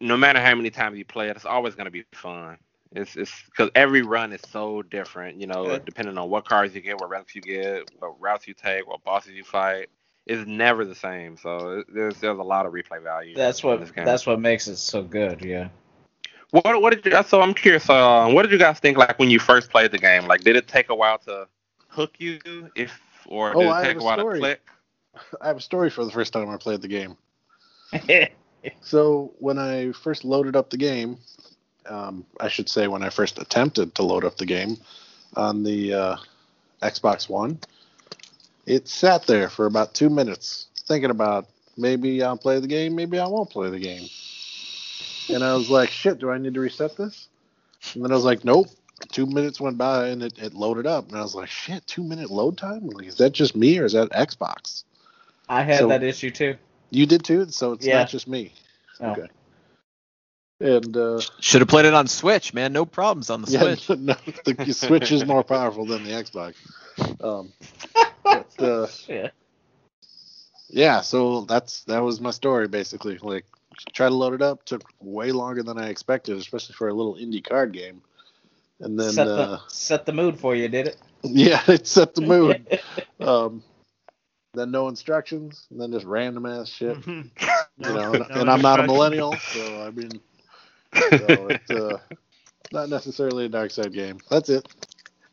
no 0.00 0.16
matter 0.16 0.40
how 0.40 0.54
many 0.54 0.70
times 0.70 0.98
you 0.98 1.04
play 1.04 1.28
it, 1.28 1.36
it's 1.36 1.44
always 1.46 1.74
gonna 1.74 1.90
be 1.90 2.02
fun. 2.02 2.44
It's 2.82 3.04
it's 3.04 3.30
because 3.36 3.60
every 3.64 3.92
run 3.92 4.22
is 4.22 4.32
so 4.38 4.82
different. 4.82 5.38
You 5.40 5.46
know, 5.46 5.64
Yeah. 5.64 5.78
depending 5.78 6.16
on 6.16 6.28
what 6.28 6.44
cards 6.44 6.74
you 6.74 6.80
get, 6.80 6.96
what 6.98 7.08
relics 7.08 7.34
you 7.34 7.40
get, 7.42 7.84
what 7.98 8.20
routes 8.20 8.46
you 8.46 8.54
take, 8.54 8.86
what 8.86 9.02
bosses 9.04 9.32
you 9.32 9.44
fight. 9.44 9.88
It's 10.26 10.46
never 10.46 10.84
the 10.84 10.94
same. 10.94 11.36
So 11.36 11.78
it- 11.78 11.86
there's 11.92 12.18
there's 12.20 12.38
a 12.38 12.42
lot 12.42 12.66
of 12.66 12.72
replay 12.72 13.02
value. 13.02 13.34
That's 13.34 13.62
what 13.62 13.92
that's 14.04 14.26
what 14.26 14.40
makes 14.40 14.68
it 14.68 14.76
so 14.76 15.02
good. 15.02 15.42
Yeah. 15.44 15.68
What 16.50 16.80
what 16.82 16.94
did 16.94 17.04
you? 17.12 17.22
So 17.24 17.40
I'm 17.40 17.54
curious. 17.54 17.88
Uh, 17.88 18.28
what 18.30 18.42
did 18.42 18.52
you 18.52 18.58
guys 18.58 18.78
think 18.80 18.96
like 18.98 19.18
when 19.18 19.30
you 19.30 19.38
first 19.38 19.70
played 19.70 19.90
the 19.90 19.98
game? 19.98 20.26
Like, 20.26 20.40
did 20.42 20.56
it 20.56 20.66
take 20.68 20.88
a 20.88 20.94
while 20.94 21.18
to 21.18 21.46
hook 21.88 22.14
you, 22.18 22.40
if 22.74 22.98
or 23.26 23.56
Oh, 23.56 23.60
did 23.60 23.68
I 23.68 23.80
it 23.80 23.84
have 23.84 23.84
take 23.84 23.96
a 23.96 24.00
a 24.00 24.04
while 24.04 24.18
story. 24.18 24.34
to 24.34 24.40
click? 24.40 24.60
I 25.40 25.46
have 25.48 25.56
a 25.58 25.60
story 25.60 25.90
for 25.90 26.04
the 26.04 26.10
first 26.10 26.32
time 26.32 26.48
I 26.50 26.56
played 26.56 26.82
the 26.82 26.88
game. 26.88 27.16
So 28.80 29.34
when 29.40 29.58
I 29.58 29.92
first 29.92 30.24
loaded 30.24 30.56
up 30.56 30.70
the 30.70 30.78
game, 30.78 31.18
um, 31.86 32.24
I 32.40 32.48
should 32.48 32.68
say 32.68 32.88
when 32.88 33.02
I 33.02 33.10
first 33.10 33.38
attempted 33.38 33.94
to 33.96 34.02
load 34.02 34.24
up 34.24 34.38
the 34.38 34.46
game 34.46 34.78
on 35.36 35.62
the 35.64 35.92
uh, 35.92 36.16
Xbox 36.82 37.28
One, 37.28 37.58
it 38.64 38.88
sat 38.88 39.26
there 39.26 39.50
for 39.50 39.66
about 39.66 39.92
two 39.92 40.08
minutes 40.08 40.68
thinking 40.86 41.10
about 41.10 41.46
maybe 41.76 42.22
I'll 42.22 42.38
play 42.38 42.58
the 42.58 42.66
game, 42.66 42.94
maybe 42.94 43.18
I 43.18 43.26
won't 43.26 43.50
play 43.50 43.68
the 43.68 43.78
game. 43.78 44.08
And 45.28 45.44
I 45.44 45.54
was 45.54 45.68
like, 45.68 45.90
shit, 45.90 46.18
do 46.18 46.30
I 46.30 46.38
need 46.38 46.54
to 46.54 46.60
reset 46.60 46.96
this? 46.96 47.28
And 47.94 48.02
then 48.02 48.12
I 48.12 48.14
was 48.14 48.24
like, 48.24 48.44
nope. 48.46 48.68
Two 49.10 49.26
minutes 49.26 49.60
went 49.60 49.76
by 49.76 50.08
and 50.08 50.22
it, 50.22 50.38
it 50.38 50.54
loaded 50.54 50.86
up. 50.86 51.08
And 51.08 51.18
I 51.18 51.22
was 51.22 51.34
like, 51.34 51.48
shit, 51.48 51.86
two 51.86 52.02
minute 52.04 52.30
load 52.30 52.56
time? 52.56 52.86
Like, 52.88 53.06
is 53.06 53.16
that 53.16 53.32
just 53.32 53.56
me 53.56 53.78
or 53.78 53.84
is 53.84 53.92
that 53.92 54.10
Xbox? 54.10 54.84
I 55.48 55.62
had 55.62 55.80
So- 55.80 55.88
that 55.88 56.02
issue 56.02 56.30
too. 56.30 56.56
You 56.90 57.06
did 57.06 57.24
too, 57.24 57.48
so 57.50 57.72
it's 57.72 57.84
Yeah. 57.84 57.98
not 57.98 58.08
just 58.08 58.28
me. 58.28 58.52
Oh. 59.00 59.10
Okay. 59.10 59.26
And 60.60 60.96
uh, 60.96 61.20
Should 61.40 61.60
have 61.60 61.68
played 61.68 61.84
it 61.86 61.94
on 61.94 62.06
Switch, 62.06 62.54
man. 62.54 62.72
No 62.72 62.86
problems 62.86 63.28
on 63.30 63.42
the 63.42 63.50
yeah, 63.50 63.74
Switch. 63.74 63.88
no, 63.98 64.14
the 64.44 64.72
Switch 64.72 65.10
is 65.10 65.26
more 65.26 65.42
powerful 65.42 65.84
than 65.84 66.04
the 66.04 66.10
Xbox. 66.10 66.54
Um, 67.22 67.52
but, 68.22 68.48
uh, 68.62 68.86
Yeah. 69.08 69.30
yeah, 70.68 71.00
so 71.00 71.40
that's 71.42 71.82
that 71.84 71.98
was 72.02 72.20
my 72.20 72.30
story 72.30 72.68
basically. 72.68 73.18
Like, 73.18 73.44
try 73.92 74.08
to 74.08 74.14
load 74.14 74.34
it 74.34 74.42
up 74.42 74.64
took 74.64 74.82
way 75.00 75.32
longer 75.32 75.62
than 75.64 75.78
I 75.78 75.88
expected, 75.88 76.38
especially 76.38 76.74
for 76.74 76.88
a 76.88 76.94
little 76.94 77.16
indie 77.16 77.42
card 77.44 77.72
game. 77.72 78.00
And 78.84 79.00
then, 79.00 79.12
set 79.12 79.26
uh, 79.26 79.36
the 79.36 79.60
set 79.68 80.04
the 80.04 80.12
mood 80.12 80.38
for 80.38 80.54
you, 80.54 80.68
did 80.68 80.88
it? 80.88 80.98
yeah, 81.22 81.62
it 81.66 81.86
set 81.86 82.14
the 82.14 82.20
mood. 82.20 82.80
um, 83.20 83.62
then 84.52 84.70
no 84.70 84.88
instructions, 84.88 85.66
and 85.70 85.80
then 85.80 85.90
just 85.90 86.04
random 86.04 86.44
ass 86.44 86.68
shit. 86.68 87.00
Mhm. 87.00 87.30
you 87.78 87.94
know, 87.94 88.12
No 88.12 88.24
and 88.40 88.50
I'm 88.50 88.60
not 88.60 88.80
a 88.80 88.86
millennial, 88.86 89.34
so 89.36 89.82
I 89.82 89.90
mean, 89.90 90.20
so 90.94 91.48
it's 91.48 91.70
uh, 91.70 91.98
not 92.72 92.90
necessarily 92.90 93.46
a 93.46 93.48
dark 93.48 93.70
side 93.70 93.92
game. 93.92 94.18
That's 94.28 94.50
it. 94.50 94.68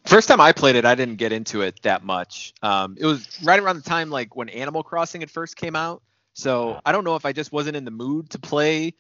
First 0.06 0.30
time 0.30 0.42
I 0.42 0.54
played 0.54 0.76
it, 0.76 0.86
I 0.86 0.96
didn't 0.96 1.18
get 1.18 1.32
into 1.34 1.62
it 1.62 1.82
that 1.84 2.04
much. 2.04 2.54
Um, 2.64 2.96
it 2.98 3.06
was 3.06 3.28
right 3.44 3.60
around 3.60 3.76
the 3.76 3.88
time 3.88 4.10
like 4.10 4.36
when 4.36 4.50
Animal 4.50 4.82
Crossing 4.82 5.22
had 5.22 5.30
first 5.30 5.58
came 5.58 5.76
out. 5.76 6.02
So 6.34 6.80
I 6.86 6.94
don't 6.94 7.04
know 7.04 7.18
if 7.18 7.26
I 7.26 7.34
just 7.34 7.52
wasn't 7.52 7.76
in 7.76 7.84
the 7.84 7.92
mood 7.92 8.30
to 8.32 8.40
play. 8.40 8.94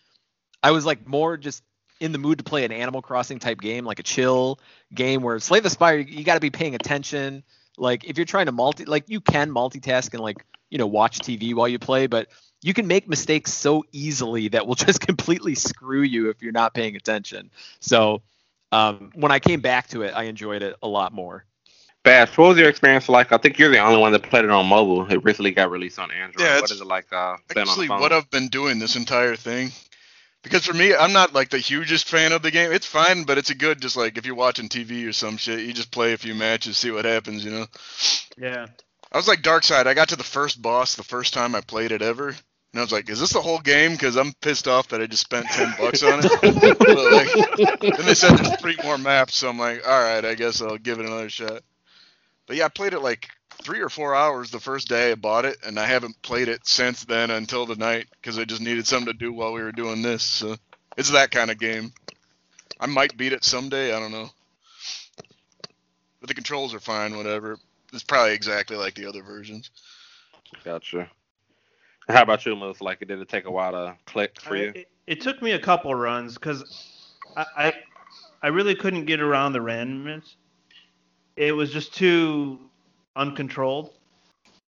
I 0.61 0.71
was 0.71 0.85
like 0.85 1.07
more 1.07 1.37
just 1.37 1.63
in 2.01 2.11
the 2.11 2.17
mood 2.17 2.39
to 2.39 2.43
play 2.43 2.65
an 2.65 2.71
Animal 2.71 3.01
Crossing 3.01 3.39
type 3.39 3.61
game, 3.61 3.85
like 3.85 3.99
a 3.99 4.03
chill 4.03 4.59
game 4.93 5.21
where 5.21 5.39
Slay 5.39 5.59
the 5.59 5.69
Spire, 5.69 5.99
you 5.99 6.23
got 6.23 6.33
to 6.33 6.39
be 6.41 6.49
paying 6.49 6.73
attention. 6.75 7.43
Like 7.77 8.03
if 8.03 8.17
you're 8.17 8.25
trying 8.25 8.47
to 8.47 8.51
multi, 8.51 8.85
like 8.85 9.05
you 9.07 9.21
can 9.21 9.51
multitask 9.51 10.11
and 10.13 10.21
like 10.21 10.43
you 10.69 10.79
know 10.79 10.87
watch 10.87 11.19
TV 11.19 11.53
while 11.53 11.67
you 11.67 11.77
play, 11.79 12.07
but 12.07 12.27
you 12.61 12.73
can 12.73 12.87
make 12.87 13.07
mistakes 13.07 13.53
so 13.53 13.85
easily 13.91 14.49
that 14.49 14.65
will 14.67 14.75
just 14.87 14.99
completely 14.99 15.55
screw 15.55 16.01
you 16.01 16.29
if 16.29 16.41
you're 16.41 16.51
not 16.51 16.73
paying 16.73 16.95
attention. 16.95 17.51
So 17.79 18.23
um, 18.71 19.11
when 19.13 19.31
I 19.31 19.39
came 19.39 19.61
back 19.61 19.87
to 19.89 20.01
it, 20.01 20.13
I 20.15 20.23
enjoyed 20.23 20.63
it 20.63 20.75
a 20.81 20.87
lot 20.87 21.13
more. 21.13 21.45
Bash, 22.03 22.35
what 22.35 22.49
was 22.49 22.57
your 22.57 22.67
experience 22.67 23.07
like? 23.09 23.31
I 23.31 23.37
think 23.37 23.59
you're 23.59 23.69
the 23.69 23.77
only 23.77 23.99
one 23.99 24.11
that 24.13 24.23
played 24.23 24.43
it 24.43 24.49
on 24.49 24.65
mobile. 24.65 25.05
It 25.11 25.23
recently 25.23 25.51
got 25.51 25.69
released 25.69 25.99
on 25.99 26.09
Android. 26.11 26.41
Yeah, 26.41 26.55
what 26.59 26.71
it's 26.71 26.81
it 26.81 26.83
like 26.83 27.13
uh, 27.13 27.37
playing 27.53 27.69
on 27.69 27.73
Actually, 27.73 27.85
the 27.85 27.89
phone? 27.89 28.01
what 28.01 28.11
I've 28.11 28.29
been 28.31 28.47
doing 28.47 28.79
this 28.79 28.95
entire 28.95 29.35
thing 29.35 29.69
Because 30.43 30.65
for 30.65 30.73
me, 30.73 30.95
I'm 30.95 31.13
not 31.13 31.33
like 31.33 31.49
the 31.49 31.59
hugest 31.59 32.07
fan 32.07 32.31
of 32.31 32.41
the 32.41 32.51
game. 32.51 32.71
It's 32.71 32.87
fine, 32.87 33.23
but 33.23 33.37
it's 33.37 33.51
a 33.51 33.55
good 33.55 33.79
just 33.81 33.95
like 33.95 34.17
if 34.17 34.25
you're 34.25 34.35
watching 34.35 34.69
TV 34.69 35.07
or 35.07 35.13
some 35.13 35.37
shit, 35.37 35.59
you 35.59 35.73
just 35.73 35.91
play 35.91 36.13
a 36.13 36.17
few 36.17 36.33
matches, 36.33 36.77
see 36.77 36.91
what 36.91 37.05
happens, 37.05 37.45
you 37.45 37.51
know. 37.51 37.67
Yeah. 38.37 38.67
I 39.11 39.17
was 39.17 39.27
like 39.27 39.41
Darkside. 39.41 39.87
I 39.87 39.93
got 39.93 40.09
to 40.09 40.15
the 40.15 40.23
first 40.23 40.61
boss 40.61 40.95
the 40.95 41.03
first 41.03 41.33
time 41.33 41.53
I 41.53 41.61
played 41.61 41.91
it 41.91 42.01
ever, 42.01 42.29
and 42.29 42.37
I 42.75 42.81
was 42.81 42.93
like, 42.93 43.09
"Is 43.09 43.19
this 43.19 43.33
the 43.33 43.41
whole 43.41 43.59
game?" 43.59 43.91
Because 43.91 44.15
I'm 44.15 44.31
pissed 44.41 44.69
off 44.69 44.87
that 44.89 45.01
I 45.01 45.05
just 45.05 45.23
spent 45.23 45.47
ten 45.47 45.73
bucks 45.79 46.01
on 46.01 46.21
it. 46.23 46.79
But, 46.79 46.97
like, 47.11 47.79
then 47.97 48.05
they 48.05 48.13
said 48.13 48.37
there's 48.37 48.55
three 48.61 48.77
more 48.83 48.97
maps, 48.97 49.35
so 49.35 49.49
I'm 49.49 49.59
like, 49.59 49.85
"All 49.85 50.01
right, 50.01 50.23
I 50.23 50.35
guess 50.35 50.61
I'll 50.61 50.77
give 50.77 50.99
it 50.99 51.05
another 51.05 51.29
shot." 51.29 51.61
But 52.47 52.55
yeah, 52.55 52.65
I 52.65 52.69
played 52.69 52.93
it 52.93 53.01
like 53.01 53.29
three 53.61 53.81
or 53.81 53.89
four 53.89 54.15
hours 54.15 54.51
the 54.51 54.59
first 54.59 54.87
day 54.87 55.11
I 55.11 55.15
bought 55.15 55.45
it, 55.45 55.57
and 55.65 55.79
I 55.79 55.85
haven't 55.85 56.21
played 56.21 56.47
it 56.47 56.67
since 56.67 57.05
then 57.05 57.31
until 57.31 57.65
the 57.65 57.75
night 57.75 58.07
because 58.11 58.37
I 58.37 58.45
just 58.45 58.61
needed 58.61 58.87
something 58.87 59.11
to 59.11 59.17
do 59.17 59.31
while 59.31 59.53
we 59.53 59.61
were 59.61 59.71
doing 59.71 60.01
this. 60.01 60.23
So 60.23 60.57
it's 60.97 61.11
that 61.11 61.31
kind 61.31 61.51
of 61.51 61.59
game. 61.59 61.93
I 62.79 62.87
might 62.87 63.15
beat 63.15 63.33
it 63.33 63.43
someday. 63.43 63.95
I 63.95 63.99
don't 63.99 64.11
know. 64.11 64.29
But 66.19 66.27
the 66.27 66.33
controls 66.33 66.73
are 66.73 66.79
fine. 66.79 67.15
Whatever. 67.15 67.57
It's 67.93 68.03
probably 68.03 68.33
exactly 68.33 68.77
like 68.77 68.95
the 68.95 69.07
other 69.07 69.21
versions. 69.21 69.69
Gotcha. 70.63 71.09
How 72.07 72.23
about 72.23 72.45
you, 72.45 72.55
Moose? 72.55 72.81
Like, 72.81 72.99
did 72.99 73.11
it 73.11 73.29
take 73.29 73.45
a 73.45 73.51
while 73.51 73.71
to 73.71 73.95
click 74.05 74.39
for 74.41 74.55
you? 74.55 74.71
It, 74.75 74.87
it 75.07 75.21
took 75.21 75.41
me 75.41 75.51
a 75.51 75.59
couple 75.59 75.93
runs 75.93 76.33
because 76.33 77.05
I, 77.35 77.45
I 77.57 77.73
I 78.43 78.47
really 78.47 78.75
couldn't 78.75 79.05
get 79.05 79.21
around 79.21 79.53
the 79.53 79.59
randomness. 79.59 80.35
It 81.35 81.51
was 81.51 81.71
just 81.71 81.93
too 81.93 82.59
uncontrolled. 83.15 83.93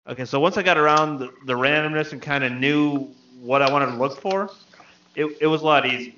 Okay, 0.08 0.26
so 0.26 0.40
once 0.40 0.58
I 0.58 0.64
got 0.64 0.78
around 0.78 1.20
the, 1.20 1.34
the 1.46 1.54
randomness 1.54 2.12
and 2.12 2.22
kind 2.22 2.44
of 2.44 2.52
knew 2.52 3.10
what 3.42 3.62
I 3.62 3.72
wanted 3.72 3.88
to 3.88 3.94
look 3.94 4.20
for, 4.20 4.50
it, 5.16 5.26
it 5.40 5.48
was 5.48 5.62
a 5.62 5.66
lot 5.66 5.86
easier. 5.86 6.14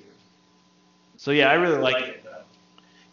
So 1.16 1.30
yeah, 1.30 1.50
I 1.50 1.54
really 1.54 1.78
like 1.78 2.02
it. 2.02 2.24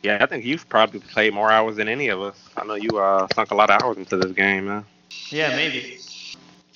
Yeah, 0.04 0.18
I 0.20 0.26
think 0.26 0.46
you've 0.46 0.68
probably 0.68 1.00
played 1.00 1.34
more 1.34 1.52
hours 1.52 1.76
than 1.76 1.88
any 1.88 2.08
of 2.08 2.22
us. 2.22 2.50
I 2.58 2.66
know 2.66 2.74
you 2.74 2.98
uh, 2.98 3.28
sunk 3.36 3.52
a 3.52 3.56
lot 3.56 3.70
of 3.70 3.82
hours 3.82 3.98
into 3.98 4.18
this 4.18 4.32
game, 4.32 4.66
man. 4.66 4.86
Yeah, 5.30 5.56
maybe. 5.56 6.00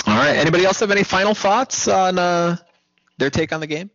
All 0.05 0.15
right. 0.15 0.35
Anybody 0.35 0.65
else 0.65 0.79
have 0.81 0.91
any 0.91 1.03
final 1.03 1.33
thoughts 1.33 1.87
on 1.87 2.19
uh, 2.19 2.57
their 3.17 3.31
take 3.31 3.51
on 3.51 3.61
the 3.61 3.67
game? 3.67 3.89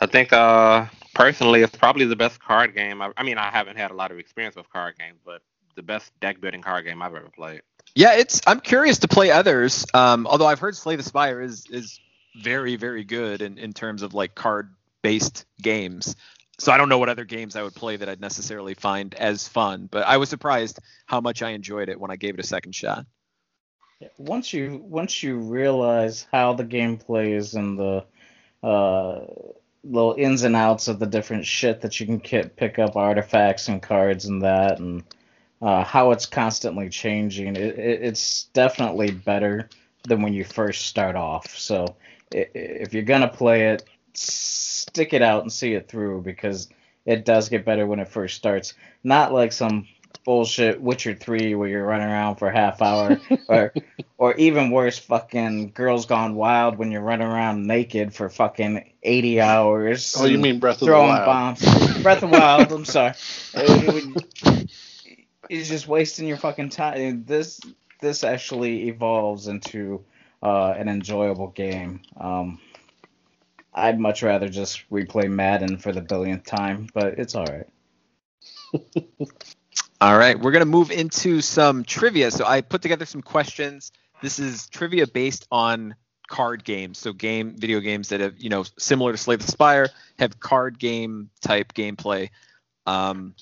I 0.00 0.06
think 0.06 0.32
uh, 0.32 0.86
personally, 1.14 1.62
it's 1.62 1.76
probably 1.76 2.06
the 2.06 2.16
best 2.16 2.40
card 2.40 2.74
game. 2.74 3.02
I, 3.02 3.12
I 3.16 3.22
mean, 3.22 3.36
I 3.36 3.50
haven't 3.50 3.76
had 3.76 3.90
a 3.90 3.94
lot 3.94 4.10
of 4.10 4.18
experience 4.18 4.56
with 4.56 4.70
card 4.70 4.96
games, 4.98 5.18
but 5.24 5.42
the 5.78 5.82
best 5.82 6.12
deck 6.20 6.40
building 6.40 6.60
card 6.60 6.84
game 6.84 7.00
I've 7.00 7.14
ever 7.14 7.30
played. 7.30 7.62
Yeah, 7.94 8.16
it's. 8.16 8.42
I'm 8.46 8.60
curious 8.60 8.98
to 8.98 9.08
play 9.08 9.30
others. 9.30 9.86
Um, 9.94 10.26
although 10.26 10.46
I've 10.46 10.58
heard 10.58 10.76
Slay 10.76 10.96
the 10.96 11.02
Spire 11.02 11.40
is 11.40 11.66
is 11.70 11.98
very 12.36 12.76
very 12.76 13.04
good 13.04 13.40
in, 13.40 13.56
in 13.58 13.72
terms 13.72 14.02
of 14.02 14.12
like 14.12 14.34
card 14.34 14.74
based 15.02 15.46
games. 15.62 16.14
So 16.58 16.72
I 16.72 16.76
don't 16.76 16.88
know 16.88 16.98
what 16.98 17.08
other 17.08 17.24
games 17.24 17.54
I 17.54 17.62
would 17.62 17.74
play 17.74 17.96
that 17.96 18.08
I'd 18.08 18.20
necessarily 18.20 18.74
find 18.74 19.14
as 19.14 19.46
fun. 19.46 19.88
But 19.90 20.06
I 20.06 20.16
was 20.16 20.28
surprised 20.28 20.80
how 21.06 21.20
much 21.20 21.40
I 21.40 21.50
enjoyed 21.50 21.88
it 21.88 22.00
when 22.00 22.10
I 22.10 22.16
gave 22.16 22.34
it 22.34 22.40
a 22.40 22.46
second 22.46 22.74
shot. 22.74 23.06
Once 24.16 24.52
you 24.52 24.80
once 24.84 25.22
you 25.22 25.38
realize 25.38 26.26
how 26.32 26.52
the 26.54 26.64
game 26.64 26.98
plays 26.98 27.54
and 27.54 27.78
the 27.78 28.04
uh, 28.62 29.20
little 29.84 30.14
ins 30.18 30.42
and 30.42 30.56
outs 30.56 30.88
of 30.88 30.98
the 30.98 31.06
different 31.06 31.46
shit 31.46 31.80
that 31.80 31.98
you 31.98 32.06
can 32.06 32.18
get, 32.18 32.56
pick 32.56 32.78
up 32.78 32.96
artifacts 32.96 33.68
and 33.68 33.82
cards 33.82 34.26
and 34.26 34.42
that 34.42 34.78
and 34.78 35.04
uh, 35.60 35.84
how 35.84 36.12
it's 36.12 36.26
constantly 36.26 36.88
changing. 36.88 37.56
It, 37.56 37.78
it, 37.78 38.02
it's 38.02 38.44
definitely 38.52 39.10
better 39.10 39.68
than 40.04 40.22
when 40.22 40.32
you 40.32 40.44
first 40.44 40.86
start 40.86 41.16
off. 41.16 41.56
So 41.56 41.96
if 42.30 42.94
you're 42.94 43.02
gonna 43.02 43.28
play 43.28 43.68
it, 43.68 43.84
stick 44.14 45.12
it 45.12 45.22
out 45.22 45.42
and 45.42 45.52
see 45.52 45.74
it 45.74 45.88
through 45.88 46.22
because 46.22 46.68
it 47.06 47.24
does 47.24 47.48
get 47.48 47.64
better 47.64 47.86
when 47.86 48.00
it 48.00 48.08
first 48.08 48.36
starts. 48.36 48.74
Not 49.02 49.32
like 49.32 49.52
some 49.52 49.86
bullshit 50.24 50.80
Witcher 50.80 51.14
3 51.14 51.54
where 51.54 51.68
you're 51.68 51.86
running 51.86 52.08
around 52.08 52.36
for 52.36 52.48
a 52.48 52.52
half 52.52 52.82
hour 52.82 53.18
or 53.48 53.72
or 54.18 54.34
even 54.34 54.70
worse 54.70 54.98
fucking 54.98 55.70
Girls 55.70 56.04
Gone 56.06 56.34
Wild 56.34 56.76
when 56.76 56.90
you're 56.90 57.00
running 57.00 57.26
around 57.26 57.66
naked 57.66 58.12
for 58.14 58.28
fucking 58.28 58.92
80 59.02 59.40
hours. 59.40 60.16
Oh, 60.18 60.26
you 60.26 60.38
mean 60.38 60.58
Breath 60.58 60.76
of 60.76 60.80
the 60.80 60.86
throwing 60.86 61.16
bombs. 61.16 61.62
Breath 62.02 62.22
of 62.22 62.30
the 62.30 62.38
Wild, 62.38 62.72
I'm 62.72 62.84
sorry. 62.84 63.14
It's 65.48 65.68
just 65.68 65.88
wasting 65.88 66.26
your 66.26 66.36
fucking 66.36 66.70
time. 66.70 67.24
This 67.24 67.60
this 68.00 68.24
actually 68.24 68.88
evolves 68.88 69.48
into 69.48 70.04
uh, 70.42 70.74
an 70.76 70.88
enjoyable 70.88 71.48
game. 71.48 72.02
Um, 72.18 72.60
I'd 73.74 73.98
much 73.98 74.22
rather 74.22 74.48
just 74.48 74.88
replay 74.90 75.30
Madden 75.30 75.78
for 75.78 75.92
the 75.92 76.00
billionth 76.00 76.44
time, 76.44 76.88
but 76.92 77.18
it's 77.18 77.34
all 77.34 77.46
right. 77.46 77.68
All 80.00 80.16
right, 80.16 80.38
we're 80.38 80.52
gonna 80.52 80.64
move 80.64 80.92
into 80.92 81.40
some 81.40 81.82
trivia. 81.82 82.30
So 82.30 82.44
I 82.46 82.60
put 82.60 82.82
together 82.82 83.04
some 83.04 83.20
questions. 83.20 83.90
This 84.22 84.38
is 84.38 84.68
trivia 84.68 85.08
based 85.08 85.48
on 85.50 85.96
card 86.28 86.62
games. 86.62 86.98
So 86.98 87.12
game 87.12 87.56
video 87.58 87.80
games 87.80 88.10
that 88.10 88.20
have 88.20 88.38
you 88.38 88.48
know 88.48 88.64
similar 88.78 89.10
to 89.10 89.18
Slay 89.18 89.34
the 89.34 89.50
Spire 89.50 89.88
have 90.20 90.38
card 90.38 90.78
game 90.78 91.30
type 91.40 91.74
gameplay. 91.74 92.30
Um, 92.86 93.34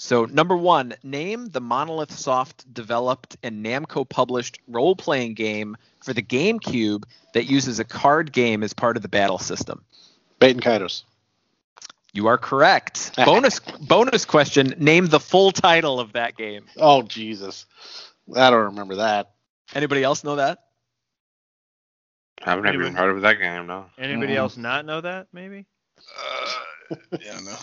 so 0.00 0.24
number 0.24 0.56
one, 0.56 0.94
name 1.02 1.44
the 1.50 1.60
Monolith 1.60 2.10
Soft 2.10 2.72
developed 2.72 3.36
and 3.42 3.62
Namco 3.62 4.08
published 4.08 4.58
role 4.66 4.96
playing 4.96 5.34
game 5.34 5.76
for 6.02 6.14
the 6.14 6.22
GameCube 6.22 7.04
that 7.34 7.44
uses 7.44 7.80
a 7.80 7.84
card 7.84 8.32
game 8.32 8.62
as 8.62 8.72
part 8.72 8.96
of 8.96 9.02
the 9.02 9.10
battle 9.10 9.38
system. 9.38 9.84
Baten 10.40 10.62
Kaitos. 10.62 11.02
You 12.14 12.28
are 12.28 12.38
correct. 12.38 13.12
bonus 13.26 13.60
bonus 13.60 14.24
question: 14.24 14.72
Name 14.78 15.04
the 15.04 15.20
full 15.20 15.52
title 15.52 16.00
of 16.00 16.14
that 16.14 16.34
game. 16.34 16.64
Oh 16.78 17.02
Jesus, 17.02 17.66
I 18.34 18.48
don't 18.48 18.64
remember 18.64 18.96
that. 18.96 19.32
Anybody 19.74 20.02
else 20.02 20.24
know 20.24 20.36
that? 20.36 20.64
I've 22.42 22.62
never 22.62 22.80
even 22.80 22.94
heard 22.94 23.14
of 23.14 23.20
that 23.20 23.34
game, 23.34 23.66
No. 23.66 23.84
Anybody 23.98 24.32
Mhm. 24.32 24.38
else 24.38 24.56
not 24.56 24.86
know 24.86 25.02
that? 25.02 25.26
Maybe. 25.30 25.66
Uh, 25.98 26.96
yeah, 27.20 27.38
no. 27.40 27.54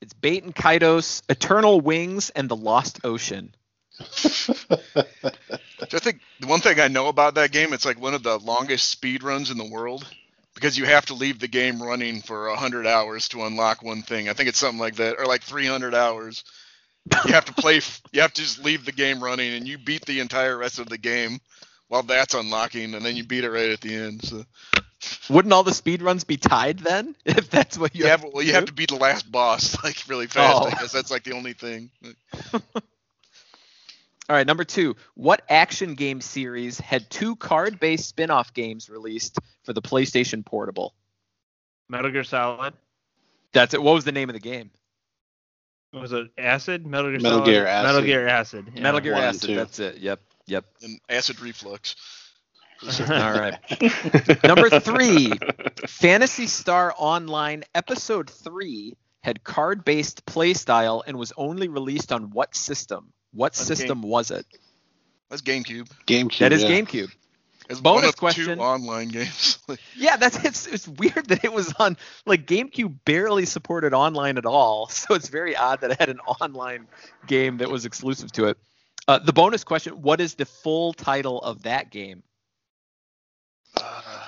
It's 0.00 0.14
Baten 0.14 0.54
Kaitos, 0.54 1.22
Eternal 1.28 1.80
Wings, 1.80 2.30
and 2.30 2.48
the 2.48 2.56
Lost 2.56 3.00
Ocean. 3.04 3.54
I 4.00 4.04
think 5.98 6.20
the 6.40 6.46
one 6.46 6.60
thing 6.60 6.80
I 6.80 6.88
know 6.88 7.08
about 7.08 7.34
that 7.34 7.52
game, 7.52 7.74
it's 7.74 7.84
like 7.84 8.00
one 8.00 8.14
of 8.14 8.22
the 8.22 8.38
longest 8.38 8.88
speed 8.88 9.22
runs 9.22 9.50
in 9.50 9.58
the 9.58 9.68
world 9.68 10.06
because 10.54 10.78
you 10.78 10.86
have 10.86 11.04
to 11.06 11.14
leave 11.14 11.38
the 11.38 11.48
game 11.48 11.82
running 11.82 12.22
for 12.22 12.48
100 12.48 12.86
hours 12.86 13.28
to 13.28 13.44
unlock 13.44 13.82
one 13.82 14.00
thing. 14.00 14.28
I 14.28 14.32
think 14.32 14.48
it's 14.48 14.58
something 14.58 14.80
like 14.80 14.96
that, 14.96 15.18
or 15.18 15.26
like 15.26 15.42
300 15.42 15.94
hours. 15.94 16.44
You 17.26 17.32
have 17.32 17.44
to 17.46 17.52
play, 17.52 17.80
you 18.12 18.22
have 18.22 18.32
to 18.32 18.42
just 18.42 18.64
leave 18.64 18.86
the 18.86 18.92
game 18.92 19.22
running 19.22 19.52
and 19.52 19.68
you 19.68 19.76
beat 19.76 20.06
the 20.06 20.20
entire 20.20 20.56
rest 20.56 20.78
of 20.78 20.88
the 20.88 20.98
game 20.98 21.40
while 21.88 22.02
that's 22.04 22.34
unlocking, 22.34 22.94
and 22.94 23.04
then 23.04 23.16
you 23.16 23.24
beat 23.24 23.44
it 23.44 23.50
right 23.50 23.70
at 23.70 23.80
the 23.82 23.94
end. 23.94 24.24
So 24.24 24.44
Wouldn't 25.30 25.52
all 25.52 25.62
the 25.62 25.72
speed 25.72 26.02
runs 26.02 26.24
be 26.24 26.36
tied 26.36 26.80
then? 26.80 27.14
If 27.24 27.48
that's 27.50 27.78
what 27.78 27.94
you 27.94 28.04
yeah, 28.04 28.10
have 28.10 28.22
but, 28.22 28.28
to 28.28 28.34
well, 28.34 28.42
you 28.42 28.50
do? 28.50 28.54
have 28.56 28.64
to 28.66 28.72
beat 28.72 28.90
the 28.90 28.96
last 28.96 29.30
boss 29.30 29.82
like 29.84 29.96
really 30.08 30.26
fast. 30.26 30.62
Oh. 30.62 30.66
I 30.66 30.70
guess 30.70 30.92
that's 30.92 31.10
like 31.10 31.24
the 31.24 31.32
only 31.32 31.52
thing. 31.52 31.90
All 32.52 34.36
right, 34.36 34.46
number 34.46 34.64
two. 34.64 34.94
What 35.14 35.42
action 35.48 35.94
game 35.94 36.20
series 36.20 36.78
had 36.78 37.10
two 37.10 37.34
card-based 37.36 38.08
spin-off 38.08 38.54
games 38.54 38.88
released 38.88 39.38
for 39.64 39.72
the 39.72 39.82
PlayStation 39.82 40.44
Portable? 40.44 40.94
Metal 41.88 42.12
Gear 42.12 42.22
Solid. 42.22 42.74
That's 43.52 43.74
it. 43.74 43.82
What 43.82 43.94
was 43.94 44.04
the 44.04 44.12
name 44.12 44.28
of 44.28 44.34
the 44.34 44.40
game? 44.40 44.70
Was 45.92 46.12
it 46.12 46.28
Acid? 46.38 46.86
Metal 46.86 47.10
Gear 47.10 47.18
Metal 47.20 47.38
Solid? 47.38 47.46
Gear 47.46 47.66
Acid. 47.66 47.86
Metal 47.86 48.02
Gear 48.02 48.28
Acid. 48.28 48.72
yeah. 48.74 48.82
Metal 48.82 49.00
Gear 49.00 49.12
one 49.14 49.22
Acid. 49.24 49.58
That's 49.58 49.78
it. 49.80 49.96
Yep. 49.98 50.20
Yep. 50.46 50.64
And 50.82 51.00
acid 51.08 51.40
reflux. 51.40 51.96
All 52.82 53.32
right. 53.32 53.58
Number 54.44 54.70
three. 54.80 55.32
Phantasy 55.86 56.46
Star 56.46 56.94
Online 56.96 57.64
Episode 57.74 58.30
3 58.30 58.96
had 59.22 59.44
card-based 59.44 60.24
playstyle 60.24 61.02
and 61.06 61.18
was 61.18 61.32
only 61.36 61.68
released 61.68 62.12
on 62.12 62.30
what 62.30 62.54
system? 62.54 63.12
What 63.32 63.58
On 63.58 63.64
system 63.64 64.02
was 64.02 64.30
it? 64.30 64.46
That's 65.28 65.42
GameCube. 65.42 65.90
GameCube. 66.06 66.38
That 66.38 66.52
is 66.52 66.62
yeah. 66.62 66.70
GameCube. 66.70 67.10
It's 67.68 67.80
Bonus 67.80 68.02
one 68.02 68.08
of 68.08 68.16
question. 68.16 68.56
two 68.56 68.62
online 68.62 69.08
games. 69.08 69.58
Yeah, 69.96 70.16
that's 70.16 70.44
it's 70.44 70.66
it's 70.66 70.88
weird 70.88 71.28
that 71.28 71.44
it 71.44 71.52
was 71.52 71.72
on 71.78 71.96
like 72.26 72.44
GameCube 72.44 72.98
barely 73.04 73.46
supported 73.46 73.94
online 73.94 74.38
at 74.38 74.46
all. 74.46 74.88
So 74.90 75.14
it's 75.14 75.28
very 75.28 75.54
odd 75.54 75.82
that 75.82 75.92
it 75.92 76.00
had 76.00 76.08
an 76.08 76.18
online 76.20 76.88
game 77.28 77.58
that 77.58 77.70
was 77.70 77.84
exclusive 77.84 78.32
to 78.32 78.46
it. 78.46 78.58
Uh, 79.06 79.20
the 79.20 79.32
bonus 79.32 79.62
question, 79.62 80.02
what 80.02 80.20
is 80.20 80.34
the 80.34 80.46
full 80.46 80.92
title 80.92 81.40
of 81.40 81.62
that 81.62 81.90
game? 81.90 82.24
Uh, 83.82 84.22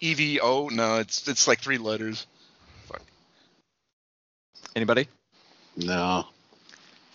EVO? 0.00 0.70
No, 0.70 0.98
it's 0.98 1.26
it's 1.28 1.48
like 1.48 1.60
three 1.60 1.78
letters. 1.78 2.26
Fuck. 2.86 3.02
Anybody? 4.76 5.08
No. 5.76 6.26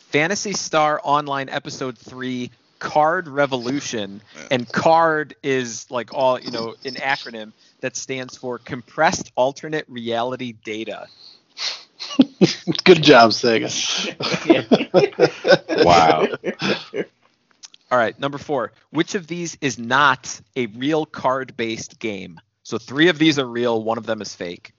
Phantasy 0.09 0.53
Star 0.53 0.99
Online 1.03 1.49
Episode 1.49 1.97
3 1.97 2.49
Card 2.79 3.27
Revolution, 3.27 4.21
and 4.49 4.67
CARD 4.71 5.35
is 5.43 5.89
like 5.91 6.13
all 6.13 6.39
you 6.39 6.51
know 6.51 6.75
an 6.85 6.95
acronym 6.95 7.51
that 7.81 7.95
stands 7.95 8.37
for 8.37 8.57
Compressed 8.57 9.31
Alternate 9.35 9.85
Reality 9.87 10.53
Data. 10.63 11.07
Good 12.83 13.03
job, 13.03 13.31
Sega. 13.31 13.69
Wow. 15.85 16.27
All 17.91 17.97
right, 17.97 18.17
number 18.19 18.37
four. 18.37 18.71
Which 18.91 19.15
of 19.15 19.27
these 19.27 19.57
is 19.61 19.79
not 19.79 20.39
a 20.55 20.67
real 20.67 21.05
card-based 21.05 21.99
game? 21.99 22.39
So 22.63 22.77
three 22.77 23.07
of 23.09 23.17
these 23.17 23.39
are 23.39 23.45
real. 23.47 23.81
One 23.83 23.97
of 23.97 24.05
them 24.05 24.21
is 24.21 24.35
fake. 24.35 24.73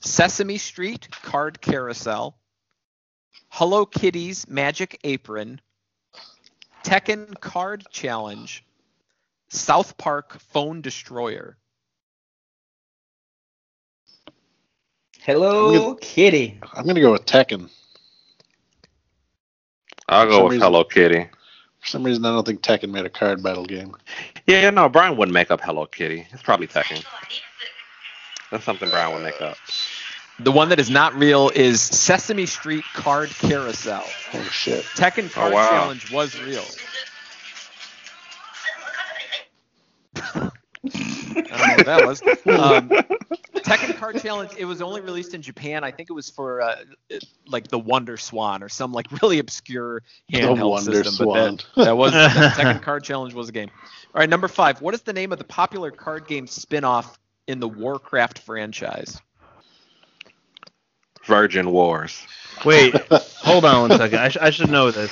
Sesame 0.00 0.58
Street 0.58 1.08
Card 1.22 1.60
Carousel, 1.60 2.36
Hello 3.48 3.86
Kitty's 3.86 4.46
Magic 4.48 4.98
Apron, 5.04 5.60
Tekken 6.84 7.38
Card 7.40 7.84
Challenge, 7.90 8.64
South 9.48 9.96
Park 9.96 10.38
Phone 10.52 10.80
Destroyer. 10.82 11.56
Hello, 15.20 15.94
Kitty. 15.94 16.58
I'm 16.74 16.84
gonna 16.86 17.00
go 17.00 17.12
with 17.12 17.24
Tekken. 17.24 17.70
I'll 20.08 20.26
go 20.26 20.44
with 20.44 20.52
reason- 20.52 20.64
Hello 20.66 20.84
Kitty. 20.84 21.28
For 21.82 21.88
some 21.88 22.04
reason, 22.04 22.24
I 22.24 22.30
don't 22.30 22.46
think 22.46 22.62
Tekken 22.62 22.90
made 22.90 23.04
a 23.04 23.10
card 23.10 23.42
battle 23.42 23.66
game. 23.66 23.96
Yeah, 24.46 24.70
no, 24.70 24.88
Brian 24.88 25.16
wouldn't 25.16 25.34
make 25.34 25.50
up 25.50 25.60
Hello 25.60 25.84
Kitty. 25.84 26.26
It's 26.30 26.42
probably 26.42 26.68
Tekken. 26.68 27.04
That's 28.52 28.64
something 28.64 28.88
Brian 28.88 29.12
would 29.14 29.24
make 29.24 29.40
up. 29.42 29.56
The 30.38 30.52
one 30.52 30.68
that 30.68 30.78
is 30.78 30.90
not 30.90 31.12
real 31.14 31.50
is 31.54 31.82
Sesame 31.82 32.46
Street 32.46 32.84
Card 32.94 33.30
Carousel. 33.30 34.04
Oh 34.32 34.42
shit! 34.44 34.84
Tekken 34.96 35.26
oh, 35.26 35.30
Card 35.30 35.52
wow. 35.54 35.68
Challenge 35.70 36.12
was 36.12 36.40
real. 36.40 36.64
I 41.36 41.42
don't 41.42 41.68
know 41.68 41.74
what 41.76 41.86
that 41.86 42.06
was. 42.06 42.22
Um, 42.22 42.88
Tekken 43.62 43.96
Card 43.96 44.20
Challenge. 44.20 44.50
It 44.58 44.64
was 44.64 44.82
only 44.82 45.00
released 45.00 45.34
in 45.34 45.42
Japan. 45.42 45.84
I 45.84 45.90
think 45.90 46.10
it 46.10 46.12
was 46.12 46.28
for 46.28 46.62
uh, 46.62 46.76
like 47.46 47.68
the 47.68 47.78
WonderSwan 47.80 48.62
or 48.62 48.68
some 48.68 48.92
like 48.92 49.06
really 49.22 49.38
obscure 49.38 50.02
handheld 50.32 50.70
Wonder 50.70 51.04
system. 51.04 51.26
Swan. 51.26 51.56
But 51.56 51.74
that, 51.76 51.84
that 51.84 51.96
was 51.96 52.12
Tekken 52.56 52.82
Card 52.82 53.04
Challenge 53.04 53.34
was 53.34 53.48
a 53.48 53.52
game. 53.52 53.70
All 54.14 54.20
right, 54.20 54.28
number 54.28 54.48
five. 54.48 54.80
What 54.80 54.94
is 54.94 55.02
the 55.02 55.12
name 55.12 55.32
of 55.32 55.38
the 55.38 55.44
popular 55.44 55.90
card 55.90 56.26
game 56.26 56.46
spin-off 56.46 57.18
in 57.46 57.60
the 57.60 57.68
Warcraft 57.68 58.40
franchise? 58.40 59.20
Virgin 61.24 61.70
Wars. 61.70 62.26
Wait, 62.64 62.94
hold 63.10 63.64
on 63.64 63.88
one 63.88 63.98
second. 63.98 64.18
I, 64.18 64.28
sh- 64.28 64.38
I 64.40 64.50
should 64.50 64.70
know 64.70 64.90
this. 64.90 65.10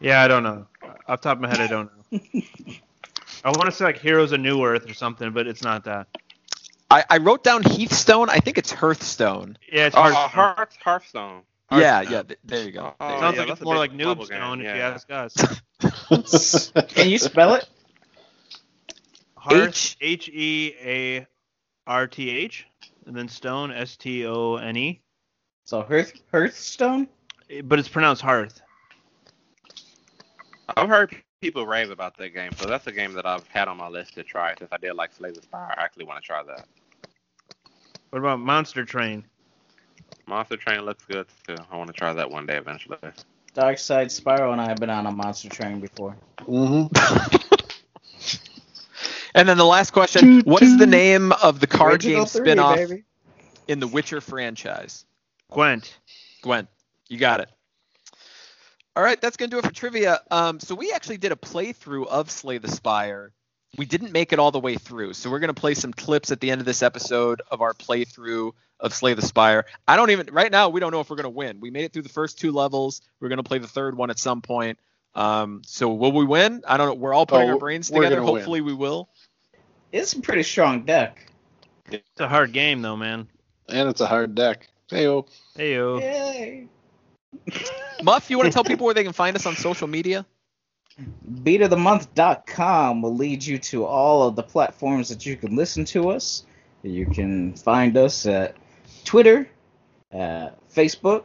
Yeah, 0.00 0.22
I 0.22 0.28
don't 0.28 0.42
know. 0.42 0.66
Off 1.08 1.20
the 1.20 1.28
top 1.28 1.38
of 1.38 1.40
my 1.40 1.48
head, 1.48 1.60
I 1.60 1.66
don't 1.66 1.90
know. 2.12 2.20
I 3.44 3.50
want 3.50 3.66
to 3.66 3.72
say 3.72 3.84
like 3.84 3.98
Heroes 3.98 4.32
of 4.32 4.40
Newerth 4.40 4.90
or 4.90 4.94
something, 4.94 5.32
but 5.32 5.46
it's 5.46 5.62
not 5.62 5.84
that. 5.84 6.08
I, 6.90 7.04
I 7.10 7.18
wrote 7.18 7.44
down 7.44 7.62
Heathstone. 7.62 8.30
I 8.30 8.40
think 8.40 8.58
it's 8.58 8.72
Hearthstone. 8.72 9.58
Yeah, 9.70 9.86
it's 9.86 9.96
Oh, 9.96 10.02
hard. 10.02 10.14
Hearth, 10.14 10.76
Hearthstone. 10.82 11.42
Yeah, 11.70 12.00
yeah. 12.00 12.22
th- 12.22 12.38
there 12.44 12.64
you 12.64 12.72
go. 12.72 12.94
Oh, 12.98 13.06
There 13.06 13.16
you 13.16 13.20
Sounds 13.20 13.36
yeah, 13.36 13.42
like 13.42 13.50
it's 13.50 13.60
more 13.60 13.76
like 13.76 13.90
bubble 14.02 14.26
Noobstone 14.26 14.58
game, 14.58 14.60
if 14.66 14.74
you 14.74 14.80
ask 14.80 15.10
us. 15.10 16.72
Can 16.94 17.10
you 17.10 17.18
spell 17.18 17.54
it? 17.54 17.68
Hearth, 19.36 19.68
H- 19.68 19.96
H 20.00 20.28
E 20.28 20.74
A 20.82 21.26
R 21.86 22.06
T 22.06 22.30
H, 22.30 22.66
and 23.06 23.14
then 23.14 23.28
Stone, 23.28 23.70
S 23.70 23.96
T 23.96 24.26
O 24.26 24.56
N 24.56 24.76
E. 24.76 25.00
So 25.64 25.82
Hearth 25.82 26.12
Hearthstone. 26.32 27.08
But 27.64 27.78
it's 27.78 27.88
pronounced 27.88 28.22
Hearth. 28.22 28.60
I've 30.76 30.88
heard 30.88 31.16
people 31.40 31.66
rave 31.66 31.90
about 31.90 32.16
that 32.18 32.34
game, 32.34 32.52
so 32.56 32.66
that's 32.66 32.86
a 32.86 32.92
game 32.92 33.12
that 33.14 33.26
I've 33.26 33.46
had 33.48 33.68
on 33.68 33.76
my 33.76 33.88
list 33.88 34.14
to 34.14 34.22
try. 34.22 34.54
Since 34.58 34.70
I 34.72 34.76
did 34.76 34.94
like 34.94 35.12
Slay 35.12 35.30
the 35.30 35.42
Spire, 35.42 35.74
I 35.76 35.82
actually 35.82 36.04
want 36.04 36.22
to 36.22 36.26
try 36.26 36.42
that. 36.42 36.66
What 38.10 38.18
about 38.20 38.40
Monster 38.40 38.84
Train? 38.84 39.24
Monster 40.26 40.56
Train 40.56 40.82
looks 40.82 41.04
good 41.04 41.26
too. 41.46 41.56
I 41.70 41.76
want 41.76 41.88
to 41.88 41.94
try 41.94 42.12
that 42.12 42.30
one 42.30 42.46
day 42.46 42.56
eventually. 42.56 42.98
Darkside 43.54 44.10
Spiral 44.10 44.52
and 44.52 44.60
I 44.60 44.68
have 44.68 44.78
been 44.78 44.90
on 44.90 45.06
a 45.06 45.10
monster 45.10 45.48
train 45.48 45.80
before. 45.80 46.16
Mm-hmm. 46.42 47.36
And 49.34 49.48
then 49.48 49.56
the 49.56 49.64
last 49.64 49.92
question: 49.92 50.40
What 50.40 50.62
is 50.62 50.78
the 50.78 50.86
name 50.86 51.30
of 51.30 51.60
the 51.60 51.68
card 51.68 51.92
Original 51.92 52.24
game 52.24 52.26
three, 52.26 52.40
spin-off 52.40 52.76
baby. 52.76 53.04
in 53.68 53.78
the 53.78 53.86
Witcher 53.86 54.20
franchise? 54.20 55.04
Gwent. 55.50 55.96
Gwen, 56.42 56.66
you 57.08 57.18
got 57.18 57.40
it. 57.40 57.48
All 58.98 59.04
right, 59.04 59.20
that's 59.20 59.36
gonna 59.36 59.48
do 59.50 59.58
it 59.58 59.64
for 59.64 59.72
trivia. 59.72 60.20
Um, 60.28 60.58
so 60.58 60.74
we 60.74 60.90
actually 60.90 61.18
did 61.18 61.30
a 61.30 61.36
playthrough 61.36 62.08
of 62.08 62.32
Slay 62.32 62.58
the 62.58 62.66
Spire. 62.66 63.30
We 63.76 63.86
didn't 63.86 64.10
make 64.10 64.32
it 64.32 64.40
all 64.40 64.50
the 64.50 64.58
way 64.58 64.74
through, 64.74 65.12
so 65.12 65.30
we're 65.30 65.38
gonna 65.38 65.54
play 65.54 65.74
some 65.74 65.92
clips 65.92 66.32
at 66.32 66.40
the 66.40 66.50
end 66.50 66.60
of 66.60 66.64
this 66.64 66.82
episode 66.82 67.40
of 67.48 67.62
our 67.62 67.74
playthrough 67.74 68.54
of 68.80 68.92
Slay 68.92 69.14
the 69.14 69.22
Spire. 69.22 69.66
I 69.86 69.94
don't 69.94 70.10
even 70.10 70.30
right 70.32 70.50
now 70.50 70.70
we 70.70 70.80
don't 70.80 70.90
know 70.90 70.98
if 70.98 71.10
we're 71.10 71.14
gonna 71.16 71.30
win. 71.30 71.60
We 71.60 71.70
made 71.70 71.84
it 71.84 71.92
through 71.92 72.02
the 72.02 72.08
first 72.08 72.40
two 72.40 72.50
levels. 72.50 73.00
We're 73.20 73.28
gonna 73.28 73.44
play 73.44 73.58
the 73.58 73.68
third 73.68 73.96
one 73.96 74.10
at 74.10 74.18
some 74.18 74.42
point. 74.42 74.80
Um, 75.14 75.62
so 75.64 75.94
will 75.94 76.10
we 76.10 76.24
win? 76.24 76.64
I 76.66 76.76
don't 76.76 76.88
know. 76.88 76.94
We're 76.94 77.14
all 77.14 77.24
putting 77.24 77.50
Oh, 77.50 77.52
our 77.52 77.58
brains 77.60 77.90
together. 77.90 78.16
gonna 78.16 78.22
win. 78.32 78.34
Hopefully 78.34 78.62
we 78.62 78.74
will. 78.74 79.10
It's 79.92 80.12
a 80.12 80.20
pretty 80.20 80.42
strong 80.42 80.82
deck. 80.82 81.30
It's 81.88 82.02
a 82.20 82.26
hard 82.26 82.52
game 82.52 82.82
though, 82.82 82.96
man. 82.96 83.28
And 83.68 83.88
it's 83.88 84.00
a 84.00 84.06
hard 84.06 84.34
deck. 84.34 84.66
Heyo. 84.90 85.28
Hey 85.56 85.74
yo. 85.74 85.98
Yay. 86.00 86.66
Muff, 88.02 88.30
you 88.30 88.38
want 88.38 88.46
to 88.46 88.52
tell 88.52 88.64
people 88.64 88.84
where 88.84 88.94
they 88.94 89.04
can 89.04 89.12
find 89.12 89.36
us 89.36 89.46
on 89.46 89.56
social 89.56 89.86
media? 89.86 90.24
beatofthemonth.com 91.42 93.02
will 93.02 93.14
lead 93.14 93.44
you 93.44 93.58
to 93.58 93.84
all 93.84 94.26
of 94.26 94.36
the 94.36 94.42
platforms 94.42 95.08
that 95.08 95.24
you 95.24 95.36
can 95.36 95.54
listen 95.54 95.84
to 95.84 96.10
us. 96.10 96.44
You 96.82 97.06
can 97.06 97.54
find 97.54 97.96
us 97.96 98.26
at 98.26 98.56
Twitter, 99.04 99.48
uh, 100.12 100.50
Facebook, 100.72 101.24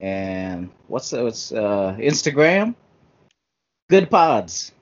and 0.00 0.70
what's 0.88 1.10
the, 1.10 1.24
what's 1.24 1.52
uh, 1.52 1.96
Instagram. 1.98 2.74
Goodpods. 3.90 4.72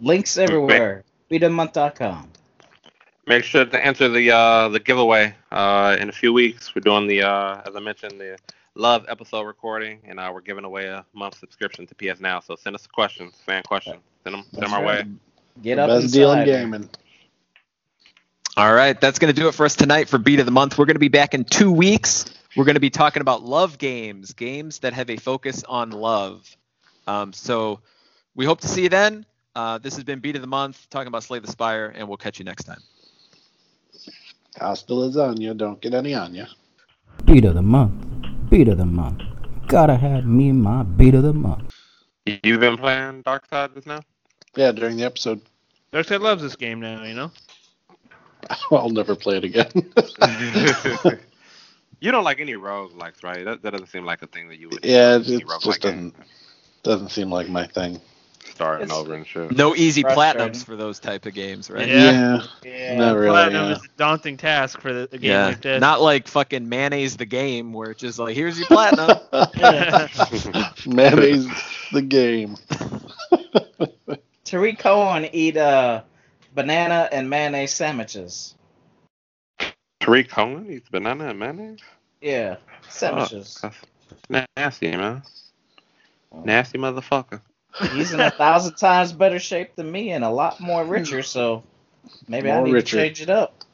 Links 0.00 0.36
everywhere. 0.36 1.04
Beatofthemonth.com. 1.30 2.31
Make 3.26 3.44
sure 3.44 3.64
to 3.64 3.84
enter 3.84 4.08
the 4.08 4.30
uh, 4.32 4.68
the 4.68 4.80
giveaway 4.80 5.34
uh, 5.52 5.96
in 6.00 6.08
a 6.08 6.12
few 6.12 6.32
weeks. 6.32 6.74
We're 6.74 6.80
doing 6.80 7.06
the 7.06 7.22
uh, 7.22 7.62
as 7.66 7.76
I 7.76 7.80
mentioned 7.80 8.20
the 8.20 8.36
love 8.74 9.04
episode 9.08 9.42
recording, 9.42 10.00
and 10.04 10.18
uh, 10.18 10.30
we're 10.34 10.40
giving 10.40 10.64
away 10.64 10.86
a 10.86 11.04
month 11.12 11.38
subscription 11.38 11.86
to 11.86 11.94
PS 11.94 12.20
Now. 12.20 12.40
So 12.40 12.56
send 12.56 12.74
us 12.74 12.86
questions, 12.86 13.34
fan 13.46 13.62
questions. 13.62 14.02
Send 14.24 14.34
them, 14.34 14.44
send 14.52 14.66
them 14.66 14.74
our 14.74 14.82
way. 14.82 15.04
Get 15.62 15.78
The 15.78 15.82
up 15.82 15.88
best 15.88 16.12
deal 16.12 16.32
in 16.32 16.44
gaming. 16.44 16.88
All 18.56 18.74
right, 18.74 19.00
that's 19.00 19.18
going 19.18 19.32
to 19.32 19.40
do 19.40 19.48
it 19.48 19.54
for 19.54 19.64
us 19.64 19.76
tonight 19.76 20.08
for 20.08 20.18
Beat 20.18 20.40
of 20.40 20.46
the 20.46 20.52
Month. 20.52 20.76
We're 20.76 20.84
going 20.86 20.96
to 20.96 21.00
be 21.00 21.08
back 21.08 21.34
in 21.34 21.44
two 21.44 21.72
weeks. 21.72 22.26
We're 22.56 22.64
going 22.64 22.74
to 22.74 22.80
be 22.80 22.90
talking 22.90 23.20
about 23.22 23.42
love 23.42 23.78
games, 23.78 24.34
games 24.34 24.80
that 24.80 24.92
have 24.92 25.08
a 25.08 25.16
focus 25.16 25.64
on 25.64 25.90
love. 25.90 26.54
Um, 27.06 27.32
so 27.32 27.80
we 28.34 28.44
hope 28.44 28.60
to 28.60 28.68
see 28.68 28.82
you 28.82 28.88
then. 28.90 29.24
Uh, 29.54 29.78
this 29.78 29.94
has 29.94 30.04
been 30.04 30.18
Beat 30.20 30.36
of 30.36 30.42
the 30.42 30.48
Month, 30.48 30.88
talking 30.90 31.08
about 31.08 31.22
Slay 31.24 31.38
the 31.38 31.48
Spire, 31.48 31.92
and 31.94 32.08
we'll 32.08 32.18
catch 32.18 32.38
you 32.38 32.44
next 32.44 32.64
time. 32.64 32.80
Hasta 34.58 34.92
lasagna. 34.92 35.56
Don't 35.56 35.80
get 35.80 35.94
any 35.94 36.14
on 36.14 36.34
ya. 36.34 36.46
Beat 37.24 37.44
of 37.44 37.54
the 37.54 37.62
month. 37.62 37.92
Beat 38.50 38.68
of 38.68 38.78
the 38.78 38.86
month. 38.86 39.22
Gotta 39.66 39.96
have 39.96 40.24
me 40.24 40.52
my 40.52 40.82
beat 40.82 41.14
of 41.14 41.22
the 41.22 41.32
month. 41.32 41.74
You've 42.26 42.60
been 42.60 42.76
playing 42.76 43.22
Darkside 43.22 43.74
just 43.74 43.86
now? 43.86 44.00
Yeah, 44.54 44.72
during 44.72 44.96
the 44.96 45.04
episode. 45.04 45.40
Darkside 45.92 46.20
loves 46.20 46.42
this 46.42 46.56
game 46.56 46.80
now, 46.80 47.02
you 47.04 47.14
know. 47.14 47.30
I'll 48.70 48.90
never 48.90 49.16
play 49.16 49.38
it 49.38 49.44
again. 49.44 49.70
you 52.00 52.12
don't 52.12 52.24
like 52.24 52.40
any 52.40 52.54
roguelikes, 52.54 53.22
right? 53.22 53.44
That, 53.44 53.62
that 53.62 53.70
doesn't 53.70 53.88
seem 53.88 54.04
like 54.04 54.22
a 54.22 54.26
thing 54.26 54.48
that 54.48 54.58
you 54.58 54.68
would. 54.68 54.84
yeah, 54.84 55.16
it, 55.16 55.26
any 55.26 55.36
it 55.36 55.46
roguelike 55.46 55.62
just 55.62 55.80
doesn't 55.82 56.14
doesn't 56.82 57.10
seem 57.10 57.30
like 57.30 57.48
my 57.48 57.66
thing. 57.66 58.00
Starting 58.62 58.84
It's- 58.84 58.96
over 58.98 59.14
and 59.14 59.26
shit. 59.26 59.56
No 59.56 59.74
easy 59.74 60.02
Frustrating. 60.02 60.52
platinums 60.52 60.64
for 60.64 60.76
those 60.76 61.00
type 61.00 61.26
of 61.26 61.34
games, 61.34 61.68
right? 61.68 61.88
Yeah. 61.88 62.42
Yeah. 62.64 62.96
not 62.96 63.16
really. 63.16 63.30
Platinum 63.30 63.64
yeah. 63.70 63.72
is 63.72 63.78
a 63.84 63.88
daunting 63.96 64.36
task 64.36 64.80
for 64.80 64.92
the, 64.92 65.08
a 65.10 65.18
game 65.18 65.30
Yeah, 65.30 65.46
like 65.46 65.62
this. 65.62 65.80
not 65.80 66.00
like 66.00 66.28
fucking 66.28 66.68
mayonnaise 66.68 67.16
the 67.16 67.26
game 67.26 67.72
where 67.72 67.90
it's 67.90 68.00
just 68.00 68.20
like 68.20 68.36
here's 68.36 68.58
your 68.58 68.68
platinum. 68.68 69.18
Mayonnaise 70.86 71.48
the 71.90 72.02
game. 72.02 72.56
Tarik 74.44 74.78
Cohen 74.78 75.28
eat 75.32 75.56
uh, 75.56 76.02
banana 76.54 77.08
and 77.10 77.28
mayonnaise 77.28 77.74
sandwiches. 77.74 78.54
Tarik 79.98 80.28
Cohen 80.28 80.70
eats 80.70 80.88
banana 80.88 81.28
and 81.30 81.38
mayonnaise. 81.40 81.80
Yeah, 82.20 82.58
sandwiches. 82.88 83.60
Oh, 83.64 83.72
nasty, 84.56 84.92
man. 84.92 85.22
Nasty 86.44 86.78
motherfucker. 86.78 87.40
He's 87.92 88.12
in 88.12 88.20
a 88.20 88.30
thousand 88.30 88.74
times 88.76 89.12
better 89.12 89.38
shape 89.38 89.74
than 89.76 89.90
me 89.90 90.10
and 90.10 90.24
a 90.24 90.30
lot 90.30 90.60
more 90.60 90.84
richer, 90.84 91.22
so 91.22 91.62
maybe 92.28 92.50
I 92.50 92.56
More 92.56 92.66
need 92.66 92.72
richer. 92.74 92.96
to 92.98 93.02
change 93.02 93.22
it 93.22 93.30
up. 93.30 93.64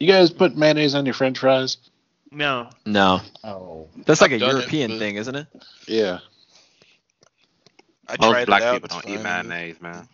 You 0.00 0.06
guys 0.06 0.30
put 0.30 0.56
mayonnaise 0.56 0.94
on 0.94 1.04
your 1.06 1.14
French 1.14 1.38
fries? 1.38 1.76
no. 2.30 2.68
no, 2.84 3.20
Oh, 3.44 3.88
that's 4.04 4.20
like 4.20 4.30
a 4.32 4.34
I've 4.34 4.40
done 4.40 4.50
it, 4.50 4.52
European 4.54 4.90
but- 4.92 4.98
thing, 4.98 5.16
isn't 5.16 5.34
it? 5.34 5.46
Yeah. 5.86 6.18
I 8.08 8.16
Most 8.20 8.30
tried 8.30 8.42
it 8.42 8.46
black 8.46 8.62
out. 8.62 8.82
people 8.82 9.00
don't 9.00 9.08
eat 9.14 9.20
mayonnaise, 9.22 9.80
man. 9.80 10.08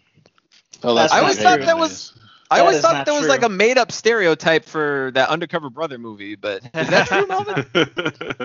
Oh, 0.82 0.94
That's 0.94 1.12
I 1.12 1.20
always 1.20 1.38
thought 1.40 1.60
that 1.60 1.78
was. 1.78 2.12
I 2.50 2.60
always 2.60 2.76
is 2.76 2.82
thought 2.82 2.94
not 2.94 3.06
that 3.06 3.12
was 3.12 3.28
like 3.28 3.42
a 3.42 3.48
made 3.48 3.78
up 3.78 3.92
stereotype 3.92 4.64
for 4.66 5.10
that 5.14 5.28
undercover 5.30 5.70
brother 5.70 5.96
movie, 5.98 6.34
but 6.34 6.62
is 6.74 6.88
that 6.88 7.06
true, 7.06 7.26
Melvin? 7.26 7.64
uh, 7.74 8.44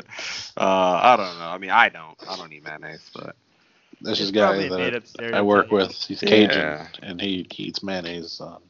I 0.58 1.16
don't 1.18 1.40
know. 1.40 1.48
I 1.48 1.58
mean, 1.58 1.72
I 1.72 1.90
don't. 1.90 2.16
I 2.30 2.36
don't 2.38 2.52
eat 2.54 2.64
mayonnaise, 2.64 3.10
but 3.14 3.36
There's 4.02 4.20
It's 4.20 4.32
this 4.32 4.40
probably 4.40 4.70
guy 4.70 4.76
a 4.76 4.78
made 4.92 4.94
that 4.94 5.34
I 5.34 5.42
work 5.42 5.72
with. 5.72 5.92
He's 5.92 6.20
Cajun, 6.20 6.50
Yeah. 6.58 6.88
and 7.02 7.20
he, 7.20 7.48
he 7.52 7.64
eats 7.64 7.82
mayonnaise 7.84 8.40
on 8.40 8.62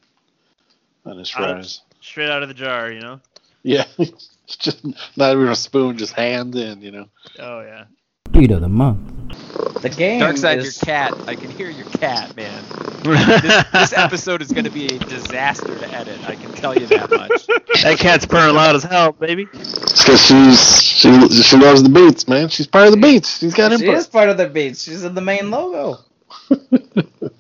on 1.05 1.17
his 1.17 1.33
Out 1.35 1.51
fries. 1.51 1.81
Straight 2.01 2.29
out 2.29 2.43
of 2.43 2.47
the 2.47 2.53
jar, 2.53 2.91
you 2.91 2.99
know. 3.01 3.19
Yeah, 3.63 3.85
it's 3.97 4.29
just 4.57 4.85
not 5.17 5.33
even 5.33 5.47
a 5.49 5.55
spoon, 5.55 5.97
just 5.97 6.13
hands 6.13 6.55
in. 6.55 6.81
You 6.81 6.91
know. 6.91 7.09
Oh 7.39 7.61
yeah. 7.61 7.85
Beat 8.31 8.51
of 8.51 8.61
the 8.61 8.69
month. 8.69 9.36
The 9.81 9.89
game 9.89 10.21
Darkside, 10.21 10.57
is 10.57 10.81
your 10.81 10.85
cat. 10.85 11.13
I 11.27 11.35
can 11.35 11.51
hear 11.51 11.69
your 11.69 11.85
cat, 11.85 12.35
man. 12.35 12.63
this, 13.03 13.63
this 13.71 13.93
episode 13.93 14.41
is 14.41 14.51
going 14.51 14.65
to 14.65 14.71
be 14.71 14.87
a 14.87 14.99
disaster 14.99 15.77
to 15.77 15.93
edit. 15.93 16.19
I 16.27 16.35
can 16.35 16.51
tell 16.53 16.77
you 16.77 16.87
that 16.87 17.09
much. 17.11 17.45
that 17.83 17.97
cat's 17.99 18.25
purring 18.25 18.55
loud 18.55 18.75
as 18.75 18.83
hell, 18.83 19.11
baby. 19.13 19.47
It's 19.53 20.03
because 20.03 20.25
she's 20.25 20.83
she 20.83 21.27
she 21.29 21.57
loves 21.57 21.83
the 21.83 21.89
beats, 21.89 22.27
man. 22.27 22.49
She's 22.49 22.67
part 22.67 22.87
of 22.87 22.91
the 22.91 22.99
beats. 22.99 23.39
She's 23.39 23.53
got 23.53 23.77
she 23.77 23.85
input. 23.85 23.99
is 23.99 24.07
part 24.07 24.29
of 24.29 24.37
the 24.37 24.49
beats. 24.49 24.83
She's 24.83 25.03
in 25.03 25.15
the 25.15 25.21
main 25.21 25.51
logo. 25.51 25.99
Would 26.49 27.31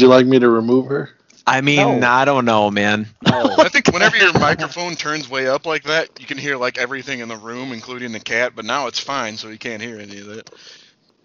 you 0.00 0.08
like 0.08 0.26
me 0.26 0.38
to 0.38 0.48
remove 0.48 0.86
her? 0.86 1.10
I 1.46 1.60
mean, 1.60 2.00
No. 2.00 2.08
I 2.08 2.24
don't 2.24 2.44
know, 2.44 2.70
man. 2.70 3.06
I 3.24 3.68
think 3.68 3.92
whenever 3.92 4.16
your 4.16 4.32
microphone 4.32 4.96
turns 4.96 5.30
way 5.30 5.46
up 5.46 5.64
like 5.64 5.84
that, 5.84 6.08
you 6.18 6.26
can 6.26 6.38
hear 6.38 6.56
like 6.56 6.76
everything 6.76 7.20
in 7.20 7.28
the 7.28 7.36
room, 7.36 7.72
including 7.72 8.12
the 8.12 8.20
cat. 8.20 8.52
But 8.56 8.64
now 8.64 8.88
it's 8.88 8.98
fine, 8.98 9.36
so 9.36 9.48
you 9.48 9.58
can't 9.58 9.80
hear 9.80 10.00
any 10.00 10.18
of 10.18 10.26
that. 10.26 10.50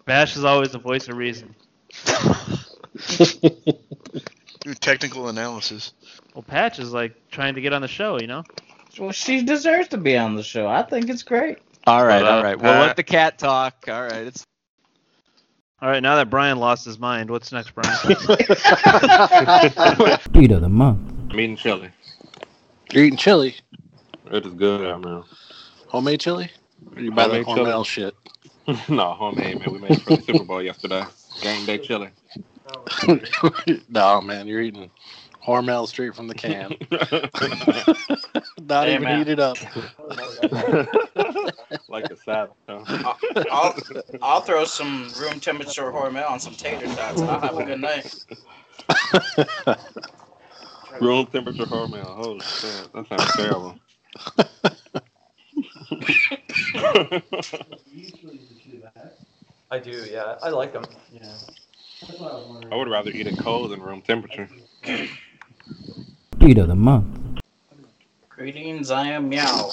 Bash 0.04 0.36
is 0.36 0.44
always 0.44 0.72
the 0.72 0.78
voice 0.78 1.08
of 1.08 1.16
reason. 1.16 1.54
Do 4.60 4.74
technical 4.80 5.28
analysis. 5.28 5.92
Well, 6.34 6.42
Patch 6.42 6.78
is 6.78 6.92
like 6.92 7.14
trying 7.30 7.54
to 7.54 7.60
get 7.60 7.72
on 7.72 7.82
the 7.82 7.88
show, 7.88 8.18
you 8.20 8.26
know. 8.26 8.44
Well, 8.98 9.12
she 9.12 9.42
deserves 9.42 9.88
to 9.88 9.96
be 9.96 10.16
on 10.16 10.34
the 10.34 10.42
show. 10.42 10.66
I 10.66 10.82
think 10.82 11.08
it's 11.08 11.22
great. 11.22 11.58
All 11.86 12.04
right, 12.04 12.22
all 12.24 12.42
right. 12.42 12.56
We'll 12.60 12.72
Pat? 12.72 12.86
let 12.86 12.96
the 12.96 13.02
cat 13.02 13.38
talk. 13.38 13.84
All 13.88 14.02
right, 14.02 14.26
it's 14.26 14.44
All 15.80 15.88
right, 15.88 16.02
now 16.02 16.16
that 16.16 16.30
Brian 16.30 16.58
lost 16.58 16.84
his 16.84 16.98
mind, 16.98 17.30
what's 17.30 17.52
next, 17.52 17.72
Brian? 17.74 17.96
Beat 20.32 20.50
of 20.52 20.60
the 20.60 20.68
month. 20.68 21.10
I'm 21.30 21.40
eating 21.40 21.56
chili. 21.56 21.90
You're 22.92 23.04
eating 23.04 23.16
chili, 23.16 23.56
It 24.30 24.44
is 24.46 24.52
good, 24.52 24.86
I 24.86 24.96
mean. 24.98 25.24
homemade 25.88 26.20
chili. 26.20 26.50
Or 26.94 27.00
you 27.00 27.10
buy 27.10 27.26
that 27.28 27.44
Homemade 27.44 27.56
chili. 27.56 27.70
Hormel 27.70 27.86
shit? 27.86 28.14
no, 28.88 29.12
homemade, 29.12 29.58
man. 29.58 29.72
We 29.72 29.78
made 29.78 29.92
it 29.92 30.02
for 30.02 30.16
the 30.16 30.22
Super 30.22 30.44
Bowl 30.44 30.62
yesterday. 30.62 31.04
Game 31.40 31.66
day 31.66 31.78
chili. 31.78 32.10
no, 33.88 34.20
man, 34.20 34.46
you're 34.46 34.60
eating 34.60 34.90
Hormel 35.44 35.88
straight 35.88 36.14
from 36.14 36.28
the 36.28 36.34
can. 36.34 36.74
Not 38.68 38.86
Hey, 38.86 38.94
even 38.94 39.02
man. 39.02 39.18
heated 39.18 39.40
up. 39.40 39.58
like 41.88 42.04
a 42.10 42.16
salad. 42.16 42.50
huh? 42.68 43.14
I'll, 43.50 43.74
I'll 44.22 44.40
throw 44.42 44.64
some 44.64 45.08
room 45.18 45.40
temperature 45.40 45.90
Hormel 45.90 46.30
on 46.30 46.38
some 46.38 46.54
tater 46.54 46.86
tots, 46.86 47.20
I'll 47.22 47.40
have 47.40 47.58
a 47.58 47.64
good 47.64 47.80
night. 47.80 48.14
Room 51.00 51.26
temperature 51.26 51.66
Hormel. 51.66 52.14
Holy 52.14 52.40
shit, 52.40 52.92
that 52.92 53.08
sounds 53.08 53.34
terrible. 53.34 53.76
I 59.70 59.78
do, 59.78 60.06
yeah. 60.10 60.36
I 60.42 60.50
like 60.50 60.72
them. 60.72 60.84
Yeah. 61.12 61.32
I 62.70 62.76
would 62.76 62.88
rather 62.88 63.10
eat 63.10 63.26
it 63.26 63.38
cold 63.38 63.70
than 63.70 63.80
room 63.80 64.02
temperature. 64.02 64.48
Beat 66.38 66.58
of 66.58 66.68
the 66.68 66.74
month. 66.74 67.40
Greetings, 68.28 68.90
I 68.90 69.08
am 69.08 69.28
Meow. 69.28 69.72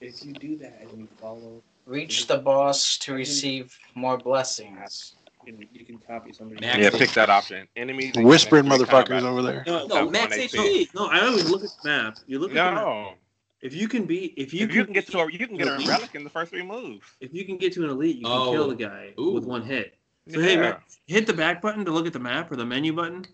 If 0.00 0.24
you 0.24 0.32
do 0.32 0.56
that 0.58 0.80
and 0.82 0.98
you 1.00 1.08
follow, 1.20 1.62
Reach 1.86 2.26
the 2.26 2.38
boss 2.38 2.98
to 2.98 3.14
receive 3.14 3.78
more 3.94 4.18
blessings. 4.18 5.14
you 5.46 5.84
can, 5.84 5.98
copy 5.98 6.32
somebody. 6.32 6.60
Max 6.60 6.78
Yeah, 6.78 6.90
pick 6.90 7.10
that 7.10 7.30
option. 7.30 7.68
Enemies. 7.76 8.12
Whispering 8.16 8.64
motherfuckers 8.64 9.20
combat. 9.20 9.22
over 9.22 9.40
there. 9.42 9.62
No, 9.68 9.86
That's 9.86 9.94
no, 9.94 10.10
Max 10.10 10.36
1AC. 10.36 10.48
HP. 10.48 10.94
No, 10.96 11.06
I 11.06 11.26
always 11.26 11.48
look 11.48 11.62
at 11.62 11.70
the 11.82 11.88
map. 11.88 12.18
You 12.26 12.40
look 12.40 12.50
at 12.50 12.54
the 12.54 12.72
map. 12.72 13.16
No. 13.62 13.66
If 13.66 13.74
you 13.74 13.88
can 13.88 14.04
be, 14.04 14.26
if 14.40 14.52
you 14.52 14.64
if 14.64 14.68
can, 14.70 14.76
you 14.78 14.84
can 14.84 14.92
get 14.94 15.06
to 15.08 15.18
a, 15.20 15.30
you 15.32 15.38
can 15.46 15.56
get 15.56 15.66
a 15.68 15.86
relic 15.88 16.14
in 16.14 16.24
the 16.24 16.30
first 16.30 16.50
three 16.50 16.62
moves. 16.62 17.06
if 17.20 17.32
you 17.32 17.44
can 17.44 17.56
get 17.56 17.72
to 17.74 17.84
an 17.84 17.90
elite, 17.90 18.16
you 18.16 18.22
can 18.24 18.32
Oh. 18.32 18.52
kill 18.52 18.68
the 18.68 18.74
guy 18.74 19.12
Ooh. 19.18 19.30
with 19.32 19.44
one 19.44 19.62
hit. 19.62 19.94
So 20.28 20.40
yeah. 20.40 20.46
hey, 20.46 20.56
man, 20.56 20.76
hit 21.06 21.26
the 21.26 21.32
back 21.32 21.62
button 21.62 21.84
to 21.84 21.90
look 21.90 22.06
at 22.06 22.12
the 22.12 22.18
map 22.18 22.50
or 22.50 22.56
the 22.56 22.66
menu 22.66 22.92
button. 22.92 23.24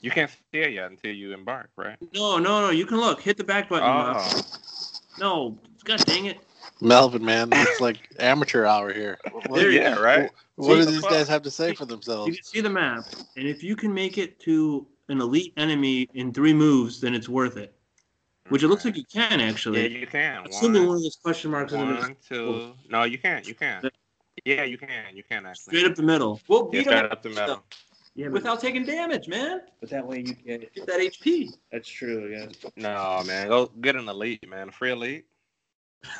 you 0.00 0.10
can't 0.10 0.30
see 0.30 0.58
it 0.60 0.72
yet 0.72 0.90
until 0.90 1.12
you 1.12 1.32
embark, 1.32 1.70
right? 1.76 1.96
No, 2.14 2.38
no, 2.38 2.60
no. 2.60 2.70
You 2.70 2.86
can 2.86 2.98
look. 2.98 3.20
Hit 3.20 3.36
the 3.36 3.44
back 3.44 3.68
button. 3.68 3.88
Oh, 3.88 4.42
No, 5.18 5.58
god 5.84 6.04
dang 6.04 6.26
it. 6.26 6.38
Melvin, 6.80 7.24
man, 7.24 7.48
it's 7.52 7.80
like 7.80 8.08
amateur 8.20 8.64
hour 8.64 8.92
here. 8.92 9.18
What, 9.32 9.50
There 9.54 9.70
you 9.70 9.80
yeah, 9.80 9.94
go. 9.96 10.02
right. 10.02 10.30
what 10.56 10.76
do 10.76 10.84
the 10.84 10.90
these 10.92 11.00
fuck? 11.00 11.10
guys 11.10 11.26
have 11.28 11.42
to 11.42 11.50
say 11.50 11.74
for 11.74 11.86
themselves? 11.86 12.28
You 12.28 12.34
can 12.34 12.44
see 12.44 12.60
the 12.60 12.70
map, 12.70 13.04
and 13.36 13.48
if 13.48 13.62
you 13.64 13.74
can 13.74 13.92
make 13.92 14.18
it 14.18 14.38
to 14.40 14.86
an 15.08 15.20
elite 15.20 15.54
enemy 15.56 16.08
in 16.14 16.32
three 16.32 16.52
moves, 16.52 17.00
then 17.00 17.14
it's 17.14 17.28
worth 17.28 17.56
it. 17.56 17.74
Which 18.48 18.62
it 18.62 18.68
looks 18.68 18.84
like 18.84 18.96
you 18.96 19.04
can 19.04 19.40
actually. 19.40 19.82
Yeah, 19.82 19.98
you 20.00 20.06
can. 20.06 20.46
Assuming 20.46 20.82
One, 20.82 20.88
one 20.88 20.96
of 20.96 21.02
those 21.02 21.16
question 21.22 21.50
marks 21.50 21.72
in 21.72 21.80
the 21.80 21.86
middle. 21.86 22.02
one, 22.02 22.16
two. 22.26 22.72
No, 22.88 23.04
you 23.04 23.18
can't. 23.18 23.46
You 23.46 23.54
can. 23.54 23.82
Yeah, 24.44 24.64
you 24.64 24.78
can. 24.78 25.14
You 25.14 25.22
can 25.22 25.44
actually. 25.46 25.76
Straight 25.76 25.90
up 25.90 25.96
the 25.96 26.02
middle. 26.02 26.40
We'll 26.48 26.70
Yeah, 26.72 26.78
beat 26.80 26.86
straight 26.86 27.04
him 27.04 27.12
up 27.12 27.22
the 27.22 27.28
middle. 27.30 27.64
Yeah, 28.14 28.28
without 28.28 28.60
taking 28.60 28.84
damage, 28.84 29.28
man. 29.28 29.60
but 29.80 29.90
that 29.90 30.06
way 30.06 30.18
you 30.18 30.34
get. 30.34 30.72
Get 30.74 30.86
that 30.86 31.00
HP. 31.00 31.50
That's 31.70 31.88
true. 31.88 32.28
Yeah. 32.32 32.46
No, 32.76 33.22
man. 33.26 33.48
Go 33.48 33.66
get 33.80 33.96
an 33.96 34.08
elite, 34.08 34.48
man. 34.48 34.70
A 34.70 34.72
free 34.72 34.92
elite. 34.92 35.26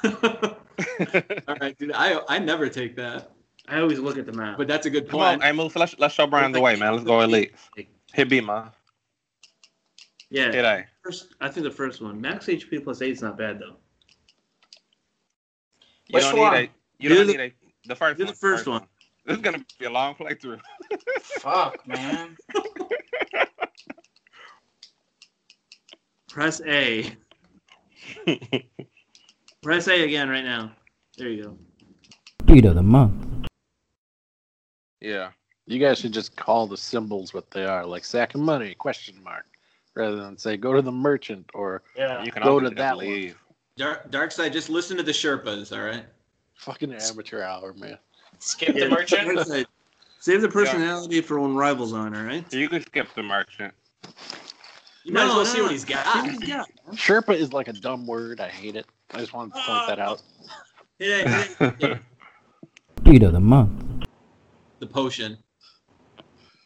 All 0.05 1.57
right, 1.61 1.77
dude. 1.79 1.93
I 1.95 2.21
I 2.29 2.39
never 2.39 2.69
take 2.69 2.95
that, 2.97 3.31
I 3.69 3.81
always 3.81 3.99
look 3.99 4.19
at 4.19 4.27
the 4.27 4.33
map. 4.33 4.59
but 4.59 4.67
that's 4.69 4.87
a 4.87 4.91
good 4.91 5.05
point. 5.09 5.11
Come 5.11 5.21
on, 5.21 5.33
point. 5.35 5.45
hey, 5.45 5.53
move. 5.53 5.77
Let's 5.77 5.99
let's 5.99 6.15
show 6.15 6.27
Brian 6.27 6.53
the 6.53 6.61
way, 6.61 6.77
man. 6.77 6.93
Let's 6.93 7.05
go 7.05 7.21
elite. 7.21 7.53
Hit 8.13 8.29
B, 8.29 8.41
man. 8.41 8.71
yeah, 10.31 10.51
Hit 10.53 10.65
A. 10.65 10.85
first, 11.09 11.35
I 11.41 11.49
think 11.49 11.65
the 11.65 11.71
first 11.71 12.03
one. 12.03 12.21
Max 12.21 12.47
HP 12.47 12.85
plus 12.85 13.01
eight 13.03 13.13
is 13.13 13.23
not 13.23 13.39
bad 13.39 13.59
though. 13.59 13.77
You 16.09 16.15
Which 16.15 16.25
don't 16.25 16.39
one? 16.39 16.53
need 16.55 16.59
a. 16.61 17.03
You 17.03 17.09
Do 17.09 17.15
don't 17.17 17.27
the- 17.29 17.33
need 17.33 17.41
a. 17.41 17.53
The 17.89 17.97
first 17.97 18.19
do 18.19 18.25
one. 18.25 18.33
the 18.33 18.39
first 18.39 18.67
one. 18.67 18.83
This 19.25 19.37
is 19.37 19.43
gonna 19.43 19.65
be 19.79 19.87
a 19.87 19.91
long 19.91 20.15
playthrough. 20.15 20.61
Fuck, 21.41 21.87
man. 21.87 22.37
Press 26.29 26.61
A. 26.67 27.11
Press 29.63 29.89
A 29.89 30.03
again 30.05 30.29
right 30.29 30.45
now. 30.45 30.73
There 31.17 31.29
you 31.29 31.43
go. 31.45 31.59
Beat 32.47 32.65
of 32.67 32.75
the 32.75 32.83
month. 32.83 33.47
yeah. 35.01 35.31
You 35.67 35.79
guys 35.79 35.99
should 35.99 36.15
just 36.15 36.35
call 36.35 36.67
the 36.67 36.79
symbols 36.79 37.35
what 37.35 37.51
they 37.51 37.67
are, 37.67 37.85
like 37.85 38.03
sack 38.03 38.35
of 38.35 38.41
money, 38.41 38.75
question 38.75 39.23
mark, 39.23 39.45
rather 39.99 40.17
than 40.17 40.39
say 40.39 40.57
go 40.57 40.73
to 40.73 40.81
the 40.81 40.93
merchant 40.93 41.51
or 41.53 41.83
Yeah. 41.97 42.23
You 42.23 42.33
can 42.33 42.43
Go 42.43 42.61
to 42.61 42.67
just 42.67 42.77
that 42.77 42.97
one. 42.97 43.35
Dark, 43.77 44.11
dark 44.11 44.33
side, 44.33 44.53
just 44.53 44.71
listen 44.71 44.97
to 44.97 45.03
the 45.03 45.13
Sherpas, 45.13 45.77
all 45.77 45.85
right? 45.85 46.05
fucking 46.55 46.93
amateur 46.93 47.43
hour, 47.43 47.73
man. 47.75 47.97
Skip 48.41 48.75
the 48.75 48.89
merchant. 48.89 49.67
Save 50.21 50.43
the 50.43 50.49
personality 50.49 51.21
for 51.21 51.39
when 51.39 51.55
rivals 51.55 51.93
on, 51.93 52.17
all 52.17 52.25
right? 52.25 52.53
You 52.53 52.69
can 52.69 52.83
skip 52.83 53.07
the 53.15 53.23
merchant. 53.23 53.73
You 55.05 55.13
might 55.13 55.23
as 55.23 55.29
well 55.29 55.39
no, 55.39 55.45
see 55.45 55.59
no. 55.59 55.63
what 55.65 55.73
he's 55.73 55.85
got. 55.85 56.05
See 56.07 56.21
what 56.21 56.31
he's 56.31 56.49
got, 56.49 56.69
man. 56.87 56.97
Sherpa 56.97 57.35
is 57.35 57.53
like 57.53 57.69
a 57.69 57.73
dumb 57.73 58.07
word. 58.07 58.41
I 58.41 58.49
hate 58.49 58.75
it. 58.75 58.87
I 59.13 59.19
just 59.19 59.33
wanted 59.33 59.55
to 59.55 59.61
point 59.61 59.87
that 59.87 59.99
out. 60.01 60.23
Hit 60.99 61.25
A, 61.25 61.29
hit 61.29 61.57
A, 61.61 61.71
hit 61.71 61.93
A. 61.93 62.01
Beat 63.03 63.23
of 63.23 63.33
the 63.33 63.41
month. 63.41 64.07
The 64.81 64.87
potion. 64.87 65.39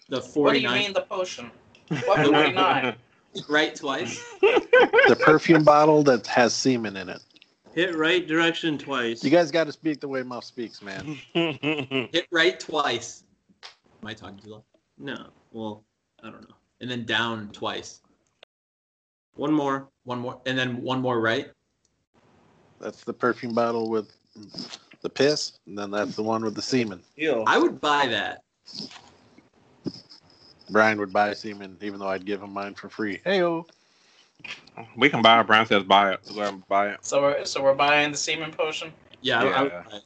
The 0.09 0.21
49. 0.21 0.45
What 0.45 0.53
do 0.55 0.61
you 0.61 0.85
mean 0.85 0.93
the 0.95 1.03
potion? 1.03 1.51
What 2.07 2.27
49? 2.27 2.97
Right 3.49 3.75
twice. 3.75 4.23
The 5.09 5.17
perfume 5.17 5.65
bottle 5.65 6.03
that 6.05 6.27
has 6.29 6.55
semen 6.55 6.97
in 6.97 7.09
it. 7.09 7.21
Hit 7.75 7.97
right 7.97 8.27
direction 8.27 8.79
twice. 8.79 9.25
You 9.25 9.31
guys 9.31 9.51
got 9.51 9.65
to 9.65 9.73
speak 9.73 10.01
the 10.01 10.09
way 10.09 10.23
Muff 10.23 10.45
speaks, 10.45 10.81
man. 10.83 11.19
Hit 11.33 12.27
right 12.31 12.59
twice. 12.59 13.25
Am 14.03 14.09
I 14.09 14.15
talking 14.15 14.39
too 14.39 14.51
loud? 14.51 14.63
No. 14.99 15.27
Well, 15.51 15.85
I 16.23 16.31
don't 16.31 16.49
know. 16.49 16.55
And 16.81 16.91
then 16.91 17.05
down 17.05 17.49
twice. 17.53 18.01
One 19.35 19.53
more. 19.53 19.89
One 20.05 20.19
more, 20.19 20.41
and 20.47 20.59
then 20.59 20.83
one 20.83 21.01
more 21.01 21.21
right. 21.21 21.51
That's 22.81 23.05
the 23.05 23.13
perfume 23.13 23.55
bottle 23.55 23.89
with 23.89 24.13
the 25.01 25.09
piss, 25.09 25.59
and 25.67 25.79
then 25.79 25.91
that's 25.91 26.17
the 26.17 26.23
one 26.23 26.45
with 26.45 26.55
the 26.55 26.63
semen. 26.63 27.01
Heal. 27.15 27.45
I 27.47 27.59
would 27.59 27.81
buy 27.81 28.09
that. 28.09 28.43
Brian 30.73 30.99
would 30.99 31.13
buy 31.13 31.35
semen, 31.35 31.77
even 31.83 32.01
though 32.01 32.09
I'd 32.09 32.25
give 32.25 32.43
him 32.43 32.53
mine 32.53 32.75
for 32.75 32.89
free. 32.89 33.19
Heyo. 33.27 33.67
we 34.97 35.09
can 35.11 35.23
buy 35.23 35.41
it. 35.41 35.47
Brian 35.47 35.67
says 35.67 35.83
buy 35.85 36.13
it. 36.13 36.21
We're 36.35 36.45
gonna 36.47 36.63
buy 36.69 36.89
it. 36.91 37.05
So 37.05 37.21
we're 37.23 37.45
so 37.45 37.63
we're 37.63 37.75
buying 37.75 38.11
the 38.13 38.19
semen 38.19 38.51
potion. 38.53 38.93
Yeah, 39.21 39.43
I- 39.43 39.47
I, 39.47 39.63
would 39.63 39.73
Yeah. 39.73 39.83
buy 39.91 39.97
it. 39.97 40.05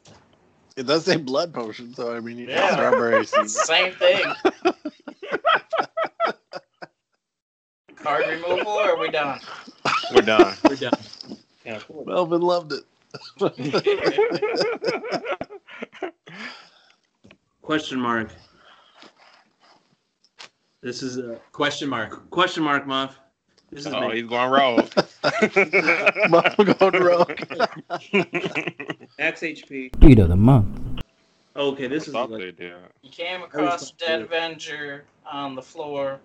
It 0.76 0.86
does 0.86 1.04
say 1.06 1.16
blood 1.16 1.54
potion, 1.54 1.94
so 1.94 2.14
I 2.14 2.20
mean, 2.20 2.36
Yeah. 2.38 2.72
strawberry 2.72 3.20
It's 3.22 3.30
the 3.30 3.48
seeds. 3.48 3.64
same 3.64 3.92
thing. 3.94 4.24
Card 7.96 8.26
removal, 8.28 8.72
or 8.72 8.90
are 8.90 8.98
we 8.98 9.08
done? 9.10 9.40
We're 10.14 10.20
done. 10.22 10.54
We're 10.68 10.76
done. 10.76 10.92
Yeah, 11.64 11.80
cool. 11.88 12.04
Melvin 12.06 12.42
loved 12.42 12.72
it. 12.72 12.84
Question 17.62 18.00
mark. 18.00 18.30
This 20.82 21.02
is 21.02 21.18
a 21.18 21.36
Question 21.52 21.88
mark. 21.88 22.28
question 22.30 22.62
mark, 22.62 22.86
Muff. 22.86 23.18
This 23.70 23.86
is 23.86 23.92
Oh, 23.92 24.08
me. 24.08 24.16
he's 24.20 24.26
going 24.28 24.50
rogue. 24.50 24.88
Melvin 26.30 26.76
going 26.78 27.02
rogue. 27.02 27.40
Max 29.18 29.40
HP. 29.40 29.98
Beat 29.98 30.18
of 30.20 30.28
the 30.28 30.36
month. 30.36 31.02
Okay, 31.56 31.88
this 31.88 32.06
is 32.06 32.14
like, 32.14 32.28
they 32.30 32.50
do. 32.52 32.74
You 33.02 33.10
came 33.10 33.42
across 33.42 33.90
a 33.90 33.94
dead 33.96 34.18
weird. 34.20 34.32
Avenger 34.32 35.04
on 35.30 35.54
the 35.54 35.62
floor. 35.62 36.20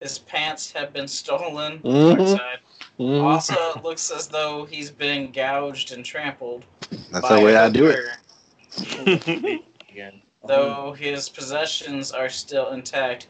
His 0.00 0.20
pants 0.20 0.70
have 0.72 0.92
been 0.92 1.08
stolen. 1.08 1.80
Mhm. 1.84 2.16
Darkside. 2.16 2.58
Mhm. 2.98 3.22
Also, 3.22 3.54
it 3.76 3.82
looks 3.82 4.10
as 4.10 4.28
though 4.28 4.64
he's 4.64 4.90
been 4.90 5.30
gouged 5.32 5.92
and 5.92 6.04
trampled. 6.04 6.64
That's 7.10 7.28
the 7.28 7.40
way 7.40 7.56
I 7.56 7.68
do 7.68 7.86
it. 7.88 9.62
Again. 9.90 10.22
Though 10.46 10.92
his 10.96 11.28
possessions 11.28 12.12
are 12.12 12.28
still 12.28 12.70
intact, 12.70 13.26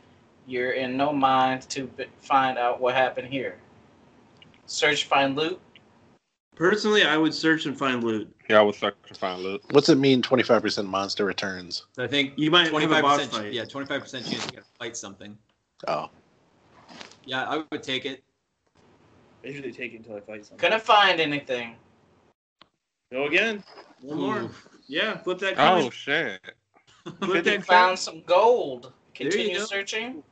you're 0.48 0.72
in 0.72 0.96
no 0.96 1.12
mind 1.12 1.62
to 1.68 1.86
b- 1.86 2.06
find 2.20 2.58
out 2.58 2.80
what 2.80 2.94
happened 2.94 3.28
here. 3.28 3.58
Search, 4.66 5.04
find 5.04 5.36
loot. 5.36 5.60
personally, 6.56 7.04
I 7.04 7.16
would 7.16 7.32
search 7.34 7.66
and 7.66 7.78
find 7.78 8.02
loot. 8.02 8.34
Yeah, 8.48 8.58
I 8.58 8.62
was 8.62 8.76
stuck 8.78 9.00
to 9.06 9.14
find 9.14 9.42
loot. 9.42 9.62
What's 9.70 9.88
it 9.90 9.96
mean? 9.96 10.22
Twenty 10.22 10.42
five 10.42 10.62
percent 10.62 10.88
monster 10.88 11.24
returns. 11.24 11.86
I 11.98 12.06
think 12.06 12.32
You 12.36 12.50
might 12.50 12.64
have 12.64 12.68
a 12.68 12.70
twenty-five 12.72 13.02
boss 13.02 13.18
percent. 13.26 13.44
fight. 13.44 13.52
Yeah, 13.52 13.64
twenty-five 13.64 14.00
percent 14.00 14.24
chance 14.26 14.42
you're 14.44 14.52
gonna 14.52 14.64
fight 14.78 14.96
something. 14.96 15.36
Oh, 15.86 16.08
Yeah, 17.24 17.44
I 17.44 17.62
would 17.70 17.82
take 17.82 18.04
it. 18.06 18.24
I 19.44 19.48
usually 19.48 19.70
take 19.72 19.92
it 19.92 19.98
until 19.98 20.16
I 20.16 20.20
fight 20.20 20.44
something. 20.44 20.58
Couldn't 20.58 20.82
find 20.82 21.20
anything. 21.20 21.76
Go 23.12 23.26
again. 23.26 23.62
One 24.02 24.18
more. 24.18 24.38
Oof. 24.42 24.68
Yeah, 24.86 25.18
flip 25.18 25.38
that 25.40 25.52
oh, 25.52 25.56
coin. 25.56 25.84
Oh 25.84 25.90
shit! 25.90 26.40
flip 27.22 27.44
that 27.44 27.54
coin. 27.56 27.62
Found 27.62 27.98
some 27.98 28.22
gold. 28.22 28.92
There 29.16 29.26
you 29.26 29.30
Continue 29.32 29.58
go. 29.58 29.64
searching. 29.66 30.22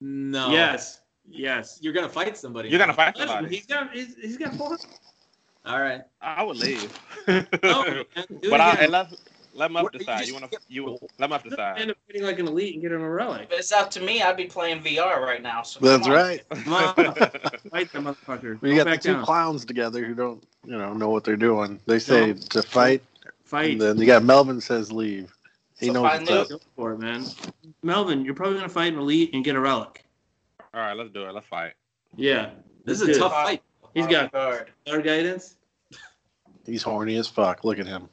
No. 0.00 0.50
Yes. 0.50 1.00
Yes. 1.28 1.78
You're 1.82 1.92
gonna 1.92 2.08
fight 2.08 2.36
somebody. 2.36 2.68
You're 2.68 2.78
gonna 2.78 2.94
fight 2.94 3.14
Listen, 3.16 3.28
somebody. 3.28 3.56
he's 3.56 3.66
got 3.66 3.92
he's, 3.92 4.14
he's 4.16 4.36
got 4.38 4.54
four. 4.54 4.76
All 5.66 5.80
right. 5.80 6.02
I 6.22 6.42
would 6.42 6.56
leave. 6.56 6.98
No, 7.26 7.44
man, 7.84 8.04
but 8.48 8.60
I, 8.60 8.86
let 8.86 9.12
let 9.54 9.70
Muff 9.72 9.82
What- 9.82 9.92
you 9.94 9.98
decide. 9.98 10.18
just 10.18 10.28
You 10.28 10.34
wanna 10.34 10.46
skip- 10.46 10.62
you 10.68 10.98
let 11.18 11.28
Muff 11.30 11.42
end 11.42 11.50
decide. 11.50 11.90
up 11.90 11.96
getting 12.06 12.22
like 12.22 12.38
an 12.38 12.46
elite 12.46 12.74
and 12.74 12.82
get 12.82 12.92
him 12.92 13.02
a 13.02 13.10
relic. 13.10 13.48
If 13.50 13.58
it's 13.58 13.72
up 13.72 13.90
to 13.92 14.00
me, 14.00 14.22
I'd 14.22 14.36
be 14.36 14.44
playing 14.46 14.82
VR 14.82 15.20
right 15.20 15.42
now. 15.42 15.62
So 15.62 15.80
that's 15.80 16.04
come 16.06 16.12
right. 16.14 16.42
On. 16.52 16.56
Fight 16.64 17.92
the 17.92 17.98
motherfucker. 17.98 18.60
We 18.62 18.70
Go 18.70 18.76
got 18.76 18.84
the 18.84 18.90
back 18.92 19.00
two 19.02 19.12
down. 19.14 19.24
clowns 19.24 19.64
together 19.66 20.04
who 20.04 20.14
don't, 20.14 20.42
you 20.64 20.78
know, 20.78 20.94
know 20.94 21.10
what 21.10 21.24
they're 21.24 21.36
doing. 21.36 21.80
They 21.86 21.98
say 21.98 22.28
No. 22.28 22.34
to 22.34 22.62
fight, 22.62 23.02
Fight. 23.44 23.72
and 23.72 23.80
then 23.80 23.98
you 23.98 24.06
got 24.06 24.22
Melvin 24.22 24.60
says 24.60 24.90
leave. 24.92 25.34
He 25.78 25.86
So 25.86 25.92
knows 25.92 26.02
find 26.02 26.20
what's 26.28 26.30
loot. 26.30 26.40
up. 26.40 26.48
Go 26.48 26.66
for 26.76 26.92
it, 26.92 26.98
man. 26.98 27.24
Melvin, 27.82 28.24
you're 28.24 28.34
probably 28.34 28.56
gonna 28.56 28.68
fight 28.68 28.92
an 28.92 28.98
elite 28.98 29.30
and 29.32 29.44
get 29.44 29.54
a 29.56 29.60
relic. 29.60 30.04
All 30.74 30.80
right, 30.80 30.94
let's 30.96 31.10
do 31.10 31.24
it. 31.26 31.32
Let's 31.34 31.46
fight. 31.46 31.72
Yeah. 32.16 32.50
This 32.84 33.00
Let's 33.00 33.02
is 33.02 33.02
a 33.02 33.06
do 33.06 33.12
it. 33.12 33.18
tough 33.20 33.32
fight. 33.32 33.62
He's 33.94 34.06
got 34.06 34.32
guard. 34.32 34.70
our 34.90 35.00
guidance. 35.00 35.56
He's 36.66 36.82
horny 36.82 37.16
as 37.16 37.26
fuck. 37.28 37.64
Look 37.64 37.78
at 37.78 37.86
him. 37.86 38.08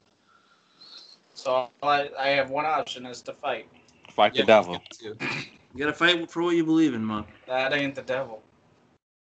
So 1.33 1.69
I, 1.83 2.09
I 2.17 2.29
have 2.29 2.49
one 2.49 2.65
option 2.65 3.05
is 3.05 3.21
to 3.23 3.33
fight. 3.33 3.67
Fight 4.09 4.33
Yeah, 4.35 4.43
the 4.43 4.47
devil. 4.47 4.81
You 5.01 5.15
gotta 5.77 5.93
fight 5.93 6.31
for 6.31 6.41
what 6.43 6.55
you 6.55 6.63
believe 6.63 6.93
in, 6.93 7.03
Monk. 7.03 7.27
That 7.47 7.73
ain't 7.73 7.95
the 7.95 8.01
devil. 8.01 8.41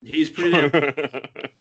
He's 0.03 0.29
pretty 0.29 0.51
damn. 0.51 0.71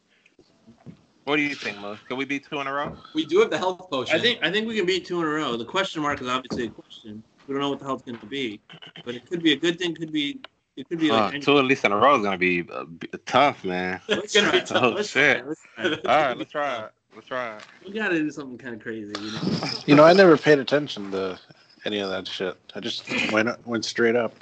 what 1.25 1.37
do 1.37 1.43
you 1.43 1.55
think, 1.55 1.79
Muff? 1.79 2.05
Can 2.09 2.17
we 2.17 2.25
beat 2.25 2.47
two 2.49 2.61
in 2.61 2.67
a 2.67 2.73
row? 2.73 2.97
We 3.15 3.25
do 3.25 3.41
have 3.41 3.51
the 3.51 3.59
health 3.59 3.89
potion. 3.91 4.17
I 4.17 4.19
think 4.21 4.41
I 4.43 4.51
think 4.51 4.67
we 4.67 4.77
can 4.77 4.87
beat 4.87 5.07
two 5.07 5.21
in 5.21 5.27
a 5.27 5.31
row. 5.31 5.57
The 5.57 5.65
question 5.65 6.03
mark 6.03 6.21
is 6.21 6.29
obviously 6.29 6.67
a 6.67 6.71
question. 6.71 7.23
We 7.47 7.55
don't 7.55 7.61
know 7.61 7.71
what 7.71 7.79
the 7.79 7.85
hell 7.85 7.95
it's 7.95 8.03
gonna 8.03 8.19
be, 8.27 8.61
but 9.05 9.15
it 9.15 9.29
could 9.29 9.43
be 9.43 9.53
a 9.53 9.57
good 9.57 9.79
thing. 9.79 9.95
Could 9.95 10.13
be 10.13 10.39
it 10.77 10.89
could 10.89 10.99
be 10.99 11.11
Uh, 11.11 11.31
like 11.31 11.43
two 11.43 11.59
at 11.59 11.65
least 11.65 11.85
in 11.85 11.93
a 11.93 11.97
row 11.97 12.17
is 12.17 12.23
gonna 12.23 12.39
be 12.39 12.65
uh, 12.73 12.85
b- 12.85 13.09
tough, 13.27 13.65
man. 13.65 14.01
Let's 14.09 14.35
gonna 14.35 14.51
be 14.51 14.59
try 14.59 14.59
it. 14.61 14.67
tough. 14.67 14.95
Let's 14.95 15.17
Oh, 15.17 15.21
try 15.21 15.23
it. 15.23 15.37
shit. 15.37 15.45
Try. 15.77 15.85
All 15.85 16.29
right, 16.29 16.39
let's 16.39 16.51
try 16.53 16.79
it. 16.85 16.91
Let's 17.15 17.27
try 17.27 17.57
it. 17.57 17.63
We 17.87 17.93
gotta 17.93 18.19
do 18.19 18.31
something 18.31 18.59
kind 18.59 18.75
of 18.75 18.81
crazy. 18.81 19.13
You 19.21 19.31
know? 19.33 19.71
You 19.87 19.95
know, 19.97 20.05
I 20.05 20.13
never 20.13 20.37
paid 20.37 20.59
attention 20.59 21.11
to 21.13 21.39
any 21.85 21.99
of 21.99 22.11
that 22.11 22.27
shit. 22.29 22.57
I 22.75 22.81
just 22.81 23.05
went 23.33 23.67
went 23.67 23.85
straight 23.85 24.17
up. 24.17 24.35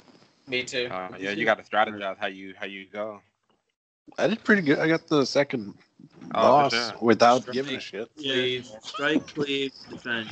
Me 0.47 0.63
too. 0.63 0.87
Uh, 0.91 1.09
yeah, 1.19 1.31
you 1.31 1.45
got 1.45 1.63
to 1.63 1.63
strategize 1.63 2.17
how 2.17 2.27
you 2.27 2.53
how 2.59 2.65
you 2.65 2.85
go. 2.91 3.21
I 4.17 4.27
did 4.27 4.43
pretty 4.43 4.63
good. 4.63 4.79
I 4.79 4.87
got 4.87 5.07
the 5.07 5.25
second 5.25 5.75
Oh, 6.35 6.41
for 6.41 6.41
boss 6.41 6.71
sure. 6.71 6.97
without 7.01 7.41
Straight. 7.41 7.53
giving 7.53 7.75
a 7.75 7.79
shit. 7.79 8.09
Yeah. 8.15 8.33
Cleave. 8.33 8.71
Strike, 8.83 9.27
cleave, 9.27 9.73
defend. 9.89 10.29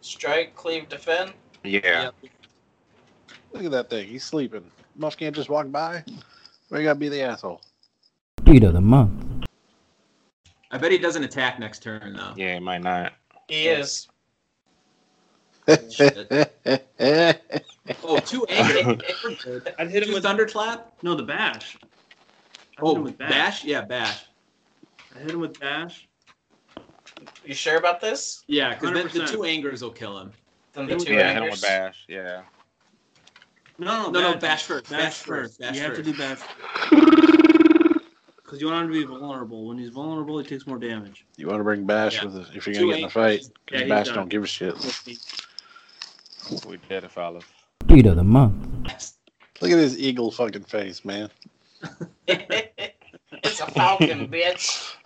Strike, 0.00 0.54
cleave, 0.54 0.88
defend. 0.88 1.32
Yeah. 1.64 2.10
Look 3.52 3.64
at 3.64 3.70
that 3.70 3.90
thing. 3.90 4.06
He's 4.08 4.24
sleeping. 4.24 4.70
Muff 4.96 5.16
can't 5.16 5.34
just 5.34 5.48
walk 5.48 5.70
by. 5.70 6.04
We 6.70 6.82
gotta 6.82 6.98
be 6.98 7.08
the 7.08 7.22
asshole. 7.22 7.60
Beat 8.44 8.64
of 8.64 8.74
the 8.74 8.80
month. 8.80 9.46
I 10.70 10.78
bet 10.78 10.92
he 10.92 10.98
doesn't 10.98 11.24
attack 11.24 11.58
next 11.58 11.82
turn 11.82 12.14
though. 12.16 12.32
Yeah, 12.36 12.54
he 12.54 12.60
might 12.60 12.82
not. 12.82 13.12
He 13.48 13.68
is. 13.68 14.08
Oh, 18.02 18.18
two 18.18 18.44
anger. 18.46 18.98
I'd 19.78 19.90
hit 19.90 20.02
him 20.02 20.12
with 20.12 20.24
thunderclap. 20.24 20.92
No, 21.02 21.14
the 21.14 21.22
bash. 21.22 21.76
I 22.78 22.82
Oh, 22.82 22.96
him 22.96 23.02
with 23.04 23.18
bash. 23.18 23.64
Yeah, 23.64 23.82
bash. 23.82 24.24
I 25.14 25.20
hit 25.20 25.30
him 25.30 25.40
with 25.40 25.58
bash. 25.58 26.08
You 27.44 27.54
sure 27.54 27.76
about 27.78 28.00
this? 28.00 28.44
Yeah, 28.48 28.74
because 28.74 28.92
then 28.92 29.08
the 29.12 29.26
two 29.26 29.44
angers 29.44 29.82
will 29.82 29.90
kill 29.90 30.18
him. 30.18 30.32
Then 30.74 30.86
the 30.86 30.92
Yeah, 30.92 30.98
two 30.98 31.12
Yeah, 31.14 31.32
hit 31.32 31.42
him 31.42 31.50
with 31.50 31.62
bash. 31.62 32.04
Yeah. 32.08 32.42
No, 33.78 34.04
no, 34.04 34.10
No, 34.10 34.32
no, 34.32 34.38
bash 34.38 34.64
first. 34.64 34.90
Bash, 34.90 35.00
Bash 35.02 35.14
first. 35.18 35.58
first. 35.58 35.60
Bash 35.60 35.76
you 35.76 35.82
have 35.82 35.94
to 35.96 36.02
do 36.02 36.14
bash. 36.16 36.40
Because 38.46 38.60
you 38.60 38.68
want 38.68 38.84
him 38.86 38.92
to 38.92 39.00
be 39.00 39.04
vulnerable. 39.04 39.66
When 39.66 39.76
he's 39.76 39.88
vulnerable, 39.88 40.38
he 40.38 40.44
takes 40.46 40.68
more 40.68 40.78
damage. 40.78 41.26
You 41.36 41.48
want 41.48 41.58
to 41.58 41.64
bring 41.64 41.84
Bash 41.84 42.14
Yeah. 42.14 42.26
with 42.26 42.36
it 42.36 42.46
if 42.54 42.64
you're 42.64 42.74
gonna 42.76 42.86
get 42.86 42.98
in 43.00 43.04
a 43.06 43.10
fight. 43.10 43.42
Yeah, 43.72 43.88
Bash 43.88 44.06
done. 44.06 44.14
don't 44.14 44.28
give 44.28 44.44
a 44.44 44.46
shit. 44.46 44.72
We 46.64 46.76
did 46.88 47.02
it, 47.02 47.10
fellas. 47.10 47.44
Beat 47.86 48.06
of 48.06 48.14
the 48.14 48.22
month. 48.22 49.12
Look 49.60 49.72
at 49.72 49.78
his 49.78 49.98
eagle 49.98 50.30
fucking 50.30 50.62
face, 50.62 51.04
man. 51.04 51.28
it's 53.58 53.68
a 53.68 53.72
falcon, 53.72 54.28
bitch. 54.32 54.96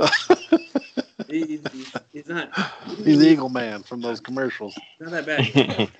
He's, 1.28 1.60
he's, 1.72 1.92
he's 2.12 2.28
not. 2.28 2.50
He's 3.04 3.22
Eagle 3.22 3.48
Man 3.48 3.84
from 3.84 4.00
those 4.00 4.18
commercials. 4.18 4.76
Not 4.98 5.24
that 5.24 5.26
bad. 5.26 5.90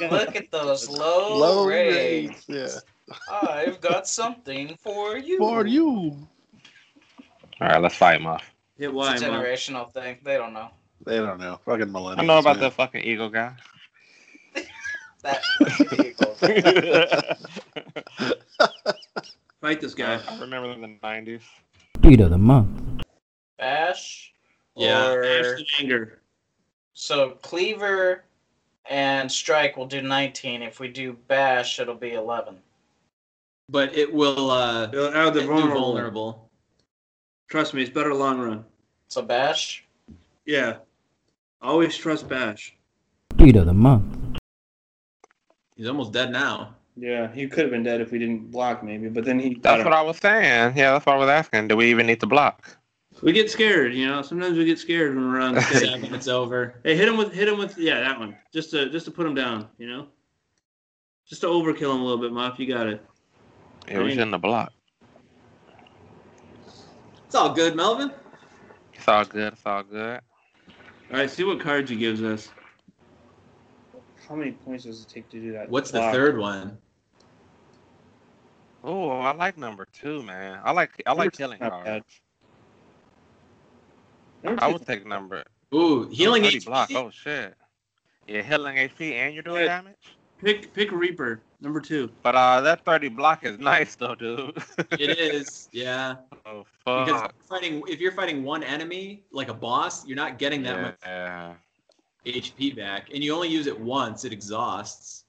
Look 0.10 0.36
at 0.36 0.50
those 0.50 0.88
low, 0.88 1.36
Low 1.36 1.66
rates. 1.66 2.48
rates, 2.48 2.80
yeah. 3.10 3.14
I've 3.30 3.80
got 3.82 4.08
something 4.08 4.76
for 4.82 5.18
you. 5.18 5.36
For 5.38 5.66
you. 5.66 6.16
All 7.60 7.68
right, 7.68 7.82
let's 7.82 7.94
fight, 7.94 8.22
Muff. 8.22 8.50
Hit 8.78 8.92
Y, 8.92 9.12
It's 9.12 9.22
a 9.22 9.28
Monk. 9.30 9.44
generational 9.44 9.92
thing. 9.92 10.16
They 10.24 10.38
don't 10.38 10.54
know. 10.54 10.70
They 11.04 11.18
don't 11.18 11.38
know. 11.38 11.60
Fucking 11.66 11.86
millennials. 11.88 12.12
I 12.12 12.16
don't 12.16 12.26
know 12.26 12.38
about 12.38 12.56
man. 12.56 12.62
that 12.64 12.72
fucking 12.72 13.02
eagle 13.04 13.28
guy. 13.28 13.52
That 15.22 15.42
vehicle. 15.90 16.34
Fight 19.60 19.80
this 19.80 19.94
guy. 19.94 20.20
I 20.28 20.40
remember 20.40 20.70
in 20.72 20.80
the 20.82 20.88
'90s. 21.02 21.42
Beat 22.00 22.20
of 22.20 22.30
the 22.30 22.38
month. 22.38 23.02
Bash. 23.58 24.32
Yeah. 24.76 25.10
Or, 25.12 25.22
Bash 25.22 25.44
the 25.58 25.66
anger. 25.80 26.20
so 26.92 27.30
cleaver 27.42 28.24
and 28.90 29.30
strike 29.30 29.76
will 29.76 29.86
do 29.86 30.02
19. 30.02 30.62
If 30.62 30.80
we 30.80 30.88
do 30.88 31.14
bash, 31.28 31.78
it'll 31.80 31.94
be 31.94 32.12
11. 32.14 32.56
But 33.70 33.96
it 33.96 34.12
will 34.12 34.50
uh 34.50 34.90
Oh, 34.92 35.30
they're 35.30 35.42
do 35.42 35.46
vulnerable. 35.48 35.80
vulnerable. 35.80 36.50
Trust 37.48 37.72
me, 37.74 37.82
it's 37.82 37.90
better 37.90 38.12
long 38.12 38.38
run. 38.40 38.64
So 39.08 39.22
bash. 39.22 39.84
Yeah. 40.44 40.76
Always 41.62 41.96
trust 41.96 42.28
Bash. 42.28 42.74
Beat 43.36 43.56
of 43.56 43.64
the 43.64 43.72
month. 43.72 44.36
He's 45.76 45.88
almost 45.88 46.12
dead 46.12 46.30
now. 46.30 46.74
Yeah, 46.96 47.32
he 47.32 47.48
could 47.48 47.64
have 47.64 47.70
been 47.70 47.82
dead 47.82 48.00
if 48.00 48.12
we 48.12 48.18
didn't 48.18 48.50
block, 48.50 48.84
maybe. 48.84 49.08
But 49.08 49.24
then 49.24 49.40
he. 49.40 49.54
That's 49.54 49.84
what 49.84 49.92
I 49.92 50.02
was 50.02 50.18
saying. 50.18 50.76
Yeah, 50.76 50.92
that's 50.92 51.06
what 51.06 51.16
I 51.16 51.18
was 51.18 51.28
asking. 51.28 51.68
Do 51.68 51.76
we 51.76 51.90
even 51.90 52.06
need 52.06 52.20
to 52.20 52.26
block? 52.26 52.76
We 53.22 53.32
get 53.32 53.50
scared, 53.50 53.94
you 53.94 54.06
know. 54.06 54.22
Sometimes 54.22 54.58
we 54.58 54.64
get 54.64 54.78
scared 54.78 55.14
when 55.14 55.30
we're 55.30 55.40
on 55.40 55.60
stage. 55.60 55.88
Seven, 55.90 56.14
it's 56.14 56.28
over. 56.28 56.74
hey, 56.84 56.96
hit 56.96 57.08
him 57.08 57.16
with 57.16 57.32
hit 57.32 57.48
him 57.48 57.58
with 57.58 57.76
yeah 57.78 58.00
that 58.00 58.18
one. 58.18 58.36
Just 58.52 58.70
to 58.70 58.90
just 58.90 59.06
to 59.06 59.10
put 59.10 59.26
him 59.26 59.34
down, 59.34 59.68
you 59.78 59.88
know. 59.88 60.06
Just 61.26 61.40
to 61.40 61.48
overkill 61.48 61.94
him 61.94 62.00
a 62.00 62.04
little 62.04 62.18
bit, 62.18 62.32
Muff. 62.32 62.58
You 62.58 62.66
got 62.66 62.86
it. 62.86 63.04
Yeah, 63.88 64.02
we 64.02 64.10
shouldn't 64.10 64.32
have 64.32 64.42
blocked. 64.42 64.74
It's 67.26 67.34
all 67.34 67.52
good, 67.52 67.74
Melvin. 67.74 68.12
It's 68.92 69.08
all 69.08 69.24
good. 69.24 69.52
It's 69.52 69.62
all 69.66 69.82
good. 69.82 70.20
All 71.10 71.18
right, 71.18 71.30
see 71.30 71.44
what 71.44 71.60
cards 71.60 71.90
he 71.90 71.96
gives 71.96 72.22
us. 72.22 72.48
How 74.28 74.34
many 74.34 74.52
points 74.52 74.84
does 74.84 75.02
it 75.02 75.08
take 75.08 75.28
to 75.30 75.40
do 75.40 75.52
that? 75.52 75.68
What's 75.68 75.90
the 75.90 76.00
third 76.12 76.38
one? 76.38 76.78
Oh, 78.82 79.08
I 79.10 79.32
like 79.32 79.56
number 79.56 79.86
two, 79.92 80.22
man. 80.22 80.60
I 80.62 80.72
like 80.72 80.90
I 81.06 81.12
like 81.12 81.18
Number 81.18 81.30
killing 81.30 81.58
two's 81.58 81.70
not 81.70 81.84
bad. 81.84 82.04
cards. 84.44 84.62
I 84.62 84.68
would 84.70 84.86
take 84.86 85.06
number 85.06 85.42
Ooh, 85.74 86.08
healing 86.10 86.44
oh, 86.44 86.48
HP. 86.48 86.66
block. 86.66 86.90
Oh 86.94 87.10
shit. 87.10 87.54
Yeah, 88.28 88.42
healing 88.42 88.76
HP 88.76 89.12
and 89.12 89.32
you're 89.34 89.42
doing 89.42 89.62
Yeah. 89.62 89.68
damage. 89.78 90.16
Pick 90.38 90.74
pick 90.74 90.92
Reaper 90.92 91.40
number 91.62 91.80
two. 91.80 92.10
But 92.22 92.34
uh, 92.34 92.60
that 92.60 92.84
30 92.84 93.08
block 93.08 93.44
is 93.44 93.58
nice 93.72 93.94
though, 93.94 94.14
dude. 94.14 94.56
It 94.92 95.18
is, 95.18 95.68
yeah. 95.72 96.16
oh 96.46 96.64
fuck. 96.84 97.06
Because 97.06 97.20
fuck. 97.22 97.34
fighting, 97.48 97.82
if 97.88 98.00
you're 98.00 98.12
fighting 98.12 98.44
one 98.44 98.62
enemy 98.62 99.24
like 99.32 99.48
a 99.48 99.54
boss, 99.54 100.06
you're 100.06 100.16
not 100.16 100.38
getting 100.38 100.62
that 100.64 100.80
much 100.82 100.94
Yeah. 101.06 101.54
HP 102.26 102.76
back, 102.76 103.10
and 103.12 103.22
you 103.22 103.34
only 103.34 103.48
use 103.48 103.66
it 103.66 103.78
once. 103.78 104.24
It 104.24 104.32
exhausts. 104.32 105.24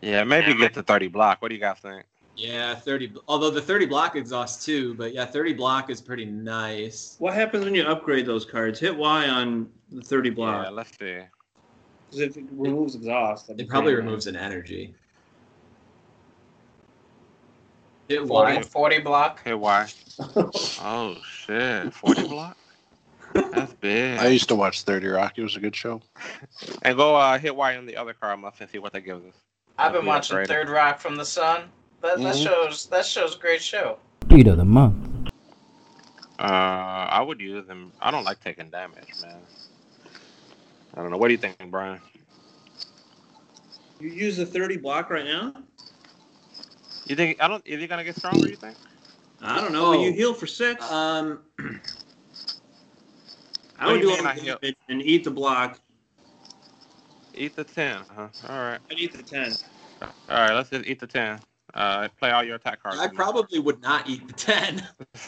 Yeah, 0.00 0.24
maybe 0.24 0.54
get 0.54 0.74
the 0.74 0.82
30 0.82 1.08
block. 1.08 1.40
What 1.40 1.48
do 1.48 1.54
you 1.54 1.60
guys 1.60 1.78
think? 1.78 2.04
Yeah, 2.36 2.74
30. 2.74 3.14
Although 3.28 3.50
the 3.50 3.62
30 3.62 3.86
block 3.86 4.16
exhausts 4.16 4.64
too, 4.64 4.94
but 4.94 5.14
yeah, 5.14 5.24
30 5.24 5.54
block 5.54 5.88
is 5.88 6.00
pretty 6.00 6.24
nice. 6.24 7.16
What 7.18 7.34
happens 7.34 7.64
when 7.64 7.74
you 7.74 7.84
upgrade 7.84 8.26
those 8.26 8.44
cards? 8.44 8.78
Hit 8.80 8.96
Y 8.96 9.28
on 9.28 9.68
the 9.90 10.02
30 10.02 10.30
block. 10.30 10.64
Yeah, 10.64 10.70
block. 10.70 10.76
let's 10.76 10.98
see. 10.98 11.20
Because 12.10 12.20
if 12.20 12.36
it 12.36 12.44
removes 12.50 12.94
exhaust, 12.94 13.48
It 13.50 13.68
probably 13.68 13.92
pretty 13.92 14.06
removes 14.06 14.26
an 14.26 14.36
energy. 14.36 14.94
Hit 18.08 18.26
40, 18.26 18.56
Y. 18.56 18.62
40 18.62 18.98
block. 18.98 19.40
Hey, 19.44 19.54
why? 19.54 19.88
oh 20.36 21.16
shit, 21.24 21.94
40 21.94 22.28
block. 22.28 22.56
That's 23.34 23.72
big. 23.74 24.18
I 24.18 24.28
used 24.28 24.48
to 24.48 24.54
watch 24.54 24.82
30 24.82 25.08
Rock. 25.08 25.34
It 25.38 25.42
was 25.42 25.56
a 25.56 25.60
good 25.60 25.74
show. 25.76 26.00
And 26.82 26.96
go 26.96 27.16
uh, 27.16 27.38
hit 27.38 27.54
Y 27.54 27.76
on 27.76 27.86
the 27.86 27.96
other 27.96 28.12
card, 28.14 28.38
Muff, 28.40 28.60
and 28.60 28.70
see 28.70 28.78
what 28.78 28.92
that 28.92 29.00
gives 29.02 29.24
us. 29.24 29.34
I've 29.78 29.92
been 29.92 30.02
be 30.02 30.08
watching 30.08 30.36
upgraded. 30.36 30.46
Third 30.48 30.68
Rock 30.68 31.00
from 31.00 31.16
the 31.16 31.24
Sun. 31.24 31.64
That, 32.02 32.18
that 32.18 32.34
Mhm. 32.36 32.42
shows 32.44 32.86
that 32.86 33.04
shows 33.06 33.34
a 33.36 33.38
great 33.38 33.62
show. 33.62 33.98
Beat 34.28 34.46
of 34.46 34.56
the 34.58 34.64
month. 34.64 35.30
Uh, 36.38 36.42
I 36.42 37.22
would 37.22 37.40
use 37.40 37.66
them. 37.66 37.92
I 38.00 38.10
don't 38.10 38.24
like 38.24 38.40
taking 38.40 38.68
damage, 38.70 39.08
man. 39.20 39.40
I 40.94 41.00
don't 41.02 41.10
know. 41.10 41.16
What 41.16 41.28
do 41.28 41.32
you 41.34 41.38
think, 41.38 41.56
Brian? 41.70 42.00
You 44.00 44.08
use 44.10 44.36
the 44.36 44.44
30 44.46 44.76
block 44.76 45.10
right 45.10 45.24
now? 45.24 45.54
You 47.06 47.16
think 47.16 47.40
I 47.42 47.48
don't? 47.48 47.66
Is 47.66 47.80
he 47.80 47.86
gonna 47.86 48.04
get 48.04 48.16
stronger? 48.16 48.48
You 48.48 48.56
think? 48.56 48.76
I 49.42 49.60
don't 49.60 49.72
know. 49.72 49.92
but 49.92 50.00
You 50.00 50.10
Oh. 50.10 50.14
heal 50.14 50.34
for 50.34 50.46
six. 50.46 50.90
Um, 50.90 51.40
I 53.78 53.86
what 53.86 53.92
would 53.92 54.00
do 54.02 54.06
do 54.08 54.12
you 54.12 54.18
all 54.18 54.34
mean 54.34 54.44
the 54.44 54.50
damage 54.60 54.76
and 54.88 55.02
eat 55.02 55.24
the 55.24 55.30
block. 55.30 55.80
Eat 57.34 57.56
the 57.56 57.64
ten. 57.64 58.02
Huh? 58.14 58.28
All 58.48 58.58
right. 58.58 58.78
I'd 58.90 58.98
eat 58.98 59.12
the 59.12 59.22
10. 59.22 59.52
All 60.02 60.08
right. 60.30 60.52
Let's 60.54 60.70
just 60.70 60.86
eat 60.86 61.00
the 61.00 61.06
ten. 61.06 61.40
Uh, 61.74 62.06
play 62.20 62.30
all 62.30 62.44
your 62.44 62.54
attack 62.54 62.80
cards. 62.80 62.98
I 63.00 63.08
probably 63.08 63.58
would 63.58 63.82
not 63.82 64.08
eat 64.08 64.24
the 64.28 64.32
10. 64.34 64.86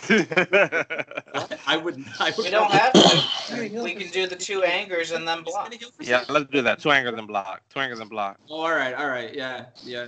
I 1.67 1.77
would. 1.77 2.05
I 2.21 2.31
would 2.37 2.45
We 2.45 2.51
don't 2.51 2.71
have 2.71 2.93
to. 2.93 3.27
We 3.83 3.95
can 3.95 4.11
do 4.13 4.29
the 4.29 4.37
two 4.37 4.63
angers 4.63 5.11
and 5.11 5.27
then 5.27 5.43
block. 5.43 5.75
yeah, 6.01 6.25
let's 6.29 6.49
do 6.51 6.63
that. 6.63 6.79
Two 6.79 6.93
angers 6.93 7.15
and 7.19 7.27
block. 7.27 7.63
Two 7.69 7.81
angers 7.81 7.99
and 7.99 8.09
block. 8.09 8.39
Oh, 8.49 8.61
all 8.61 8.71
right, 8.71 8.95
all 8.95 9.09
right, 9.09 9.35
yeah, 9.35 9.67
yeah. 9.83 10.07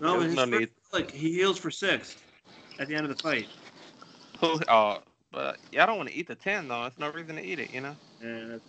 No, 0.00 0.14
but 0.14 0.20
There's 0.20 0.24
his 0.26 0.34
no 0.36 0.46
first- 0.46 0.60
need. 0.60 0.68
Look, 0.92 1.10
he 1.10 1.32
heals 1.32 1.58
for 1.58 1.70
six 1.70 2.16
at 2.78 2.88
the 2.88 2.94
end 2.94 3.06
of 3.06 3.16
the 3.16 3.22
fight. 3.22 3.46
Who? 4.40 4.60
Oh, 4.68 4.98
but 5.32 5.58
yeah, 5.72 5.82
I 5.82 5.86
don't 5.86 5.96
want 5.96 6.08
to 6.10 6.14
eat 6.14 6.28
the 6.28 6.34
ten 6.34 6.68
though. 6.68 6.84
It's 6.84 6.98
no 6.98 7.10
reason 7.10 7.36
to 7.36 7.44
eat 7.44 7.58
it, 7.58 7.70
you 7.72 7.80
know. 7.80 7.96
And 8.20 8.52
that's 8.52 8.64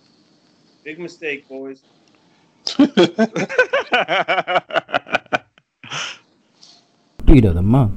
big 0.84 1.00
mistake, 1.00 1.48
boys. 1.48 1.84
Beat 7.26 7.46
of 7.46 7.56
the 7.56 7.62
month. 7.62 7.94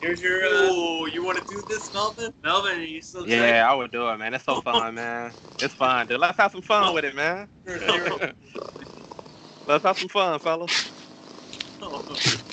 Here's 0.00 0.20
your 0.20 0.44
uh, 0.44 0.48
Oh, 0.52 1.06
you 1.06 1.24
want 1.24 1.38
to 1.38 1.44
do 1.52 1.62
this, 1.68 1.92
Melvin? 1.92 2.32
Melvin. 2.44 2.78
Are 2.78 2.82
you 2.82 3.02
still 3.02 3.24
excited? 3.24 3.44
yeah, 3.44 3.70
I 3.70 3.74
would 3.74 3.90
do 3.90 4.08
it, 4.08 4.16
man. 4.18 4.34
It's 4.34 4.44
so 4.44 4.60
fun, 4.60 4.94
man. 4.94 5.32
It's 5.60 5.74
fun, 5.74 6.06
dude. 6.06 6.20
Let's 6.20 6.36
have 6.38 6.52
some 6.52 6.62
fun 6.62 6.94
with 6.94 7.04
it, 7.04 7.16
man. 7.16 7.48
Let's 9.66 9.82
have 9.84 9.98
some 9.98 10.08
fun, 10.08 10.38
fellas. 10.38 10.92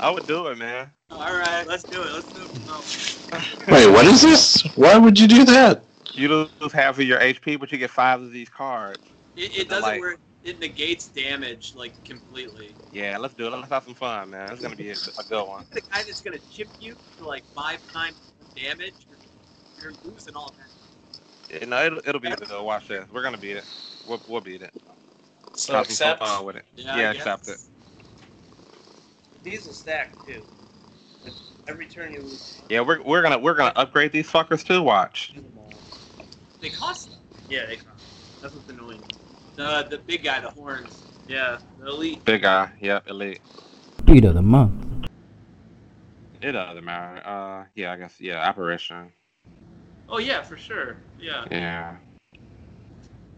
I 0.00 0.10
would 0.10 0.26
do 0.26 0.46
it, 0.48 0.58
man. 0.58 0.90
All 1.10 1.18
right. 1.36 1.64
Let's 1.66 1.82
do 1.82 2.02
it. 2.02 2.12
Let's 2.12 2.32
do 2.32 2.42
it. 2.42 2.66
No. 2.66 3.72
Wait, 3.74 3.86
what 3.92 4.06
is 4.06 4.22
this? 4.22 4.62
Why 4.76 4.96
would 4.96 5.18
you 5.18 5.28
do 5.28 5.44
that? 5.44 5.84
You 6.12 6.28
lose 6.60 6.72
half 6.72 6.98
of 6.98 7.04
your 7.04 7.20
HP, 7.20 7.60
but 7.60 7.70
you 7.70 7.78
get 7.78 7.90
five 7.90 8.20
of 8.20 8.32
these 8.32 8.48
cards. 8.48 8.98
It, 9.36 9.56
it 9.56 9.68
doesn't 9.68 9.82
Like- 9.82 10.00
work. 10.00 10.18
It 10.42 10.58
negates 10.58 11.08
damage 11.08 11.74
like 11.76 11.92
completely. 12.02 12.74
Yeah, 12.94 13.18
let's 13.18 13.34
do 13.34 13.46
it. 13.46 13.50
Let's 13.50 13.68
have 13.68 13.84
some 13.84 13.92
fun, 13.92 14.30
man. 14.30 14.50
It's 14.50 14.62
gonna 14.62 14.74
be 14.74 14.88
a, 14.88 14.94
a 14.94 15.22
good 15.28 15.46
one. 15.46 15.66
The 15.70 15.82
guy 15.82 16.02
that's 16.02 16.22
gonna 16.22 16.38
chip 16.50 16.68
you 16.80 16.96
for 17.18 17.24
like 17.26 17.44
five 17.54 17.78
times 17.92 18.16
damage, 18.56 18.94
you're, 19.10 19.90
you're 19.90 20.00
losing 20.02 20.34
all 20.34 20.54
that. 20.56 21.60
Yeah, 21.60 21.66
no, 21.66 21.84
it'll, 21.84 21.98
it'll 22.06 22.20
be 22.22 22.30
good. 22.30 22.48
Watch 22.62 22.88
this. 22.88 23.04
We're 23.12 23.22
gonna 23.22 23.36
beat 23.36 23.58
it. 23.58 23.64
We'll, 24.08 24.22
we'll 24.28 24.40
beat 24.40 24.62
it. 24.62 24.72
So 25.56 25.74
have 25.74 25.84
some 25.88 26.08
accept. 26.12 26.20
fun 26.20 26.44
with 26.46 26.56
it. 26.56 26.64
Yeah, 26.74 26.96
Yeah, 26.96 27.10
accept 27.10 27.44
guess. 27.46 27.69
These 29.42 29.66
will 29.66 29.72
stack 29.72 30.12
too. 30.26 30.42
Every 31.68 31.86
turn 31.86 32.12
you 32.12 32.20
lose. 32.20 32.60
Yeah, 32.68 32.80
we're, 32.80 33.02
we're 33.02 33.22
gonna 33.22 33.38
we're 33.38 33.54
gonna 33.54 33.72
upgrade 33.76 34.12
these 34.12 34.28
fuckers 34.28 34.64
too. 34.64 34.82
Watch. 34.82 35.32
use 35.34 35.44
them 35.44 35.52
all. 35.58 35.72
They 36.60 36.70
cost. 36.70 37.16
Yeah, 37.48 37.66
they 37.66 37.76
cost. 37.76 38.04
That's 38.42 38.54
what's 38.54 38.68
annoying. 38.68 39.02
The 39.56 39.86
the 39.88 39.98
big 39.98 40.24
guy, 40.24 40.40
the 40.40 40.50
horns. 40.50 41.02
Yeah, 41.28 41.58
the 41.78 41.88
elite. 41.88 42.24
Big 42.24 42.42
guy. 42.42 42.70
Yep, 42.80 43.08
elite. 43.08 43.40
Beat 44.04 44.24
of 44.24 44.34
the 44.34 44.42
month. 44.42 45.08
It 46.42 46.52
doesn't 46.52 46.84
matter. 46.84 47.26
Uh, 47.26 47.64
yeah, 47.74 47.92
I 47.92 47.96
guess. 47.96 48.20
Yeah, 48.20 48.40
apparition. 48.40 49.12
Oh 50.08 50.18
yeah, 50.18 50.42
for 50.42 50.56
sure. 50.56 50.96
Yeah. 51.20 51.44
Yeah. 51.50 51.96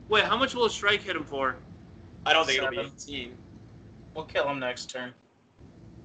Wait, 0.08 0.24
how 0.24 0.36
much 0.36 0.54
will 0.54 0.64
a 0.64 0.70
strike 0.70 1.02
hit 1.02 1.16
him 1.16 1.24
for? 1.24 1.56
I 2.24 2.32
don't 2.32 2.46
think 2.46 2.58
it'll 2.58 2.70
be 2.70 2.78
18. 2.78 3.36
We'll 4.14 4.24
kill 4.24 4.48
him 4.48 4.58
next 4.58 4.90
turn. 4.90 5.12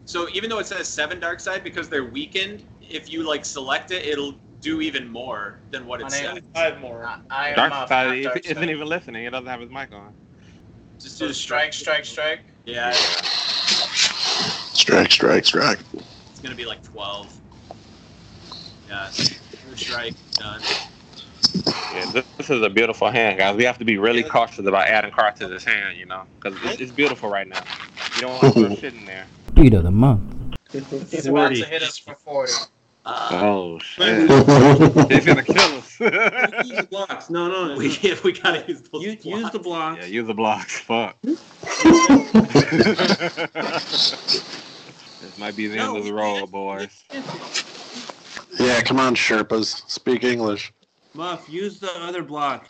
So 0.08 0.30
even 0.34 0.50
though 0.50 0.60
it 0.60 0.66
says 0.66 0.88
seven 0.88 1.20
Darkside, 1.20 1.64
because 1.66 1.90
they're 1.90 2.06
weakened, 2.06 2.64
if 2.82 3.12
you 3.12 3.28
like 3.28 3.44
select 3.44 3.92
it, 3.92 4.06
it'll 4.06 4.36
do 4.62 4.80
even 4.80 5.10
more 5.10 5.60
than 5.70 5.86
what 5.86 6.00
it 6.00 6.10
says. 6.10 6.40
Five 6.56 6.80
more. 6.80 7.06
I, 7.06 7.18
I 7.30 7.50
am 7.50 7.56
Dark 7.58 7.74
off, 7.74 7.90
side 7.90 8.08
not 8.08 8.18
is- 8.18 8.26
dark 8.26 8.38
isn't 8.46 8.56
side. 8.58 8.70
even 8.70 8.88
listening. 8.88 9.26
It 9.26 9.32
doesn't 9.32 9.48
have 9.48 9.60
his 9.60 9.70
mic 9.70 9.92
on. 9.92 10.14
Just 10.98 11.18
So 11.18 11.26
do 11.26 11.28
the 11.30 11.34
strike, 11.34 11.74
strike, 11.74 12.06
strike. 12.06 12.40
Yeah, 12.66 12.92
Strike, 14.74 15.12
strike, 15.12 15.46
strike. 15.46 15.80
it's 16.30 16.40
gonna 16.42 16.56
be 16.56 16.66
like 16.66 16.82
12. 16.84 17.40
Yeah, 18.90 19.10
strike, 19.76 20.14
done. 20.34 20.62
Yeah, 21.94 22.06
this, 22.14 22.26
this 22.38 22.50
is 22.50 22.62
a 22.62 22.70
beautiful 22.70 23.10
hand, 23.12 23.38
guys. 23.40 23.58
We 23.58 23.66
have 23.66 23.78
to 23.80 23.86
be 23.86 23.98
really 23.98 24.24
cautious 24.24 24.66
about 24.66 24.88
adding 24.88 25.12
cards 25.12 25.40
to 25.40 25.50
this 25.50 25.66
hand, 25.66 25.98
you 25.98 26.06
know, 26.06 26.24
because 26.42 26.58
it's, 26.64 26.82
it's 26.82 26.92
beautiful 26.92 27.30
right 27.30 27.48
now. 27.48 27.62
You 28.16 28.22
don't 28.22 28.42
want 28.42 28.54
to 28.56 28.68
throw 28.68 28.76
shit 28.76 28.94
in 28.94 29.06
there. 29.06 29.28
Beat 29.58 29.74
of 29.74 29.84
the 29.84 29.92
month. 29.92 30.56
He's 30.72 31.26
about 31.26 31.50
to 31.50 31.66
hit 31.66 31.82
us 31.82 31.98
for 31.98 32.14
40. 32.14 32.54
Uh, 33.04 33.30
Oh 33.32 33.80
shit! 33.80 34.30
He's 35.10 35.26
gonna 35.26 35.42
kill 35.42 35.78
us. 35.78 36.00
use 36.00 36.10
the 36.78 36.88
blocks. 36.92 37.32
No, 37.32 37.48
no, 37.48 37.70
no. 37.70 37.76
we, 37.76 37.88
we 38.24 38.34
gotta 38.34 38.64
use 38.68 38.82
those 38.82 39.02
use, 39.02 39.26
use 39.26 39.50
the 39.52 39.58
blocks. 39.58 40.02
yeah, 40.02 40.06
use 40.06 40.28
the 40.28 40.34
blocks. 40.36 40.80
Fuck. 40.82 41.18
this 41.22 41.40
might 45.40 45.56
be 45.56 45.68
the 45.68 45.80
end 45.80 45.98
of 45.98 46.04
the 46.04 46.14
road, 46.14 46.52
boys. 46.52 47.04
Yeah, 48.60 48.82
come 48.82 49.00
on, 49.00 49.16
Sherpas. 49.16 49.90
Speak 49.90 50.24
English. 50.24 50.72
Muff, 51.16 51.50
use 51.50 51.80
the 51.80 51.92
other 52.02 52.22
block. 52.22 52.70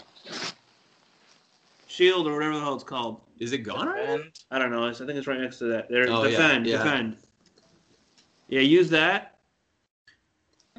Shield 1.87 2.27
or 2.27 2.35
whatever 2.35 2.53
the 2.53 2.61
hell 2.61 2.75
it's 2.75 2.83
called. 2.85 3.19
Is 3.39 3.51
it 3.53 3.59
gone 3.59 3.87
already? 3.87 4.31
I 4.51 4.59
don't 4.59 4.71
know. 4.71 4.87
I 4.87 4.93
think 4.93 5.09
it's 5.11 5.27
right 5.27 5.39
next 5.39 5.59
to 5.59 5.65
that. 5.65 5.89
There, 5.89 6.07
Oh, 6.09 6.23
defend, 6.23 6.65
yeah. 6.65 6.77
defend. 6.83 7.17
Yeah, 8.49 8.61
use 8.61 8.89
that. 8.89 9.39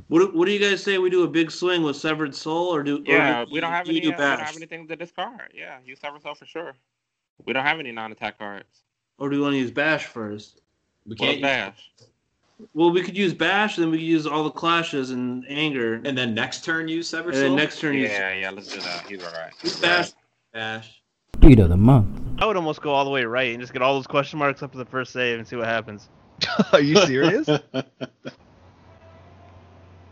What, 0.09 0.21
do- 0.21 0.37
what 0.39 0.47
do 0.47 0.53
you 0.53 0.59
guys 0.59 0.83
say? 0.83 0.99
We 0.99 1.11
do 1.11 1.25
a 1.25 1.29
big 1.29 1.51
swing 1.51 1.83
with 1.83 1.97
severed 1.97 2.35
soul, 2.35 2.75
or 2.75 2.83
do? 2.83 2.99
or 2.99 3.03
Yeah, 3.07 3.45
do- 3.45 3.53
we 3.53 3.61
don't 3.61 3.71
have 3.71 3.85
do 3.85 3.91
any. 3.93 4.01
do 4.01 4.09
Uh, 4.09 4.11
we 4.13 4.17
don't 4.17 4.41
have 4.41 4.57
anything 4.57 4.89
to 4.89 4.97
discard. 4.97 5.53
Yeah, 5.55 5.79
use 5.85 6.01
Severed 6.01 6.23
Soul 6.23 6.35
for 6.35 6.47
sure. 6.47 6.75
We 7.45 7.53
don't 7.53 7.65
have 7.65 7.79
any 7.79 7.93
non-attack 7.93 8.39
cards. 8.39 8.83
Or 9.19 9.29
do 9.29 9.37
we 9.37 9.43
want 9.43 9.53
to 9.55 9.59
use 9.59 9.71
bash 9.71 10.07
first? 10.07 10.61
We 11.07 11.15
can't. 11.17 11.39
a 11.39 11.43
bash. 11.43 11.91
Well, 12.75 12.91
we 12.91 13.03
could 13.03 13.17
use 13.17 13.35
bash, 13.35 13.77
then 13.77 13.91
we 13.91 13.99
could 13.99 14.07
use 14.07 14.27
all 14.27 14.43
the 14.45 14.51
clashes 14.51 15.11
and 15.11 15.45
anger, 15.49 15.95
And 16.05 16.17
then 16.19 16.35
next 16.35 16.65
turn 16.65 16.89
use 16.89 17.09
Sever 17.09 17.29
and 17.29 17.37
Soul? 17.39 17.45
then 17.49 17.57
next 17.57 17.79
turn 17.81 17.95
use 17.95 18.11
Yeah, 18.11 18.35
yeah, 18.35 18.51
let's 18.51 18.73
do 18.75 18.81
that. 18.81 19.07
He's 19.09 19.23
alright. 19.23 19.53
bash. 19.81 20.11
Bash. 20.53 20.98
Beat 21.41 21.59
of 21.61 21.69
the 21.69 21.77
month. 21.77 22.21
I 22.39 22.47
would 22.47 22.57
almost 22.57 22.81
go 22.83 22.91
all 22.91 23.05
the 23.05 23.11
way 23.11 23.25
right 23.25 23.53
and 23.53 23.61
just 23.61 23.73
get 23.73 23.83
all 23.83 23.95
those 23.95 24.07
question 24.07 24.39
marks 24.39 24.63
up 24.63 24.73
to 24.73 24.79
the 24.79 24.85
first 24.85 25.13
save 25.13 25.39
and 25.39 25.47
see 25.47 25.57
what 25.57 25.67
happens. 25.67 26.09
Are 26.73 26.81
you 26.81 26.97
serious? 27.07 27.49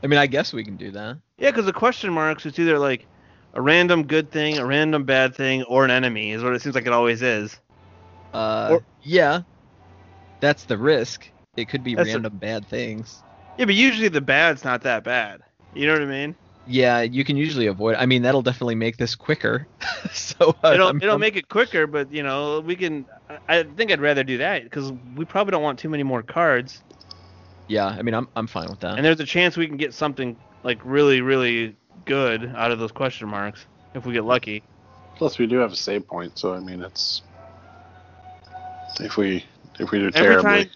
I 0.02 0.06
mean, 0.06 0.18
I 0.18 0.26
guess 0.26 0.52
we 0.52 0.64
can 0.64 0.76
do 0.76 0.90
that. 0.92 1.18
Yeah, 1.38 1.50
because 1.50 1.66
the 1.66 1.72
question 1.72 2.12
marks 2.12 2.46
it's 2.46 2.58
either 2.58 2.78
like 2.78 3.06
a 3.54 3.62
random 3.62 4.04
good 4.06 4.30
thing, 4.30 4.58
a 4.58 4.66
random 4.66 5.04
bad 5.04 5.34
thing, 5.34 5.62
or 5.64 5.84
an 5.84 5.90
enemy 5.90 6.32
is 6.32 6.42
what 6.42 6.52
it 6.54 6.62
seems 6.62 6.74
like 6.74 6.86
it 6.86 6.92
always 6.92 7.22
is. 7.22 7.58
Uh, 8.32 8.68
Or- 8.72 8.84
yeah, 9.02 9.42
that's 10.40 10.64
the 10.64 10.76
risk. 10.76 11.30
It 11.56 11.68
could 11.68 11.82
be 11.82 11.94
That's 11.94 12.08
a- 12.10 12.12
random 12.12 12.36
bad 12.38 12.66
things. 12.66 13.22
Yeah, 13.58 13.64
but 13.64 13.74
usually 13.74 14.08
the 14.08 14.20
bad's 14.20 14.64
not 14.64 14.82
that 14.82 15.02
bad. 15.04 15.40
You 15.74 15.86
know 15.86 15.94
what 15.94 16.02
I 16.02 16.06
mean? 16.06 16.34
Yeah, 16.68 17.02
you 17.02 17.24
can 17.24 17.36
usually 17.36 17.66
avoid. 17.66 17.94
I 17.96 18.06
mean, 18.06 18.22
that'll 18.22 18.42
definitely 18.42 18.74
make 18.74 18.96
this 18.96 19.14
quicker. 19.14 19.68
so 20.12 20.56
uh, 20.64 20.72
It'll 20.74 20.88
I'm- 20.88 21.00
it'll 21.02 21.18
make 21.18 21.36
it 21.36 21.48
quicker, 21.48 21.86
but 21.86 22.12
you 22.12 22.22
know 22.22 22.60
we 22.60 22.74
can. 22.76 23.06
I 23.48 23.58
I 23.58 23.62
think 23.62 23.92
I'd 23.92 24.00
rather 24.00 24.24
do 24.24 24.38
that 24.38 24.64
because 24.64 24.92
we 25.14 25.24
probably 25.24 25.52
don't 25.52 25.62
want 25.62 25.78
too 25.78 25.88
many 25.88 26.02
more 26.02 26.22
cards, 26.22 26.82
Yeah, 27.68 27.86
I 27.86 28.02
mean, 28.02 28.14
I'm 28.14 28.28
I'm 28.36 28.46
fine 28.46 28.68
with 28.68 28.80
that. 28.80 28.96
and 28.96 29.04
there's 29.04 29.20
a 29.20 29.24
chance 29.26 29.56
we 29.56 29.66
can 29.68 29.76
get 29.76 29.94
something 29.94 30.36
like 30.64 30.80
really 30.84 31.20
really 31.20 31.76
good 32.04 32.52
out 32.56 32.70
of 32.72 32.78
those 32.78 32.92
question 32.92 33.28
marks 33.28 33.66
if 33.94 34.04
we 34.06 34.12
get 34.12 34.24
lucky. 34.24 34.62
Plus, 35.16 35.38
we 35.38 35.46
do 35.46 35.56
have 35.58 35.72
a 35.72 35.76
save 35.76 36.06
point, 36.06 36.38
so 36.38 36.52
I 36.54 36.60
mean, 36.60 36.82
it's 36.82 37.22
if 39.00 39.16
we 39.16 39.44
if 39.78 39.90
we 39.90 39.98
do 39.98 40.10
terribly. 40.10 40.36
Every 40.50 40.64
time, 40.64 40.70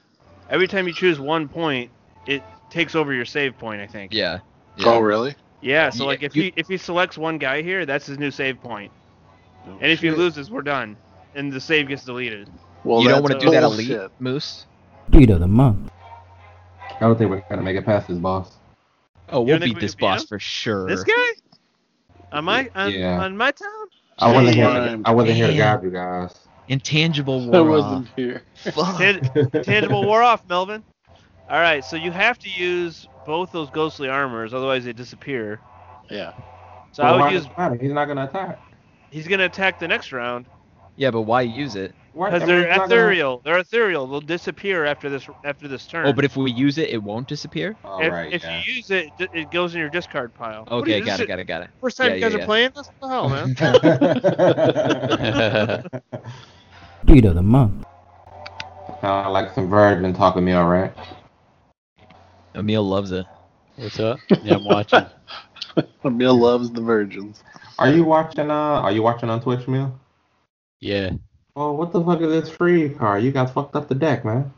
every 0.51 0.69
time 0.69 0.87
you 0.87 0.95
choose 0.95 1.19
one 1.19 1.49
point, 1.49 1.91
it 2.27 2.43
takes 2.71 2.95
over 2.95 3.12
your 3.12 3.25
save 3.25 3.59
point. 3.59 3.81
I 3.81 3.87
think. 3.87 4.12
yeah. 4.15 4.39
yeah. 4.77 4.87
Oh, 4.87 5.01
really? 5.01 5.35
Yeah. 5.61 5.91
So 5.91 6.05
Yeah, 6.05 6.09
like 6.09 6.23
if 6.23 6.35
you- 6.37 6.43
he 6.45 6.53
if 6.57 6.69
he 6.69 6.77
selects 6.77 7.19
one 7.19 7.39
guy 7.39 7.62
here, 7.62 7.85
that's 7.87 8.07
his 8.07 8.19
new 8.19 8.31
save 8.31 8.61
point, 8.61 8.91
Oh, 9.66 9.73
and 9.81 9.91
if 9.93 10.01
he 10.01 10.11
loses, 10.11 10.51
we're 10.51 10.62
done, 10.62 10.97
and 11.35 11.53
the 11.53 11.61
save 11.61 11.89
gets 11.89 12.05
deleted. 12.05 12.49
well, 12.85 13.03
you 13.03 13.09
don't 13.09 13.23
want 13.23 13.39
to 13.39 13.39
do 13.47 13.51
that 13.53 13.61
bullshit. 13.62 13.91
elite 13.91 14.11
moose. 14.20 14.66
Beat 15.11 15.31
of 15.31 15.41
the 15.41 15.47
month. 15.49 15.91
I 16.97 17.01
don't 17.01 17.16
think 17.16 17.31
we're 17.31 17.43
gonna 17.49 17.62
make 17.62 17.77
it 17.77 17.85
past 17.85 18.09
this 18.09 18.19
boss. 18.19 18.57
Oh, 19.28 19.43
we'll 19.43 19.59
beat 19.59 19.74
we 19.74 19.81
this 19.81 19.95
beat 19.95 20.01
boss 20.03 20.23
him? 20.23 20.27
for 20.28 20.39
sure. 20.39 20.89
This 20.89 21.05
guy? 21.05 21.32
On 22.32 22.45
my 22.45 22.70
on, 22.74 22.93
Yeah. 22.93 23.20
on 23.23 23.37
my 23.37 23.51
town? 23.51 23.69
I 24.19 24.32
wasn't 24.32 24.55
here. 24.55 24.65
Damn. 24.66 25.03
To, 25.05 25.09
I 25.11 25.12
wasn't 25.12 25.37
here 25.37 25.47
to 25.47 25.53
Damn. 25.53 25.77
guide 25.81 25.85
you 25.85 25.91
guys. 25.91 26.35
Intangible 26.69 27.47
war. 27.47 27.57
I 27.57 27.61
wasn't 27.61 28.09
here. 28.16 28.43
Fuck. 28.73 28.99
Tan- 28.99 29.51
tangible 29.65 30.05
wore 30.05 30.23
off, 30.23 30.43
Melvin. 30.49 30.82
All 31.51 31.59
right, 31.60 31.85
so 31.85 31.97
you 31.97 32.12
have 32.12 32.39
to 32.40 32.48
use 32.48 33.09
both 33.27 33.51
those 33.52 33.70
ghostly 33.70 34.09
armors, 34.09 34.55
otherwise 34.55 34.85
they 34.85 34.93
disappear. 34.93 35.60
Yeah. 36.09 36.32
So 36.93 37.02
Well, 37.02 37.14
I 37.14 37.18
why 37.18 37.24
would 37.27 37.32
use. 37.35 37.47
it 37.47 37.59
matter? 37.59 37.74
He's 37.77 37.93
not 37.93 38.05
gonna 38.06 38.24
attack. 38.24 38.60
He's 39.10 39.27
gonna 39.27 39.44
attack 39.47 39.78
the 39.81 39.89
next 39.89 40.12
round 40.12 40.47
Yeah, 40.97 41.10
but 41.10 41.22
why 41.22 41.43
use 41.43 41.74
it? 41.77 41.94
Because 42.14 42.44
they're 42.44 42.59
he's 42.60 42.68
not 42.68 42.77
gonna- 42.77 42.85
ethereal. 42.94 43.40
They're 43.44 43.59
ethereal. 43.59 44.06
They'll 44.06 44.20
disappear 44.20 44.85
after 44.85 45.09
this 45.09 45.28
after 45.44 45.66
this 45.68 45.86
turn. 45.86 46.06
Oh, 46.06 46.12
but 46.12 46.24
if 46.24 46.36
we 46.36 46.51
use 46.52 46.77
it, 46.78 46.90
it 46.90 47.02
won't 47.02 47.27
disappear. 47.28 47.77
All 47.85 48.01
if, 48.01 48.12
right, 48.12 48.32
if 48.32 48.43
yeah. 48.43 48.60
you 48.64 48.72
use 48.74 48.90
it, 48.90 49.10
it 49.18 49.31
it 49.32 49.51
goes 49.52 49.74
in 49.74 49.81
your 49.81 49.90
discard 49.90 50.35
pile. 50.35 50.66
Okay, 50.70 50.98
you- 50.98 51.05
got 51.05 51.12
this 51.12 51.20
it, 51.20 51.22
is- 51.24 51.28
got 51.28 51.39
it, 51.39 51.44
got 51.47 51.62
it. 51.62 51.70
First 51.81 51.97
time 51.97 52.09
Yeah, 52.10 52.14
you 52.16 52.20
guys 52.20 52.32
yeah, 52.32 52.39
are 52.39 52.40
yeah. 52.40 52.47
playing 52.47 52.70
this? 52.77 52.90
What 52.98 53.01
the 53.01 53.09
hell, 53.09 53.28
man? 53.28 53.55
Beat 57.05 57.24
of 57.24 57.35
the 57.36 57.43
month. 57.43 57.86
Sound 59.01 59.32
like 59.32 59.52
some 59.55 59.68
virgin 59.70 60.12
talking 60.12 60.43
to 60.43 60.47
me, 60.47 60.52
all 60.52 60.68
right? 60.68 60.93
Emil 62.55 62.82
loves 62.82 63.12
it. 63.12 63.27
What's 63.77 63.98
up? 64.01 64.18
Yeah, 64.43 64.56
I'm 64.56 64.64
watching. 64.64 65.06
Emil 66.05 66.39
loves 66.39 66.70
the 66.70 66.81
virgins. 66.81 67.43
Are 67.78 67.90
you 67.90 68.05
watching? 68.05 68.51
Uh, 68.51 68.55
are 68.55 68.93
you 68.93 69.02
watching 69.02 69.31
on 69.31 69.40
Twitch, 69.40 69.66
Mill? 69.68 69.98
Yeah. 70.81 71.10
Oh, 71.56 71.72
what 71.72 71.93
the 71.93 72.02
fuck 72.05 72.20
is 72.20 72.28
this 72.28 72.51
free 72.51 72.90
card? 72.90 73.22
You 73.22 73.32
guys 73.32 73.51
fucked 73.51 73.77
up 73.77 73.89
the 73.89 73.94
deck, 73.94 74.24
man. 74.24 74.52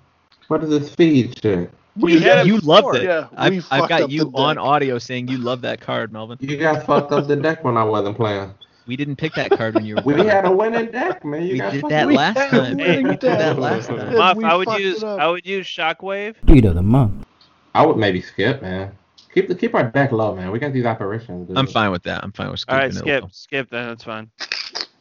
What 0.48 0.62
is 0.64 0.70
this 0.70 0.94
feed 0.94 1.38
shit? 1.40 1.70
We 1.96 2.20
had 2.20 2.46
you 2.46 2.54
before. 2.56 2.82
loved 2.82 2.96
it. 2.98 3.04
Yeah, 3.04 3.28
I've, 3.36 3.66
I've 3.70 3.88
got 3.88 4.10
you 4.10 4.30
on 4.34 4.56
deck. 4.56 4.64
audio 4.64 4.98
saying 4.98 5.28
you 5.28 5.38
love 5.38 5.60
that 5.60 5.80
card, 5.80 6.12
Melvin. 6.12 6.38
You 6.40 6.56
guys 6.56 6.82
fucked 6.84 7.12
up 7.12 7.26
the 7.28 7.36
deck 7.36 7.62
when 7.64 7.76
I 7.76 7.84
wasn't 7.84 8.16
playing. 8.16 8.52
We 8.86 8.96
didn't 8.96 9.16
pick 9.16 9.34
that 9.34 9.50
card 9.52 9.74
when 9.74 9.84
you 9.84 9.96
were 9.96 10.02
We 10.04 10.14
playing. 10.14 10.28
had 10.30 10.44
a 10.44 10.50
winning 10.50 10.90
deck, 10.90 11.24
man. 11.24 11.42
You 11.42 11.52
We 11.52 11.58
guys 11.58 11.72
did 11.72 11.80
fucked 11.82 11.90
that 11.90 12.06
we- 12.08 12.16
last 12.16 12.36
had 12.38 12.54
a 12.54 12.58
time. 12.58 12.76
winning 12.78 13.02
We 13.08 13.10
did 13.10 13.20
that 13.20 13.58
last 13.58 13.88
time. 13.88 14.14
Muff, 14.14 14.38
I 14.42 14.54
would 14.56 14.68
use. 14.80 15.04
I 15.04 15.26
would 15.28 15.46
use 15.46 15.66
shockwave. 15.66 16.34
Beat 16.46 16.64
of 16.64 16.74
the 16.74 16.82
month. 16.82 17.26
I 17.74 17.86
would 17.86 17.96
maybe 17.96 18.20
skip, 18.20 18.62
man. 18.62 18.92
Keep 19.34 19.48
the 19.48 19.54
keep 19.54 19.74
our 19.74 19.84
deck 19.84 20.12
low, 20.12 20.34
man. 20.34 20.50
We 20.50 20.58
got 20.58 20.72
these 20.72 20.84
apparitions. 20.84 21.48
dude. 21.48 21.56
I'm 21.56 21.66
fine 21.66 21.90
with 21.90 22.02
that. 22.02 22.22
I'm 22.22 22.32
fine 22.32 22.50
with 22.50 22.64
All 22.68 22.76
right, 22.76 22.92
skipping 22.92 23.08
it. 23.14 23.20
skip, 23.22 23.32
skip. 23.32 23.70
Then 23.70 23.88
that's 23.88 24.04
fine. 24.04 24.30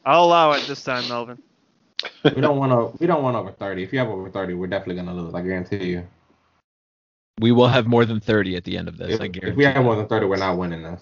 I'll 0.05 0.23
allow 0.23 0.51
it 0.53 0.65
this 0.67 0.83
time, 0.83 1.07
Melvin. 1.09 1.37
We 2.23 2.41
don't 2.41 2.57
want 2.57 2.71
to. 2.71 2.97
We 2.99 3.07
don't 3.07 3.23
want 3.23 3.35
over 3.35 3.51
thirty. 3.51 3.83
If 3.83 3.91
you 3.91 3.99
have 3.99 4.07
over 4.07 4.29
thirty, 4.29 4.53
we're 4.53 4.67
definitely 4.67 4.95
gonna 4.95 5.13
lose. 5.13 5.33
I 5.33 5.41
guarantee 5.41 5.85
you. 5.89 6.07
We 7.39 7.51
will 7.51 7.67
have 7.67 7.87
more 7.87 8.05
than 8.05 8.19
30 8.19 8.55
at 8.55 8.63
the 8.65 8.77
end 8.77 8.87
of 8.87 8.97
this. 8.97 9.15
If, 9.15 9.21
I 9.21 9.29
if 9.33 9.55
we 9.55 9.63
have 9.63 9.83
more 9.83 9.95
than 9.95 10.07
thirty, 10.07 10.27
we're 10.27 10.35
not 10.35 10.57
winning 10.57 10.83
this. 10.83 11.01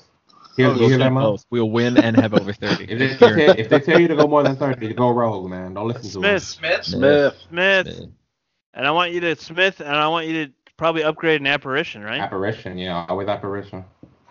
Here, 0.55 0.67
Oh, 0.67 0.73
you 0.73 0.79
we'll 0.79 0.89
hear 0.89 0.97
do 0.97 1.03
that, 1.03 1.13
both. 1.13 1.45
We'll 1.49 1.69
win 1.69 1.97
and 1.97 2.15
have 2.15 2.33
over 2.33 2.53
30. 2.53 2.85
If 2.89 2.99
they, 2.99 3.15
tell, 3.17 3.37
if 3.59 3.69
they 3.69 3.79
tell 3.79 3.99
you 3.99 4.07
to 4.07 4.15
go 4.15 4.27
more 4.27 4.43
than 4.43 4.55
thirty, 4.55 4.93
go 4.93 5.09
rogue, 5.09 5.49
man. 5.49 5.73
Don't 5.73 5.87
listen 5.87 6.03
to 6.03 6.09
Smith, 6.39 6.43
Smith. 6.43 6.85
Smith. 6.85 7.35
Smith, 7.49 8.09
and 8.73 8.87
I 8.87 8.91
want 8.91 9.11
you 9.11 9.19
to 9.21 9.35
Smith, 9.35 9.79
and 9.81 9.89
I 9.95 10.07
want 10.07 10.27
you 10.27 10.45
to 10.45 10.53
probably 10.79 11.03
upgrade 11.03 11.41
an 11.41 11.47
apparition, 11.47 12.01
right? 12.01 12.21
Apparition, 12.21 12.77
yeah, 12.77 13.05
always 13.09 13.27
apparition. 13.27 13.83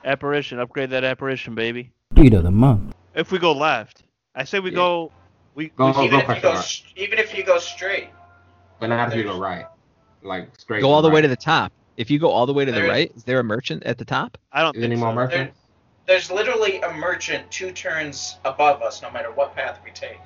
Apparition, 0.05 0.59
upgrade 0.59 0.91
that 0.91 1.05
apparition, 1.05 1.55
baby. 1.55 1.93
Beat 2.15 2.33
of 2.33 2.43
the 2.43 2.51
month. 2.51 2.95
If 3.15 3.31
we 3.31 3.39
go 3.39 3.53
left, 3.53 4.03
I 4.35 4.45
say 4.45 4.59
we 4.59 4.70
Yeah. 4.70 4.77
go. 4.77 5.12
We, 5.55 5.69
Go, 5.70 5.89
we 5.89 5.93
go, 5.93 6.05
Even 6.05 6.20
go 6.20 6.33
if 6.33 6.37
you 6.37 6.43
go, 6.43 6.61
sure. 6.61 6.87
even 6.97 7.19
if 7.19 7.37
you 7.37 7.45
go 7.45 7.59
straight. 7.59 8.09
But 8.81 8.87
not 8.89 9.09
if 9.09 9.16
you 9.16 9.25
go 9.25 9.39
right, 9.39 9.66
like 10.23 10.49
straight. 10.59 10.81
Go 10.81 10.91
all 10.91 11.03
the 11.03 11.11
way 11.11 11.20
to 11.20 11.29
the 11.29 11.37
top. 11.37 11.73
If 11.97 12.11
you 12.11 12.19
go 12.20 12.31
all 12.31 12.47
the 12.47 12.53
way 12.55 12.65
to 12.65 12.70
the 12.73 12.85
right, 12.85 13.11
is 13.15 13.25
there 13.25 13.41
a 13.41 13.45
merchant 13.45 13.83
at 13.83 13.99
the 13.99 14.05
top? 14.05 14.39
I 14.53 14.62
don't 14.62 14.75
Is 14.75 14.81
there 14.81 14.89
think 14.89 14.93
any 14.93 15.01
more 15.01 15.11
so. 15.11 15.15
merchants? 15.16 15.59
There's 16.07 16.31
literally 16.31 16.81
a 16.81 16.93
merchant 16.95 17.51
two 17.51 17.73
turns 17.73 18.39
above 18.45 18.81
us, 18.83 19.03
no 19.03 19.11
matter 19.11 19.31
what 19.33 19.55
path 19.55 19.81
we 19.85 19.91
take. 19.91 20.19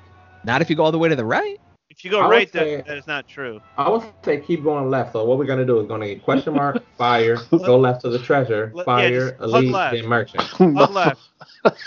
Not 0.45 0.61
if 0.61 0.69
you 0.69 0.75
go 0.75 0.85
all 0.85 0.91
the 0.91 0.99
way 0.99 1.09
to 1.09 1.15
the 1.15 1.25
right. 1.25 1.59
If 1.93 2.03
you 2.03 2.09
go 2.09 2.21
I 2.21 2.27
right, 2.27 2.51
say- 2.51 2.77
that, 2.77 2.87
that 2.87 2.97
is 2.97 3.05
not 3.05 3.27
true. 3.27 3.61
I 3.77 3.87
would 3.87 4.01
say 4.25 4.39
keep 4.41 4.63
going 4.63 4.89
left. 4.89 5.13
So 5.13 5.23
what 5.25 5.37
we're 5.37 5.45
gonna 5.45 5.63
do 5.63 5.79
is 5.79 5.85
gonna 5.85 6.07
get 6.07 6.23
question 6.23 6.55
mark, 6.55 6.83
fire, 6.97 7.37
go 7.51 7.77
left 7.77 8.01
to 8.01 8.09
the 8.09 8.17
treasure, 8.17 8.71
Let- 8.73 8.87
fire, 8.87 9.29
just 9.29 9.39
hug 9.39 9.49
elite, 9.49 9.71
left. 9.71 9.95
then 9.95 10.07
merchant. 10.07 10.41
Hug 10.43 10.91
left. 10.91 11.21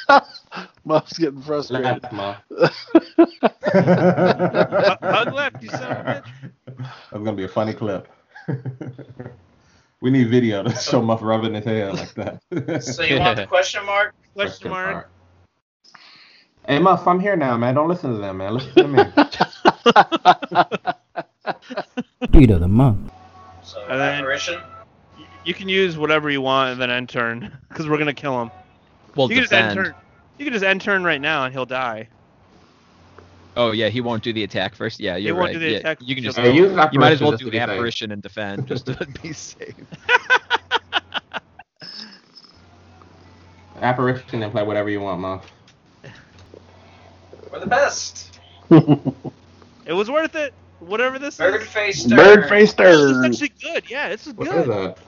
Muff's 0.84 1.18
getting 1.18 1.42
frustrated. 1.42 2.04
Left, 2.04 2.12
ma. 2.12 2.36
Hug 2.56 2.70
hug 5.02 5.32
left, 5.34 5.60
you 5.60 5.70
son 5.70 5.82
of 5.82 6.06
a 6.06 6.22
bitch. 6.22 6.50
That's 6.76 7.10
gonna 7.10 7.32
be 7.32 7.42
a 7.44 7.48
funny 7.48 7.74
clip. 7.74 8.06
we 10.00 10.10
need 10.12 10.30
video 10.30 10.62
to 10.62 10.72
show 10.76 11.02
Muff 11.02 11.20
rubbing 11.20 11.54
his 11.54 11.64
hair 11.64 11.92
like 11.92 12.14
that. 12.14 12.40
So 12.84 13.02
you 13.02 13.18
want 13.18 13.38
the 13.38 13.46
question 13.48 13.84
mark? 13.84 14.14
Question 14.34 14.70
mark. 14.70 15.10
Hey 16.68 16.80
Muff, 16.80 17.06
I'm 17.06 17.20
here 17.20 17.36
now, 17.36 17.56
man. 17.56 17.76
Don't 17.76 17.86
listen 17.88 18.10
to 18.12 18.18
them, 18.18 18.38
man. 18.38 18.54
Listen 18.54 18.74
to 18.74 18.88
me. 18.88 19.04
Beat 22.30 22.50
of 22.50 22.60
the 22.60 22.68
month. 22.68 23.12
So 23.62 23.82
And 23.88 24.00
then- 24.00 24.18
apparition. 24.20 24.60
You 25.44 25.54
can 25.54 25.68
use 25.68 25.96
whatever 25.96 26.28
you 26.28 26.40
want 26.40 26.72
and 26.72 26.80
then 26.80 26.90
end 26.90 27.08
turn, 27.08 27.56
because 27.68 27.88
we're 27.88 27.98
gonna 27.98 28.12
kill 28.12 28.42
him. 28.42 28.50
Well, 29.14 29.28
you 29.28 29.36
can 29.36 29.42
just 29.44 29.52
end 29.52 29.68
defend. 29.76 29.86
turn. 29.86 29.94
You 30.38 30.44
can 30.44 30.52
just 30.52 30.64
end 30.64 30.80
turn 30.80 31.04
right 31.04 31.20
now 31.20 31.44
and 31.44 31.52
he'll 31.54 31.64
die. 31.66 32.08
Oh 33.56 33.70
yeah, 33.70 33.88
he 33.88 34.00
won't 34.00 34.22
do 34.24 34.32
the 34.32 34.42
attack 34.42 34.74
first. 34.74 34.98
Yeah, 35.00 35.16
you're 35.16 35.34
won't 35.34 35.46
right. 35.46 35.52
do 35.54 35.58
the 35.60 35.70
yeah, 35.70 35.78
attack 35.78 35.98
you 36.02 36.14
can 36.16 36.24
just. 36.24 36.36
Hey, 36.36 36.52
use 36.54 36.76
you 36.92 36.98
might 37.00 37.12
as 37.12 37.20
well 37.22 37.30
do 37.30 37.44
to 37.44 37.44
be 37.50 37.58
safe. 37.58 37.62
apparition 37.68 38.10
and 38.12 38.20
defend 38.20 38.66
just 38.66 38.86
to 38.86 39.06
be 39.22 39.32
safe. 39.32 39.74
Apparition 43.80 44.42
and 44.42 44.50
play 44.52 44.62
whatever 44.62 44.88
you 44.90 45.00
want, 45.00 45.20
Muff. 45.20 45.46
We're 47.52 47.60
the 47.60 47.66
best. 47.66 48.38
It 49.86 49.92
was 49.92 50.10
worth 50.10 50.34
it. 50.34 50.52
Whatever 50.80 51.18
this 51.18 51.38
Bird 51.38 51.62
is. 51.62 51.68
face 51.68 52.04
Bird 52.06 52.48
face 52.50 52.74
This 52.74 52.88
is 53.00 53.12
turn. 53.12 53.24
actually 53.24 53.52
good. 53.62 53.90
Yeah, 53.90 54.10
this 54.10 54.26
is 54.26 54.34
What 54.34 54.50
good. 54.50 54.60
is 54.60 54.66
that? 54.66 54.98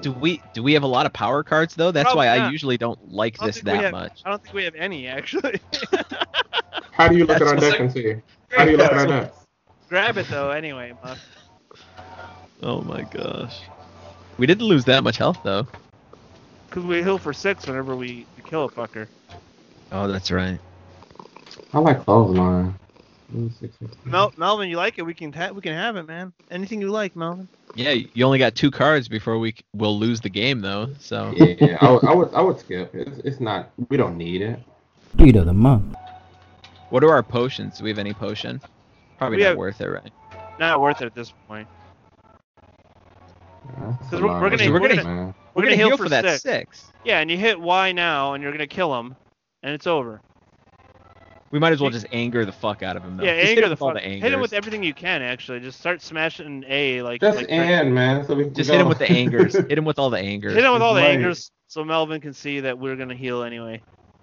Do 0.00 0.10
we 0.10 0.42
do 0.54 0.62
we 0.62 0.72
have 0.72 0.82
a 0.82 0.86
lot 0.88 1.06
of 1.06 1.12
power 1.12 1.44
cards 1.44 1.74
though? 1.76 1.92
That's 1.92 2.04
Probably 2.06 2.26
why 2.26 2.38
I 2.38 2.50
usually 2.50 2.76
don't 2.76 3.12
like 3.12 3.36
don't 3.38 3.46
this 3.46 3.60
that 3.60 3.82
have- 3.82 3.92
much. 3.92 4.22
I 4.24 4.30
don't 4.30 4.42
think 4.42 4.54
we 4.54 4.64
have 4.64 4.74
any 4.74 5.06
actually. 5.06 5.60
How 6.92 7.06
do 7.08 7.16
you 7.16 7.26
look 7.26 7.36
at 7.36 7.42
our 7.46 7.54
That's 7.56 7.72
deck 7.72 7.80
and 7.80 7.92
see? 7.92 8.16
How 8.50 8.64
do 8.64 8.72
you 8.72 8.76
look 8.76 8.90
at 8.90 8.98
our 8.98 9.06
deck? 9.06 9.34
Grab 9.88 10.16
it 10.16 10.26
though 10.28 10.50
anyway, 10.50 10.94
Muff. 11.04 11.20
Oh 12.62 12.80
my 12.80 13.02
gosh. 13.02 13.60
We 14.38 14.46
didn't 14.46 14.66
lose 14.66 14.84
that 14.86 15.04
much 15.04 15.18
health 15.18 15.38
though. 15.44 15.68
Because 16.68 16.84
we 16.84 17.02
heal 17.02 17.18
for 17.18 17.32
six 17.32 17.66
whenever 17.66 17.94
we 17.94 18.26
kill 18.46 18.64
a 18.64 18.68
fucker. 18.70 19.06
Oh, 19.92 20.08
that's 20.08 20.32
right. 20.32 20.58
I 21.72 21.78
like 21.78 22.04
clothesline. 22.04 22.74
Mel- 24.04 24.32
Melvin, 24.36 24.68
you 24.68 24.76
like 24.76 24.98
it? 24.98 25.02
We 25.02 25.14
can 25.14 25.32
ha- 25.32 25.50
we 25.50 25.60
can 25.60 25.74
have 25.74 25.96
it, 25.96 26.04
man. 26.06 26.32
Anything 26.50 26.80
you 26.80 26.88
like, 26.90 27.16
Melvin. 27.16 27.48
Yeah, 27.74 27.90
you 27.90 28.24
only 28.24 28.38
got 28.38 28.54
two 28.54 28.70
cards 28.70 29.08
before 29.08 29.38
we 29.38 29.52
c- 29.52 29.58
will 29.74 29.98
lose 29.98 30.20
the 30.20 30.28
game 30.28 30.60
though. 30.60 30.90
So 31.00 31.32
Yeah, 31.36 31.54
yeah. 31.60 31.78
I, 31.80 31.90
would, 31.90 32.04
I 32.04 32.14
would, 32.14 32.34
I 32.34 32.40
would 32.40 32.58
skip. 32.60 32.94
It's, 32.94 33.18
it's 33.24 33.40
not. 33.40 33.70
We 33.88 33.96
don't 33.96 34.16
need 34.16 34.42
it. 34.42 34.60
Beat 35.16 35.36
of 35.36 35.46
the 35.46 35.52
month. 35.52 35.94
what 36.90 37.02
are 37.02 37.10
our 37.10 37.22
potions? 37.22 37.78
Do 37.78 37.84
we 37.84 37.90
have 37.90 37.98
any 37.98 38.12
potion? 38.12 38.60
Probably 39.18 39.38
We 39.38 39.42
not 39.42 39.48
have- 39.50 39.58
worth 39.58 39.80
it, 39.80 39.88
right? 39.88 40.12
Not 40.60 40.80
worth 40.80 41.00
it 41.02 41.06
at 41.06 41.14
this 41.14 41.32
point. 41.48 41.66
Because 43.66 44.20
we're, 44.20 44.40
we're 44.40 44.50
gonna 44.50 44.58
So 44.58 44.70
we're 44.72 44.80
we're 44.80 44.88
gonna, 44.88 45.02
gonna- 45.02 45.34
we're 45.54 45.62
gonna 45.64 45.76
heal, 45.76 45.96
for 45.96 46.08
that 46.08 46.24
six. 46.24 46.42
six. 46.42 46.84
Yeah, 47.04 47.20
and 47.20 47.30
you 47.30 47.36
hit 47.38 47.58
Y 47.60 47.92
now, 47.92 48.34
and 48.34 48.42
you're 48.42 48.52
gonna 48.52 48.66
kill 48.66 48.96
him, 48.98 49.16
and 49.62 49.74
it's 49.74 49.86
over. 49.86 50.20
We 51.54 51.60
might 51.60 51.72
as 51.72 51.80
well 51.80 51.88
just 51.90 52.06
anger 52.10 52.44
the 52.44 52.50
fuck 52.50 52.82
out 52.82 52.96
of 52.96 53.04
him 53.04 53.16
though. 53.16 53.22
yeah, 53.22 53.36
Just 53.36 53.42
hit 53.42 53.50
anger 53.50 53.62
him 53.62 53.68
the 53.68 53.70
with 53.74 53.78
fuck. 53.78 53.94
the 53.94 54.00
Hit 54.00 54.32
him 54.32 54.40
with 54.40 54.52
everything 54.52 54.82
you 54.82 54.92
can. 54.92 55.22
Actually, 55.22 55.60
just 55.60 55.78
start 55.78 56.02
smashing 56.02 56.64
A 56.68 57.00
like. 57.02 57.20
Just 57.20 57.36
like 57.36 57.46
end, 57.48 57.94
man. 57.94 58.26
So 58.26 58.34
we 58.34 58.46
can 58.46 58.54
Just 58.54 58.66
go. 58.68 58.74
hit 58.74 58.80
him 58.82 58.88
with 58.88 58.98
the 58.98 59.08
angers. 59.08 59.54
hit 59.68 59.78
him 59.78 59.84
with 59.84 60.00
all 60.00 60.10
the 60.10 60.18
angers. 60.18 60.54
Hit 60.54 60.64
him 60.64 60.72
with 60.72 60.82
all 60.82 60.94
the 60.94 61.00
Right. 61.00 61.10
angers, 61.12 61.52
so 61.68 61.84
Melvin 61.84 62.20
can 62.20 62.32
see 62.32 62.58
that 62.58 62.76
we're 62.76 62.96
gonna 62.96 63.14
heal 63.14 63.44
anyway. 63.44 63.80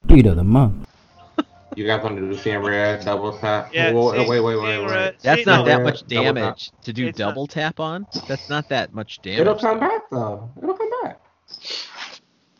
Beat 0.07 0.25
of 0.25 0.35
the 0.35 0.43
month. 0.43 0.89
You 1.77 1.87
guys 1.87 2.03
want 2.03 2.17
to 2.17 2.21
do 2.29 2.35
seeing 2.37 2.59
red 2.59 3.05
double 3.05 3.37
tap? 3.37 3.69
Yeah, 3.73 3.93
Whoa, 3.93 4.11
see- 4.11 4.29
wait, 4.29 4.41
wait, 4.41 4.55
wait, 4.57 4.65
seeing 4.75 4.85
wait. 4.87 5.13
That's 5.21 5.39
see- 5.39 5.45
not 5.45 5.65
that 5.67 5.83
much 5.83 6.05
damage 6.05 6.69
to 6.83 6.91
do 6.91 7.07
It's 7.07 7.17
not- 7.17 7.29
double 7.29 7.47
tap 7.47 7.79
on. 7.79 8.05
That's 8.27 8.49
not 8.49 8.67
that 8.67 8.93
much 8.93 9.21
damage. 9.21 9.39
It'll 9.39 9.53
damage. 9.55 9.61
come 9.61 9.79
back 9.79 10.01
though. 10.11 10.49
It'll 10.61 10.75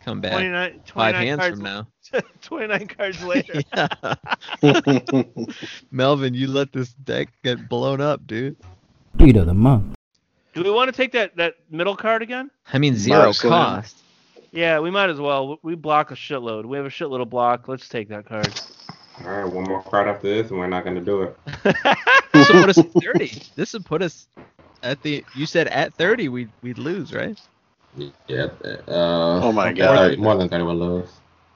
come 0.04 0.22
back. 0.22 0.32
Come 0.32 0.42
29, 0.42 0.82
29 0.86 1.14
five 1.14 1.16
hands 1.16 1.40
cards, 1.40 1.56
from 1.56 1.64
now. 1.64 1.88
29 2.42 2.88
cards 2.88 3.24
later. 3.24 3.62
yeah. 4.62 5.24
Melvin, 5.92 6.34
you 6.34 6.48
let 6.48 6.72
this 6.74 6.94
deck 6.94 7.30
get 7.44 7.70
blown 7.70 8.02
up, 8.02 8.26
dude. 8.28 8.58
Beat 9.18 9.36
of 9.38 9.46
the 9.46 9.54
month. 9.54 9.96
Do 10.54 10.64
we 10.64 10.72
want 10.72 10.90
to 10.90 10.96
take 10.96 11.12
that 11.14 11.36
that 11.38 11.56
middle 11.70 11.96
card 11.96 12.22
again? 12.22 12.52
I 12.74 12.78
mean, 12.78 12.96
zero 12.96 13.20
Body 13.22 13.34
Slam. 13.34 13.52
cost. 13.82 13.98
Yeah, 14.52 14.80
we 14.80 14.92
might 14.92 15.10
as 15.10 15.20
well. 15.20 15.60
We 15.64 15.76
block 15.76 16.12
a 16.12 16.16
shitload. 16.16 16.66
We 16.66 16.76
have 16.76 16.86
a 16.86 16.90
shitload 16.90 17.22
of 17.22 17.30
block. 17.30 17.68
Let's 17.70 17.88
take 17.88 18.10
that 18.10 18.26
card. 18.26 18.50
All 19.24 19.30
right, 19.30 19.46
one 19.46 19.64
more 19.66 19.82
card 19.84 20.08
after 20.10 20.28
this, 20.28 20.50
and 20.50 20.60
we're 20.60 20.68
not 20.68 20.84
gonna 20.84 21.00
do 21.00 21.22
it. 21.24 21.38
This 22.34 22.50
will 22.50 22.62
put 22.62 22.70
us 22.70 22.78
at 22.80 22.92
30. 22.92 23.42
This 23.56 23.74
would 23.74 23.86
put 23.86 24.02
us 24.02 24.28
at 24.84 25.02
the. 25.04 25.24
You 25.36 25.46
said 25.46 25.68
at 25.70 25.94
30 25.94 26.28
we'd 26.30 26.50
we'd 26.62 26.78
lose, 26.78 27.14
right? 27.14 27.40
Yeah. 28.28 28.48
Uh, 28.64 29.40
Oh 29.44 29.52
my 29.52 29.74
God. 29.74 30.12
than- 30.12 30.20
More 30.22 30.36
than 30.36 30.50
thirty 30.50 30.64
will. 30.64 31.08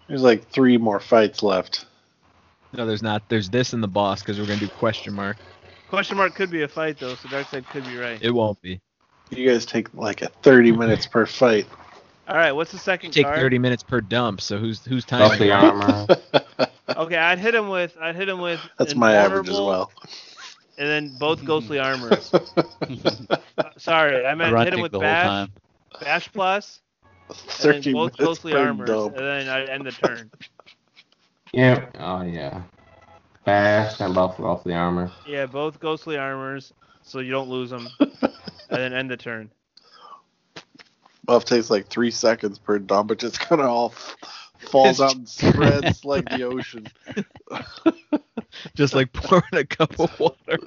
There's 0.08 0.22
like 0.22 0.50
three 0.50 0.78
more 0.78 1.00
fights 1.00 1.42
left. 1.42 1.86
No, 2.74 2.86
there's 2.86 3.02
not. 3.02 3.24
There's 3.30 3.50
this 3.50 3.74
and 3.74 3.82
the 3.82 3.88
boss 3.88 4.22
because 4.22 4.40
we're 4.40 4.46
gonna 4.46 4.60
do 4.60 4.68
question 4.68 5.14
mark. 5.14 5.38
Question 5.90 6.18
mark 6.18 6.36
could 6.36 6.52
be 6.52 6.64
a 6.64 6.68
fight 6.68 7.00
though, 7.00 7.16
so 7.16 7.28
Darkside 7.30 7.66
could 7.70 7.86
be 7.86 7.98
right. 7.98 8.20
It 8.22 8.32
won't 8.32 8.62
be. 8.62 8.82
You 9.30 9.50
guys 9.50 9.66
take 9.66 9.94
like 9.94 10.22
a 10.22 10.28
30 10.44 10.72
minutes 10.74 11.08
per 11.08 11.26
fight. 11.26 11.68
All 12.28 12.36
right, 12.36 12.52
what's 12.52 12.72
the 12.72 12.78
second 12.80 13.12
Take 13.12 13.26
card? 13.26 13.38
30 13.38 13.60
minutes 13.60 13.84
per 13.84 14.02
dump. 14.02 14.42
So 14.42 14.58
who's 14.58 14.84
who's 14.86 15.04
Off 15.06 15.38
timing? 15.38 15.40
the 15.40 15.52
armor. 15.52 16.08
Okay, 16.90 17.18
I'd 17.18 17.40
hit 17.40 17.56
him 17.56 17.70
with 17.70 17.96
I'd 18.00 18.16
hit 18.16 18.28
him 18.30 18.42
with 18.42 18.60
That's 18.78 18.96
my 18.96 19.14
average 19.14 19.48
as 19.50 19.60
well. 19.60 19.92
And 20.78 20.88
then 20.90 21.16
both 21.20 21.44
ghostly 21.46 21.80
armors. 21.80 22.32
Uh, 23.58 23.70
sorry, 23.78 24.26
I 24.26 24.36
meant 24.36 24.58
hit 24.60 24.74
him 24.74 24.82
with 24.82 24.92
the 24.92 24.98
whole 24.98 25.04
bash, 25.04 25.26
time. 25.26 25.52
Bash 26.00 26.32
plus, 26.32 26.82
and 27.30 27.38
then 27.60 27.82
30 27.82 27.94
both 27.94 28.14
minutes 28.14 28.18
ghostly 28.18 28.52
per 28.54 28.60
armors, 28.60 28.90
and 28.90 29.16
then 29.16 29.50
I 29.50 29.66
end 29.66 29.86
the 29.86 29.92
turn. 29.92 30.32
yeah. 31.54 31.86
Oh 32.00 32.22
yeah. 32.22 32.64
Fast 33.46 34.02
and 34.02 34.16
buff 34.16 34.40
off 34.40 34.64
the 34.64 34.74
armor. 34.74 35.12
Yeah, 35.28 35.46
both 35.46 35.80
ghostly 35.80 36.18
armors, 36.18 36.74
so 37.04 37.20
you 37.20 37.32
don't 37.32 37.50
lose 37.50 37.70
them, 37.70 37.88
and 38.00 38.12
then 38.70 38.94
end 38.94 39.12
the 39.12 39.18
turn. 39.18 39.52
Buff 41.26 41.46
takes 41.46 41.70
like 41.70 41.88
three 41.88 42.12
seconds 42.12 42.58
per 42.60 42.80
dump. 42.80 43.12
It 43.12 43.20
just 43.20 43.40
kind 43.40 43.62
of 43.62 43.68
all 43.68 43.94
falls 44.58 45.00
out 45.02 45.16
and 45.16 45.30
spreads 45.30 46.06
like 46.06 46.28
the 46.30 46.44
ocean. 46.44 46.88
Just 48.74 48.96
like 48.96 49.12
pouring 49.12 49.44
a 49.52 49.66
cup 49.66 50.00
of 50.00 50.18
water. 50.20 50.58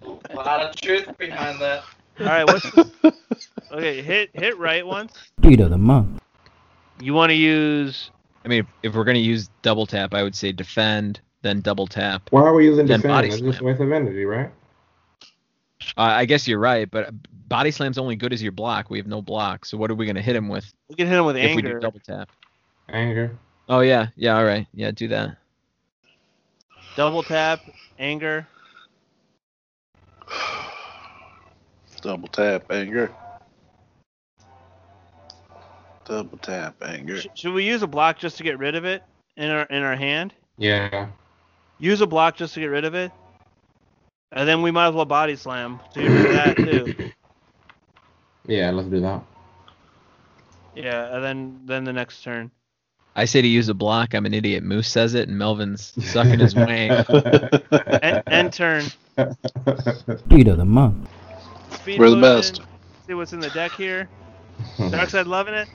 A 0.00 0.34
lot 0.34 0.60
of 0.62 0.74
truth 0.76 1.16
behind 1.18 1.60
that. 1.60 1.84
All 2.20 2.26
right, 2.26 2.44
what's 2.44 2.70
the, 2.70 2.90
okay? 3.72 4.02
Hit 4.02 4.30
hit 4.32 4.58
right 4.58 4.86
once. 4.86 5.12
Beat 5.40 5.60
of 5.60 5.70
the 5.70 5.78
month. 5.78 6.20
You 7.00 7.14
want 7.14 7.30
to 7.30 7.34
use 7.34 8.10
I 8.44 8.48
mean, 8.48 8.60
if, 8.60 8.66
if 8.82 8.94
we're 8.94 9.04
gonna 9.04 9.18
use 9.18 9.50
double 9.62 9.86
tap, 9.86 10.14
I 10.14 10.22
would 10.22 10.34
say 10.34 10.52
defend, 10.52 11.20
then 11.42 11.60
double 11.60 11.86
tap. 11.86 12.22
Why 12.30 12.42
are 12.42 12.54
we 12.54 12.64
using 12.64 12.86
Then 12.86 13.00
defend? 13.00 13.12
body 13.12 13.28
It's 13.28 13.40
just 13.40 13.58
slam. 13.58 13.66
waste 13.66 13.80
of 13.82 13.92
energy, 13.92 14.24
right? 14.24 14.50
Uh, 15.96 16.02
I 16.02 16.24
guess 16.24 16.48
you're 16.48 16.58
right, 16.58 16.90
but 16.90 17.10
body 17.48 17.70
slam's 17.70 17.98
only 17.98 18.16
good 18.16 18.32
as 18.32 18.42
your 18.42 18.52
block. 18.52 18.90
We 18.90 18.98
have 18.98 19.06
no 19.06 19.22
block, 19.22 19.64
so 19.64 19.76
what 19.76 19.90
are 19.90 19.94
we 19.94 20.06
gonna 20.06 20.22
hit 20.22 20.34
him 20.34 20.48
with 20.48 20.72
we 20.88 20.94
can 20.94 21.06
hit 21.06 21.18
him 21.18 21.26
with 21.26 21.36
if 21.36 21.54
we 21.54 21.62
do 21.62 21.78
double 21.78 22.00
tap? 22.00 22.30
Anger. 22.88 23.36
Oh 23.68 23.80
yeah, 23.80 24.08
yeah, 24.16 24.38
all 24.38 24.44
right, 24.44 24.66
yeah, 24.72 24.90
do 24.90 25.08
that. 25.08 25.36
Double 26.96 27.22
tap, 27.22 27.60
anger. 27.98 28.46
Double 32.00 32.28
tap, 32.28 32.70
anger. 32.70 33.12
Double 36.04 36.38
tap, 36.38 36.76
anger. 36.82 37.20
Sh- 37.20 37.26
should 37.34 37.52
we 37.52 37.64
use 37.64 37.82
a 37.82 37.86
block 37.86 38.18
just 38.18 38.36
to 38.38 38.42
get 38.42 38.58
rid 38.58 38.74
of 38.74 38.84
it 38.84 39.02
in 39.36 39.50
our 39.50 39.64
in 39.64 39.82
our 39.82 39.96
hand? 39.96 40.32
Yeah. 40.56 41.08
Use 41.78 42.00
a 42.00 42.06
block 42.06 42.36
just 42.36 42.54
to 42.54 42.60
get 42.60 42.66
rid 42.66 42.84
of 42.84 42.94
it, 42.94 43.12
and 44.32 44.48
then 44.48 44.62
we 44.62 44.70
might 44.70 44.88
as 44.88 44.94
well 44.94 45.04
body 45.04 45.36
slam 45.36 45.80
to 45.94 46.00
get 46.00 46.08
rid 46.10 46.26
of 46.26 46.32
that 46.32 46.56
too. 46.56 47.10
Yeah. 48.46 48.70
Let's 48.70 48.88
do 48.88 49.00
that. 49.00 49.22
Yeah, 50.74 51.14
and 51.14 51.22
then 51.22 51.60
then 51.66 51.84
the 51.84 51.92
next 51.92 52.22
turn. 52.22 52.50
I 53.14 53.26
say 53.26 53.42
to 53.42 53.46
use 53.48 53.68
a 53.68 53.74
block. 53.74 54.14
I'm 54.14 54.24
an 54.24 54.32
idiot. 54.32 54.62
Moose 54.62 54.88
says 54.88 55.12
it, 55.12 55.28
and 55.28 55.36
Melvin's 55.36 55.92
sucking 56.02 56.38
his 56.38 56.54
wang. 56.54 56.90
End, 58.00 58.22
end 58.26 58.52
turn. 58.54 58.84
Beat 60.28 60.48
of 60.48 60.56
the 60.56 60.64
month. 60.64 61.10
Speed 61.88 62.00
We're 62.00 62.10
the 62.10 62.20
best. 62.20 62.60
See 63.06 63.14
what's 63.14 63.32
in 63.32 63.40
the 63.40 63.48
deck 63.48 63.72
here. 63.72 64.10
Darkside 64.76 65.24
loving 65.24 65.54
it. 65.54 65.68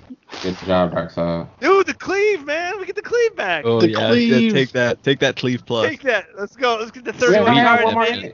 Good 0.44 0.56
job, 0.60 0.92
Darkside. 0.94 1.48
Dude, 1.60 1.88
the 1.88 1.96
cleave, 1.96 2.46
man. 2.46 2.80
We 2.80 2.86
get 2.86 2.96
the 2.96 3.02
cleave 3.02 3.36
back. 3.36 3.66
Oh 3.66 3.80
The 3.82 3.90
yeah, 3.90 4.00
yeah, 4.00 4.10
cleave. 4.10 4.54
take 4.54 4.72
that, 4.74 5.02
take 5.02 5.18
that 5.22 5.38
cleave 5.38 5.66
plus. 5.66 5.88
Take 5.90 6.02
that. 6.04 6.26
Let's 6.38 6.56
go. 6.56 6.78
Let's 6.80 6.92
get 6.92 7.04
the 7.04 7.14
Yeah, 7.14 7.44
31 7.44 7.56
we 7.80 7.84
one 7.86 7.94
more- 7.96 8.32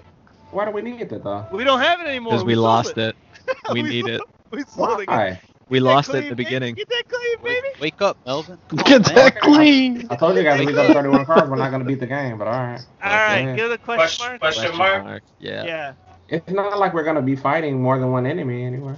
Why 0.51 0.65
do 0.65 0.71
we 0.71 0.81
need 0.81 0.99
it 0.99 1.23
though? 1.23 1.45
We 1.53 1.63
don't 1.63 1.79
have 1.79 2.01
it 2.01 2.07
anymore. 2.07 2.33
Because 2.33 2.43
we, 2.43 2.55
sold 2.55 2.63
lost 2.65 2.97
it. 2.97 3.15
We 3.71 3.81
We 3.81 3.89
need 3.89 4.05
sold- 4.07 4.21
it. 4.21 4.21
We 4.51 4.63
sold 4.63 4.99
it. 5.01 5.05
Get, 5.07 5.15
Why? 5.15 5.41
We 5.69 5.77
get 5.79 5.83
that 5.85 5.89
lost 5.89 6.09
it 6.09 6.11
cleave, 6.11 6.23
at 6.23 6.29
the 6.31 6.35
baby. 6.35 6.43
beginning. 6.43 6.75
Get 6.75 6.89
that 6.89 7.03
cleave, 7.07 7.43
baby. 7.43 7.67
Wake 7.79 8.01
up, 8.01 8.17
Melvin. 8.25 8.59
Come 8.67 8.79
on, 8.79 8.85
Get 8.85 9.05
man. 9.05 9.15
that 9.15 9.39
clean. 9.39 10.07
I 10.09 10.15
told 10.17 10.35
you 10.35 10.43
guys 10.43 10.65
we 10.65 10.73
got 10.73 10.87
to 10.87 10.93
31 10.93 11.25
cards, 11.25 11.49
we're 11.49 11.55
not 11.55 11.71
gonna 11.71 11.85
beat 11.85 12.01
the 12.01 12.07
game. 12.07 12.37
But 12.39 12.47
all 12.47 12.53
right. 12.53 12.81
All 13.01 13.09
right, 13.11 13.55
give 13.55 13.71
it 13.71 13.75
a 13.75 13.77
question, 13.77 14.37
Question, 14.39 14.75
mark. 14.77 15.01
question 15.01 15.05
mark. 15.05 15.23
Yeah. 15.39 15.63
Yeah. 15.63 15.93
It's 16.29 16.49
not 16.49 16.79
like 16.79 16.93
we're 16.93 17.03
gonna 17.03 17.21
be 17.21 17.35
fighting 17.35 17.81
more 17.81 17.99
than 17.99 18.11
one 18.11 18.25
enemy 18.25 18.63
anywhere. 18.63 18.97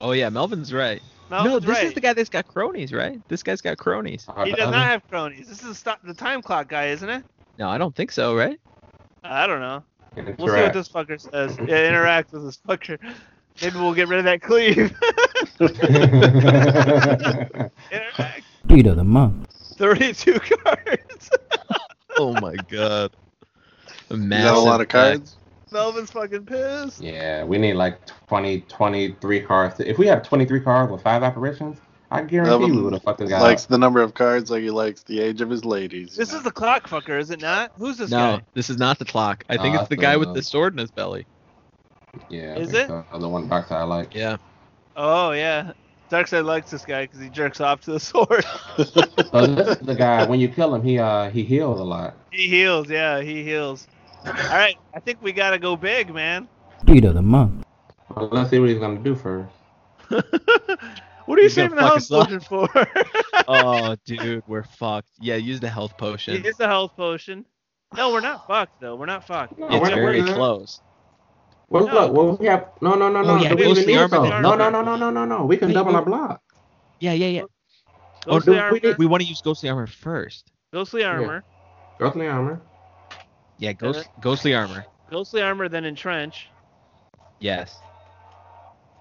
Oh 0.00 0.12
yeah, 0.12 0.28
Melvin's 0.28 0.72
right. 0.72 1.02
no, 1.30 1.58
this 1.58 1.68
right. 1.68 1.84
is 1.84 1.94
the 1.94 2.00
guy 2.00 2.12
that's 2.12 2.30
got 2.30 2.48
cronies, 2.48 2.92
right? 2.92 3.20
This 3.28 3.42
guy's 3.42 3.60
got 3.60 3.76
cronies. 3.76 4.26
He 4.44 4.52
does 4.52 4.70
not 4.70 4.86
have 4.86 5.06
cronies. 5.08 5.48
This 5.48 5.62
is 5.62 5.82
the 5.82 6.14
time 6.14 6.40
clock 6.40 6.68
guy, 6.68 6.88
isn't 6.88 7.08
it? 7.08 7.24
No, 7.58 7.68
I 7.68 7.76
don't 7.76 7.94
think 7.94 8.12
so, 8.12 8.36
right? 8.36 8.58
I 9.24 9.46
don't 9.46 9.60
know. 9.60 9.82
Interact. 10.16 10.38
We'll 10.38 10.54
see 10.54 10.62
what 10.62 10.72
this 10.72 10.88
fucker 10.88 11.20
says. 11.20 11.58
Yeah, 11.68 11.88
interact 11.88 12.32
with 12.32 12.44
this 12.44 12.58
fucker. 12.66 12.98
Maybe 13.60 13.76
we'll 13.76 13.94
get 13.94 14.08
rid 14.08 14.20
of 14.20 14.24
that 14.24 14.40
cleave. 14.40 14.96
interact. 17.90 18.44
Beat 18.66 18.86
of 18.86 18.96
the 18.96 19.04
month. 19.04 19.50
32 19.76 20.40
cards. 20.40 21.30
Oh 22.16 22.32
my 22.34 22.54
god. 22.68 23.12
A 24.10 24.16
You 24.16 24.28
got 24.28 24.56
a 24.56 24.60
lot 24.60 24.80
of 24.80 24.88
cards. 24.88 25.36
Melvin's 25.72 26.10
fucking 26.10 26.46
pissed. 26.46 27.00
yeah, 27.00 27.44
we 27.44 27.58
need 27.58 27.74
like 27.74 27.98
20, 28.28 28.62
23 28.62 29.40
cards. 29.40 29.80
If 29.80 29.98
we 29.98 30.06
have 30.06 30.22
23 30.22 30.60
cards 30.60 30.90
with 30.92 31.02
five 31.02 31.22
apparitions, 31.22 31.78
I 32.10 32.22
guarantee 32.22 32.50
Melvin 32.50 32.76
we 32.76 32.82
would 32.82 32.92
have 32.94 33.02
fucked 33.02 33.18
this 33.18 33.28
guy 33.30 33.40
Likes 33.40 33.64
up. 33.64 33.68
the 33.70 33.78
number 33.78 34.00
of 34.00 34.14
cards 34.14 34.50
like 34.50 34.62
he 34.62 34.70
likes 34.70 35.02
the 35.02 35.20
age 35.20 35.40
of 35.42 35.50
his 35.50 35.64
ladies. 35.64 36.16
This 36.16 36.32
is 36.32 36.42
the 36.42 36.50
clock 36.50 36.88
fucker, 36.88 37.18
is 37.20 37.30
it 37.30 37.40
not? 37.42 37.72
Who's 37.76 37.98
this 37.98 38.10
No, 38.10 38.38
guy? 38.38 38.42
this 38.54 38.70
is 38.70 38.78
not 38.78 38.98
the 38.98 39.04
clock. 39.04 39.44
I 39.50 39.56
No, 39.56 39.62
think 39.62 39.74
it's 39.74 39.80
that's 39.82 39.88
the 39.90 39.96
guy 39.96 40.16
with 40.16 40.32
the 40.34 40.42
sword 40.42 40.72
in 40.72 40.78
his 40.78 40.90
belly. 40.90 41.26
Yeah. 42.30 42.56
Is 42.56 42.72
it? 42.72 42.88
so. 42.88 43.04
The 43.18 43.28
one 43.28 43.48
Darkside 43.48 43.72
I 43.72 43.82
like. 43.84 44.14
Yeah. 44.14 44.38
Oh 44.96 45.32
yeah. 45.32 45.72
Darkside 46.10 46.46
likes 46.46 46.70
this 46.70 46.86
guy 46.86 47.04
because 47.04 47.20
he 47.20 47.28
jerks 47.28 47.60
off 47.60 47.82
to 47.82 47.92
the 47.92 48.00
sword. 48.10 48.44
So 48.78 49.46
this 49.46 49.68
is 49.78 49.86
the 49.86 49.94
guy. 49.94 50.24
When 50.26 50.40
you 50.40 50.48
kill 50.48 50.74
him, 50.74 50.82
he 50.82 50.98
uh 50.98 51.28
he 51.30 51.42
heals 51.44 51.78
a 51.78 51.84
lot. 51.84 52.16
he 52.30 52.48
heals, 52.48 52.88
yeah, 52.88 53.20
he 53.20 53.44
heals. 53.44 53.86
All 54.28 54.56
right, 54.56 54.76
I 54.94 55.00
think 55.00 55.22
we 55.22 55.32
gotta 55.32 55.58
go 55.58 55.76
big, 55.76 56.12
man. 56.12 56.48
Beat 56.84 57.04
of 57.04 57.14
the 57.14 57.22
month. 57.22 57.64
Well, 58.14 58.28
let's 58.30 58.50
see 58.50 58.58
what 58.58 58.68
he's 58.68 58.78
gonna 58.78 59.00
do 59.00 59.14
first. 59.14 59.50
What 61.26 61.38
are 61.38 61.42
you 61.42 61.48
He's 61.48 61.54
saving 61.56 61.76
the 61.76 61.82
health 61.82 62.08
potion 62.08 62.40
for? 62.40 62.68
Oh, 63.48 63.94
dude, 64.06 64.42
we're 64.46 64.62
fucked. 64.62 65.10
Yeah, 65.20 65.34
use 65.36 65.60
the 65.60 65.68
health 65.68 65.98
potion. 65.98 66.42
Use 66.42 66.56
the 66.56 66.66
health 66.66 66.96
potion. 66.96 67.44
No, 67.94 68.12
we're 68.12 68.20
not 68.22 68.46
fucked 68.46 68.80
though. 68.80 68.96
We're 68.96 69.04
not 69.06 69.26
fucked. 69.26 69.58
No, 69.58 69.66
It's 69.68 69.82
we're- 69.82 69.94
very 69.94 70.22
not. 70.22 70.34
close. 70.34 70.80
Well, 71.68 71.86
No. 71.86 71.92
look, 71.92 72.12
well, 72.14 72.36
we 72.38 72.46
have 72.46 72.68
no, 72.80 72.94
no, 72.94 73.10
no, 73.10 73.18
Oh, 73.18 73.36
no. 73.36 73.42
yeah, 73.42 73.52
we 73.52 73.62
ghostly 73.64 73.82
even 73.82 73.86
need 73.94 73.98
armor, 73.98 74.30
those? 74.30 74.42
No, 74.42 74.54
no, 74.54 74.70
no, 74.70 74.80
no, 74.82 74.96
no, 74.96 75.10
no, 75.10 75.24
no. 75.26 75.44
We 75.44 75.58
can 75.58 75.68
Wait, 75.68 75.74
double 75.74 75.92
wait. 75.92 75.98
our 75.98 76.04
block. 76.06 76.42
Yeah, 77.00 77.12
yeah, 77.12 77.26
yeah. 77.26 77.42
Oh, 78.26 78.32
Ghostly 78.38 78.56
no, 78.56 78.62
armor. 78.62 78.80
we, 78.82 78.94
we 78.94 79.04
want 79.06 79.22
to 79.22 79.28
use 79.28 79.42
ghostly 79.42 79.68
armor 79.68 79.86
first. 79.86 80.50
Ghostly 80.72 81.04
armor. 81.04 81.44
Ghostly 81.98 82.26
armor. 82.26 82.62
Yeah, 83.58 83.72
ghost, 83.72 84.08
ghostly 84.20 84.54
armor. 84.54 84.84
Ghostly 85.10 85.42
armor, 85.42 85.68
then 85.68 85.84
entrench. 85.84 86.48
Yes. 87.40 87.76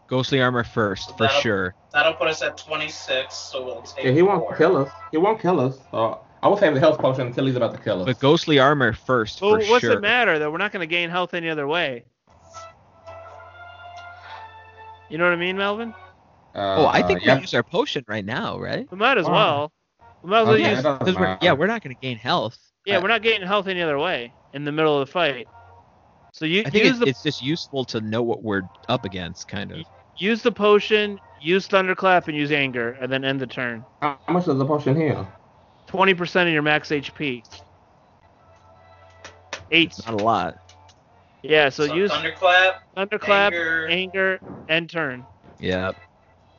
Ghostly 0.07 0.41
armor 0.41 0.63
first, 0.63 1.11
for 1.17 1.23
That'll- 1.25 1.41
sure. 1.41 1.75
That'll 1.93 2.13
put 2.13 2.27
us 2.27 2.41
at 2.41 2.57
26, 2.57 3.33
so 3.35 3.63
we'll 3.65 3.81
take 3.81 4.05
Yeah, 4.05 4.11
he 4.11 4.21
won't 4.21 4.39
four. 4.45 4.55
kill 4.55 4.77
us. 4.77 4.91
He 5.11 5.17
won't 5.17 5.41
kill 5.41 5.59
us. 5.59 5.79
So 5.91 6.19
I 6.43 6.47
will 6.47 6.57
save 6.57 6.73
the 6.75 6.79
health 6.79 6.99
potion 6.99 7.27
until 7.27 7.45
he's 7.45 7.55
about 7.55 7.73
to 7.73 7.79
kill 7.81 8.01
us. 8.01 8.05
But 8.05 8.19
ghostly 8.19 8.59
armor 8.59 8.93
first, 8.93 9.41
Well, 9.41 9.59
for 9.59 9.65
what's 9.67 9.81
sure. 9.81 9.93
it 9.93 10.01
matter 10.01 10.39
though? 10.39 10.49
We're 10.51 10.57
not 10.59 10.71
going 10.71 10.87
to 10.87 10.91
gain 10.91 11.09
health 11.09 11.33
any 11.33 11.49
other 11.49 11.67
way. 11.67 12.05
You 15.09 15.17
know 15.17 15.23
what 15.23 15.33
I 15.33 15.37
mean, 15.37 15.57
Melvin? 15.57 15.93
oh, 16.55 16.85
I 16.85 17.01
Uh, 17.01 17.07
think 17.07 17.23
yeah. 17.25 17.35
we 17.35 17.41
use 17.41 17.53
our 17.53 17.63
potion 17.63 18.03
right 18.07 18.25
now, 18.25 18.59
right? 18.59 18.87
We 18.91 18.97
might 18.97 19.17
as 19.17 19.27
Oh. 19.27 19.31
well. 19.31 19.71
We 20.21 20.29
might 20.29 20.41
as 20.41 20.45
well 20.47 20.55
Okay, 20.55 20.69
use. 20.69 20.79
it 20.79 20.83
doesn't 20.83 21.05
'Cause 21.05 21.15
we're, 21.15 21.37
yeah, 21.41 21.53
we're 21.53 21.67
not 21.67 21.81
going 21.81 21.95
to 21.95 22.01
gain 22.01 22.17
health. 22.17 22.57
Yeah, 22.85 22.99
we're 23.01 23.07
not 23.07 23.21
gaining 23.21 23.47
health 23.47 23.67
any 23.67 23.81
other 23.81 23.97
way 23.99 24.33
in 24.57 24.65
the 24.65 24.71
middle 24.71 24.99
of 24.99 25.07
the 25.07 25.11
fight. 25.11 25.47
So 26.33 26.45
you 26.45 26.63
I 26.65 26.69
think 26.69 26.83
use 26.83 26.91
it's, 26.93 26.99
the 26.99 27.07
it's 27.07 27.23
just 27.23 27.41
useful 27.43 27.85
to 27.85 28.01
know 28.01 28.23
what 28.23 28.43
we're 28.43 28.63
up 28.89 29.05
against, 29.05 29.47
kind 29.47 29.71
of. 29.71 29.85
use 30.17 30.41
the 30.41 30.51
potion, 30.51 31.19
use 31.39 31.67
thunderclap, 31.67 32.27
and 32.27 32.35
use 32.35 32.51
anger, 32.51 32.97
and 32.99 33.11
then 33.11 33.23
end 33.23 33.39
the 33.39 33.47
turn. 33.47 33.85
How 34.01 34.17
much 34.27 34.45
does 34.45 34.57
the 34.57 34.65
potion 34.65 34.99
heal? 34.99 35.27
Twenty 35.85 36.13
percent 36.13 36.47
of 36.47 36.53
your 36.53 36.63
max 36.63 36.89
HP. 36.89 37.43
Eight. 39.71 39.93
Not 40.05 40.19
a 40.19 40.23
lot. 40.23 40.73
Yeah, 41.43 41.69
so, 41.69 41.85
So 41.85 41.93
use 41.93 42.11
thunderclap, 42.11 42.81
thunderclap, 42.95 43.53
anger. 43.53 43.87
anger, 43.87 44.39
end 44.69 44.89
turn. 44.89 45.23
Yeah. 45.59 45.91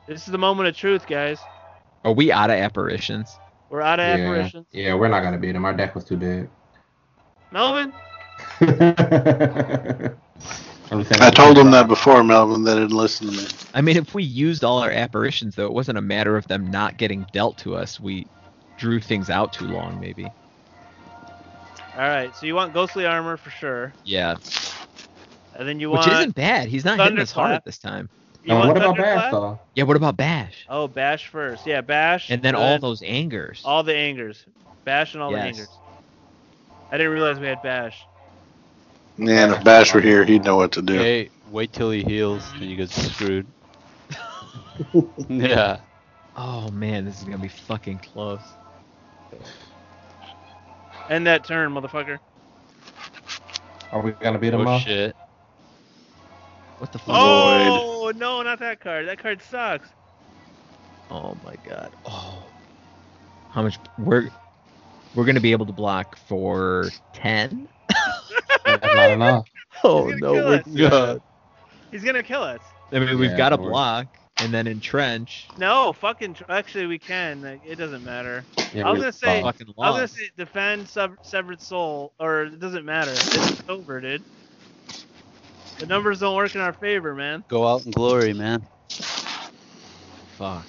This 0.07 0.25
is 0.25 0.31
the 0.31 0.37
moment 0.37 0.69
of 0.69 0.75
truth, 0.75 1.05
guys. 1.05 1.37
Are 2.05 2.13
we 2.13 2.31
out 2.31 2.49
of 2.49 2.55
apparitions? 2.55 3.37
We're 3.69 3.81
out 3.81 3.99
of 3.99 4.07
yeah. 4.07 4.25
apparitions. 4.25 4.65
Yeah, 4.71 4.93
we're 4.95 5.09
not 5.09 5.21
gonna 5.21 5.37
beat 5.37 5.55
him. 5.55 5.65
Our 5.65 5.73
deck 5.73 5.95
was 5.95 6.05
too 6.05 6.17
big. 6.17 6.49
Melvin, 7.51 7.93
I'm 10.91 11.03
saying 11.03 11.21
I 11.21 11.29
told 11.29 11.57
him 11.57 11.71
that 11.71 11.87
before, 11.87 12.23
Melvin. 12.23 12.63
They 12.63 12.73
didn't 12.75 12.91
listen 12.97 13.27
to 13.27 13.33
me. 13.37 13.47
I 13.73 13.81
mean, 13.81 13.97
if 13.97 14.13
we 14.13 14.23
used 14.23 14.63
all 14.63 14.79
our 14.79 14.91
apparitions, 14.91 15.55
though, 15.55 15.65
it 15.65 15.73
wasn't 15.73 15.97
a 15.97 16.01
matter 16.01 16.35
of 16.37 16.47
them 16.47 16.67
not 16.67 16.97
getting 16.97 17.25
dealt 17.31 17.57
to 17.59 17.75
us. 17.75 17.99
We 17.99 18.27
drew 18.77 18.99
things 18.99 19.29
out 19.29 19.53
too 19.53 19.67
long, 19.67 19.99
maybe. 19.99 20.25
All 21.95 22.01
right, 22.07 22.35
so 22.35 22.45
you 22.45 22.55
want 22.55 22.73
ghostly 22.73 23.05
armor 23.05 23.37
for 23.37 23.49
sure, 23.49 23.93
Yeah. 24.03 24.35
and 25.55 25.67
then 25.67 25.79
you 25.79 25.89
Which 25.89 25.99
want 26.07 26.11
isn't 26.13 26.35
bad. 26.35 26.67
He's 26.69 26.85
not 26.85 26.99
hitting 26.99 27.19
us 27.19 27.31
hard 27.31 27.49
Thunderclap. 27.49 27.65
this 27.65 27.77
time. 27.79 28.09
you 28.43 28.53
And 28.53 28.67
what 28.67 28.77
about 28.77 28.95
thunderclap? 28.95 29.15
Bash 29.15 29.31
though? 29.31 29.59
Yeah, 29.75 29.83
what 29.83 29.97
about 29.97 30.17
Bash? 30.17 30.65
Oh, 30.69 30.87
bash 30.87 31.27
first. 31.27 31.65
Yeah, 31.65 31.81
bash. 31.81 32.29
And 32.31 32.41
then 32.41 32.55
all 32.55 32.79
those 32.79 33.01
angers. 33.01 33.61
all 33.65 33.83
the 33.83 33.95
angers, 33.95 34.45
bash 34.85 35.13
and 35.13 35.23
all 35.23 35.31
the 35.31 35.39
angers. 35.39 35.69
I 36.91 36.97
didn't 36.97 37.11
realize 37.13 37.39
we 37.39 37.47
had 37.47 37.61
bash. 37.61 38.05
Man, 39.17 39.51
if 39.51 39.63
Bash 39.65 39.93
were 39.93 39.99
here, 39.99 40.23
he'd 40.23 40.45
know 40.45 40.55
what 40.55 40.71
to 40.73 40.81
do. 40.81 40.93
Hey, 40.93 41.29
wait 41.51 41.73
till 41.73 41.91
he 41.91 42.03
heals 42.03 42.49
and 42.53 42.63
you 42.63 42.77
get 42.77 42.89
screwed. 42.89 43.45
yeah. 45.27 45.79
Oh 46.37 46.71
man, 46.71 47.03
this 47.03 47.17
is 47.19 47.25
gonna 47.25 47.37
be 47.37 47.49
fucking 47.49 47.99
close. 47.99 48.39
End 51.09 51.27
that 51.27 51.43
turn, 51.43 51.73
motherfucker. 51.73 52.19
Are 53.91 54.01
we 54.01 54.11
gonna 54.11 54.39
beat 54.39 54.53
him 54.53 54.65
Oh 54.65 54.71
up? 54.71 54.81
shit. 54.83 55.15
What 56.77 56.93
the 56.93 56.99
fuck? 56.99 57.07
Oh 57.09 58.13
no, 58.15 58.41
not 58.41 58.59
that 58.59 58.79
card. 58.79 59.07
That 59.09 59.19
card 59.19 59.41
sucks. 59.41 59.89
Oh 61.11 61.35
my 61.43 61.55
god. 61.67 61.91
Oh. 62.05 62.41
How 63.49 63.63
much 63.63 63.79
we're 65.13 65.21
we're 65.21 65.25
gonna 65.25 65.39
be 65.39 65.51
able 65.51 65.65
to 65.65 65.73
block 65.73 66.17
for 66.17 66.85
ten? 67.13 67.67
That's 68.65 68.85
not 68.85 69.11
enough. 69.11 69.47
Oh 69.81 70.09
gonna 70.09 70.17
no, 70.17 70.33
kill 70.33 70.45
we're 70.45 70.55
us. 70.55 70.63
good. 70.65 71.21
He's 71.91 72.03
gonna 72.03 72.23
kill 72.23 72.41
us. 72.43 72.59
I 72.91 72.99
mean 72.99 73.17
we've 73.17 73.31
Yeah, 73.31 73.37
got 73.37 73.53
a 73.53 73.57
block 73.57 74.07
and 74.39 74.53
then 74.53 74.67
entrench. 74.67 75.47
No, 75.57 75.93
fucking. 75.93 76.33
Tr- 76.33 76.43
actually, 76.49 76.85
we 76.87 76.97
can. 76.99 77.41
Like, 77.41 77.61
It 77.65 77.75
doesn't 77.75 78.03
matter. 78.03 78.43
Yeah, 78.73 78.87
I 78.87 78.91
was 78.91 78.97
we- 78.97 79.01
gonna 79.03 79.13
say. 79.13 79.39
I 79.39 79.43
was 79.43 79.53
gonna 79.57 79.73
lost. 79.77 80.15
say 80.15 80.29
defend 80.37 80.89
sub- 80.89 81.15
severed 81.21 81.61
soul, 81.61 82.11
or 82.19 82.43
it 82.43 82.59
doesn't 82.59 82.83
matter. 82.83 83.11
It's 83.11 83.61
over, 83.69 84.01
dude. 84.01 84.23
The 85.77 85.85
numbers 85.85 86.19
don't 86.19 86.35
work 86.35 86.53
in 86.55 86.61
our 86.61 86.73
favor, 86.73 87.15
man. 87.15 87.45
Go 87.47 87.65
out 87.65 87.85
in 87.85 87.91
glory, 87.91 88.33
man. 88.33 88.67
Fuck. 88.89 90.67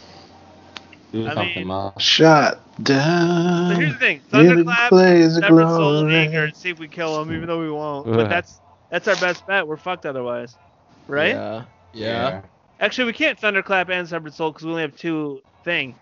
Do 1.13 1.27
I 1.29 1.35
mean- 1.35 1.67
Ma. 1.67 1.93
Shot 1.99 2.61
So 2.79 2.83
down. 2.85 3.77
here's 3.77 3.93
the 3.93 3.99
thing: 3.99 4.21
thunderclap, 4.31 4.91
blaze 4.91 5.37
of 5.37 5.45
soul, 5.45 5.99
and 6.01 6.13
anger, 6.13 6.45
and 6.45 6.57
see 6.57 6.71
if 6.71 6.79
we 6.79 6.89
kill 6.89 7.21
him, 7.21 7.33
even 7.33 7.47
though 7.47 7.61
we 7.61 7.71
won't. 7.71 8.07
But 8.07 8.29
that's 8.29 8.61
that's 8.91 9.09
our 9.09 9.17
best 9.17 9.47
bet. 9.47 9.67
We're 9.67 9.77
fucked 9.77 10.07
otherwise, 10.07 10.57
right? 11.07 11.35
Yeah. 11.35 11.65
Yeah. 11.93 12.43
Actually, 12.79 13.07
we 13.07 13.13
can't 13.13 13.39
thunderclap 13.39 13.91
and 13.91 14.09
severed 14.09 14.33
soul 14.35 14.53
because 14.53 14.65
we 14.65 14.71
only 14.71 14.83
have 14.83 14.97
two 14.97 15.43
thing. 15.65 15.95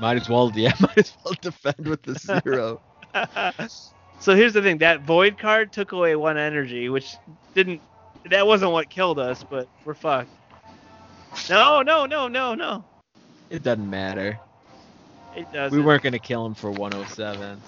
Might 0.00 0.16
as 0.16 0.28
well 0.28 0.52
yeah, 0.54 0.72
might 0.80 0.98
as 0.98 1.12
well 1.24 1.34
defend 1.40 1.86
with 1.88 2.02
the 2.02 2.14
zero. 2.14 2.80
so 4.20 4.34
here's 4.34 4.52
the 4.52 4.62
thing: 4.62 4.78
that 4.78 5.02
void 5.02 5.38
card 5.38 5.72
took 5.72 5.92
away 5.92 6.14
one 6.16 6.36
energy, 6.36 6.88
which 6.88 7.16
didn't. 7.54 7.80
That 8.30 8.46
wasn't 8.46 8.72
what 8.72 8.90
killed 8.90 9.18
us, 9.18 9.44
but 9.48 9.68
we're 9.84 9.94
fucked. 9.94 10.30
No, 11.48 11.82
no, 11.82 12.06
no, 12.06 12.28
no, 12.28 12.54
no. 12.54 12.84
it 13.50 13.62
doesn't 13.62 13.88
matter. 13.88 14.38
It 15.36 15.50
doesn't. 15.52 15.76
We 15.76 15.84
weren't 15.84 16.02
gonna 16.02 16.18
kill 16.18 16.44
him 16.44 16.54
for 16.54 16.70
107. 16.70 17.60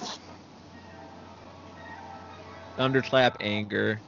Thunderclap 2.76 3.36
anger. 3.40 4.00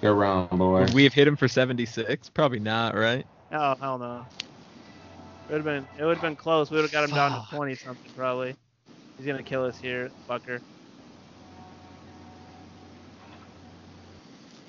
Good 0.00 0.12
round, 0.12 0.50
boy. 0.50 0.80
Would 0.80 0.94
we 0.94 1.04
have 1.04 1.12
hit 1.12 1.28
him 1.28 1.36
for 1.36 1.48
76? 1.48 2.30
Probably 2.30 2.58
not, 2.60 2.94
right? 2.94 3.26
Oh 3.52 3.74
hell 3.80 3.98
no. 3.98 4.26
It 5.48 5.52
would 5.52 5.56
have 5.56 5.64
been. 5.64 5.86
It 5.98 6.04
would 6.04 6.16
have 6.16 6.22
been 6.22 6.36
close. 6.36 6.70
We 6.70 6.76
would 6.76 6.84
have 6.84 6.92
got 6.92 7.08
him 7.08 7.14
down 7.14 7.32
to 7.32 7.54
20 7.54 7.74
something 7.74 8.12
probably. 8.16 8.54
He's 9.16 9.26
gonna 9.26 9.42
kill 9.42 9.64
us 9.64 9.78
here, 9.78 10.10
fucker. 10.28 10.60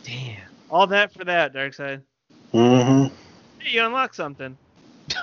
Damn. 0.04 0.42
All 0.70 0.88
that 0.88 1.14
for 1.14 1.24
that, 1.26 1.54
Darkside. 1.54 2.02
Mm-hmm. 2.54 3.14
Hey, 3.60 3.70
you 3.72 3.86
unlock 3.86 4.14
something. 4.14 4.58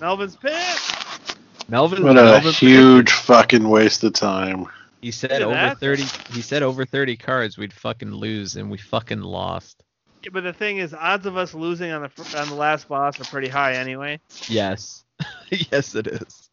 Melvin's 0.00 0.36
pissed. 0.36 1.38
Melvin. 1.68 2.04
What 2.04 2.18
a 2.18 2.22
Melvin's 2.22 2.58
huge 2.58 3.12
fucking 3.12 3.68
waste 3.68 4.04
of 4.04 4.12
time. 4.12 4.66
He 5.00 5.10
said 5.10 5.42
over 5.42 5.54
that. 5.54 5.78
30. 5.78 6.02
He 6.32 6.42
said 6.42 6.62
over 6.62 6.84
30 6.84 7.16
cards 7.16 7.56
we'd 7.56 7.72
fucking 7.72 8.12
lose, 8.12 8.56
and 8.56 8.70
we 8.70 8.78
fucking 8.78 9.20
lost. 9.20 9.82
Yeah, 10.22 10.30
but 10.32 10.42
the 10.42 10.52
thing 10.52 10.78
is, 10.78 10.92
odds 10.92 11.26
of 11.26 11.36
us 11.36 11.54
losing 11.54 11.92
on 11.92 12.02
the 12.02 12.38
on 12.38 12.48
the 12.48 12.54
last 12.54 12.88
boss 12.88 13.20
are 13.20 13.24
pretty 13.24 13.48
high 13.48 13.74
anyway. 13.74 14.20
Yes. 14.48 15.04
yes, 15.50 15.94
it 15.94 16.06
is. 16.08 16.50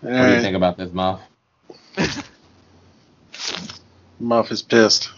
What 0.00 0.10
do 0.10 0.34
you 0.34 0.40
think 0.40 0.56
about 0.56 0.76
this, 0.76 0.92
Muff? 0.92 1.20
Muff 4.20 4.50
is 4.50 4.62
pissed. 4.62 5.10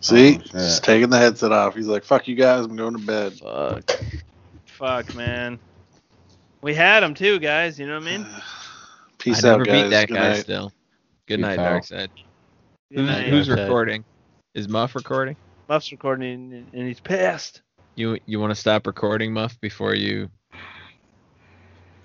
See, 0.00 0.36
Oh, 0.36 0.40
shit. 0.40 0.52
he's 0.52 0.80
taking 0.80 1.10
the 1.10 1.18
headset 1.18 1.52
off. 1.52 1.74
He's 1.74 1.86
like, 1.86 2.04
"Fuck 2.04 2.28
you 2.28 2.34
guys, 2.36 2.64
I'm 2.64 2.76
going 2.76 2.96
to 2.96 3.04
bed." 3.04 3.32
Fuck. 3.34 4.00
Fuck, 4.66 5.14
man. 5.14 5.58
We 6.62 6.74
had 6.74 7.02
him 7.02 7.14
too, 7.14 7.38
guys. 7.38 7.78
You 7.78 7.86
know 7.86 7.98
what 7.98 8.08
I 8.08 8.18
mean? 8.18 8.26
Peace 9.18 9.44
I 9.44 9.48
out, 9.48 9.52
never 9.52 9.64
guys. 9.64 9.82
beat 9.84 9.90
that 9.90 10.08
Good 10.08 10.14
guy 10.14 10.28
night. 10.30 10.40
still. 10.40 10.72
Good 11.26 11.36
Peace 11.38 11.42
night, 11.46 11.58
out. 11.58 11.82
Darkside. 11.82 12.08
Good 12.90 12.98
Who's, 13.00 13.08
night. 13.08 13.26
who's 13.28 13.48
Darkside. 13.48 13.62
recording? 13.64 14.04
Is 14.54 14.68
Muff 14.68 14.94
recording? 14.94 15.36
Muff's 15.68 15.90
recording 15.90 16.52
and- 16.52 16.66
and 16.72 16.86
he's 16.86 17.00
pissed. 17.00 17.62
You 17.96 18.18
you 18.26 18.38
want 18.38 18.50
to 18.50 18.54
stop 18.54 18.86
recording, 18.86 19.32
Muff, 19.32 19.58
before 19.60 19.94
you 19.94 20.28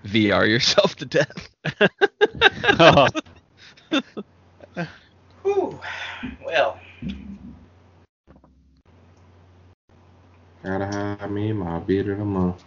VR 0.06 0.48
yourself 0.48 0.96
to 0.98 1.06
death? 1.06 1.50
Oh. 2.80 3.08
Whew. 5.44 5.80
Well, 6.46 6.80
Gotta 10.64 10.86
have 10.88 11.32
me 11.32 11.54
my 11.54 11.80
beat 11.80 12.08
of 12.08 12.20
the 12.20 12.26
month. 12.26 12.64